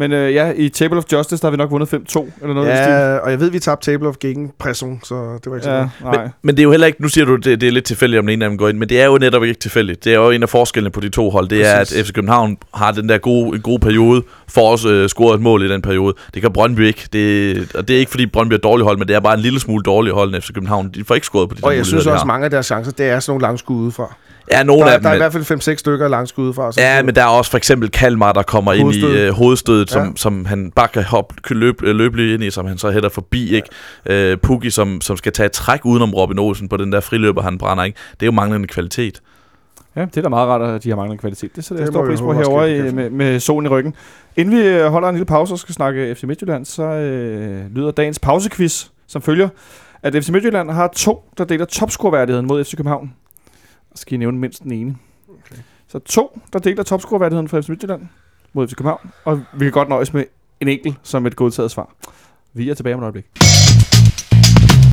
Men 0.00 0.12
øh, 0.12 0.34
ja, 0.34 0.52
i 0.56 0.68
Table 0.68 0.98
of 0.98 1.04
Justice, 1.12 1.40
der 1.42 1.46
har 1.46 1.50
vi 1.50 1.56
nok 1.56 1.70
vundet 1.70 1.86
5-2, 1.94 2.30
eller 2.42 2.54
noget 2.54 2.66
i 2.66 2.70
den 2.70 2.76
stil. 2.84 2.92
Ja, 2.92 3.16
og 3.16 3.30
jeg 3.30 3.40
ved, 3.40 3.50
vi 3.50 3.58
tabte 3.58 3.90
table 3.92 4.08
of 4.08 4.14
gegen 4.20 4.50
Presson, 4.58 5.00
så 5.04 5.14
det 5.44 5.50
var 5.50 5.54
ikke 5.56 5.64
så 5.64 5.70
Ja, 5.70 5.78
godt. 5.78 5.90
nej. 6.02 6.22
Men, 6.22 6.32
men 6.42 6.54
det 6.56 6.60
er 6.62 6.64
jo 6.64 6.70
heller 6.70 6.86
ikke, 6.86 7.02
nu 7.02 7.08
siger 7.08 7.24
du, 7.24 7.36
det, 7.36 7.60
det 7.60 7.66
er 7.66 7.70
lidt 7.72 7.84
tilfældigt, 7.84 8.18
om 8.20 8.26
den 8.26 8.32
ene 8.32 8.44
af 8.44 8.48
dem 8.50 8.58
går 8.58 8.68
ind, 8.68 8.78
men 8.78 8.88
det 8.88 9.00
er 9.00 9.04
jo 9.06 9.18
netop 9.18 9.44
ikke 9.44 9.60
tilfældigt. 9.60 10.04
Det 10.04 10.12
er 10.14 10.16
jo 10.18 10.30
en 10.30 10.42
af 10.42 10.48
forskellene 10.48 10.90
på 10.90 11.00
de 11.00 11.08
to 11.08 11.30
hold. 11.30 11.48
Det 11.48 11.66
er, 11.66 11.72
at 11.72 11.78
Præcis. 11.78 12.06
FC 12.06 12.12
København 12.12 12.56
har 12.74 12.92
den 12.92 13.08
der 13.08 13.18
gode, 13.18 13.56
en 13.56 13.60
god 13.62 13.78
periode, 13.78 14.22
for 14.48 14.72
os 14.72 14.84
øh, 14.84 15.08
scoret 15.08 15.34
et 15.34 15.40
mål 15.42 15.62
i 15.62 15.68
den 15.68 15.82
periode. 15.82 16.14
Det 16.34 16.42
kan 16.42 16.52
Brøndby 16.52 16.80
ikke. 16.80 17.08
Det, 17.12 17.72
og 17.74 17.88
det 17.88 17.96
er 17.96 18.00
ikke, 18.00 18.10
fordi 18.10 18.26
Brøndby 18.26 18.52
er 18.54 18.58
dårligt 18.58 18.84
hold, 18.86 18.98
men 18.98 19.08
det 19.08 19.16
er 19.16 19.20
bare 19.20 19.34
en 19.34 19.40
lille 19.40 19.60
smule 19.60 19.82
dårligere 19.82 20.14
hold 20.16 20.34
end 20.34 20.42
FC 20.42 20.52
København. 20.52 20.90
De 20.94 21.04
får 21.04 21.14
ikke 21.14 21.24
scoret 21.26 21.48
på 21.48 21.54
de 21.54 21.60
der 21.60 21.66
Og 21.66 21.76
jeg 21.76 21.86
synes 21.86 22.06
også, 22.06 22.26
mange 22.26 22.44
af 22.44 22.50
deres 22.50 22.66
chancer, 22.66 22.92
det 22.92 23.06
er 23.06 23.20
sådan 23.20 23.30
nogle 23.32 23.42
langskud 23.42 23.76
udefra. 23.76 24.14
Ja, 24.52 24.62
nogle 24.62 24.82
Der, 24.82 24.88
af 24.88 24.92
er- 24.92 24.96
dem. 24.96 25.02
der 25.02 25.10
er 25.10 25.14
i 25.14 25.18
hvert 25.18 25.32
fald 25.32 25.44
5-6 25.44 25.76
stykker 25.78 26.08
langskud 26.08 26.44
udefra. 26.44 26.72
Så 26.72 26.80
Ja, 26.80 27.02
men 27.02 27.14
der 27.14 27.22
er 27.22 27.26
også 27.26 27.50
for 27.50 27.58
eksempel 27.58 27.90
Kalmar, 27.90 28.32
der 28.32 28.42
kommer 28.42 28.72
ind 28.72 28.80
i 28.80 28.82
Hovedstød. 29.00 29.16
øh, 29.26 29.32
hovedstødet, 29.32 29.90
som, 29.90 30.02
Ja. 30.06 30.12
som 30.16 30.44
han 30.46 30.70
bare 30.76 30.88
kan 30.88 31.02
hoppe, 31.02 31.34
kan 31.46 31.56
løbe, 31.56 31.86
øh, 31.86 31.96
løbe 31.96 32.16
lige 32.16 32.34
ind 32.34 32.44
i, 32.44 32.50
som 32.50 32.66
han 32.66 32.78
så 32.78 32.90
hætter 32.90 33.08
forbi. 33.08 33.54
Ikke? 33.54 33.68
Øh, 34.06 34.36
Pukki, 34.36 34.70
som, 34.70 35.00
som 35.00 35.16
skal 35.16 35.32
tage 35.32 35.46
et 35.46 35.52
træk 35.52 35.84
udenom 35.84 36.14
Robin 36.14 36.38
Olsen 36.38 36.68
på 36.68 36.76
den 36.76 36.92
der 36.92 37.00
friløber, 37.00 37.42
han 37.42 37.58
brænder. 37.58 37.84
Ikke? 37.84 37.98
Det 38.12 38.22
er 38.22 38.26
jo 38.26 38.32
manglende 38.32 38.68
kvalitet. 38.68 39.20
Ja, 39.96 40.00
det 40.04 40.16
er 40.16 40.22
da 40.22 40.28
meget 40.28 40.48
rart, 40.48 40.62
at 40.74 40.84
de 40.84 40.88
har 40.88 40.96
manglet 40.96 41.20
kvalitet. 41.20 41.56
Det 41.56 41.64
sætter 41.64 41.82
jeg 41.82 41.86
Det 41.86 41.94
stor 41.94 42.06
pris 42.06 42.20
på 42.20 42.32
herovre 42.32 42.76
i, 42.76 42.82
med, 42.92 43.10
med 43.10 43.40
solen 43.40 43.66
i 43.66 43.68
ryggen. 43.68 43.94
Inden 44.36 44.56
vi 44.56 44.62
øh, 44.66 44.86
holder 44.86 45.08
en 45.08 45.14
lille 45.14 45.26
pause 45.26 45.54
og 45.54 45.58
skal 45.58 45.74
snakke 45.74 46.14
FC 46.14 46.22
Midtjylland, 46.22 46.64
så 46.64 46.82
øh, 46.82 47.74
lyder 47.74 47.90
dagens 47.90 48.18
pausequiz, 48.18 48.86
som 49.08 49.22
følger, 49.22 49.48
at 50.02 50.14
FC 50.24 50.28
Midtjylland 50.28 50.70
har 50.70 50.90
to, 50.96 51.24
der 51.38 51.44
deler 51.44 51.64
topscoreværdigheden 51.64 52.46
mod 52.46 52.64
FC 52.64 52.76
København. 52.76 53.12
Og 53.98 54.00
skal 54.00 54.14
I 54.14 54.16
nævne 54.16 54.38
mindst 54.38 54.62
den 54.62 54.72
ene. 54.72 54.96
Okay. 55.28 55.62
Så 55.88 55.98
to, 55.98 56.40
der 56.52 56.58
deler 56.58 56.82
topscoreværdigheden 56.82 57.48
for 57.48 57.60
FC 57.60 57.68
Midtjylland 57.68 58.08
mod 58.52 58.68
FC 58.68 58.74
København, 58.74 59.10
og 59.24 59.42
vi 59.52 59.64
kan 59.64 59.72
godt 59.72 59.88
nøjes 59.88 60.12
med 60.12 60.24
en 60.60 60.68
enkelt 60.68 60.96
som 61.02 61.26
et 61.26 61.36
godtaget 61.36 61.70
svar. 61.70 61.94
Vi 62.52 62.70
er 62.70 62.74
tilbage 62.74 62.94
om 62.94 63.00
et 63.00 63.04
øjeblik. 63.04 63.26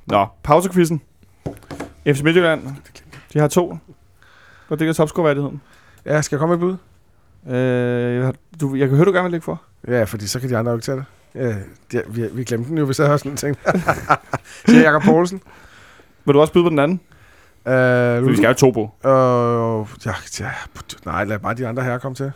Nå, 0.05 0.27
pausequizzen. 0.43 1.01
FC 2.07 2.21
Midtjylland, 2.21 2.67
de 3.33 3.39
har 3.39 3.47
to, 3.47 3.77
der 4.69 4.75
deler 4.75 4.93
topscoreværdigheden. 4.93 5.61
Ja, 6.05 6.21
skal 6.21 6.35
jeg 6.35 6.39
komme 6.39 6.57
med 6.57 6.67
et 6.67 6.77
bud? 7.43 7.53
Øh, 7.53 8.15
jeg, 8.15 8.33
du, 8.61 8.75
jeg 8.75 8.87
kan 8.87 8.95
høre, 8.97 9.05
du 9.05 9.11
gerne 9.11 9.23
vil 9.23 9.31
lægge 9.31 9.45
for. 9.45 9.61
Ja, 9.87 10.03
fordi 10.03 10.27
så 10.27 10.39
kan 10.39 10.49
de 10.49 10.57
andre 10.57 10.71
jo 10.71 10.77
ikke 10.77 10.85
tage 10.85 10.97
det. 10.97 11.05
Ja, 11.35 11.55
det, 11.91 12.03
vi, 12.07 12.27
vi 12.33 12.43
glemte 12.43 12.69
den 12.69 12.77
jo, 12.77 12.85
hvis 12.85 12.99
jeg 12.99 13.07
havde 13.07 13.19
sådan 13.19 13.31
en 13.31 13.37
ting. 13.37 13.57
Siger 14.65 14.81
Jakob 14.81 15.03
Poulsen. 15.03 15.41
Vil 16.25 16.33
du 16.33 16.41
også 16.41 16.53
byde 16.53 16.63
på 16.63 16.69
den 16.69 16.79
anden? 16.79 16.99
Uh, 17.65 17.71
For 17.71 18.29
vi 18.29 18.35
skal 18.35 18.47
jo 18.47 18.53
to 18.53 18.69
på. 18.71 18.81
Uh, 18.81 19.87
ja, 20.05 20.13
ja, 20.39 20.49
nej, 21.05 21.23
lad 21.23 21.39
bare 21.39 21.53
de 21.53 21.67
andre 21.67 21.83
her 21.83 21.97
komme 21.97 22.15
til. 22.15 22.31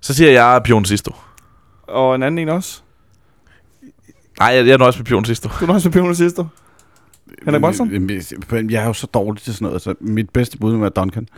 Så 0.00 0.14
siger 0.14 0.30
jeg 0.30 0.60
Pion 0.64 0.84
Sisto. 0.84 1.14
Og 1.82 2.14
en 2.14 2.22
anden 2.22 2.38
en 2.38 2.48
også. 2.48 2.80
Nej, 4.40 4.48
jeg, 4.48 4.66
jeg 4.66 4.72
er 4.72 4.78
nøjes 4.78 4.98
med 4.98 5.04
Pion 5.06 5.24
Sisto. 5.24 5.48
Du 5.60 5.66
er 5.66 5.74
også 5.74 5.88
med 5.88 5.92
Pioner 5.92 6.12
sidste. 6.12 6.44
Henrik 7.44 7.60
Monson? 7.60 7.90
Jamen, 7.90 8.70
Jeg 8.70 8.82
er 8.82 8.86
jo 8.86 8.92
så 8.92 9.06
dårlig 9.06 9.42
til 9.42 9.54
sådan 9.54 9.66
noget. 9.66 9.82
Så 9.82 9.94
mit 10.00 10.30
bedste 10.30 10.58
bud 10.58 10.74
er 10.82 10.88
Duncan. 10.88 11.28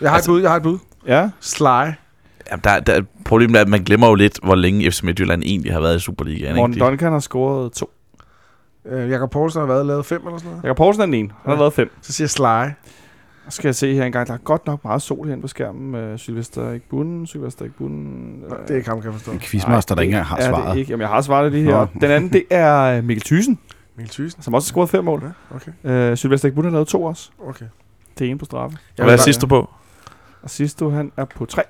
Jeg 0.00 0.10
har 0.10 0.16
Altså- 0.16 0.30
et 0.30 0.34
bud, 0.34 0.40
jeg 0.40 0.50
har 0.50 0.56
et 0.56 0.62
bud. 0.62 0.78
Ja. 1.06 1.30
Sly. 1.40 1.64
Jamen, 1.64 2.60
der, 2.64 2.80
der, 2.80 3.02
problemet 3.24 3.56
er, 3.56 3.60
at 3.60 3.68
man 3.68 3.84
glemmer 3.84 4.08
jo 4.08 4.14
lidt, 4.14 4.38
hvor 4.42 4.54
længe 4.54 4.90
FC 4.90 5.02
Midtjylland 5.02 5.42
egentlig 5.42 5.72
har 5.72 5.80
været 5.80 5.96
i 5.96 6.00
Superligaen. 6.00 6.56
Morten 6.56 6.74
Ikke? 6.74 6.86
Duncan 6.86 7.12
har 7.12 7.18
scoret 7.18 7.72
to. 7.72 7.90
Uh, 8.92 9.10
Jakob 9.10 9.30
Poulsen 9.30 9.60
har 9.60 9.66
været 9.66 9.86
lavet 9.86 10.06
fem 10.06 10.26
eller 10.26 10.38
sådan 10.38 10.50
noget. 10.50 10.64
Jakob 10.64 10.76
Poulsen 10.76 11.00
er 11.02 11.06
den 11.06 11.14
ene. 11.14 11.28
Han 11.28 11.36
har 11.44 11.52
Ja. 11.52 11.58
lavet 11.58 11.72
fem. 11.72 11.90
Så 12.02 12.12
siger 12.12 12.28
Sly. 12.28 12.70
Så 13.48 13.56
skal 13.56 13.68
jeg 13.68 13.74
se 13.74 13.94
her 13.94 14.04
engang. 14.04 14.26
Der 14.26 14.34
er 14.34 14.38
godt 14.38 14.66
nok 14.66 14.84
meget 14.84 15.02
sol 15.02 15.26
herinde 15.26 15.42
på 15.42 15.48
skærmen. 15.48 16.12
Uh, 16.12 16.18
Sylvester 16.18 16.72
ikke 16.72 16.88
bunden. 16.88 17.26
Sylvester 17.26 17.64
ikke 17.64 17.76
bunden. 17.76 18.44
Nå, 18.48 18.56
det 18.62 18.70
er 18.70 18.76
ikke 18.76 18.88
ham, 18.88 18.98
kan 19.00 19.04
jeg 19.04 19.12
forstå. 19.12 19.32
En 19.32 19.38
quizmaster, 19.38 19.94
der 19.94 20.02
ikke 20.02 20.10
engang 20.12 20.26
har 20.26 20.36
er 20.36 20.40
det 20.40 20.48
svaret. 20.48 20.78
ikke. 20.78 20.90
Jamen, 20.90 21.00
jeg 21.00 21.08
har 21.08 21.20
svaret 21.20 21.52
lige 21.52 21.64
her. 21.64 21.78
Nå. 21.78 21.86
Den 22.00 22.10
anden, 22.10 22.32
det 22.32 22.42
er 22.50 23.00
Mikkel 23.02 23.24
Thyssen, 23.24 23.58
Mikkel 23.96 24.12
Thyssen. 24.14 24.42
som 24.42 24.54
også 24.54 24.66
har 24.66 24.72
scoret 24.72 24.90
fem 24.90 25.04
mål. 25.04 25.22
Ja, 25.52 25.56
okay. 25.56 26.10
Uh, 26.12 26.16
Sylvester 26.16 26.48
ikke 26.48 26.54
bunden 26.54 26.72
har 26.72 26.76
lavet 26.76 26.88
to 26.88 27.02
også. 27.04 27.30
okay. 27.48 27.66
Det 28.18 28.28
ene 28.30 28.38
på 28.38 28.44
straffe. 28.44 28.78
Og 28.98 29.04
hvad 29.04 29.14
er 29.14 29.18
sidst 29.18 29.40
du 29.40 29.46
på? 29.46 29.70
Og 30.42 30.50
sidste, 30.50 30.90
han 30.90 31.12
er 31.16 31.24
på 31.24 31.44
tre. 31.44 31.62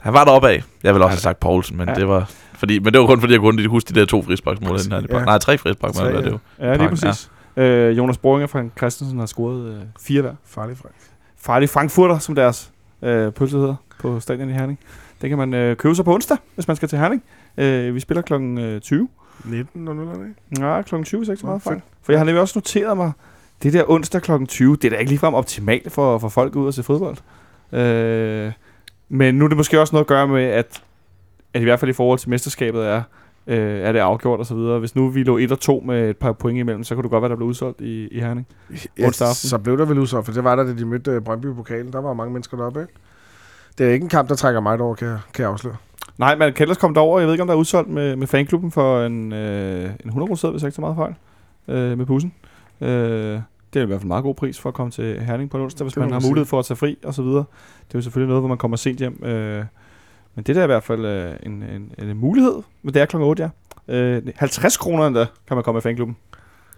Han 0.00 0.12
var 0.12 0.24
deroppe 0.24 0.48
af. 0.48 0.62
Jeg 0.82 0.94
vil 0.94 1.02
også 1.02 1.10
have 1.10 1.20
sagt 1.20 1.40
Poulsen, 1.40 1.76
men 1.76 1.88
Ja. 1.88 1.94
det 1.94 2.08
var... 2.08 2.30
Fordi, 2.54 2.78
men 2.78 2.92
det 2.92 3.00
var 3.00 3.06
kun 3.06 3.20
fordi, 3.20 3.32
jeg 3.32 3.40
kunne 3.40 3.68
huske 3.68 3.94
de 3.94 4.00
der 4.00 4.06
to 4.06 4.22
frisparksmål. 4.22 4.78
Ja. 4.90 5.24
Nej, 5.24 5.38
tre 5.38 5.58
frisparksmål. 5.58 6.06
Er 6.06 6.20
det 6.20 6.26
ja. 6.26 6.30
jo? 6.30 6.38
Ja, 6.58 6.76
lige 6.76 6.88
præcis. 6.88 7.30
Øh, 7.56 7.96
Jonas 7.98 8.18
Boringer 8.18 8.46
fra 8.46 8.64
Christensen 8.78 9.18
har 9.18 9.26
scoret 9.26 9.66
øh, 9.74 9.80
fire 10.00 10.22
hver. 10.22 10.32
Farlig 10.46 10.76
Frank. 10.76 10.94
Farlig 11.38 11.68
Frankfurter, 11.68 12.18
som 12.18 12.34
deres 12.34 12.70
øh, 13.02 13.32
pølse 13.32 13.56
hedder 13.56 13.74
på 14.00 14.20
stadion 14.20 14.48
i 14.50 14.52
Herning. 14.52 14.78
Den 15.22 15.28
kan 15.28 15.38
man 15.38 15.54
øh, 15.54 15.76
købe 15.76 15.94
sig 15.94 16.04
på 16.04 16.14
onsdag, 16.14 16.36
hvis 16.54 16.68
man 16.68 16.76
skal 16.76 16.88
til 16.88 16.98
Herning. 16.98 17.22
Øh, 17.56 17.94
vi 17.94 18.00
spiller 18.00 18.22
kl. 18.22 18.32
Øh, 18.34 18.80
20. 18.80 19.08
19 19.44 19.88
og 19.88 19.96
0, 19.96 20.06
ikke? 20.14 20.60
Nej, 20.60 20.82
kl. 20.82 21.02
20, 21.02 21.18
hvis 21.18 21.28
jeg 21.28 21.32
ikke 21.32 21.40
så 21.40 21.46
meget 21.46 21.62
fejl. 21.62 21.80
For 22.02 22.12
jeg 22.12 22.20
har 22.20 22.24
nemlig 22.24 22.40
også 22.40 22.58
noteret 22.58 22.96
mig, 22.96 23.12
det 23.62 23.72
der 23.72 23.90
onsdag 23.90 24.22
kl. 24.22 24.44
20, 24.48 24.76
det 24.76 24.84
er 24.84 24.90
da 24.90 24.96
ikke 24.96 25.10
ligefrem 25.10 25.34
optimalt 25.34 25.92
for, 25.92 26.18
for 26.18 26.28
folk 26.28 26.56
ud 26.56 26.66
og 26.66 26.74
se 26.74 26.82
fodbold. 26.82 27.16
Øh, 27.72 28.52
men 29.12 29.34
nu 29.34 29.44
er 29.44 29.48
det 29.48 29.56
måske 29.56 29.80
også 29.80 29.94
noget 29.94 30.04
at 30.04 30.08
gøre 30.08 30.28
med, 30.28 30.44
at, 30.44 30.82
at 31.54 31.60
i 31.60 31.64
hvert 31.64 31.80
fald 31.80 31.88
i 31.88 31.92
forhold 31.92 32.18
til 32.18 32.30
mesterskabet 32.30 32.86
er, 32.86 33.02
øh, 33.46 33.80
er 33.80 33.92
det 33.92 33.98
afgjort 33.98 34.40
og 34.40 34.46
så 34.46 34.54
videre. 34.54 34.78
Hvis 34.78 34.96
nu 34.96 35.08
vi 35.08 35.22
lå 35.22 35.38
1 35.38 35.52
og 35.52 35.60
2 35.60 35.82
med 35.86 36.10
et 36.10 36.16
par 36.16 36.32
point 36.32 36.58
imellem, 36.58 36.84
så 36.84 36.94
kunne 36.94 37.02
det 37.02 37.10
godt 37.10 37.22
være, 37.22 37.28
der 37.28 37.36
blev 37.36 37.48
udsolgt 37.48 37.80
i, 37.80 38.08
i 38.08 38.20
Herning. 38.20 38.46
Ja, 38.98 39.10
så 39.12 39.58
blev 39.58 39.78
der 39.78 39.84
vel 39.84 39.98
udsolgt, 39.98 40.26
for 40.26 40.32
det 40.32 40.44
var 40.44 40.56
der, 40.56 40.64
da 40.64 40.72
de 40.72 40.84
mødte 40.84 41.10
øh, 41.10 41.20
Brøndby 41.20 41.50
i 41.50 41.54
pokalen. 41.54 41.92
Der 41.92 42.00
var 42.00 42.12
mange 42.12 42.32
mennesker 42.32 42.56
deroppe, 42.56 42.80
ikke? 42.80 42.92
Det 43.78 43.88
er 43.88 43.92
ikke 43.92 44.04
en 44.04 44.08
kamp, 44.08 44.28
der 44.28 44.34
trækker 44.34 44.60
mig 44.60 44.80
over, 44.80 44.94
kan 44.94 45.08
jeg, 45.08 45.18
kan 45.34 45.42
jeg 45.42 45.52
afsløre. 45.52 45.76
Nej, 46.18 46.36
men 46.36 46.52
kan 46.52 46.64
ellers 46.64 46.78
komme 46.78 46.94
derover. 46.94 47.18
Jeg 47.18 47.26
ved 47.26 47.34
ikke, 47.34 47.42
om 47.42 47.48
der 47.48 47.54
er 47.54 47.58
udsolgt 47.58 47.90
med, 47.90 48.16
med 48.16 48.26
fanklubben 48.26 48.70
for 48.70 49.04
en, 49.04 49.32
øh, 49.32 49.84
en 49.84 50.08
100 50.08 50.28
kroner, 50.28 50.50
hvis 50.50 50.62
jeg 50.62 50.68
ikke 50.68 50.74
så 50.74 50.80
meget 50.80 50.96
fejl, 50.96 51.14
øh, 51.68 51.98
med 51.98 52.06
bussen. 52.06 52.32
Øh, 52.80 53.40
det 53.74 53.80
er 53.80 53.82
i 53.82 53.86
hvert 53.86 53.98
fald 53.98 54.04
en 54.04 54.08
meget 54.08 54.24
god 54.24 54.34
pris 54.34 54.60
for 54.60 54.68
at 54.68 54.74
komme 54.74 54.90
til 54.90 55.20
Herning 55.20 55.50
på 55.50 55.56
en 55.56 55.62
onsdag, 55.62 55.84
hvis 55.84 55.96
man 55.96 56.12
har 56.12 56.20
mulighed 56.20 56.46
for 56.46 56.58
at 56.58 56.64
tage 56.64 56.76
fri 56.76 56.98
og 57.04 57.14
så 57.14 57.22
videre. 57.22 57.44
Det 57.88 57.94
er 57.94 57.98
jo 57.98 58.02
selvfølgelig 58.02 58.28
noget, 58.28 58.40
hvor 58.42 58.48
man 58.48 58.58
kommer 58.58 58.76
sent 58.76 58.98
hjem. 58.98 59.24
Øh, 59.24 59.64
men 60.34 60.44
det 60.44 60.54
der 60.54 60.60
er 60.60 60.64
i 60.64 60.66
hvert 60.66 60.82
fald 60.82 61.04
øh, 61.04 61.34
en, 61.42 61.62
en, 61.62 62.08
en, 62.08 62.16
mulighed, 62.16 62.54
men 62.82 62.94
det 62.94 63.02
er 63.02 63.06
kl. 63.06 63.16
8, 63.16 63.50
ja. 63.88 63.94
Øh, 63.94 64.22
50 64.36 64.76
kroner 64.76 65.06
endda 65.06 65.26
kan 65.48 65.56
man 65.56 65.64
komme 65.64 65.78
i 65.78 65.80
fanklubben. 65.80 66.16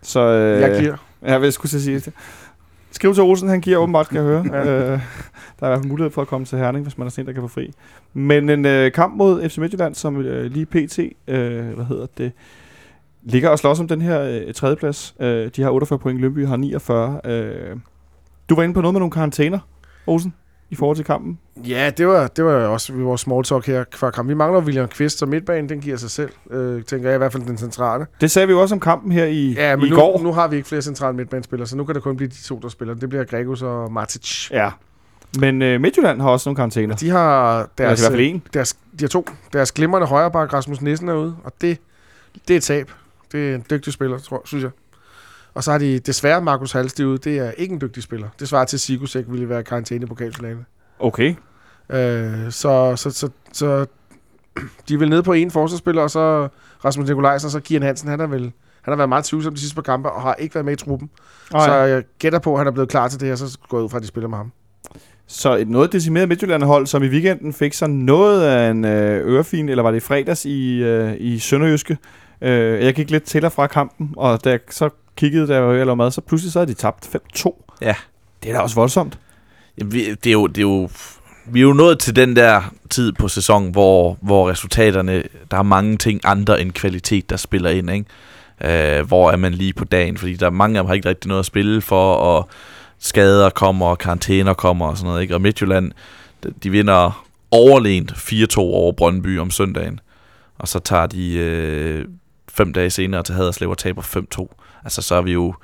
Så, 0.02 0.20
øh, 0.20 0.60
Jeg 0.60 0.80
giver. 0.80 0.96
Ja, 1.22 1.40
jeg 1.40 1.52
skulle 1.52 1.80
sige 1.80 2.00
det. 2.00 2.12
Skriv 2.90 3.14
til 3.14 3.22
Olsen, 3.22 3.48
han 3.48 3.60
giver 3.60 3.78
åbenbart, 3.78 4.06
skal 4.06 4.16
jeg 4.16 4.24
høre. 4.24 4.40
øh, 4.66 5.00
der 5.60 5.66
er 5.66 5.66
i 5.66 5.70
hvert 5.70 5.78
fald 5.78 5.88
mulighed 5.88 6.10
for 6.10 6.22
at 6.22 6.28
komme 6.28 6.46
til 6.46 6.58
Herning, 6.58 6.84
hvis 6.84 6.98
man 6.98 7.06
er 7.06 7.10
sent, 7.10 7.26
der 7.26 7.32
kan 7.32 7.42
få 7.42 7.48
fri. 7.48 7.72
Men 8.12 8.48
en 8.48 8.66
øh, 8.66 8.92
kamp 8.92 9.16
mod 9.16 9.48
FC 9.48 9.58
Midtjylland, 9.58 9.94
som 9.94 10.16
øh, 10.20 10.44
lige 10.44 10.66
pt, 10.66 10.98
øh, 11.28 11.68
hvad 11.74 11.84
hedder 11.84 12.06
det, 12.18 12.32
ligger 13.24 13.48
og 13.48 13.58
slås 13.58 13.80
om 13.80 13.88
den 13.88 14.00
her 14.02 14.20
øh, 14.22 14.54
tredjeplads. 14.54 15.14
Øh, 15.20 15.50
de 15.56 15.62
har 15.62 15.70
48 15.70 15.98
point, 15.98 16.20
Lønby 16.20 16.46
har 16.46 16.56
49. 16.56 17.20
Øh, 17.24 17.76
du 18.48 18.54
var 18.54 18.62
inde 18.62 18.74
på 18.74 18.80
noget 18.80 18.94
med 18.94 19.00
nogle 19.00 19.10
karantæner, 19.12 19.58
Olsen, 20.06 20.34
i 20.70 20.74
forhold 20.74 20.96
til 20.96 21.04
kampen. 21.06 21.38
Ja, 21.68 21.90
det 21.96 22.06
var, 22.06 22.26
det 22.26 22.44
var 22.44 22.52
også 22.52 22.92
vores 22.92 23.20
small 23.20 23.44
talk 23.44 23.66
her 23.66 23.84
fra 23.94 24.10
kampen. 24.10 24.28
Vi 24.28 24.34
mangler 24.34 24.60
William 24.60 24.88
Kvist, 24.88 25.18
så 25.18 25.26
midtbanen, 25.26 25.68
den 25.68 25.80
giver 25.80 25.96
sig 25.96 26.10
selv, 26.10 26.30
øh, 26.50 26.82
tænker 26.84 27.08
jeg 27.08 27.14
i 27.14 27.18
hvert 27.18 27.32
fald 27.32 27.42
den 27.42 27.58
centrale. 27.58 28.06
Det 28.20 28.30
sagde 28.30 28.46
vi 28.48 28.52
jo 28.52 28.60
også 28.60 28.74
om 28.74 28.80
kampen 28.80 29.12
her 29.12 29.24
i, 29.24 29.52
Ja, 29.52 29.76
men 29.76 29.86
i 29.86 29.90
nu, 29.90 29.96
går. 29.96 30.22
nu 30.22 30.32
har 30.32 30.48
vi 30.48 30.56
ikke 30.56 30.68
flere 30.68 30.82
centrale 30.82 31.16
midtbanespillere, 31.16 31.66
så 31.66 31.76
nu 31.76 31.84
kan 31.84 31.94
det 31.94 32.02
kun 32.02 32.16
blive 32.16 32.28
de 32.28 32.42
to, 32.44 32.58
der 32.62 32.68
spiller. 32.68 32.94
Det 32.94 33.08
bliver 33.08 33.24
Gregus 33.24 33.62
og 33.62 33.92
Matic. 33.92 34.50
Ja. 34.50 34.70
Men 35.38 35.62
øh, 35.62 35.80
Midtjylland 35.80 36.20
har 36.20 36.28
også 36.28 36.48
nogle 36.48 36.56
karantæner. 36.56 36.96
De 36.96 37.10
har 37.10 37.68
Deres, 37.78 38.00
i 38.00 38.02
hvert 38.02 38.12
fald 38.12 38.20
en. 38.26 38.42
deres, 38.54 38.74
de 38.74 39.04
har 39.04 39.08
to. 39.08 39.26
Deres 39.52 39.72
glimrende 39.72 40.06
højreback, 40.06 40.52
Rasmus 40.52 40.80
Nissen, 40.80 41.08
er 41.08 41.14
ude, 41.14 41.36
og 41.44 41.52
det, 41.60 41.78
det 42.48 42.54
er 42.54 42.58
et 42.58 42.62
tab. 42.62 42.90
Det 43.32 43.50
er 43.50 43.54
en 43.54 43.64
dygtig 43.70 43.92
spiller, 43.92 44.18
tror, 44.18 44.42
synes 44.44 44.62
jeg. 44.62 44.70
Og 45.54 45.64
så 45.64 45.70
har 45.70 45.78
de 45.78 45.98
desværre 45.98 46.42
Markus 46.42 46.72
Halsted 46.72 47.06
ude. 47.06 47.18
Det 47.18 47.38
er 47.38 47.50
ikke 47.50 47.72
en 47.72 47.80
dygtig 47.80 48.02
spiller. 48.02 48.28
Det 48.40 48.48
svarer 48.48 48.64
til, 48.64 48.76
at 48.76 48.80
Sigusek 48.80 49.24
ville 49.28 49.48
være 49.48 49.62
karantæne 49.62 50.04
i 50.04 50.06
pokalfinalen. 50.06 50.66
Okay. 50.98 51.34
Øh, 51.90 52.50
så, 52.50 52.92
så, 52.96 53.10
så, 53.10 53.28
så 53.52 53.86
de 54.88 54.94
er 54.94 54.98
vel 54.98 55.08
nede 55.10 55.22
på 55.22 55.32
en 55.32 55.50
forsvarsspiller, 55.50 56.02
og 56.02 56.10
så 56.10 56.48
Rasmus 56.84 57.08
Nikolajsen, 57.08 57.46
og 57.46 57.50
så 57.50 57.60
Kian 57.60 57.82
Hansen, 57.82 58.08
han, 58.08 58.20
er 58.20 58.26
vel, 58.26 58.42
han 58.82 58.92
har 58.92 58.96
været 58.96 59.08
meget 59.08 59.24
tvivlsom 59.24 59.54
de 59.54 59.60
sidste 59.60 59.74
par 59.74 59.82
kampe, 59.82 60.10
og 60.10 60.22
har 60.22 60.34
ikke 60.34 60.54
været 60.54 60.64
med 60.64 60.72
i 60.72 60.76
truppen. 60.76 61.10
Oh, 61.54 61.60
Så 61.60 61.72
ja. 61.72 61.82
jeg 61.82 62.02
gætter 62.18 62.38
på, 62.38 62.52
at 62.52 62.58
han 62.58 62.66
er 62.66 62.70
blevet 62.70 62.88
klar 62.88 63.08
til 63.08 63.20
det 63.20 63.28
her, 63.28 63.36
så 63.36 63.58
går 63.68 63.78
jeg 63.78 63.84
ud 63.84 63.88
fra, 63.88 63.96
at 63.96 64.02
de 64.02 64.08
spiller 64.08 64.28
med 64.28 64.36
ham. 64.36 64.52
Så 65.26 65.56
et 65.56 65.68
noget 65.68 65.92
decimeret 65.92 66.28
Midtjylland-hold, 66.28 66.86
som 66.86 67.02
i 67.02 67.08
weekenden 67.08 67.52
fik 67.52 67.72
så 67.74 67.86
noget 67.86 68.42
af 68.42 68.70
en 68.70 68.84
øh, 68.84 69.26
ørefin, 69.26 69.68
eller 69.68 69.82
var 69.82 69.90
det 69.90 69.96
i 69.96 70.00
fredags 70.00 70.44
i, 70.44 70.82
øh, 70.82 71.14
i 71.18 71.38
Sønderjyske. 71.38 71.98
Øh, 72.42 72.84
jeg 72.84 72.94
gik 72.94 73.10
lidt 73.10 73.22
til 73.24 73.44
og 73.44 73.52
fra 73.52 73.66
kampen, 73.66 74.14
og 74.16 74.44
da 74.44 74.50
jeg 74.50 74.60
så 74.70 74.88
kiggede, 75.16 75.54
jeg 75.54 75.62
var 75.62 75.72
ved 75.72 75.80
at 75.80 75.86
lave 75.86 75.96
mad, 75.96 76.10
så 76.10 76.20
pludselig 76.20 76.52
så 76.52 76.58
havde 76.58 76.70
de 76.70 76.74
tabt 76.78 77.10
5-2. 77.36 77.64
Ja. 77.80 77.94
Det 78.42 78.50
er 78.50 78.54
da 78.54 78.60
også 78.60 78.74
voldsomt. 78.74 79.18
Jamen, 79.78 79.92
vi, 79.92 80.14
det 80.14 80.26
er 80.26 80.32
jo, 80.32 80.46
det 80.46 80.58
er 80.58 80.62
jo, 80.62 80.88
vi 81.46 81.58
er 81.58 81.62
jo 81.62 81.72
nået 81.72 81.98
til 81.98 82.16
den 82.16 82.36
der 82.36 82.62
tid 82.90 83.12
på 83.12 83.28
sæsonen, 83.28 83.70
hvor, 83.72 84.18
hvor 84.22 84.50
resultaterne, 84.50 85.22
der 85.50 85.56
er 85.58 85.62
mange 85.62 85.96
ting 85.96 86.20
andre 86.24 86.60
end 86.60 86.72
kvalitet, 86.72 87.30
der 87.30 87.36
spiller 87.36 87.70
ind, 87.70 87.90
ikke? 87.90 88.98
Øh, 88.98 89.06
hvor 89.06 89.30
er 89.30 89.36
man 89.36 89.52
lige 89.54 89.72
på 89.72 89.84
dagen, 89.84 90.18
fordi 90.18 90.34
der 90.34 90.46
er 90.46 90.50
mange 90.50 90.78
af 90.78 90.82
dem 90.82 90.86
har 90.88 90.94
ikke 90.94 91.08
rigtig 91.08 91.28
noget 91.28 91.38
at 91.38 91.46
spille 91.46 91.80
for, 91.80 92.14
og 92.14 92.48
skader 92.98 93.50
kommer, 93.50 93.86
og 93.86 93.98
karantæner 93.98 94.54
kommer 94.54 94.86
og 94.86 94.96
sådan 94.96 95.08
noget, 95.08 95.22
ikke? 95.22 95.34
Og 95.34 95.40
Midtjylland, 95.40 95.92
de- 96.44 96.52
de 96.62 96.70
vinder 96.70 97.24
overlænt 97.50 98.12
4-2 98.12 98.58
over 98.58 98.92
Brøndby 98.92 99.38
om 99.38 99.50
søndagen, 99.50 100.00
og 100.58 100.68
så 100.68 100.78
tager 100.78 101.06
de 101.06 101.34
øh, 101.34 102.04
fem 102.54 102.72
dage 102.72 102.90
senere 102.90 103.22
til 103.22 103.34
Haderslev 103.34 103.70
og 103.70 103.78
taber 103.78 104.02
5-2. 104.02 104.80
Altså, 104.84 105.02
så 105.02 105.14
er 105.14 105.22
vi 105.22 105.32
jo 105.32 105.54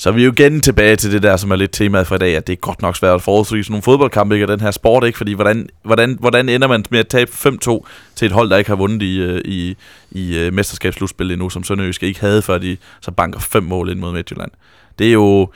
så 0.00 0.08
er 0.08 0.12
vi 0.12 0.24
jo 0.24 0.32
igen 0.32 0.60
tilbage 0.60 0.96
til 0.96 1.12
det 1.12 1.22
der, 1.22 1.36
som 1.36 1.50
er 1.50 1.56
lidt 1.56 1.72
temaet 1.72 2.06
for 2.06 2.14
i 2.14 2.18
dag, 2.18 2.36
at 2.36 2.46
det 2.46 2.52
er 2.52 2.56
godt 2.56 2.82
nok 2.82 2.96
svært 2.96 3.14
at 3.14 3.22
forudsige 3.22 3.64
sådan 3.64 3.72
nogle 3.72 3.82
fodboldkampe, 3.82 4.34
ikke? 4.34 4.44
Og 4.44 4.48
den 4.48 4.60
her 4.60 4.70
sport, 4.70 5.04
ikke? 5.04 5.16
Fordi 5.18 5.32
hvordan, 5.32 5.68
hvordan, 5.82 6.16
hvordan 6.20 6.48
ender 6.48 6.68
man 6.68 6.84
med 6.90 6.98
at 6.98 7.08
tabe 7.08 7.30
5-2 7.30 7.86
til 8.14 8.26
et 8.26 8.32
hold, 8.32 8.50
der 8.50 8.56
ikke 8.56 8.70
har 8.70 8.76
vundet 8.76 9.02
i, 9.02 9.20
øh, 9.20 9.40
i, 9.44 9.76
i, 10.10 10.46
i 10.46 10.50
mesterskabsslutspillet 10.50 11.32
endnu, 11.32 11.50
som 11.50 11.64
Sønderjyske 11.64 12.06
ikke 12.06 12.20
havde, 12.20 12.42
før 12.42 12.58
de 12.58 12.76
så 13.00 13.10
banker 13.10 13.40
fem 13.40 13.62
mål 13.62 13.90
ind 13.90 13.98
mod 13.98 14.12
Midtjylland. 14.12 14.50
Det 14.98 15.08
er 15.08 15.12
jo... 15.12 15.48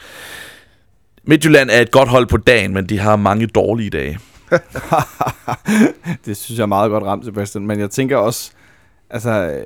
Midtjylland 1.22 1.70
er 1.70 1.80
et 1.80 1.90
godt 1.90 2.08
hold 2.08 2.26
på 2.26 2.36
dagen, 2.36 2.74
men 2.74 2.88
de 2.88 2.98
har 2.98 3.16
mange 3.16 3.46
dårlige 3.46 3.90
dage. 3.90 4.18
det 6.26 6.36
synes 6.36 6.58
jeg 6.58 6.62
er 6.62 6.66
meget 6.66 6.90
godt 6.90 7.04
ramt, 7.04 7.24
Sebastian. 7.24 7.66
Men 7.66 7.80
jeg 7.80 7.90
tænker 7.90 8.16
også, 8.16 8.50
altså, 9.10 9.30
øh, 9.30 9.64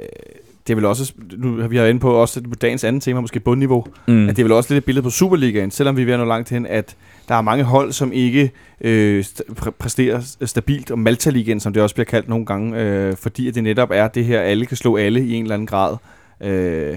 det 0.68 0.72
er 0.72 0.76
vel 0.76 0.84
også, 0.84 1.12
nu 1.36 1.56
har 1.60 1.68
vi 1.68 1.76
har 1.76 1.84
inde 1.84 2.00
på 2.00 2.10
også 2.12 2.42
på 2.42 2.54
dagens 2.54 2.84
anden 2.84 3.00
tema, 3.00 3.20
måske 3.20 3.40
bundniveau, 3.40 3.84
Mm. 4.08 4.28
at 4.28 4.36
det 4.36 4.42
er 4.42 4.44
vel 4.44 4.52
også 4.52 4.74
lidt 4.74 4.78
et 4.82 4.84
billede 4.84 5.02
på 5.02 5.10
Superligaen, 5.10 5.70
selvom 5.70 5.96
vi 5.96 6.02
er 6.02 6.06
ved 6.06 6.14
at 6.14 6.18
nå 6.20 6.24
langt 6.26 6.50
hen, 6.50 6.66
at 6.66 6.96
der 7.28 7.34
er 7.34 7.40
mange 7.40 7.64
hold, 7.64 7.92
som 7.92 8.12
ikke 8.12 8.50
øh, 8.80 9.24
st- 9.28 9.52
præ- 9.60 9.70
præsterer 9.70 10.20
stabilt, 10.44 10.90
og 10.90 10.98
Malta-ligaen, 10.98 11.60
som 11.60 11.72
det 11.72 11.82
også 11.82 11.94
bliver 11.94 12.04
kaldt 12.04 12.28
nogle 12.28 12.46
gange, 12.46 12.80
øh, 12.82 13.16
fordi 13.16 13.48
at 13.48 13.54
det 13.54 13.62
netop 13.64 13.90
er 13.92 14.08
det 14.08 14.24
her, 14.24 14.40
alle 14.40 14.66
kan 14.66 14.76
slå 14.76 14.96
alle 14.96 15.20
i 15.26 15.34
en 15.34 15.42
eller 15.42 15.54
anden 15.54 15.66
grad. 15.66 15.96
Øh, 16.40 16.96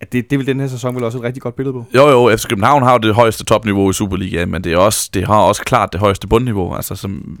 at 0.00 0.12
det, 0.12 0.30
det 0.30 0.38
vil 0.38 0.46
den 0.46 0.60
her 0.60 0.68
sæson 0.68 0.94
vel 0.94 1.04
også 1.04 1.18
et 1.18 1.24
rigtig 1.24 1.42
godt 1.42 1.56
billede 1.56 1.72
på. 1.72 1.84
Jo, 1.94 2.08
jo, 2.08 2.36
FC 2.36 2.46
København 2.48 2.82
har 2.82 2.92
jo 2.92 2.98
det 2.98 3.14
højeste 3.14 3.44
topniveau 3.44 3.90
i 3.90 3.92
Superligaen, 3.92 4.50
men 4.50 4.64
det, 4.64 4.72
er 4.72 4.76
også, 4.76 5.10
det 5.14 5.26
har 5.26 5.38
også 5.40 5.62
klart 5.62 5.92
det 5.92 6.00
højeste 6.00 6.26
bundniveau, 6.26 6.74
altså 6.74 6.94
som 6.94 7.38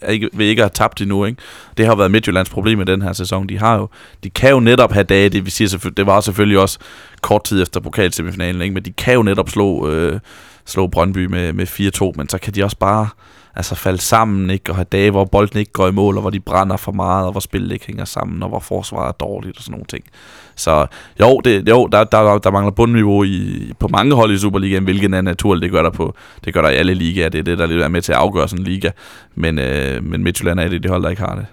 er 0.00 0.10
ikke, 0.10 0.30
vi 0.32 0.44
ikke 0.44 0.62
har 0.62 0.68
tabt 0.68 1.00
endnu. 1.00 1.24
Ikke? 1.24 1.42
Det 1.76 1.86
har 1.86 1.94
været 1.94 2.10
Midtjyllands 2.10 2.48
problem 2.50 2.80
i 2.80 2.84
den 2.84 3.02
her 3.02 3.12
sæson. 3.12 3.48
De, 3.48 3.58
har 3.58 3.76
jo, 3.76 3.88
de 4.24 4.30
kan 4.30 4.50
jo 4.50 4.60
netop 4.60 4.92
have 4.92 5.04
dage, 5.04 5.28
det, 5.28 5.44
vi 5.44 5.50
siger, 5.50 5.90
det 5.96 6.06
var 6.06 6.20
selvfølgelig 6.20 6.58
også 6.58 6.78
kort 7.20 7.44
tid 7.44 7.62
efter 7.62 7.80
pokalsemifinalen, 7.80 8.62
ikke? 8.62 8.74
men 8.74 8.84
de 8.84 8.92
kan 8.92 9.14
jo 9.14 9.22
netop 9.22 9.48
slå, 9.48 9.88
øh, 9.88 10.20
slå 10.66 10.86
Brøndby 10.86 11.26
med, 11.26 11.52
med 11.52 11.66
4-2, 11.66 12.12
men 12.16 12.28
så 12.28 12.38
kan 12.38 12.54
de 12.54 12.64
også 12.64 12.76
bare 12.78 13.08
altså 13.56 13.74
falde 13.74 13.98
sammen, 13.98 14.50
ikke? 14.50 14.70
og 14.70 14.76
have 14.76 14.84
dage, 14.84 15.10
hvor 15.10 15.24
bolden 15.24 15.58
ikke 15.58 15.72
går 15.72 15.88
i 15.88 15.92
mål, 15.92 16.16
og 16.16 16.20
hvor 16.20 16.30
de 16.30 16.40
brænder 16.40 16.76
for 16.76 16.92
meget, 16.92 17.26
og 17.26 17.32
hvor 17.32 17.40
spillet 17.40 17.72
ikke 17.72 17.86
hænger 17.86 18.04
sammen, 18.04 18.42
og 18.42 18.48
hvor 18.48 18.58
forsvaret 18.58 19.08
er 19.08 19.12
dårligt, 19.12 19.56
og 19.56 19.62
sådan 19.62 19.72
nogle 19.72 19.86
ting. 19.86 20.04
Så 20.54 20.86
jo, 21.20 21.40
det, 21.44 21.68
jo 21.68 21.86
der, 21.86 22.04
der, 22.04 22.38
der 22.38 22.50
mangler 22.50 22.70
bundniveau 22.70 23.24
i, 23.24 23.72
på 23.78 23.88
mange 23.88 24.14
hold 24.14 24.32
i 24.32 24.38
Superligaen, 24.38 24.84
hvilket 24.84 25.14
er 25.14 25.20
naturligt. 25.20 25.62
Det 25.62 25.72
gør 25.72 25.82
der, 25.82 25.90
på, 25.90 26.14
det 26.44 26.54
gør 26.54 26.62
der 26.62 26.68
i 26.68 26.76
alle 26.76 26.94
ligaer. 26.94 27.28
Det 27.28 27.38
er 27.38 27.42
det, 27.42 27.58
der 27.58 27.66
lidt 27.66 27.82
er 27.82 27.88
med 27.88 28.02
til 28.02 28.12
at 28.12 28.18
afgøre 28.18 28.48
sådan 28.48 28.62
en 28.62 28.72
liga. 28.72 28.90
Men, 29.34 29.58
øh, 29.58 30.04
men 30.04 30.22
Midtjylland 30.22 30.60
er 30.60 30.68
det, 30.68 30.82
de 30.82 30.88
hold, 30.88 31.02
der 31.02 31.08
ikke 31.08 31.22
har 31.22 31.34
det. 31.34 31.46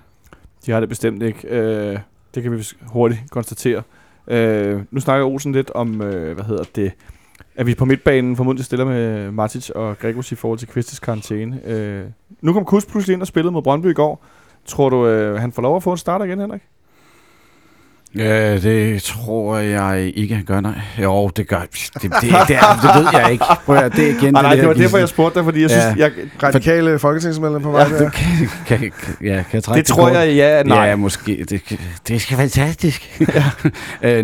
De 0.66 0.72
har 0.72 0.80
det 0.80 0.90
bestemt 0.90 1.24
ikke. 1.24 1.48
Øh, 1.48 1.98
det 2.36 2.44
kan 2.44 2.52
vi 2.52 2.64
hurtigt 2.82 3.22
konstatere. 3.32 3.84
Øh, 4.28 4.82
nu 4.92 5.00
snakker 5.00 5.26
Olsen 5.26 5.52
lidt 5.52 5.72
om, 5.76 6.02
øh, 6.02 6.36
hvad 6.36 6.46
hedder 6.46 6.64
det, 6.76 6.92
at 7.58 7.66
vi 7.68 7.76
på 7.76 7.86
midtbanen 7.86 8.36
formodentlig 8.36 8.66
stiller 8.66 8.86
med 8.86 9.32
Martic 9.32 9.70
og 9.70 10.00
Gregos 10.00 10.32
i 10.32 10.36
forhold 10.36 10.60
til 10.60 10.68
Kvistis 10.68 11.00
karantæne. 11.00 11.60
Øh, 11.66 12.04
nu 12.42 12.54
kom 12.54 12.66
Kus 12.66 12.86
pludselig 12.86 13.14
ind 13.14 13.22
og 13.22 13.28
spillede 13.28 13.52
mod 13.52 13.62
Brøndby 13.62 13.88
i 13.90 13.94
går. 13.94 14.26
Tror 14.66 14.90
du, 14.90 15.08
øh, 15.08 15.40
han 15.42 15.52
får 15.52 15.62
lov 15.62 15.76
at 15.76 15.84
få 15.84 15.92
en 15.92 15.98
starter 15.98 16.26
igen, 16.26 16.40
Henrik? 16.40 16.62
Ja, 18.16 18.58
det 18.58 19.04
tror 19.04 19.58
jeg 19.58 20.12
ikke, 20.16 20.36
han 20.36 20.44
gør, 20.46 20.60
nej. 20.62 20.74
Jo, 21.04 21.28
det 21.28 21.48
gør 21.48 21.60
det, 21.60 21.90
det, 21.94 22.02
det, 22.02 22.12
det, 22.22 22.30
er, 22.32 22.80
det 22.82 23.04
ved 23.04 23.08
jeg 23.22 23.32
ikke. 23.32 23.46
Prøv 23.66 23.76
at, 23.76 23.92
det 23.96 24.06
er 24.06 24.10
igen 24.10 24.34
Nej, 24.34 24.42
nej, 24.42 24.52
det, 24.52 24.60
det 24.60 24.68
var 24.68 24.74
derfor, 24.74 24.98
jeg 24.98 25.10
spurgte 25.10 25.36
dig, 25.40 25.46
fordi 25.46 25.62
jeg 25.62 25.70
Ja. 25.70 25.82
synes, 25.82 25.98
jeg, 25.98 26.12
Radikale 26.44 27.00
folketingsmedlem 27.00 27.62
på 27.62 27.72
vej 27.72 27.82
Ja, 27.92 28.04
det 28.04 28.14
kan, 28.14 28.50
kan, 28.66 28.92
ja, 29.22 29.36
kan 29.36 29.46
jeg 29.54 29.64
trække 29.64 29.78
det 29.78 29.86
tror 29.86 30.04
kort? 30.04 30.14
jeg, 30.14 30.36
ja, 30.36 30.64
nej. 30.64 30.86
Ja, 30.86 30.96
måske. 30.96 31.46
Det, 31.50 31.80
det 32.08 32.22
skal 32.22 32.38
fantastisk. 32.38 33.22
Ja. 33.36 33.44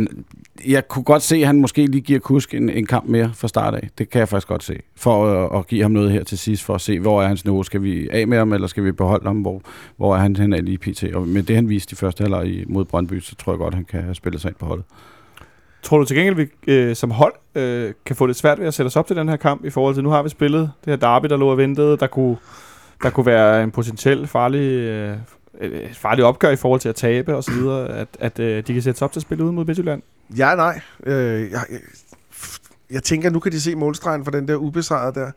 jeg 0.68 0.88
kunne 0.88 1.04
godt 1.04 1.22
se, 1.22 1.36
at 1.36 1.48
han 1.48 1.62
måske 1.62 1.86
lige 1.86 2.02
giver 2.02 2.20
Kusk 2.20 2.54
en, 2.54 2.70
en 2.70 2.86
kamp 2.86 3.08
mere 3.08 3.32
fra 3.34 3.48
start 3.48 3.76
af. 3.76 3.90
Det 3.98 4.10
kan 4.10 4.20
jeg 4.20 4.30
faktisk 4.30 4.48
godt 4.48 4.64
se. 4.64 4.80
For 4.96 5.26
at, 5.26 5.60
at 5.60 5.68
give 5.68 5.82
ham 5.82 5.92
noget 5.92 6.12
her 6.12 6.24
til 6.24 6.38
sidst, 6.38 6.64
for 6.64 6.76
at 6.76 6.82
se, 6.82 7.00
hvor 7.00 7.24
er 7.24 7.28
hans 7.28 7.46
niveau. 7.46 7.64
Skal 7.64 7.84
vi 7.84 8.10
af 8.10 8.28
med 8.28 8.38
ham, 8.38 8.54
eller 8.54 8.68
skal 8.68 8.84
vi 8.84 8.92
beholde 8.92 9.28
ham? 9.28 9.38
Hvor, 9.38 9.62
hvor 9.98 10.16
er 10.16 10.20
han 10.20 10.36
hen 10.36 10.52
lige 10.52 10.78
pt? 10.78 11.04
Og 11.04 11.28
med 11.28 11.44
det, 11.44 11.56
han 11.56 11.70
viste 11.70 11.94
i 11.94 11.96
første 11.96 12.22
halvleg 12.22 12.64
mod 12.68 12.86
Brøndby, 12.86 13.20
så 13.20 13.36
tror 13.36 13.52
jeg 13.54 13.58
godt, 13.58 13.74
han 13.74 13.86
kan 13.86 14.16
spille 14.16 14.40
sig 14.40 14.50
ind 14.50 14.56
på 14.56 14.66
holdet. 14.66 14.86
Tror 15.84 15.98
du 15.98 16.06
til 16.06 16.18
gengæld, 16.18 16.36
vi 16.36 16.72
øh, 16.72 16.96
som 16.96 17.12
hold 17.12 17.34
øh, 17.56 17.94
kan 18.06 18.16
få 18.16 18.28
det 18.28 18.36
svært 18.36 18.60
ved 18.60 18.68
at 18.68 18.74
sætte 18.74 18.88
os 18.88 18.96
op 18.96 19.08
til 19.08 19.16
den 19.16 19.30
her 19.30 19.36
kamp 19.36 19.66
i 19.66 19.70
forhold 19.70 19.96
til, 19.96 20.04
nu 20.04 20.10
har 20.10 20.24
vi 20.24 20.30
spillet 20.30 20.72
det 20.86 20.92
her 20.92 20.96
derby, 20.96 21.28
der 21.28 21.38
lå 21.38 21.52
og 21.52 21.58
ventede, 21.58 21.98
der 21.98 22.08
kunne, 22.08 22.38
der 23.04 23.10
kunne 23.10 23.26
være 23.26 23.64
en 23.64 23.72
potentiel 23.72 24.28
farlig, 24.28 24.60
øh, 24.60 25.18
øh, 25.64 25.94
farligt 25.94 26.26
opgør 26.26 26.50
i 26.50 26.56
forhold 26.56 26.80
til 26.80 26.90
at 26.90 26.96
tabe 26.96 27.36
og 27.36 27.44
så 27.44 27.52
videre, 27.52 27.88
at, 27.90 28.08
at 28.20 28.40
øh, 28.40 28.68
de 28.68 28.74
kan 28.74 28.82
sætte 28.82 28.98
sig 28.98 29.06
op 29.06 29.12
til 29.12 29.20
at 29.20 29.22
spille 29.22 29.44
ude 29.44 29.54
mod 29.54 29.66
Midtjylland. 29.66 30.02
Ja, 30.38 30.56
nej. 30.56 30.82
Øh, 31.06 31.52
jeg, 31.52 31.64
jeg, 31.72 31.80
jeg 32.92 33.04
tænker, 33.04 33.30
nu 33.30 33.40
kan 33.40 33.52
de 33.52 33.62
se 33.62 33.76
målstregen 33.76 34.24
for 34.24 34.32
den 34.32 34.48
der 34.48 34.56
ubesejrede 34.56 35.20
der. 35.20 35.32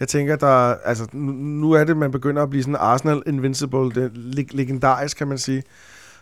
Jeg 0.00 0.08
tænker, 0.08 0.36
der, 0.36 0.74
altså, 0.84 1.06
nu, 1.12 1.32
nu 1.32 1.72
er 1.72 1.84
det, 1.84 1.96
man 1.96 2.10
begynder 2.10 2.42
at 2.42 2.50
blive 2.50 2.62
sådan 2.62 2.76
Arsenal 2.76 3.22
Invincible, 3.26 3.90
det 3.90 4.12
leg- 4.14 4.56
legendarisk, 4.56 5.16
kan 5.16 5.28
man 5.28 5.38
sige. 5.38 5.62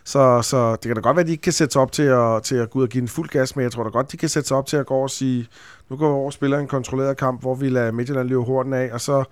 Så, 0.03 0.41
så 0.41 0.71
det 0.71 0.81
kan 0.81 0.95
da 0.95 1.01
godt 1.01 1.15
være, 1.15 1.21
at 1.21 1.27
de 1.27 1.31
ikke 1.31 1.41
kan 1.41 1.53
sætte 1.53 1.71
sig 1.73 1.81
op 1.81 1.91
til 1.91 2.03
at, 2.03 2.43
til 2.43 2.55
at 2.55 2.69
gå 2.69 2.79
ud 2.79 2.83
og 2.83 2.89
give 2.89 3.01
en 3.01 3.07
fuld 3.07 3.29
gas, 3.29 3.55
men 3.55 3.63
jeg 3.63 3.71
tror 3.71 3.83
da 3.83 3.89
godt, 3.89 4.11
de 4.11 4.17
kan 4.17 4.29
sætte 4.29 4.47
sig 4.47 4.57
op 4.57 4.65
til 4.65 4.77
at 4.77 4.85
gå 4.85 4.95
og 4.95 5.09
sige, 5.09 5.47
nu 5.89 5.95
går 5.95 6.07
vi 6.07 6.13
over 6.13 6.25
og 6.25 6.33
spiller 6.33 6.59
en 6.59 6.67
kontrolleret 6.67 7.17
kamp, 7.17 7.41
hvor 7.41 7.55
vi 7.55 7.69
lader 7.69 7.91
Midtjylland 7.91 8.27
løbe 8.27 8.41
horden 8.41 8.73
af, 8.73 8.89
og 8.93 9.01
så 9.01 9.23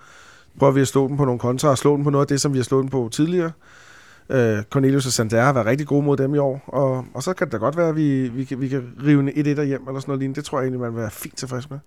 prøver 0.59 0.72
vi 0.74 0.82
at 0.82 0.88
slå 0.88 1.07
den 1.07 1.18
på 1.18 1.26
nogle 1.26 1.39
kontra, 1.39 1.70
og 1.70 1.78
slå 1.78 1.95
den 1.95 2.03
på 2.03 2.09
noget 2.09 2.26
af 2.26 2.28
det, 2.28 2.41
som 2.41 2.53
vi 2.53 2.57
har 2.57 2.63
slået 2.63 2.84
den 2.84 2.89
på 2.89 3.09
tidligere. 3.11 3.51
Øh, 4.30 4.63
Cornelius 4.63 5.05
og 5.05 5.11
Sander 5.11 5.41
har 5.41 5.53
været 5.53 5.65
rigtig 5.65 5.88
gode 5.88 6.05
mod 6.05 6.17
dem 6.17 6.36
i 6.36 6.38
år, 6.38 6.61
og, 6.67 7.05
og 7.13 7.23
så 7.23 7.34
kan 7.34 7.47
det 7.47 7.51
da 7.51 7.57
godt 7.57 7.78
være, 7.78 7.89
at 7.89 7.95
vi, 7.95 8.28
vi, 8.28 8.43
kan, 8.43 8.61
vi 8.61 8.67
kan 8.67 8.93
rive 9.05 9.19
en 9.19 9.30
1-1 9.30 9.34
hjem, 9.34 9.57
eller 9.57 9.99
sådan 9.99 10.03
noget 10.07 10.19
lignende. 10.19 10.36
Det 10.36 10.45
tror 10.45 10.57
jeg 10.57 10.63
egentlig, 10.63 10.82
man 10.82 10.93
vil 10.93 11.01
være 11.01 11.11
fint 11.11 11.38
tilfreds 11.38 11.69
med. 11.69 11.80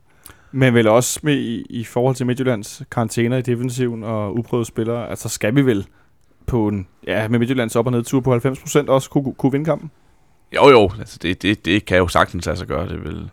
Men 0.53 0.75
vel 0.75 0.89
også 0.89 1.21
med 1.23 1.37
i, 1.37 1.67
i 1.71 1.85
forhold 1.85 2.15
til 2.15 2.27
Midtjyllands 2.27 2.83
karantæner 2.91 3.37
i 3.37 3.43
defensiven 3.43 4.05
og 4.05 4.39
uprøvede 4.39 4.67
spillere, 4.67 5.11
altså 5.11 5.29
skal 5.29 5.55
vi 5.55 5.63
vel 5.63 5.87
på 6.47 6.69
en, 6.69 6.87
ja, 7.07 7.29
med 7.29 7.39
Midtjyllands 7.39 7.77
op- 7.77 7.87
og 7.87 7.93
nedtur 7.93 8.21
på 8.21 8.35
90% 8.35 8.89
også 8.89 9.11
kunne, 9.11 9.35
kunne 9.35 9.53
vinde 9.53 9.65
kampen? 9.65 9.91
Jo, 10.55 10.69
jo, 10.69 10.91
altså 10.99 11.19
det, 11.23 11.43
det, 11.43 11.65
det 11.65 11.85
kan 11.85 11.99
jo 11.99 12.09
sagtens 12.09 12.47
lade 12.47 12.59
sig 12.59 12.67
gøre. 12.67 12.89
Det 12.89 13.05
vil... 13.05 13.31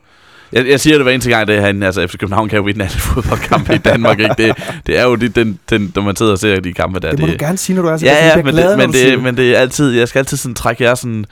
jeg, 0.52 0.68
jeg 0.68 0.80
siger 0.80 0.96
det 0.96 1.04
hver 1.04 1.12
eneste 1.12 1.30
gang, 1.30 1.48
det 1.48 1.56
er 1.56 1.62
herinde. 1.62 1.86
Altså, 1.86 2.08
FC 2.08 2.18
København 2.18 2.50
kan 2.50 2.58
jo 2.58 2.64
vinde 2.64 2.86
alle 2.86 2.98
fodboldkampe 3.14 3.76
i 3.76 3.78
Danmark. 3.78 4.20
Ikke? 4.20 4.36
Det, 4.38 4.56
det 4.88 5.00
er 5.00 5.04
jo 5.04 5.16
det, 5.16 5.36
den, 5.36 5.60
den, 5.70 5.92
når 5.96 6.02
man 6.02 6.16
sidder 6.16 6.32
og 6.32 6.40
ser 6.40 6.60
de 6.60 6.74
kampe 6.74 7.00
der. 7.00 7.12
Det 7.12 7.20
må 7.20 7.28
du 7.28 7.36
gerne 7.40 7.58
sige, 7.58 7.76
når 7.76 7.82
du 7.82 7.90
er 7.90 7.98
så 7.98 8.06
Ja, 8.06 8.28
ja, 8.28 8.44
men, 8.44 8.56
det, 8.56 8.78
men, 8.78 8.94
det, 8.94 9.24
men 9.24 9.38
det 9.38 9.56
er 9.56 9.60
altid, 9.60 9.92
jeg 9.92 10.08
skal 10.08 10.20
altid 10.20 10.38
sådan 10.38 10.56
trække 10.56 10.84
jer 10.84 10.96
sådan 10.96 11.26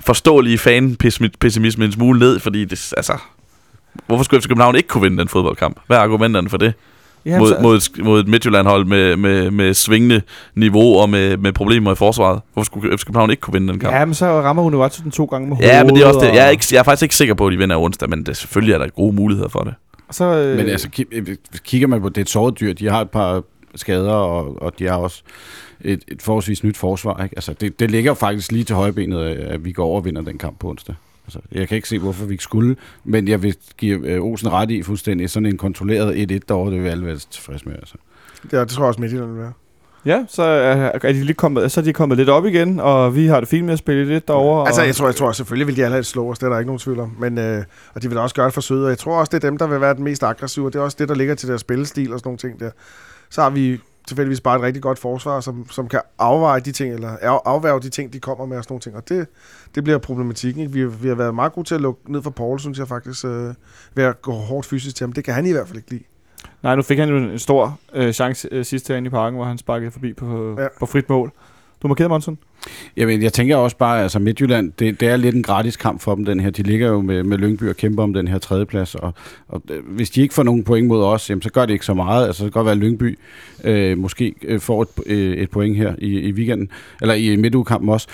forståelige 0.00 0.58
fan-pessimisme 0.58 1.84
en 1.84 1.92
smule 1.92 2.18
ned, 2.18 2.40
fordi 2.40 2.64
det, 2.64 2.92
altså, 2.96 3.12
hvorfor 4.06 4.24
skulle 4.24 4.42
FC 4.42 4.48
København 4.48 4.76
ikke 4.76 4.88
kunne 4.88 5.02
vinde 5.02 5.18
den 5.18 5.28
fodboldkamp? 5.28 5.80
Hvad 5.86 5.96
er 5.96 6.00
argumenterne 6.00 6.48
for 6.48 6.56
det? 6.56 6.74
Ja, 7.26 7.38
mod, 7.38 7.62
mod, 7.62 7.76
et, 7.76 8.04
mod 8.04 8.20
et 8.20 8.28
Midtjylland-hold 8.28 8.84
med, 8.84 9.16
med, 9.16 9.50
med 9.50 9.74
svingende 9.74 10.22
niveau 10.54 10.98
og 10.98 11.10
med, 11.10 11.36
med 11.36 11.52
problemer 11.52 11.92
i 11.92 11.94
forsvaret. 11.94 12.40
Hvorfor 12.52 12.64
skulle 12.64 12.98
FC 12.98 13.04
København 13.04 13.30
ikke 13.30 13.40
kunne 13.40 13.52
vinde 13.52 13.72
den 13.72 13.80
kamp? 13.80 13.94
Ja, 13.94 14.04
men 14.04 14.14
så 14.14 14.26
rammer 14.26 14.62
hun 14.62 14.74
jo 14.74 14.88
den 15.02 15.10
to 15.10 15.24
gange 15.24 15.48
med 15.48 15.56
Ja, 15.60 15.84
men 15.84 15.94
det 15.94 16.02
er 16.02 16.06
også 16.06 16.20
det. 16.20 16.34
Jeg 16.34 16.46
er, 16.46 16.50
ikke, 16.50 16.64
jeg 16.72 16.78
er 16.78 16.82
faktisk 16.82 17.02
ikke 17.02 17.16
sikker 17.16 17.34
på, 17.34 17.46
at 17.46 17.52
de 17.52 17.58
vinder 17.58 17.76
onsdag, 17.76 18.10
men 18.10 18.26
det, 18.26 18.36
selvfølgelig 18.36 18.74
er 18.74 18.78
der 18.78 18.88
gode 18.88 19.14
muligheder 19.14 19.48
for 19.48 19.60
det. 19.60 19.74
Så, 20.10 20.24
øh, 20.24 20.56
Men 20.56 20.68
altså, 20.68 20.88
øh, 21.12 21.26
kigger 21.64 21.88
man 21.88 22.00
på 22.00 22.08
det 22.08 22.18
er 22.18 22.22
et 22.22 22.28
såret 22.28 22.60
dyr, 22.60 22.72
de 22.72 22.90
har 22.90 23.00
et 23.00 23.10
par 23.10 23.42
skader, 23.74 24.12
og, 24.12 24.62
og 24.62 24.78
de 24.78 24.84
har 24.84 24.96
også 24.96 25.22
et, 25.80 26.00
et 26.08 26.22
forholdsvis 26.22 26.64
nyt 26.64 26.76
forsvar. 26.76 27.22
Ikke? 27.22 27.36
Altså, 27.36 27.52
det, 27.60 27.80
det 27.80 27.90
ligger 27.90 28.14
faktisk 28.14 28.52
lige 28.52 28.64
til 28.64 28.76
højbenet, 28.76 29.18
at 29.24 29.64
vi 29.64 29.72
går 29.72 29.84
over 29.84 29.96
og 29.98 30.04
vinder 30.04 30.22
den 30.22 30.38
kamp 30.38 30.58
på 30.58 30.68
onsdag. 30.68 30.94
Altså, 31.26 31.38
jeg 31.52 31.68
kan 31.68 31.76
ikke 31.76 31.88
se, 31.88 31.98
hvorfor 31.98 32.26
vi 32.26 32.32
ikke 32.32 32.44
skulle, 32.44 32.76
men 33.04 33.28
jeg 33.28 33.42
vil 33.42 33.56
give 33.76 34.08
øh, 34.08 34.22
Olsen 34.22 34.52
ret 34.52 34.70
i 34.70 34.82
fuldstændig 34.82 35.30
sådan 35.30 35.46
en 35.46 35.56
kontrolleret 35.56 36.32
1-1 36.32 36.38
derovre, 36.48 36.72
det 36.72 36.82
vil 36.82 36.88
alle 36.88 37.06
være 37.06 37.16
tilfredse 37.16 37.68
med. 37.68 37.74
Altså. 37.74 37.94
Ja, 38.52 38.60
det 38.60 38.68
tror 38.68 38.84
jeg 38.84 38.88
også 38.88 39.00
Midtjylland 39.00 39.30
vil 39.30 39.40
være. 39.40 39.52
Ja, 40.06 40.24
så 40.28 40.42
er, 40.42 40.90
er 41.02 41.12
de 41.12 41.24
lige 41.24 41.34
kommet, 41.34 41.72
så 41.72 41.80
er 41.80 41.84
de 41.84 41.92
kommet 41.92 42.18
lidt 42.18 42.28
op 42.28 42.46
igen, 42.46 42.80
og 42.80 43.14
vi 43.14 43.26
har 43.26 43.40
det 43.40 43.48
fint 43.48 43.64
med 43.64 43.72
at 43.72 43.78
spille 43.78 44.04
lidt 44.04 44.28
derovre. 44.28 44.66
Altså, 44.66 44.80
og, 44.80 44.86
jeg 44.86 44.94
tror, 44.94 45.06
jeg 45.06 45.14
tror 45.14 45.32
selvfølgelig 45.32 45.66
vil 45.66 45.76
de 45.76 45.84
alle 45.84 46.04
slå 46.04 46.30
os, 46.30 46.38
det 46.38 46.46
er 46.46 46.50
der 46.50 46.58
ikke 46.58 46.66
nogen 46.66 46.78
tvivl 46.78 47.00
om. 47.00 47.16
Men, 47.18 47.38
øh, 47.38 47.64
og 47.94 48.02
de 48.02 48.08
vil 48.08 48.16
da 48.16 48.22
også 48.22 48.34
gøre 48.34 48.46
det 48.46 48.54
for 48.54 48.60
søde, 48.60 48.84
og 48.84 48.90
jeg 48.90 48.98
tror 48.98 49.18
også, 49.18 49.30
det 49.30 49.44
er 49.44 49.50
dem, 49.50 49.58
der 49.58 49.66
vil 49.66 49.80
være 49.80 49.94
den 49.94 50.04
mest 50.04 50.22
aggressive, 50.22 50.66
og 50.66 50.72
det 50.72 50.78
er 50.78 50.82
også 50.82 50.96
det, 51.00 51.08
der 51.08 51.14
ligger 51.14 51.34
til 51.34 51.48
deres 51.48 51.60
spillestil 51.60 52.12
og 52.12 52.18
sådan 52.18 52.28
nogle 52.28 52.38
ting 52.38 52.60
der. 52.60 52.70
Så 53.30 53.42
har 53.42 53.50
vi 53.50 53.80
tilfældigvis 54.06 54.40
bare 54.40 54.56
et 54.56 54.62
rigtig 54.62 54.82
godt 54.82 54.98
forsvar, 54.98 55.40
som, 55.40 55.66
som 55.70 55.88
kan 55.88 56.00
afveje 56.18 56.60
de 56.60 56.72
ting, 56.72 56.94
eller 56.94 57.10
af- 57.16 57.40
afværge 57.44 57.80
de 57.80 57.88
ting, 57.88 58.12
de 58.12 58.20
kommer 58.20 58.46
med 58.46 58.56
og 58.56 58.64
sådan 58.64 58.72
nogle 58.72 58.80
ting. 58.80 58.96
Og 58.96 59.08
det, 59.08 59.26
det 59.74 59.84
bliver 59.84 59.98
problematikken. 59.98 60.62
Ikke? 60.62 60.72
Vi, 60.72 60.80
har- 60.80 60.88
vi 60.88 61.08
har 61.08 61.14
været 61.14 61.34
meget 61.34 61.52
gode 61.52 61.68
til 61.68 61.74
at 61.74 61.80
lukke 61.80 62.12
ned 62.12 62.22
for 62.22 62.30
Paul, 62.30 62.58
synes 62.60 62.78
jeg 62.78 62.88
faktisk, 62.88 63.24
øh, 63.24 63.54
ved 63.94 64.04
at 64.04 64.22
gå 64.22 64.32
hårdt 64.32 64.66
fysisk 64.66 64.96
til 64.96 65.04
ham. 65.04 65.12
Det 65.12 65.24
kan 65.24 65.34
han 65.34 65.46
i 65.46 65.52
hvert 65.52 65.66
fald 65.66 65.76
ikke 65.76 65.90
lide. 65.90 66.02
Nej, 66.62 66.76
nu 66.76 66.82
fik 66.82 66.98
han 66.98 67.08
jo 67.08 67.16
en 67.16 67.38
stor 67.38 67.78
øh, 67.94 68.12
chance 68.12 68.48
øh, 68.52 68.64
sidst 68.64 68.88
herinde 68.88 69.06
i 69.06 69.10
parken, 69.10 69.36
hvor 69.36 69.44
han 69.44 69.58
sparkede 69.58 69.90
forbi 69.90 70.12
på, 70.12 70.56
ja. 70.60 70.66
på 70.78 70.86
frit 70.86 71.08
mål. 71.08 71.32
Du 71.82 71.88
markerede, 71.88 72.08
Monson? 72.08 72.38
Jamen, 72.96 73.22
jeg 73.22 73.32
tænker 73.32 73.56
også 73.56 73.76
bare, 73.76 74.02
altså 74.02 74.18
Midtjylland, 74.18 74.72
det, 74.78 75.00
det 75.00 75.08
er 75.08 75.16
lidt 75.16 75.34
en 75.34 75.42
gratis 75.42 75.76
kamp 75.76 76.00
for 76.00 76.14
dem, 76.14 76.24
den 76.24 76.40
her. 76.40 76.50
De 76.50 76.62
ligger 76.62 76.88
jo 76.88 77.00
med, 77.00 77.22
med 77.22 77.38
Lyngby 77.38 77.68
og 77.68 77.76
kæmper 77.76 78.02
om 78.02 78.14
den 78.14 78.28
her 78.28 78.38
tredjeplads, 78.38 78.94
og, 78.94 79.14
og 79.48 79.62
øh, 79.70 79.82
hvis 79.88 80.10
de 80.10 80.22
ikke 80.22 80.34
får 80.34 80.42
nogen 80.42 80.64
point 80.64 80.86
mod 80.86 81.04
os, 81.04 81.30
jamen, 81.30 81.42
så 81.42 81.50
gør 81.50 81.66
det 81.66 81.72
ikke 81.72 81.86
så 81.86 81.94
meget. 81.94 82.26
Altså, 82.26 82.44
det 82.44 82.52
kan 82.52 82.58
godt 82.58 82.64
være, 82.64 82.72
at 82.72 82.78
Lyngby 82.78 83.18
øh, 83.64 83.98
måske 83.98 84.34
øh, 84.42 84.60
får 84.60 84.82
et, 84.82 84.88
øh, 85.06 85.36
et 85.36 85.50
point 85.50 85.76
her 85.76 85.94
i, 85.98 86.20
i 86.20 86.32
weekenden, 86.32 86.68
eller 87.00 87.14
i 87.14 87.36
midtugekampen 87.36 87.88
også. 87.88 88.08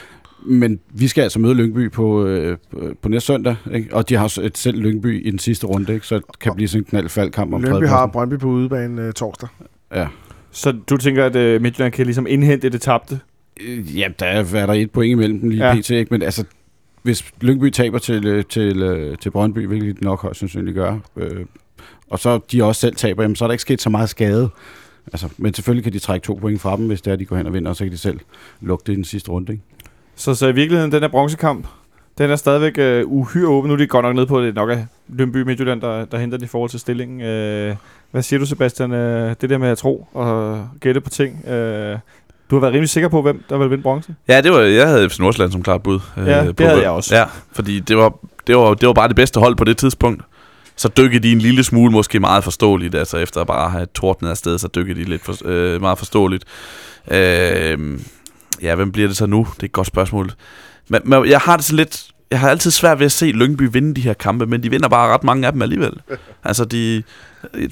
Men 0.46 0.80
vi 0.90 1.08
skal 1.08 1.22
altså 1.22 1.38
møde 1.38 1.54
Lyngby 1.54 1.90
på, 1.90 2.26
øh, 2.26 2.56
på 3.02 3.08
næste 3.08 3.26
søndag, 3.26 3.56
ikke? 3.74 3.94
og 3.94 4.08
de 4.08 4.16
har 4.16 4.28
så 4.28 4.42
et 4.42 4.58
selv 4.58 4.78
Lyngby 4.78 5.26
i 5.26 5.30
den 5.30 5.38
sidste 5.38 5.66
runde, 5.66 5.94
ikke? 5.94 6.06
så 6.06 6.14
det 6.14 6.24
kan 6.40 6.54
blive 6.54 6.68
sådan 6.68 6.80
en 6.80 6.84
knaldfaldkamp 6.84 7.54
om 7.54 7.62
Lyngby 7.62 7.86
har. 7.86 8.06
Brøndby 8.06 8.38
på 8.38 8.48
udebane 8.48 9.02
øh, 9.02 9.12
torsdag. 9.12 9.48
Ja. 9.94 10.06
Så 10.50 10.72
du 10.90 10.96
tænker, 10.96 11.24
at 11.26 11.36
øh, 11.36 11.62
Midtjylland 11.62 11.92
kan 11.92 12.06
ligesom 12.06 12.26
indhente 12.28 12.68
det 12.68 12.80
tabte? 12.80 13.20
Øh, 13.61 13.98
Ja, 13.98 14.09
der 14.18 14.26
er, 14.26 14.55
er 14.55 14.66
der 14.66 14.72
et 14.72 14.90
point 14.90 15.11
imellem 15.11 15.40
dem 15.40 15.48
lige 15.50 15.66
Ja. 15.68 15.74
pt. 15.74 15.90
Ikke? 15.90 16.09
Men 16.11 16.22
altså, 16.22 16.44
hvis 17.03 17.24
Lyngby 17.40 17.70
taber 17.70 17.98
til, 17.98 18.26
øh, 18.26 18.44
til, 18.44 18.82
øh, 18.82 19.18
til 19.18 19.30
Brøndby, 19.30 19.66
hvilket 19.66 19.98
de 20.00 20.05
nok 20.05 20.22
højst 20.22 20.40
sandsynligt 20.40 20.74
gør, 20.74 20.98
øh, 21.16 21.44
og 22.11 22.18
så 22.18 22.40
de 22.53 22.64
også 22.64 22.80
selv 22.80 22.96
taber, 22.96 23.22
jamen, 23.22 23.36
så 23.36 23.44
er 23.44 23.48
der 23.48 23.53
ikke 23.53 23.62
sket 23.62 23.82
så 23.82 23.90
meget 23.90 24.09
skade. 24.09 24.48
Altså, 25.12 25.28
men 25.38 25.55
selvfølgelig 25.55 25.84
kan 25.84 25.92
de 25.92 25.98
trække 25.98 26.24
to 26.24 26.34
point 26.34 26.61
fra 26.61 26.76
dem, 26.76 26.86
hvis 26.86 27.00
det 27.03 27.12
er, 27.12 27.16
de 27.16 27.24
går 27.24 27.36
hen 27.36 27.46
og 27.46 27.53
vinder, 27.53 27.70
og 27.70 27.76
så 27.76 27.84
kan 27.84 27.92
de 27.92 27.98
selv 27.98 28.20
lukke 28.61 28.82
det 28.86 28.92
i 28.92 28.96
den 28.96 29.05
sidste 29.05 29.30
runde. 29.30 29.53
Ikke? 29.53 29.64
Så, 30.16 30.34
så 30.34 30.46
i 30.48 30.55
virkeligheden, 30.55 30.92
den 30.92 31.00
her 31.00 31.09
bronzekamp, 31.09 31.66
den 32.18 32.30
er 32.30 32.36
stadigvæk 32.36 32.78
øh, 32.78 33.07
uhyre 33.07 33.48
åben. 33.48 33.68
Nu 33.68 33.72
er 33.74 33.78
de 33.78 33.86
godt 33.86 34.05
nok 34.05 34.14
nede 34.14 34.26
på, 34.26 34.38
at 34.38 34.44
det 34.44 34.55
nok 34.55 34.70
er 34.70 34.84
Lønby 35.09 35.36
Midtjylland, 35.42 35.80
der, 35.80 36.05
der 36.05 36.18
henter 36.18 36.38
den 36.38 36.44
i 36.44 36.48
forhold 36.48 36.70
til 36.70 36.80
stillingen. 36.80 37.20
Øh, 37.20 37.76
hvad 38.11 38.22
siger 38.22 38.40
du, 38.40 38.46
Sebastian? 38.46 38.92
Øh, 38.92 39.34
det 39.40 39.50
der 39.50 39.59
med 39.59 39.68
at 39.68 39.78
tro 39.78 40.07
og 40.12 40.68
gætte 40.80 41.00
på 41.00 41.11
ting. 41.11 41.48
Øh, 41.48 41.98
du 42.53 42.57
har 42.57 42.61
været 42.61 42.72
rimelig 42.72 42.90
sikker 42.90 43.09
på, 43.09 43.22
hvem 43.22 43.44
der 43.48 43.59
vil 43.59 43.70
vinde 43.70 43.82
bronzen. 43.82 44.16
Ja, 44.28 44.40
det 44.40 44.53
var, 44.53 44.61
jeg 44.61 44.88
havde 44.88 45.11
FC 45.11 45.18
Nordsjælland 45.18 45.53
som 45.53 45.62
klart 45.62 45.82
bud. 45.82 46.00
øh, 46.16 46.26
Ja, 46.26 46.46
det 46.46 46.57
på 46.57 46.62
havde 46.62 46.82
jeg 46.82 46.90
også. 46.90 47.16
Ja, 47.16 47.24
fordi 47.53 47.80
det 47.80 47.96
var, 47.96 48.14
det, 48.46 48.57
var, 48.57 48.74
det 48.74 48.86
var 48.86 48.92
bare 48.92 49.09
det 49.09 49.16
bedste 49.16 49.40
hold 49.40 49.57
på 49.57 49.64
det 49.64 49.76
tidspunkt. 49.76 50.22
Så 50.76 50.88
dykkede 50.88 51.22
de 51.22 51.32
en 51.32 51.38
lille 51.38 51.64
smule, 51.64 51.92
måske 51.92 52.20
meget 52.20 52.44
forståeligt, 52.44 52.94
altså 52.94 53.16
efter 53.16 53.40
at 53.40 53.46
bare 53.46 53.70
have 53.70 53.86
tordnet 53.94 54.30
afsted, 54.30 54.59
så 54.59 54.68
dykkede 54.74 55.00
de 55.00 55.05
lidt 55.05 55.24
for, 55.24 55.36
øh, 55.44 55.80
meget 55.80 55.98
forståeligt. 55.98 56.44
Øh, 57.11 57.78
ja, 58.62 58.74
hvem 58.74 58.92
bliver 58.92 59.09
det 59.09 59.16
så 59.16 59.26
nu? 59.26 59.46
Det 59.57 59.62
er 59.62 59.66
et 59.66 59.72
godt 59.72 59.86
spørgsmål. 59.86 60.30
Men, 60.88 61.00
men 61.05 61.26
jeg 61.26 61.38
har 61.40 61.57
det 61.57 61.64
så 61.64 61.74
lidt, 61.76 62.07
jeg 62.33 62.41
har 62.41 62.51
altid 62.51 62.70
svært 62.70 62.99
ved 62.99 63.07
at 63.07 63.12
se 63.12 63.26
Lyngby 63.26 63.68
vinde 63.72 63.95
de 63.95 64.01
her 64.01 64.14
kampe, 64.14 64.47
men 64.47 64.62
de 64.62 64.70
vinder 64.70 64.89
bare 64.89 65.14
ret 65.14 65.24
mange 65.24 65.47
af 65.47 65.53
dem 65.53 65.62
alligevel. 65.62 65.93
Altså 66.45 66.64
de, 66.64 67.03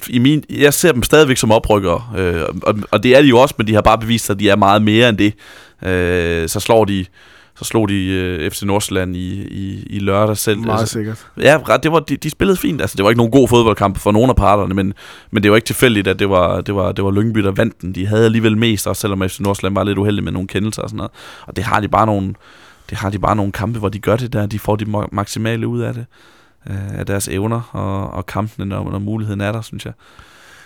i 0.09 0.19
min, 0.19 0.43
jeg 0.49 0.73
ser 0.73 0.91
dem 0.91 1.03
stadigvæk 1.03 1.37
som 1.37 1.51
oprykkere, 1.51 2.03
øh, 2.17 2.41
og, 2.63 2.75
og 2.91 3.03
det 3.03 3.17
er 3.17 3.21
de 3.21 3.27
jo 3.27 3.37
også, 3.37 3.55
men 3.57 3.67
de 3.67 3.73
har 3.73 3.81
bare 3.81 3.97
bevist, 3.97 4.29
at 4.29 4.39
de 4.39 4.49
er 4.49 4.55
meget 4.55 4.81
mere 4.81 5.09
end 5.09 5.17
det. 5.17 5.33
Øh, 5.89 6.49
så 6.49 6.59
slår 6.59 6.85
de 6.85 7.05
så 7.55 7.65
slog 7.65 7.89
de 7.89 8.05
øh, 8.07 8.51
FC 8.51 8.63
Nordsjælland 8.63 9.15
i, 9.15 9.41
i, 9.41 9.83
i 9.89 9.99
lørdag 9.99 10.37
selv. 10.37 10.59
Meget 10.59 10.79
altså, 10.79 10.93
sikkert. 10.93 11.27
Ja, 11.41 11.59
ret- 11.69 11.83
det 11.83 11.91
var, 11.91 11.99
de, 11.99 12.17
de 12.17 12.29
spillede 12.29 12.57
fint. 12.57 12.81
Altså, 12.81 12.97
det 12.97 13.03
var 13.03 13.09
ikke 13.09 13.17
nogen 13.17 13.31
god 13.31 13.47
fodboldkamp 13.47 13.97
for 13.97 14.11
nogen 14.11 14.29
af 14.29 14.35
parterne, 14.35 14.73
men, 14.73 14.93
men 15.31 15.43
det 15.43 15.51
var 15.51 15.57
ikke 15.57 15.65
tilfældigt, 15.65 16.07
at 16.07 16.19
det 16.19 16.29
var, 16.29 16.61
det, 16.61 16.75
var, 16.75 16.91
det 16.91 17.03
var 17.03 17.11
Lyngby, 17.11 17.39
der 17.39 17.51
vandt 17.51 17.81
den. 17.81 17.95
De 17.95 18.07
havde 18.07 18.25
alligevel 18.25 18.57
mest, 18.57 18.87
også 18.87 18.99
selvom 18.99 19.29
FC 19.29 19.39
Nordsjælland 19.39 19.75
var 19.75 19.83
lidt 19.83 19.97
uheldig 19.97 20.23
med 20.23 20.31
nogle 20.31 20.47
kendelser 20.47 20.81
og 20.81 20.89
sådan 20.89 20.97
noget. 20.97 21.11
Og 21.47 21.55
det 21.55 21.63
har 21.63 21.79
de 21.79 21.87
bare 21.87 22.05
nogle, 22.05 22.33
det 22.91 22.97
har 22.99 23.09
de 23.09 23.19
bare 23.19 23.35
nogle 23.35 23.51
kampe, 23.51 23.79
hvor 23.79 23.89
de 23.89 23.99
gør 23.99 24.15
det 24.15 24.33
der. 24.33 24.45
De 24.45 24.59
får 24.59 24.75
de 24.75 24.85
ma- 24.85 25.07
maksimale 25.11 25.67
ud 25.67 25.79
af 25.81 25.93
det. 25.93 26.05
Øh, 26.69 26.99
af 26.99 27.05
deres 27.05 27.27
evner 27.27 27.61
og, 27.71 28.11
og 28.11 28.25
kampene, 28.25 28.65
når, 28.65 28.91
når 28.91 28.99
muligheden 28.99 29.41
er 29.41 29.51
der, 29.51 29.61
synes 29.61 29.85
jeg. 29.85 29.93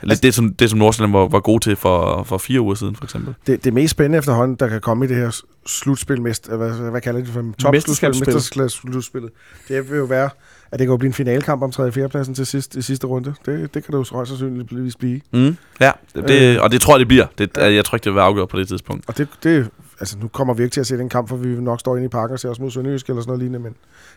Lidt 0.01 0.11
Altså- 0.11 0.21
det, 0.21 0.33
som, 0.33 0.53
det, 0.53 0.69
som 0.69 0.79
Nordsjælland 0.79 1.11
var, 1.13 1.27
var 1.27 1.39
god 1.39 1.59
til 1.59 1.75
for, 1.75 2.23
for 2.23 2.37
fire 2.37 2.61
uger 2.61 2.75
siden, 2.75 2.95
for 2.95 3.03
eksempel. 3.03 3.33
Det, 3.47 3.63
det 3.63 3.73
mest 3.73 3.91
spændende 3.91 4.17
efterhånden, 4.17 4.57
der 4.59 4.67
kan 4.67 4.81
komme 4.81 5.05
i 5.05 5.07
det 5.07 5.17
her 5.17 5.41
slutspil, 5.65 6.21
mest, 6.21 6.47
hvad, 6.51 6.89
hvad 6.91 7.01
kalder 7.01 7.19
de 7.19 7.25
det 7.25 7.33
for? 7.33 7.53
Top. 7.59 7.73
Mesterskabsslutspillet. 7.73 9.31
Det 9.67 9.89
vil 9.91 9.97
jo 9.97 10.03
være, 10.03 10.29
at 10.71 10.79
det 10.79 10.87
kan 10.87 10.91
jo 10.93 10.97
blive 10.97 11.07
en 11.07 11.13
finalekamp 11.13 11.61
om 11.61 11.71
3. 11.71 11.83
og 11.83 11.93
4. 11.93 12.09
pladsen 12.09 12.35
til 12.35 12.45
sidst, 12.45 12.75
i 12.75 12.81
sidste 12.81 13.07
runde. 13.07 13.33
Det, 13.45 13.73
det 13.73 13.83
kan 13.85 13.93
det 13.93 13.97
jo 13.99 14.05
højst 14.15 14.29
sandsynligvis 14.29 14.95
blive. 14.95 15.21
Mm. 15.33 15.57
Ja, 15.79 15.91
det, 16.15 16.27
det, 16.27 16.59
og 16.59 16.71
det 16.71 16.81
tror 16.81 16.93
jeg, 16.95 16.99
det 16.99 17.07
bliver. 17.07 17.25
Det, 17.37 17.57
jeg 17.57 17.85
tror 17.85 17.95
ikke, 17.95 18.03
det 18.03 18.09
vil 18.11 18.15
være 18.15 18.25
afgjort 18.25 18.49
på 18.49 18.59
det 18.59 18.67
tidspunkt. 18.67 19.03
Og 19.07 19.17
det, 19.17 19.27
det, 19.43 19.69
altså 19.99 20.17
nu 20.19 20.27
kommer 20.27 20.53
vi 20.53 20.63
ikke 20.63 20.73
til 20.73 20.79
at 20.81 20.87
se 20.87 20.97
den 20.97 21.09
kamp, 21.09 21.29
for 21.29 21.35
vi 21.35 21.47
nok 21.47 21.79
står 21.79 21.95
inde 21.95 22.05
i 22.05 22.09
parken 22.09 22.33
og 22.33 22.39
ser 22.39 22.49
os 22.49 22.59
mod 22.59 22.71
Sønderjysk 22.71 23.09
eller 23.09 23.21
sådan 23.21 23.29
noget 23.29 23.39
lignende, 23.39 23.59
men 23.59 23.75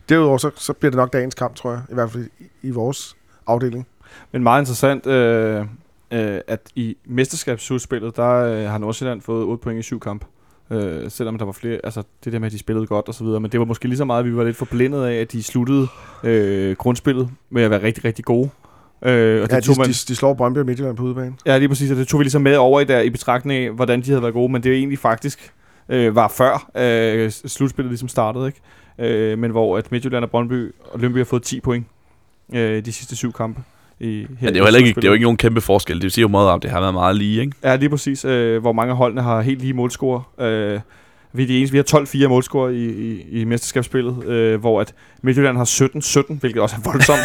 derudover 0.09 0.39
så, 0.39 0.51
så 0.57 0.73
bliver 0.73 0.91
det 0.91 0.97
nok 0.97 1.13
dagens 1.13 1.35
kamp, 1.35 1.55
tror 1.57 1.71
jeg, 1.71 1.81
i 1.91 1.95
hvert 1.95 2.11
fald 2.11 2.27
i, 2.41 2.45
i 2.63 2.71
vores 2.71 3.17
afdeling. 3.47 3.87
Men 4.33 4.43
meget 4.43 4.63
interessant, 4.63 5.07
øh, 5.07 5.61
øh, 6.11 6.41
at 6.47 6.61
i 6.75 6.97
mesterskabsslutspillet, 7.05 8.17
der 8.17 8.31
øh, 8.31 8.71
har 8.71 8.79
Nordsjælland 8.79 9.21
fået 9.21 9.45
8 9.45 9.63
point 9.63 9.79
i 9.79 9.83
syv 9.83 10.01
kamp. 10.01 10.25
Øh, 10.71 11.11
selvom 11.11 11.39
der 11.39 11.45
var 11.45 11.53
flere, 11.53 11.81
altså 11.85 12.03
det 12.25 12.33
der 12.33 12.39
med, 12.39 12.47
at 12.47 12.53
de 12.53 12.59
spillede 12.59 12.87
godt 12.87 13.09
og 13.09 13.15
så 13.15 13.25
videre, 13.25 13.41
men 13.41 13.53
det 13.53 13.61
var 13.61 13.67
måske 13.67 13.89
lige 13.89 13.97
så 13.99 14.05
meget, 14.05 14.19
at 14.21 14.27
vi 14.27 14.37
var 14.37 14.45
lidt 14.45 14.57
forblindet 14.57 15.05
af, 15.05 15.15
at 15.15 15.33
de 15.33 15.43
sluttede 15.43 15.87
øh, 16.25 16.77
grundspillet 16.77 17.31
med 17.51 17.63
at 17.63 17.71
være 17.71 17.83
rigtig, 17.83 18.05
rigtig 18.05 18.25
gode. 18.25 18.51
Øh, 19.03 19.43
og 19.43 19.49
det 19.49 19.55
Ja, 19.55 19.61
tog 19.61 19.75
de, 19.75 19.81
man, 19.81 19.89
de, 19.89 19.93
de 19.93 20.17
slår 20.17 20.35
Brøndby 20.35 20.59
og 20.59 20.67
Midtjylland 20.67 20.97
på 20.97 21.03
udebane. 21.03 21.35
ja, 21.47 21.59
lige 21.59 21.69
præcis, 21.69 21.91
og 21.91 21.97
det 21.97 22.09
tog 22.09 22.21
vi 22.21 22.25
ligesom 22.25 22.43
med 22.43 22.57
over 22.57 22.81
i, 22.81 22.85
der, 22.85 23.01
i 23.01 23.11
betragtning 23.11 23.65
af, 23.65 23.73
hvordan 23.73 24.01
de 24.01 24.11
havde 24.11 24.23
været 24.23 24.35
gode, 24.35 24.53
men 24.53 24.63
det 24.63 24.73
er 24.73 24.77
egentlig 24.77 24.99
faktisk 24.99 25.53
øh, 25.89 26.15
var 26.15 26.29
før 26.29 26.71
øh, 26.77 27.31
slutspillet 27.31 27.91
ligesom 27.91 28.09
startede, 28.09 28.47
ikke? 28.47 28.61
Øh, 28.99 29.39
men 29.39 29.51
hvor 29.51 29.79
at 29.79 29.93
Midtjylland 29.93 30.25
og 30.25 30.31
Brøndby 30.31 30.75
og 30.93 31.01
Lønby 31.01 31.17
har 31.17 31.25
fået 31.25 31.43
10 31.43 31.61
point 31.61 31.87
øh, 32.55 32.85
de 32.85 32.93
sidste 32.93 33.17
syv 33.17 33.33
kampe. 33.33 33.61
I, 34.01 34.07
her 34.07 34.27
Men 34.29 34.39
det 34.41 34.55
er 34.55 34.59
jo 34.59 34.65
heller 34.65 34.79
ikke, 34.79 34.95
det 34.95 35.05
er 35.05 35.09
jo 35.09 35.13
ikke 35.13 35.25
nogen 35.25 35.37
kæmpe 35.37 35.61
forskel. 35.61 36.03
Det 36.03 36.13
siger 36.13 36.23
jo 36.23 36.29
meget 36.29 36.49
om, 36.49 36.61
det 36.61 36.71
har 36.71 36.81
været 36.81 36.95
meget 36.95 37.17
lige, 37.17 37.41
ikke? 37.41 37.53
Ja, 37.65 37.77
lige 37.77 37.91
præcis. 37.91 38.25
Øh, 38.25 38.61
hvor 38.61 38.73
mange 38.73 38.91
af 38.91 38.97
holdene 38.97 39.23
har 39.23 39.41
helt 39.41 39.61
lige 39.61 39.73
målscore. 39.73 40.23
Øh, 40.47 40.81
vi 41.33 41.43
er 41.43 41.47
de 41.47 41.59
eneste, 41.59 41.73
vi 41.73 41.79
har 41.79 42.25
12-4 42.25 42.29
målscore 42.29 42.75
i, 42.75 42.89
i, 42.89 43.41
i 43.41 43.45
mesterskabsspillet, 43.45 44.25
øh, 44.25 44.61
hvor 44.61 44.81
at 44.81 44.95
Midtjylland 45.23 45.57
har 45.57 45.65
17-17, 46.31 46.35
hvilket 46.41 46.63
også 46.63 46.77
er 46.77 46.91
voldsomt. 46.91 47.19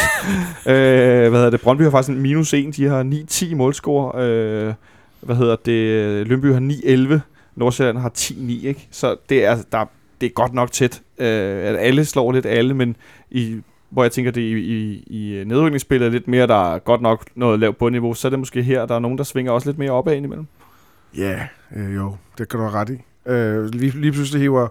øh, 0.75 1.29
hvad 1.29 1.39
hedder 1.39 1.49
det? 1.49 1.61
Brøndby 1.61 1.81
har 1.81 1.89
faktisk 1.89 2.15
en 2.15 2.21
minus 2.21 2.53
1, 2.53 2.75
de 2.75 2.85
har 2.85 3.03
9-10 3.31 3.55
målscore. 3.55 4.23
Øh, 4.25 4.73
hvad 5.21 5.35
hedder 5.35 5.55
det? 5.55 6.27
Lønby 6.27 6.53
har 6.53 6.59
9-11, 6.59 7.32
Nordsjælland 7.55 7.97
har 7.97 8.11
10-9, 8.17 8.67
ikke? 8.67 8.87
Så 8.91 9.15
det 9.29 9.45
er, 9.45 9.57
der, 9.71 9.85
det 10.21 10.27
er 10.27 10.33
godt 10.33 10.53
nok 10.53 10.71
tæt. 10.71 11.01
Øh, 11.17 11.27
at 11.67 11.75
alle 11.75 12.05
slår 12.05 12.31
lidt 12.31 12.45
alle, 12.45 12.73
men 12.73 12.95
i 13.31 13.61
hvor 13.93 14.03
jeg 14.03 14.11
tænker, 14.11 14.31
det 14.31 14.41
i, 14.41 14.53
i, 14.53 15.03
i 15.07 15.43
nedrykningsspillet 15.43 16.07
er 16.07 16.11
lidt 16.11 16.27
mere, 16.27 16.47
der 16.47 16.73
er 16.73 16.79
godt 16.79 17.01
nok 17.01 17.25
noget 17.35 17.59
lavt 17.59 17.77
bundniveau, 17.77 18.13
så 18.13 18.27
er 18.27 18.29
det 18.29 18.39
måske 18.39 18.63
her, 18.63 18.85
der 18.85 18.95
er 18.95 18.99
nogen, 18.99 19.17
der 19.17 19.23
svinger 19.23 19.51
også 19.51 19.69
lidt 19.69 19.77
mere 19.77 19.91
opad 19.91 20.15
indimellem. 20.15 20.47
Ja, 21.17 21.47
øh, 21.75 21.95
jo, 21.95 22.15
det 22.37 22.49
kan 22.49 22.59
du 22.59 22.65
have 22.65 22.79
ret 22.79 22.89
i. 22.89 23.29
Øh, 23.31 23.65
lige, 23.65 24.01
lige 24.01 24.11
pludselig 24.11 24.41
hiver, 24.41 24.67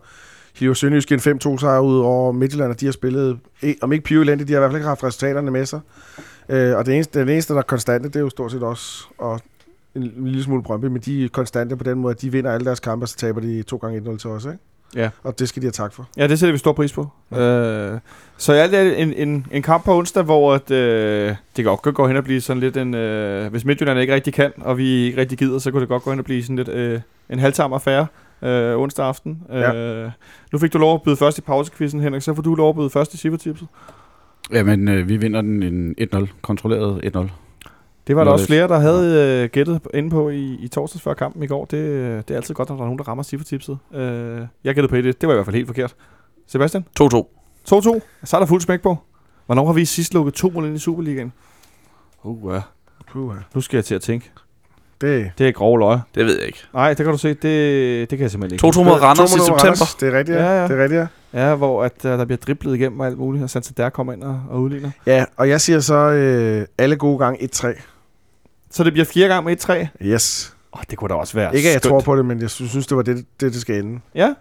hiver 0.58 0.74
Sønderjysk 0.74 1.12
en 1.12 1.18
5-2 1.18 1.58
sejr 1.58 1.78
ud 1.78 1.98
over 1.98 2.32
Midtjylland, 2.32 2.70
og 2.70 2.80
de 2.80 2.84
har 2.84 2.92
spillet, 2.92 3.38
om 3.82 3.92
ikke 3.92 4.04
pivelendigt, 4.04 4.48
de 4.48 4.52
har 4.52 4.58
i 4.58 4.60
hvert 4.60 4.70
fald 4.70 4.80
ikke 4.80 4.88
haft 4.88 5.04
resultaterne 5.04 5.50
med 5.50 5.66
sig. 5.66 5.80
Øh, 6.48 6.76
og 6.76 6.86
det 6.86 6.94
eneste, 6.94 7.20
det 7.20 7.32
eneste, 7.32 7.52
der 7.52 7.58
er 7.58 7.62
konstante, 7.62 8.08
det 8.08 8.16
er 8.16 8.20
jo 8.20 8.30
stort 8.30 8.52
set 8.52 8.62
også, 8.62 9.06
og 9.18 9.40
en, 9.96 10.12
lille 10.16 10.42
smule 10.42 10.62
Brøndby, 10.62 10.86
men 10.86 11.00
de 11.00 11.24
er 11.24 11.28
konstante 11.28 11.76
på 11.76 11.84
den 11.84 11.98
måde, 11.98 12.12
at 12.12 12.22
de 12.22 12.32
vinder 12.32 12.52
alle 12.52 12.64
deres 12.64 12.80
kampe, 12.80 13.04
og 13.04 13.08
så 13.08 13.16
taber 13.16 13.40
de 13.40 13.62
to 13.62 13.76
gange 13.76 14.12
1-0 14.12 14.16
til 14.16 14.30
os, 14.30 14.44
ikke? 14.44 14.58
Ja. 14.96 15.10
Og 15.22 15.38
det 15.38 15.48
skal 15.48 15.62
de 15.62 15.66
have 15.66 15.72
tak 15.72 15.92
for. 15.92 16.08
Ja, 16.16 16.26
det 16.26 16.38
sætter 16.38 16.52
vi 16.52 16.58
stor 16.58 16.72
pris 16.72 16.92
på. 16.92 17.00
Øh, 17.32 17.98
så 18.36 18.52
i 18.52 18.58
alt 18.58 18.74
er 18.74 18.84
det 18.84 19.00
en, 19.00 19.12
en, 19.12 19.46
en 19.50 19.62
kamp 19.62 19.84
på 19.84 19.98
onsdag, 19.98 20.22
hvor 20.22 20.54
at, 20.54 20.70
øh, 20.70 21.34
det 21.56 21.64
godt 21.64 21.82
kan 21.82 21.92
gå 21.92 22.06
hen 22.06 22.16
og 22.16 22.24
blive 22.24 22.40
sådan 22.40 22.60
lidt 22.60 22.76
en... 22.76 22.94
Øh, 22.94 23.50
hvis 23.50 23.64
Midtjylland 23.64 24.00
ikke 24.00 24.14
rigtig 24.14 24.34
kan, 24.34 24.52
og 24.56 24.78
vi 24.78 24.88
ikke 24.88 25.20
rigtig 25.20 25.38
gider, 25.38 25.58
så 25.58 25.70
kunne 25.70 25.80
det 25.80 25.88
godt 25.88 26.02
gå 26.02 26.10
hen 26.10 26.18
og 26.18 26.24
blive 26.24 26.42
sådan 26.42 26.56
lidt 26.56 26.68
øh, 26.68 27.00
en 27.30 27.38
halvtam 27.38 27.72
affære 27.72 28.06
øh, 28.42 28.76
onsdag 28.76 29.06
aften. 29.06 29.42
Ja. 29.50 29.74
Øh, 29.74 30.10
nu 30.52 30.58
fik 30.58 30.72
du 30.72 30.78
lov 30.78 30.94
at 30.94 31.02
byde 31.02 31.16
først 31.16 31.38
i 31.38 31.40
pausekvisten, 31.40 32.00
Henrik, 32.00 32.22
så 32.22 32.34
får 32.34 32.42
du 32.42 32.54
lov 32.54 32.68
at 32.68 32.76
byde 32.76 32.90
først 32.90 33.14
i 33.14 33.16
Sivertipset. 33.16 33.68
Jamen, 34.52 34.88
øh, 34.88 35.08
vi 35.08 35.16
vinder 35.16 35.40
den 35.40 35.62
en 35.62 35.94
1-0. 36.14 36.26
Kontrolleret 36.42 37.16
1-0. 37.16 37.28
Det 38.06 38.16
var 38.16 38.24
der 38.24 38.30
også 38.30 38.46
flere, 38.46 38.68
der 38.68 38.78
havde 38.78 39.42
øh, 39.42 39.48
gættet 39.50 39.80
inde 39.94 40.10
på 40.10 40.28
i, 40.30 40.56
i 40.60 40.68
torsdags 40.68 41.02
før 41.02 41.14
kampen 41.14 41.42
i 41.42 41.46
går. 41.46 41.64
Det, 41.64 41.76
øh, 41.76 42.16
det 42.16 42.30
er 42.30 42.36
altid 42.36 42.54
godt, 42.54 42.68
når 42.68 42.76
der 42.76 42.82
er 42.82 42.86
nogen, 42.86 42.98
der 42.98 43.08
rammer 43.08 43.22
Sivertipset. 43.22 43.78
Øh, 43.94 44.40
jeg 44.64 44.74
gættede 44.74 44.88
på 44.88 44.96
det. 44.96 45.20
Det 45.20 45.26
var 45.26 45.32
i 45.32 45.36
hvert 45.36 45.46
fald 45.46 45.56
helt 45.56 45.66
forkert. 45.68 45.94
Sebastian? 46.46 46.84
2-2. 47.00 47.04
2-2. 47.04 48.00
Så 48.24 48.36
er 48.36 48.38
der 48.38 48.46
fuld 48.46 48.60
smæk 48.60 48.80
på. 48.80 48.98
Hvornår 49.46 49.66
har 49.66 49.72
vi 49.72 49.84
sidst 49.84 50.14
lukket 50.14 50.34
to 50.34 50.50
mål 50.50 50.64
ind 50.66 50.76
i 50.76 50.78
Superligaen? 50.78 51.32
Uh, 52.22 52.54
ja. 52.54 52.60
Puh, 53.12 53.34
Nu 53.54 53.60
skal 53.60 53.76
jeg 53.76 53.84
til 53.84 53.94
at 53.94 54.00
tænke. 54.02 54.30
det 55.00 55.30
Det 55.38 55.48
er 55.48 55.52
grove 55.52 55.78
løg. 55.78 55.98
Det 56.14 56.26
ved 56.26 56.38
jeg 56.38 56.46
ikke. 56.46 56.58
Nej, 56.74 56.88
det 56.88 56.96
kan 57.04 57.12
du 57.12 57.18
se. 57.18 57.28
Det, 57.28 57.42
det 57.42 58.08
kan 58.08 58.20
jeg 58.20 58.30
simpelthen 58.30 58.68
ikke. 58.68 58.78
2-2 58.78 58.82
mod 58.84 58.92
Randers 58.92 59.34
i 59.34 59.38
september. 59.38 59.64
Randers. 59.64 59.94
Det 59.94 60.14
er 60.14 60.18
rigtigt, 60.18 60.38
ja. 60.38 60.44
Ja, 60.44 60.62
ja. 60.62 60.68
Det 60.68 60.78
er 60.78 60.82
rigtigt, 60.82 61.00
ja. 61.00 61.06
Ja, 61.34 61.54
hvor 61.54 61.84
at, 61.84 61.92
uh, 62.04 62.10
der 62.10 62.24
bliver 62.24 62.38
driblet 62.38 62.74
igennem 62.74 63.00
og 63.00 63.06
alt 63.06 63.18
muligt, 63.18 63.44
og 63.44 63.50
Santander 63.50 63.90
kommer 63.90 64.12
ind 64.12 64.22
og, 64.22 64.42
og 64.50 64.60
udligner. 64.62 64.90
Ja, 65.06 65.24
og 65.36 65.48
jeg 65.48 65.60
siger 65.60 65.80
så 65.80 65.94
øh, 65.94 66.66
alle 66.78 66.96
gode 66.96 67.18
gange 67.18 67.48
1-3. 67.54 67.82
Så 68.70 68.84
det 68.84 68.92
bliver 68.92 69.04
fire 69.06 69.28
gange 69.28 69.50
med 69.50 69.86
1-3. 70.00 70.06
Yes. 70.06 70.56
Oh, 70.72 70.82
det 70.90 70.98
kunne 70.98 71.08
da 71.08 71.14
også 71.14 71.34
være 71.34 71.56
Ikke 71.56 71.68
at 71.68 71.72
jeg 71.72 71.80
skønt. 71.80 71.90
tror 71.90 72.00
på 72.00 72.16
det, 72.16 72.24
men 72.24 72.40
jeg 72.40 72.50
synes, 72.50 72.70
synes, 72.70 72.86
det 72.86 72.96
var 72.96 73.02
det, 73.02 73.16
det, 73.16 73.52
det 73.52 73.60
skal 73.60 73.84
ende. 73.84 74.00
Ja. 74.14 74.34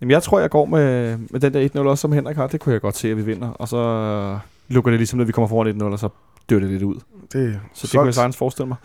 Jamen, 0.00 0.10
jeg 0.10 0.22
tror, 0.22 0.40
jeg 0.40 0.50
går 0.50 0.64
med, 0.64 1.16
med 1.30 1.40
den 1.40 1.54
der 1.54 1.68
1-0 1.74 1.78
også, 1.88 2.00
som 2.02 2.12
Henrik 2.12 2.36
har. 2.36 2.46
Det 2.46 2.60
kunne 2.60 2.72
jeg 2.72 2.80
godt 2.80 2.96
se, 2.96 3.10
at 3.10 3.16
vi 3.16 3.22
vinder. 3.22 3.48
Og 3.48 3.68
så 3.68 3.76
øh, 3.76 4.38
lukker 4.68 4.90
det 4.90 5.00
ligesom, 5.00 5.18
når 5.18 5.24
vi 5.24 5.32
kommer 5.32 5.48
foran 5.48 5.80
1-0, 5.80 5.84
og 5.84 5.98
så 5.98 6.08
dør 6.50 6.58
det 6.58 6.68
lidt 6.68 6.82
ud. 6.82 6.94
Det 7.32 7.60
Så 7.74 7.86
det 7.86 7.90
kunne 7.92 8.06
jeg 8.06 8.14
sagtens 8.14 8.36
forestille 8.36 8.68
mig. 8.68 8.76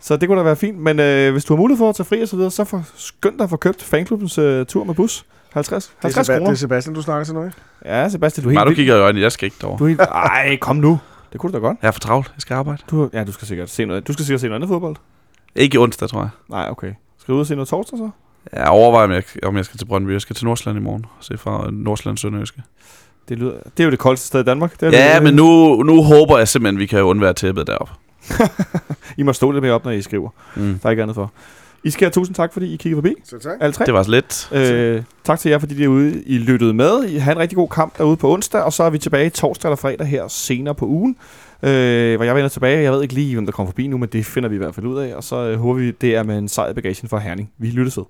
Så 0.00 0.16
det 0.16 0.28
kunne 0.28 0.38
da 0.38 0.44
være 0.44 0.56
fint. 0.56 0.78
Men 0.78 1.00
øh, 1.00 1.32
hvis 1.32 1.44
du 1.44 1.54
har 1.54 1.60
mulighed 1.60 1.78
for 1.78 1.88
at 1.88 1.94
tage 1.96 2.04
fri 2.04 2.22
og 2.22 2.28
så 2.28 2.36
videre, 2.36 2.50
så 2.50 2.64
for, 2.64 2.84
skynd 2.96 3.38
dig 3.38 3.44
at 3.44 3.50
få 3.50 3.56
købt 3.56 3.82
fanklubbens 3.82 4.38
øh, 4.38 4.66
tur 4.66 4.84
med 4.84 4.94
bus. 4.94 5.26
50, 5.54 5.84
Det 5.86 5.92
er, 5.92 5.96
50 6.02 6.28
Seba- 6.28 6.32
det 6.32 6.38
kroner. 6.40 6.50
er 6.52 6.54
Sebastian, 6.56 6.94
du 6.94 7.02
snakker 7.02 7.24
til 7.24 7.34
nu, 7.34 7.44
ikke? 7.44 7.56
Ja, 7.84 8.08
Sebastian, 8.08 8.44
du 8.44 8.50
er 8.50 8.54
Nej, 8.54 8.60
helt 8.60 8.66
du 8.66 8.68
vild. 8.70 8.76
kigger 8.76 8.96
i 8.96 9.00
øjnene. 9.00 9.22
Jeg 9.22 9.32
skal 9.32 9.46
ikke 9.46 9.56
derovre. 9.60 9.78
Du 9.78 9.84
er 9.84 9.88
helt... 9.88 10.00
Ej, 10.00 10.56
kom 10.60 10.76
nu. 10.76 11.00
Det 11.32 11.40
kunne 11.40 11.52
du 11.52 11.56
da 11.56 11.60
godt. 11.62 11.78
Jeg 11.82 11.88
er 11.88 11.92
for 11.92 12.00
travlt. 12.00 12.26
Jeg 12.36 12.40
skal 12.40 12.54
arbejde. 12.54 12.82
Du, 12.90 13.10
ja, 13.12 13.24
du 13.24 13.32
skal 13.32 13.48
sikkert 13.48 13.70
se 13.70 13.84
noget. 13.84 14.08
Du 14.08 14.12
skal 14.12 14.24
sikkert 14.24 14.40
se 14.40 14.46
noget 14.46 14.54
andet 14.56 14.68
fodbold. 14.68 14.96
Ikke 15.54 15.74
i 15.74 15.78
onsdag, 15.78 16.08
tror 16.08 16.20
jeg. 16.20 16.28
Nej, 16.50 16.68
okay. 16.70 16.92
Skal 17.18 17.32
du 17.32 17.36
ud 17.36 17.40
og 17.40 17.46
se 17.46 17.54
noget 17.54 17.68
torsdag 17.68 17.98
så? 17.98 18.10
Jeg 18.52 18.68
overvejer, 18.68 19.04
om 19.04 19.12
jeg, 19.12 19.22
om 19.42 19.56
jeg 19.56 19.64
skal 19.64 19.78
til 19.78 19.84
Brøndby. 19.86 20.12
Jeg 20.12 20.20
skal 20.20 20.36
til 20.36 20.44
Nordsjælland 20.46 20.78
i 20.78 20.82
morgen. 20.82 21.06
Se 21.20 21.38
fra 21.38 21.70
Nordsjælland 21.72 22.18
Sønderjyske. 22.18 22.62
Det, 23.28 23.38
lyder, 23.38 23.52
det 23.76 23.80
er 23.80 23.84
jo 23.84 23.90
det 23.90 23.98
koldeste 23.98 24.26
sted 24.26 24.40
i 24.40 24.44
Danmark. 24.44 24.80
Det 24.80 24.94
er 24.94 24.98
Ja, 25.08 25.14
det, 25.14 25.22
men 25.22 25.34
nu, 25.34 25.74
nu 25.82 26.02
håber 26.02 26.38
jeg 26.38 26.48
simpelthen, 26.48 26.78
vi 26.78 26.86
kan 26.86 27.02
undvære 27.02 27.32
tæppet 27.32 27.66
deroppe. 27.66 27.92
I 29.18 29.22
må 29.22 29.32
stå 29.32 29.50
lidt 29.50 29.62
mere 29.62 29.72
op, 29.72 29.84
når 29.84 29.90
I 29.92 30.02
skriver. 30.02 30.28
Mm. 30.56 30.78
Der 30.78 30.86
er 30.86 30.90
ikke 30.90 31.02
andet 31.02 31.14
for. 31.14 31.32
I 31.84 31.90
skal 31.90 32.04
have 32.04 32.10
tusind 32.10 32.34
tak, 32.34 32.52
fordi 32.52 32.66
I 32.66 32.76
kiggede 32.76 32.96
forbi. 32.96 33.14
Så 33.24 33.38
tak. 33.38 33.52
Alle 33.60 33.72
tre. 33.72 33.84
Det 33.84 33.94
var 33.94 34.02
så 34.02 34.10
lidt. 34.10 34.48
Øh, 34.52 35.02
tak 35.24 35.38
til 35.38 35.50
jer, 35.50 35.58
fordi 35.58 35.80
I 35.80 35.84
er 35.84 35.88
ude. 35.88 36.22
I 36.26 36.38
lyttede 36.38 36.74
med. 36.74 37.04
I 37.04 37.16
har 37.16 37.32
en 37.32 37.38
rigtig 37.38 37.56
god 37.56 37.68
kamp 37.68 37.98
derude 37.98 38.16
på 38.16 38.32
onsdag, 38.32 38.62
og 38.62 38.72
så 38.72 38.82
er 38.82 38.90
vi 38.90 38.98
tilbage 38.98 39.30
torsdag 39.30 39.68
eller 39.68 39.76
fredag 39.76 40.06
her 40.06 40.28
senere 40.28 40.74
på 40.74 40.86
ugen. 40.86 41.16
Øh, 41.62 42.16
hvor 42.16 42.24
jeg 42.24 42.34
vender 42.34 42.48
tilbage. 42.48 42.82
Jeg 42.82 42.92
ved 42.92 43.02
ikke 43.02 43.14
lige, 43.14 43.34
hvem 43.34 43.46
der 43.46 43.52
kommer 43.52 43.70
forbi 43.70 43.86
nu, 43.86 43.98
men 43.98 44.08
det 44.08 44.26
finder 44.26 44.48
vi 44.48 44.54
i 44.54 44.58
hvert 44.58 44.74
fald 44.74 44.86
ud 44.86 44.98
af. 44.98 45.14
Og 45.14 45.24
så 45.24 45.36
øh, 45.36 45.58
håber 45.58 45.80
vi, 45.80 45.90
det 45.90 46.16
er 46.16 46.22
med 46.22 46.38
en 46.38 46.48
sejr 46.48 46.72
bagagen 46.72 47.08
for 47.08 47.18
Herning. 47.18 47.50
Vi 47.58 47.70
lyttes 47.70 47.96
ved. 47.96 48.02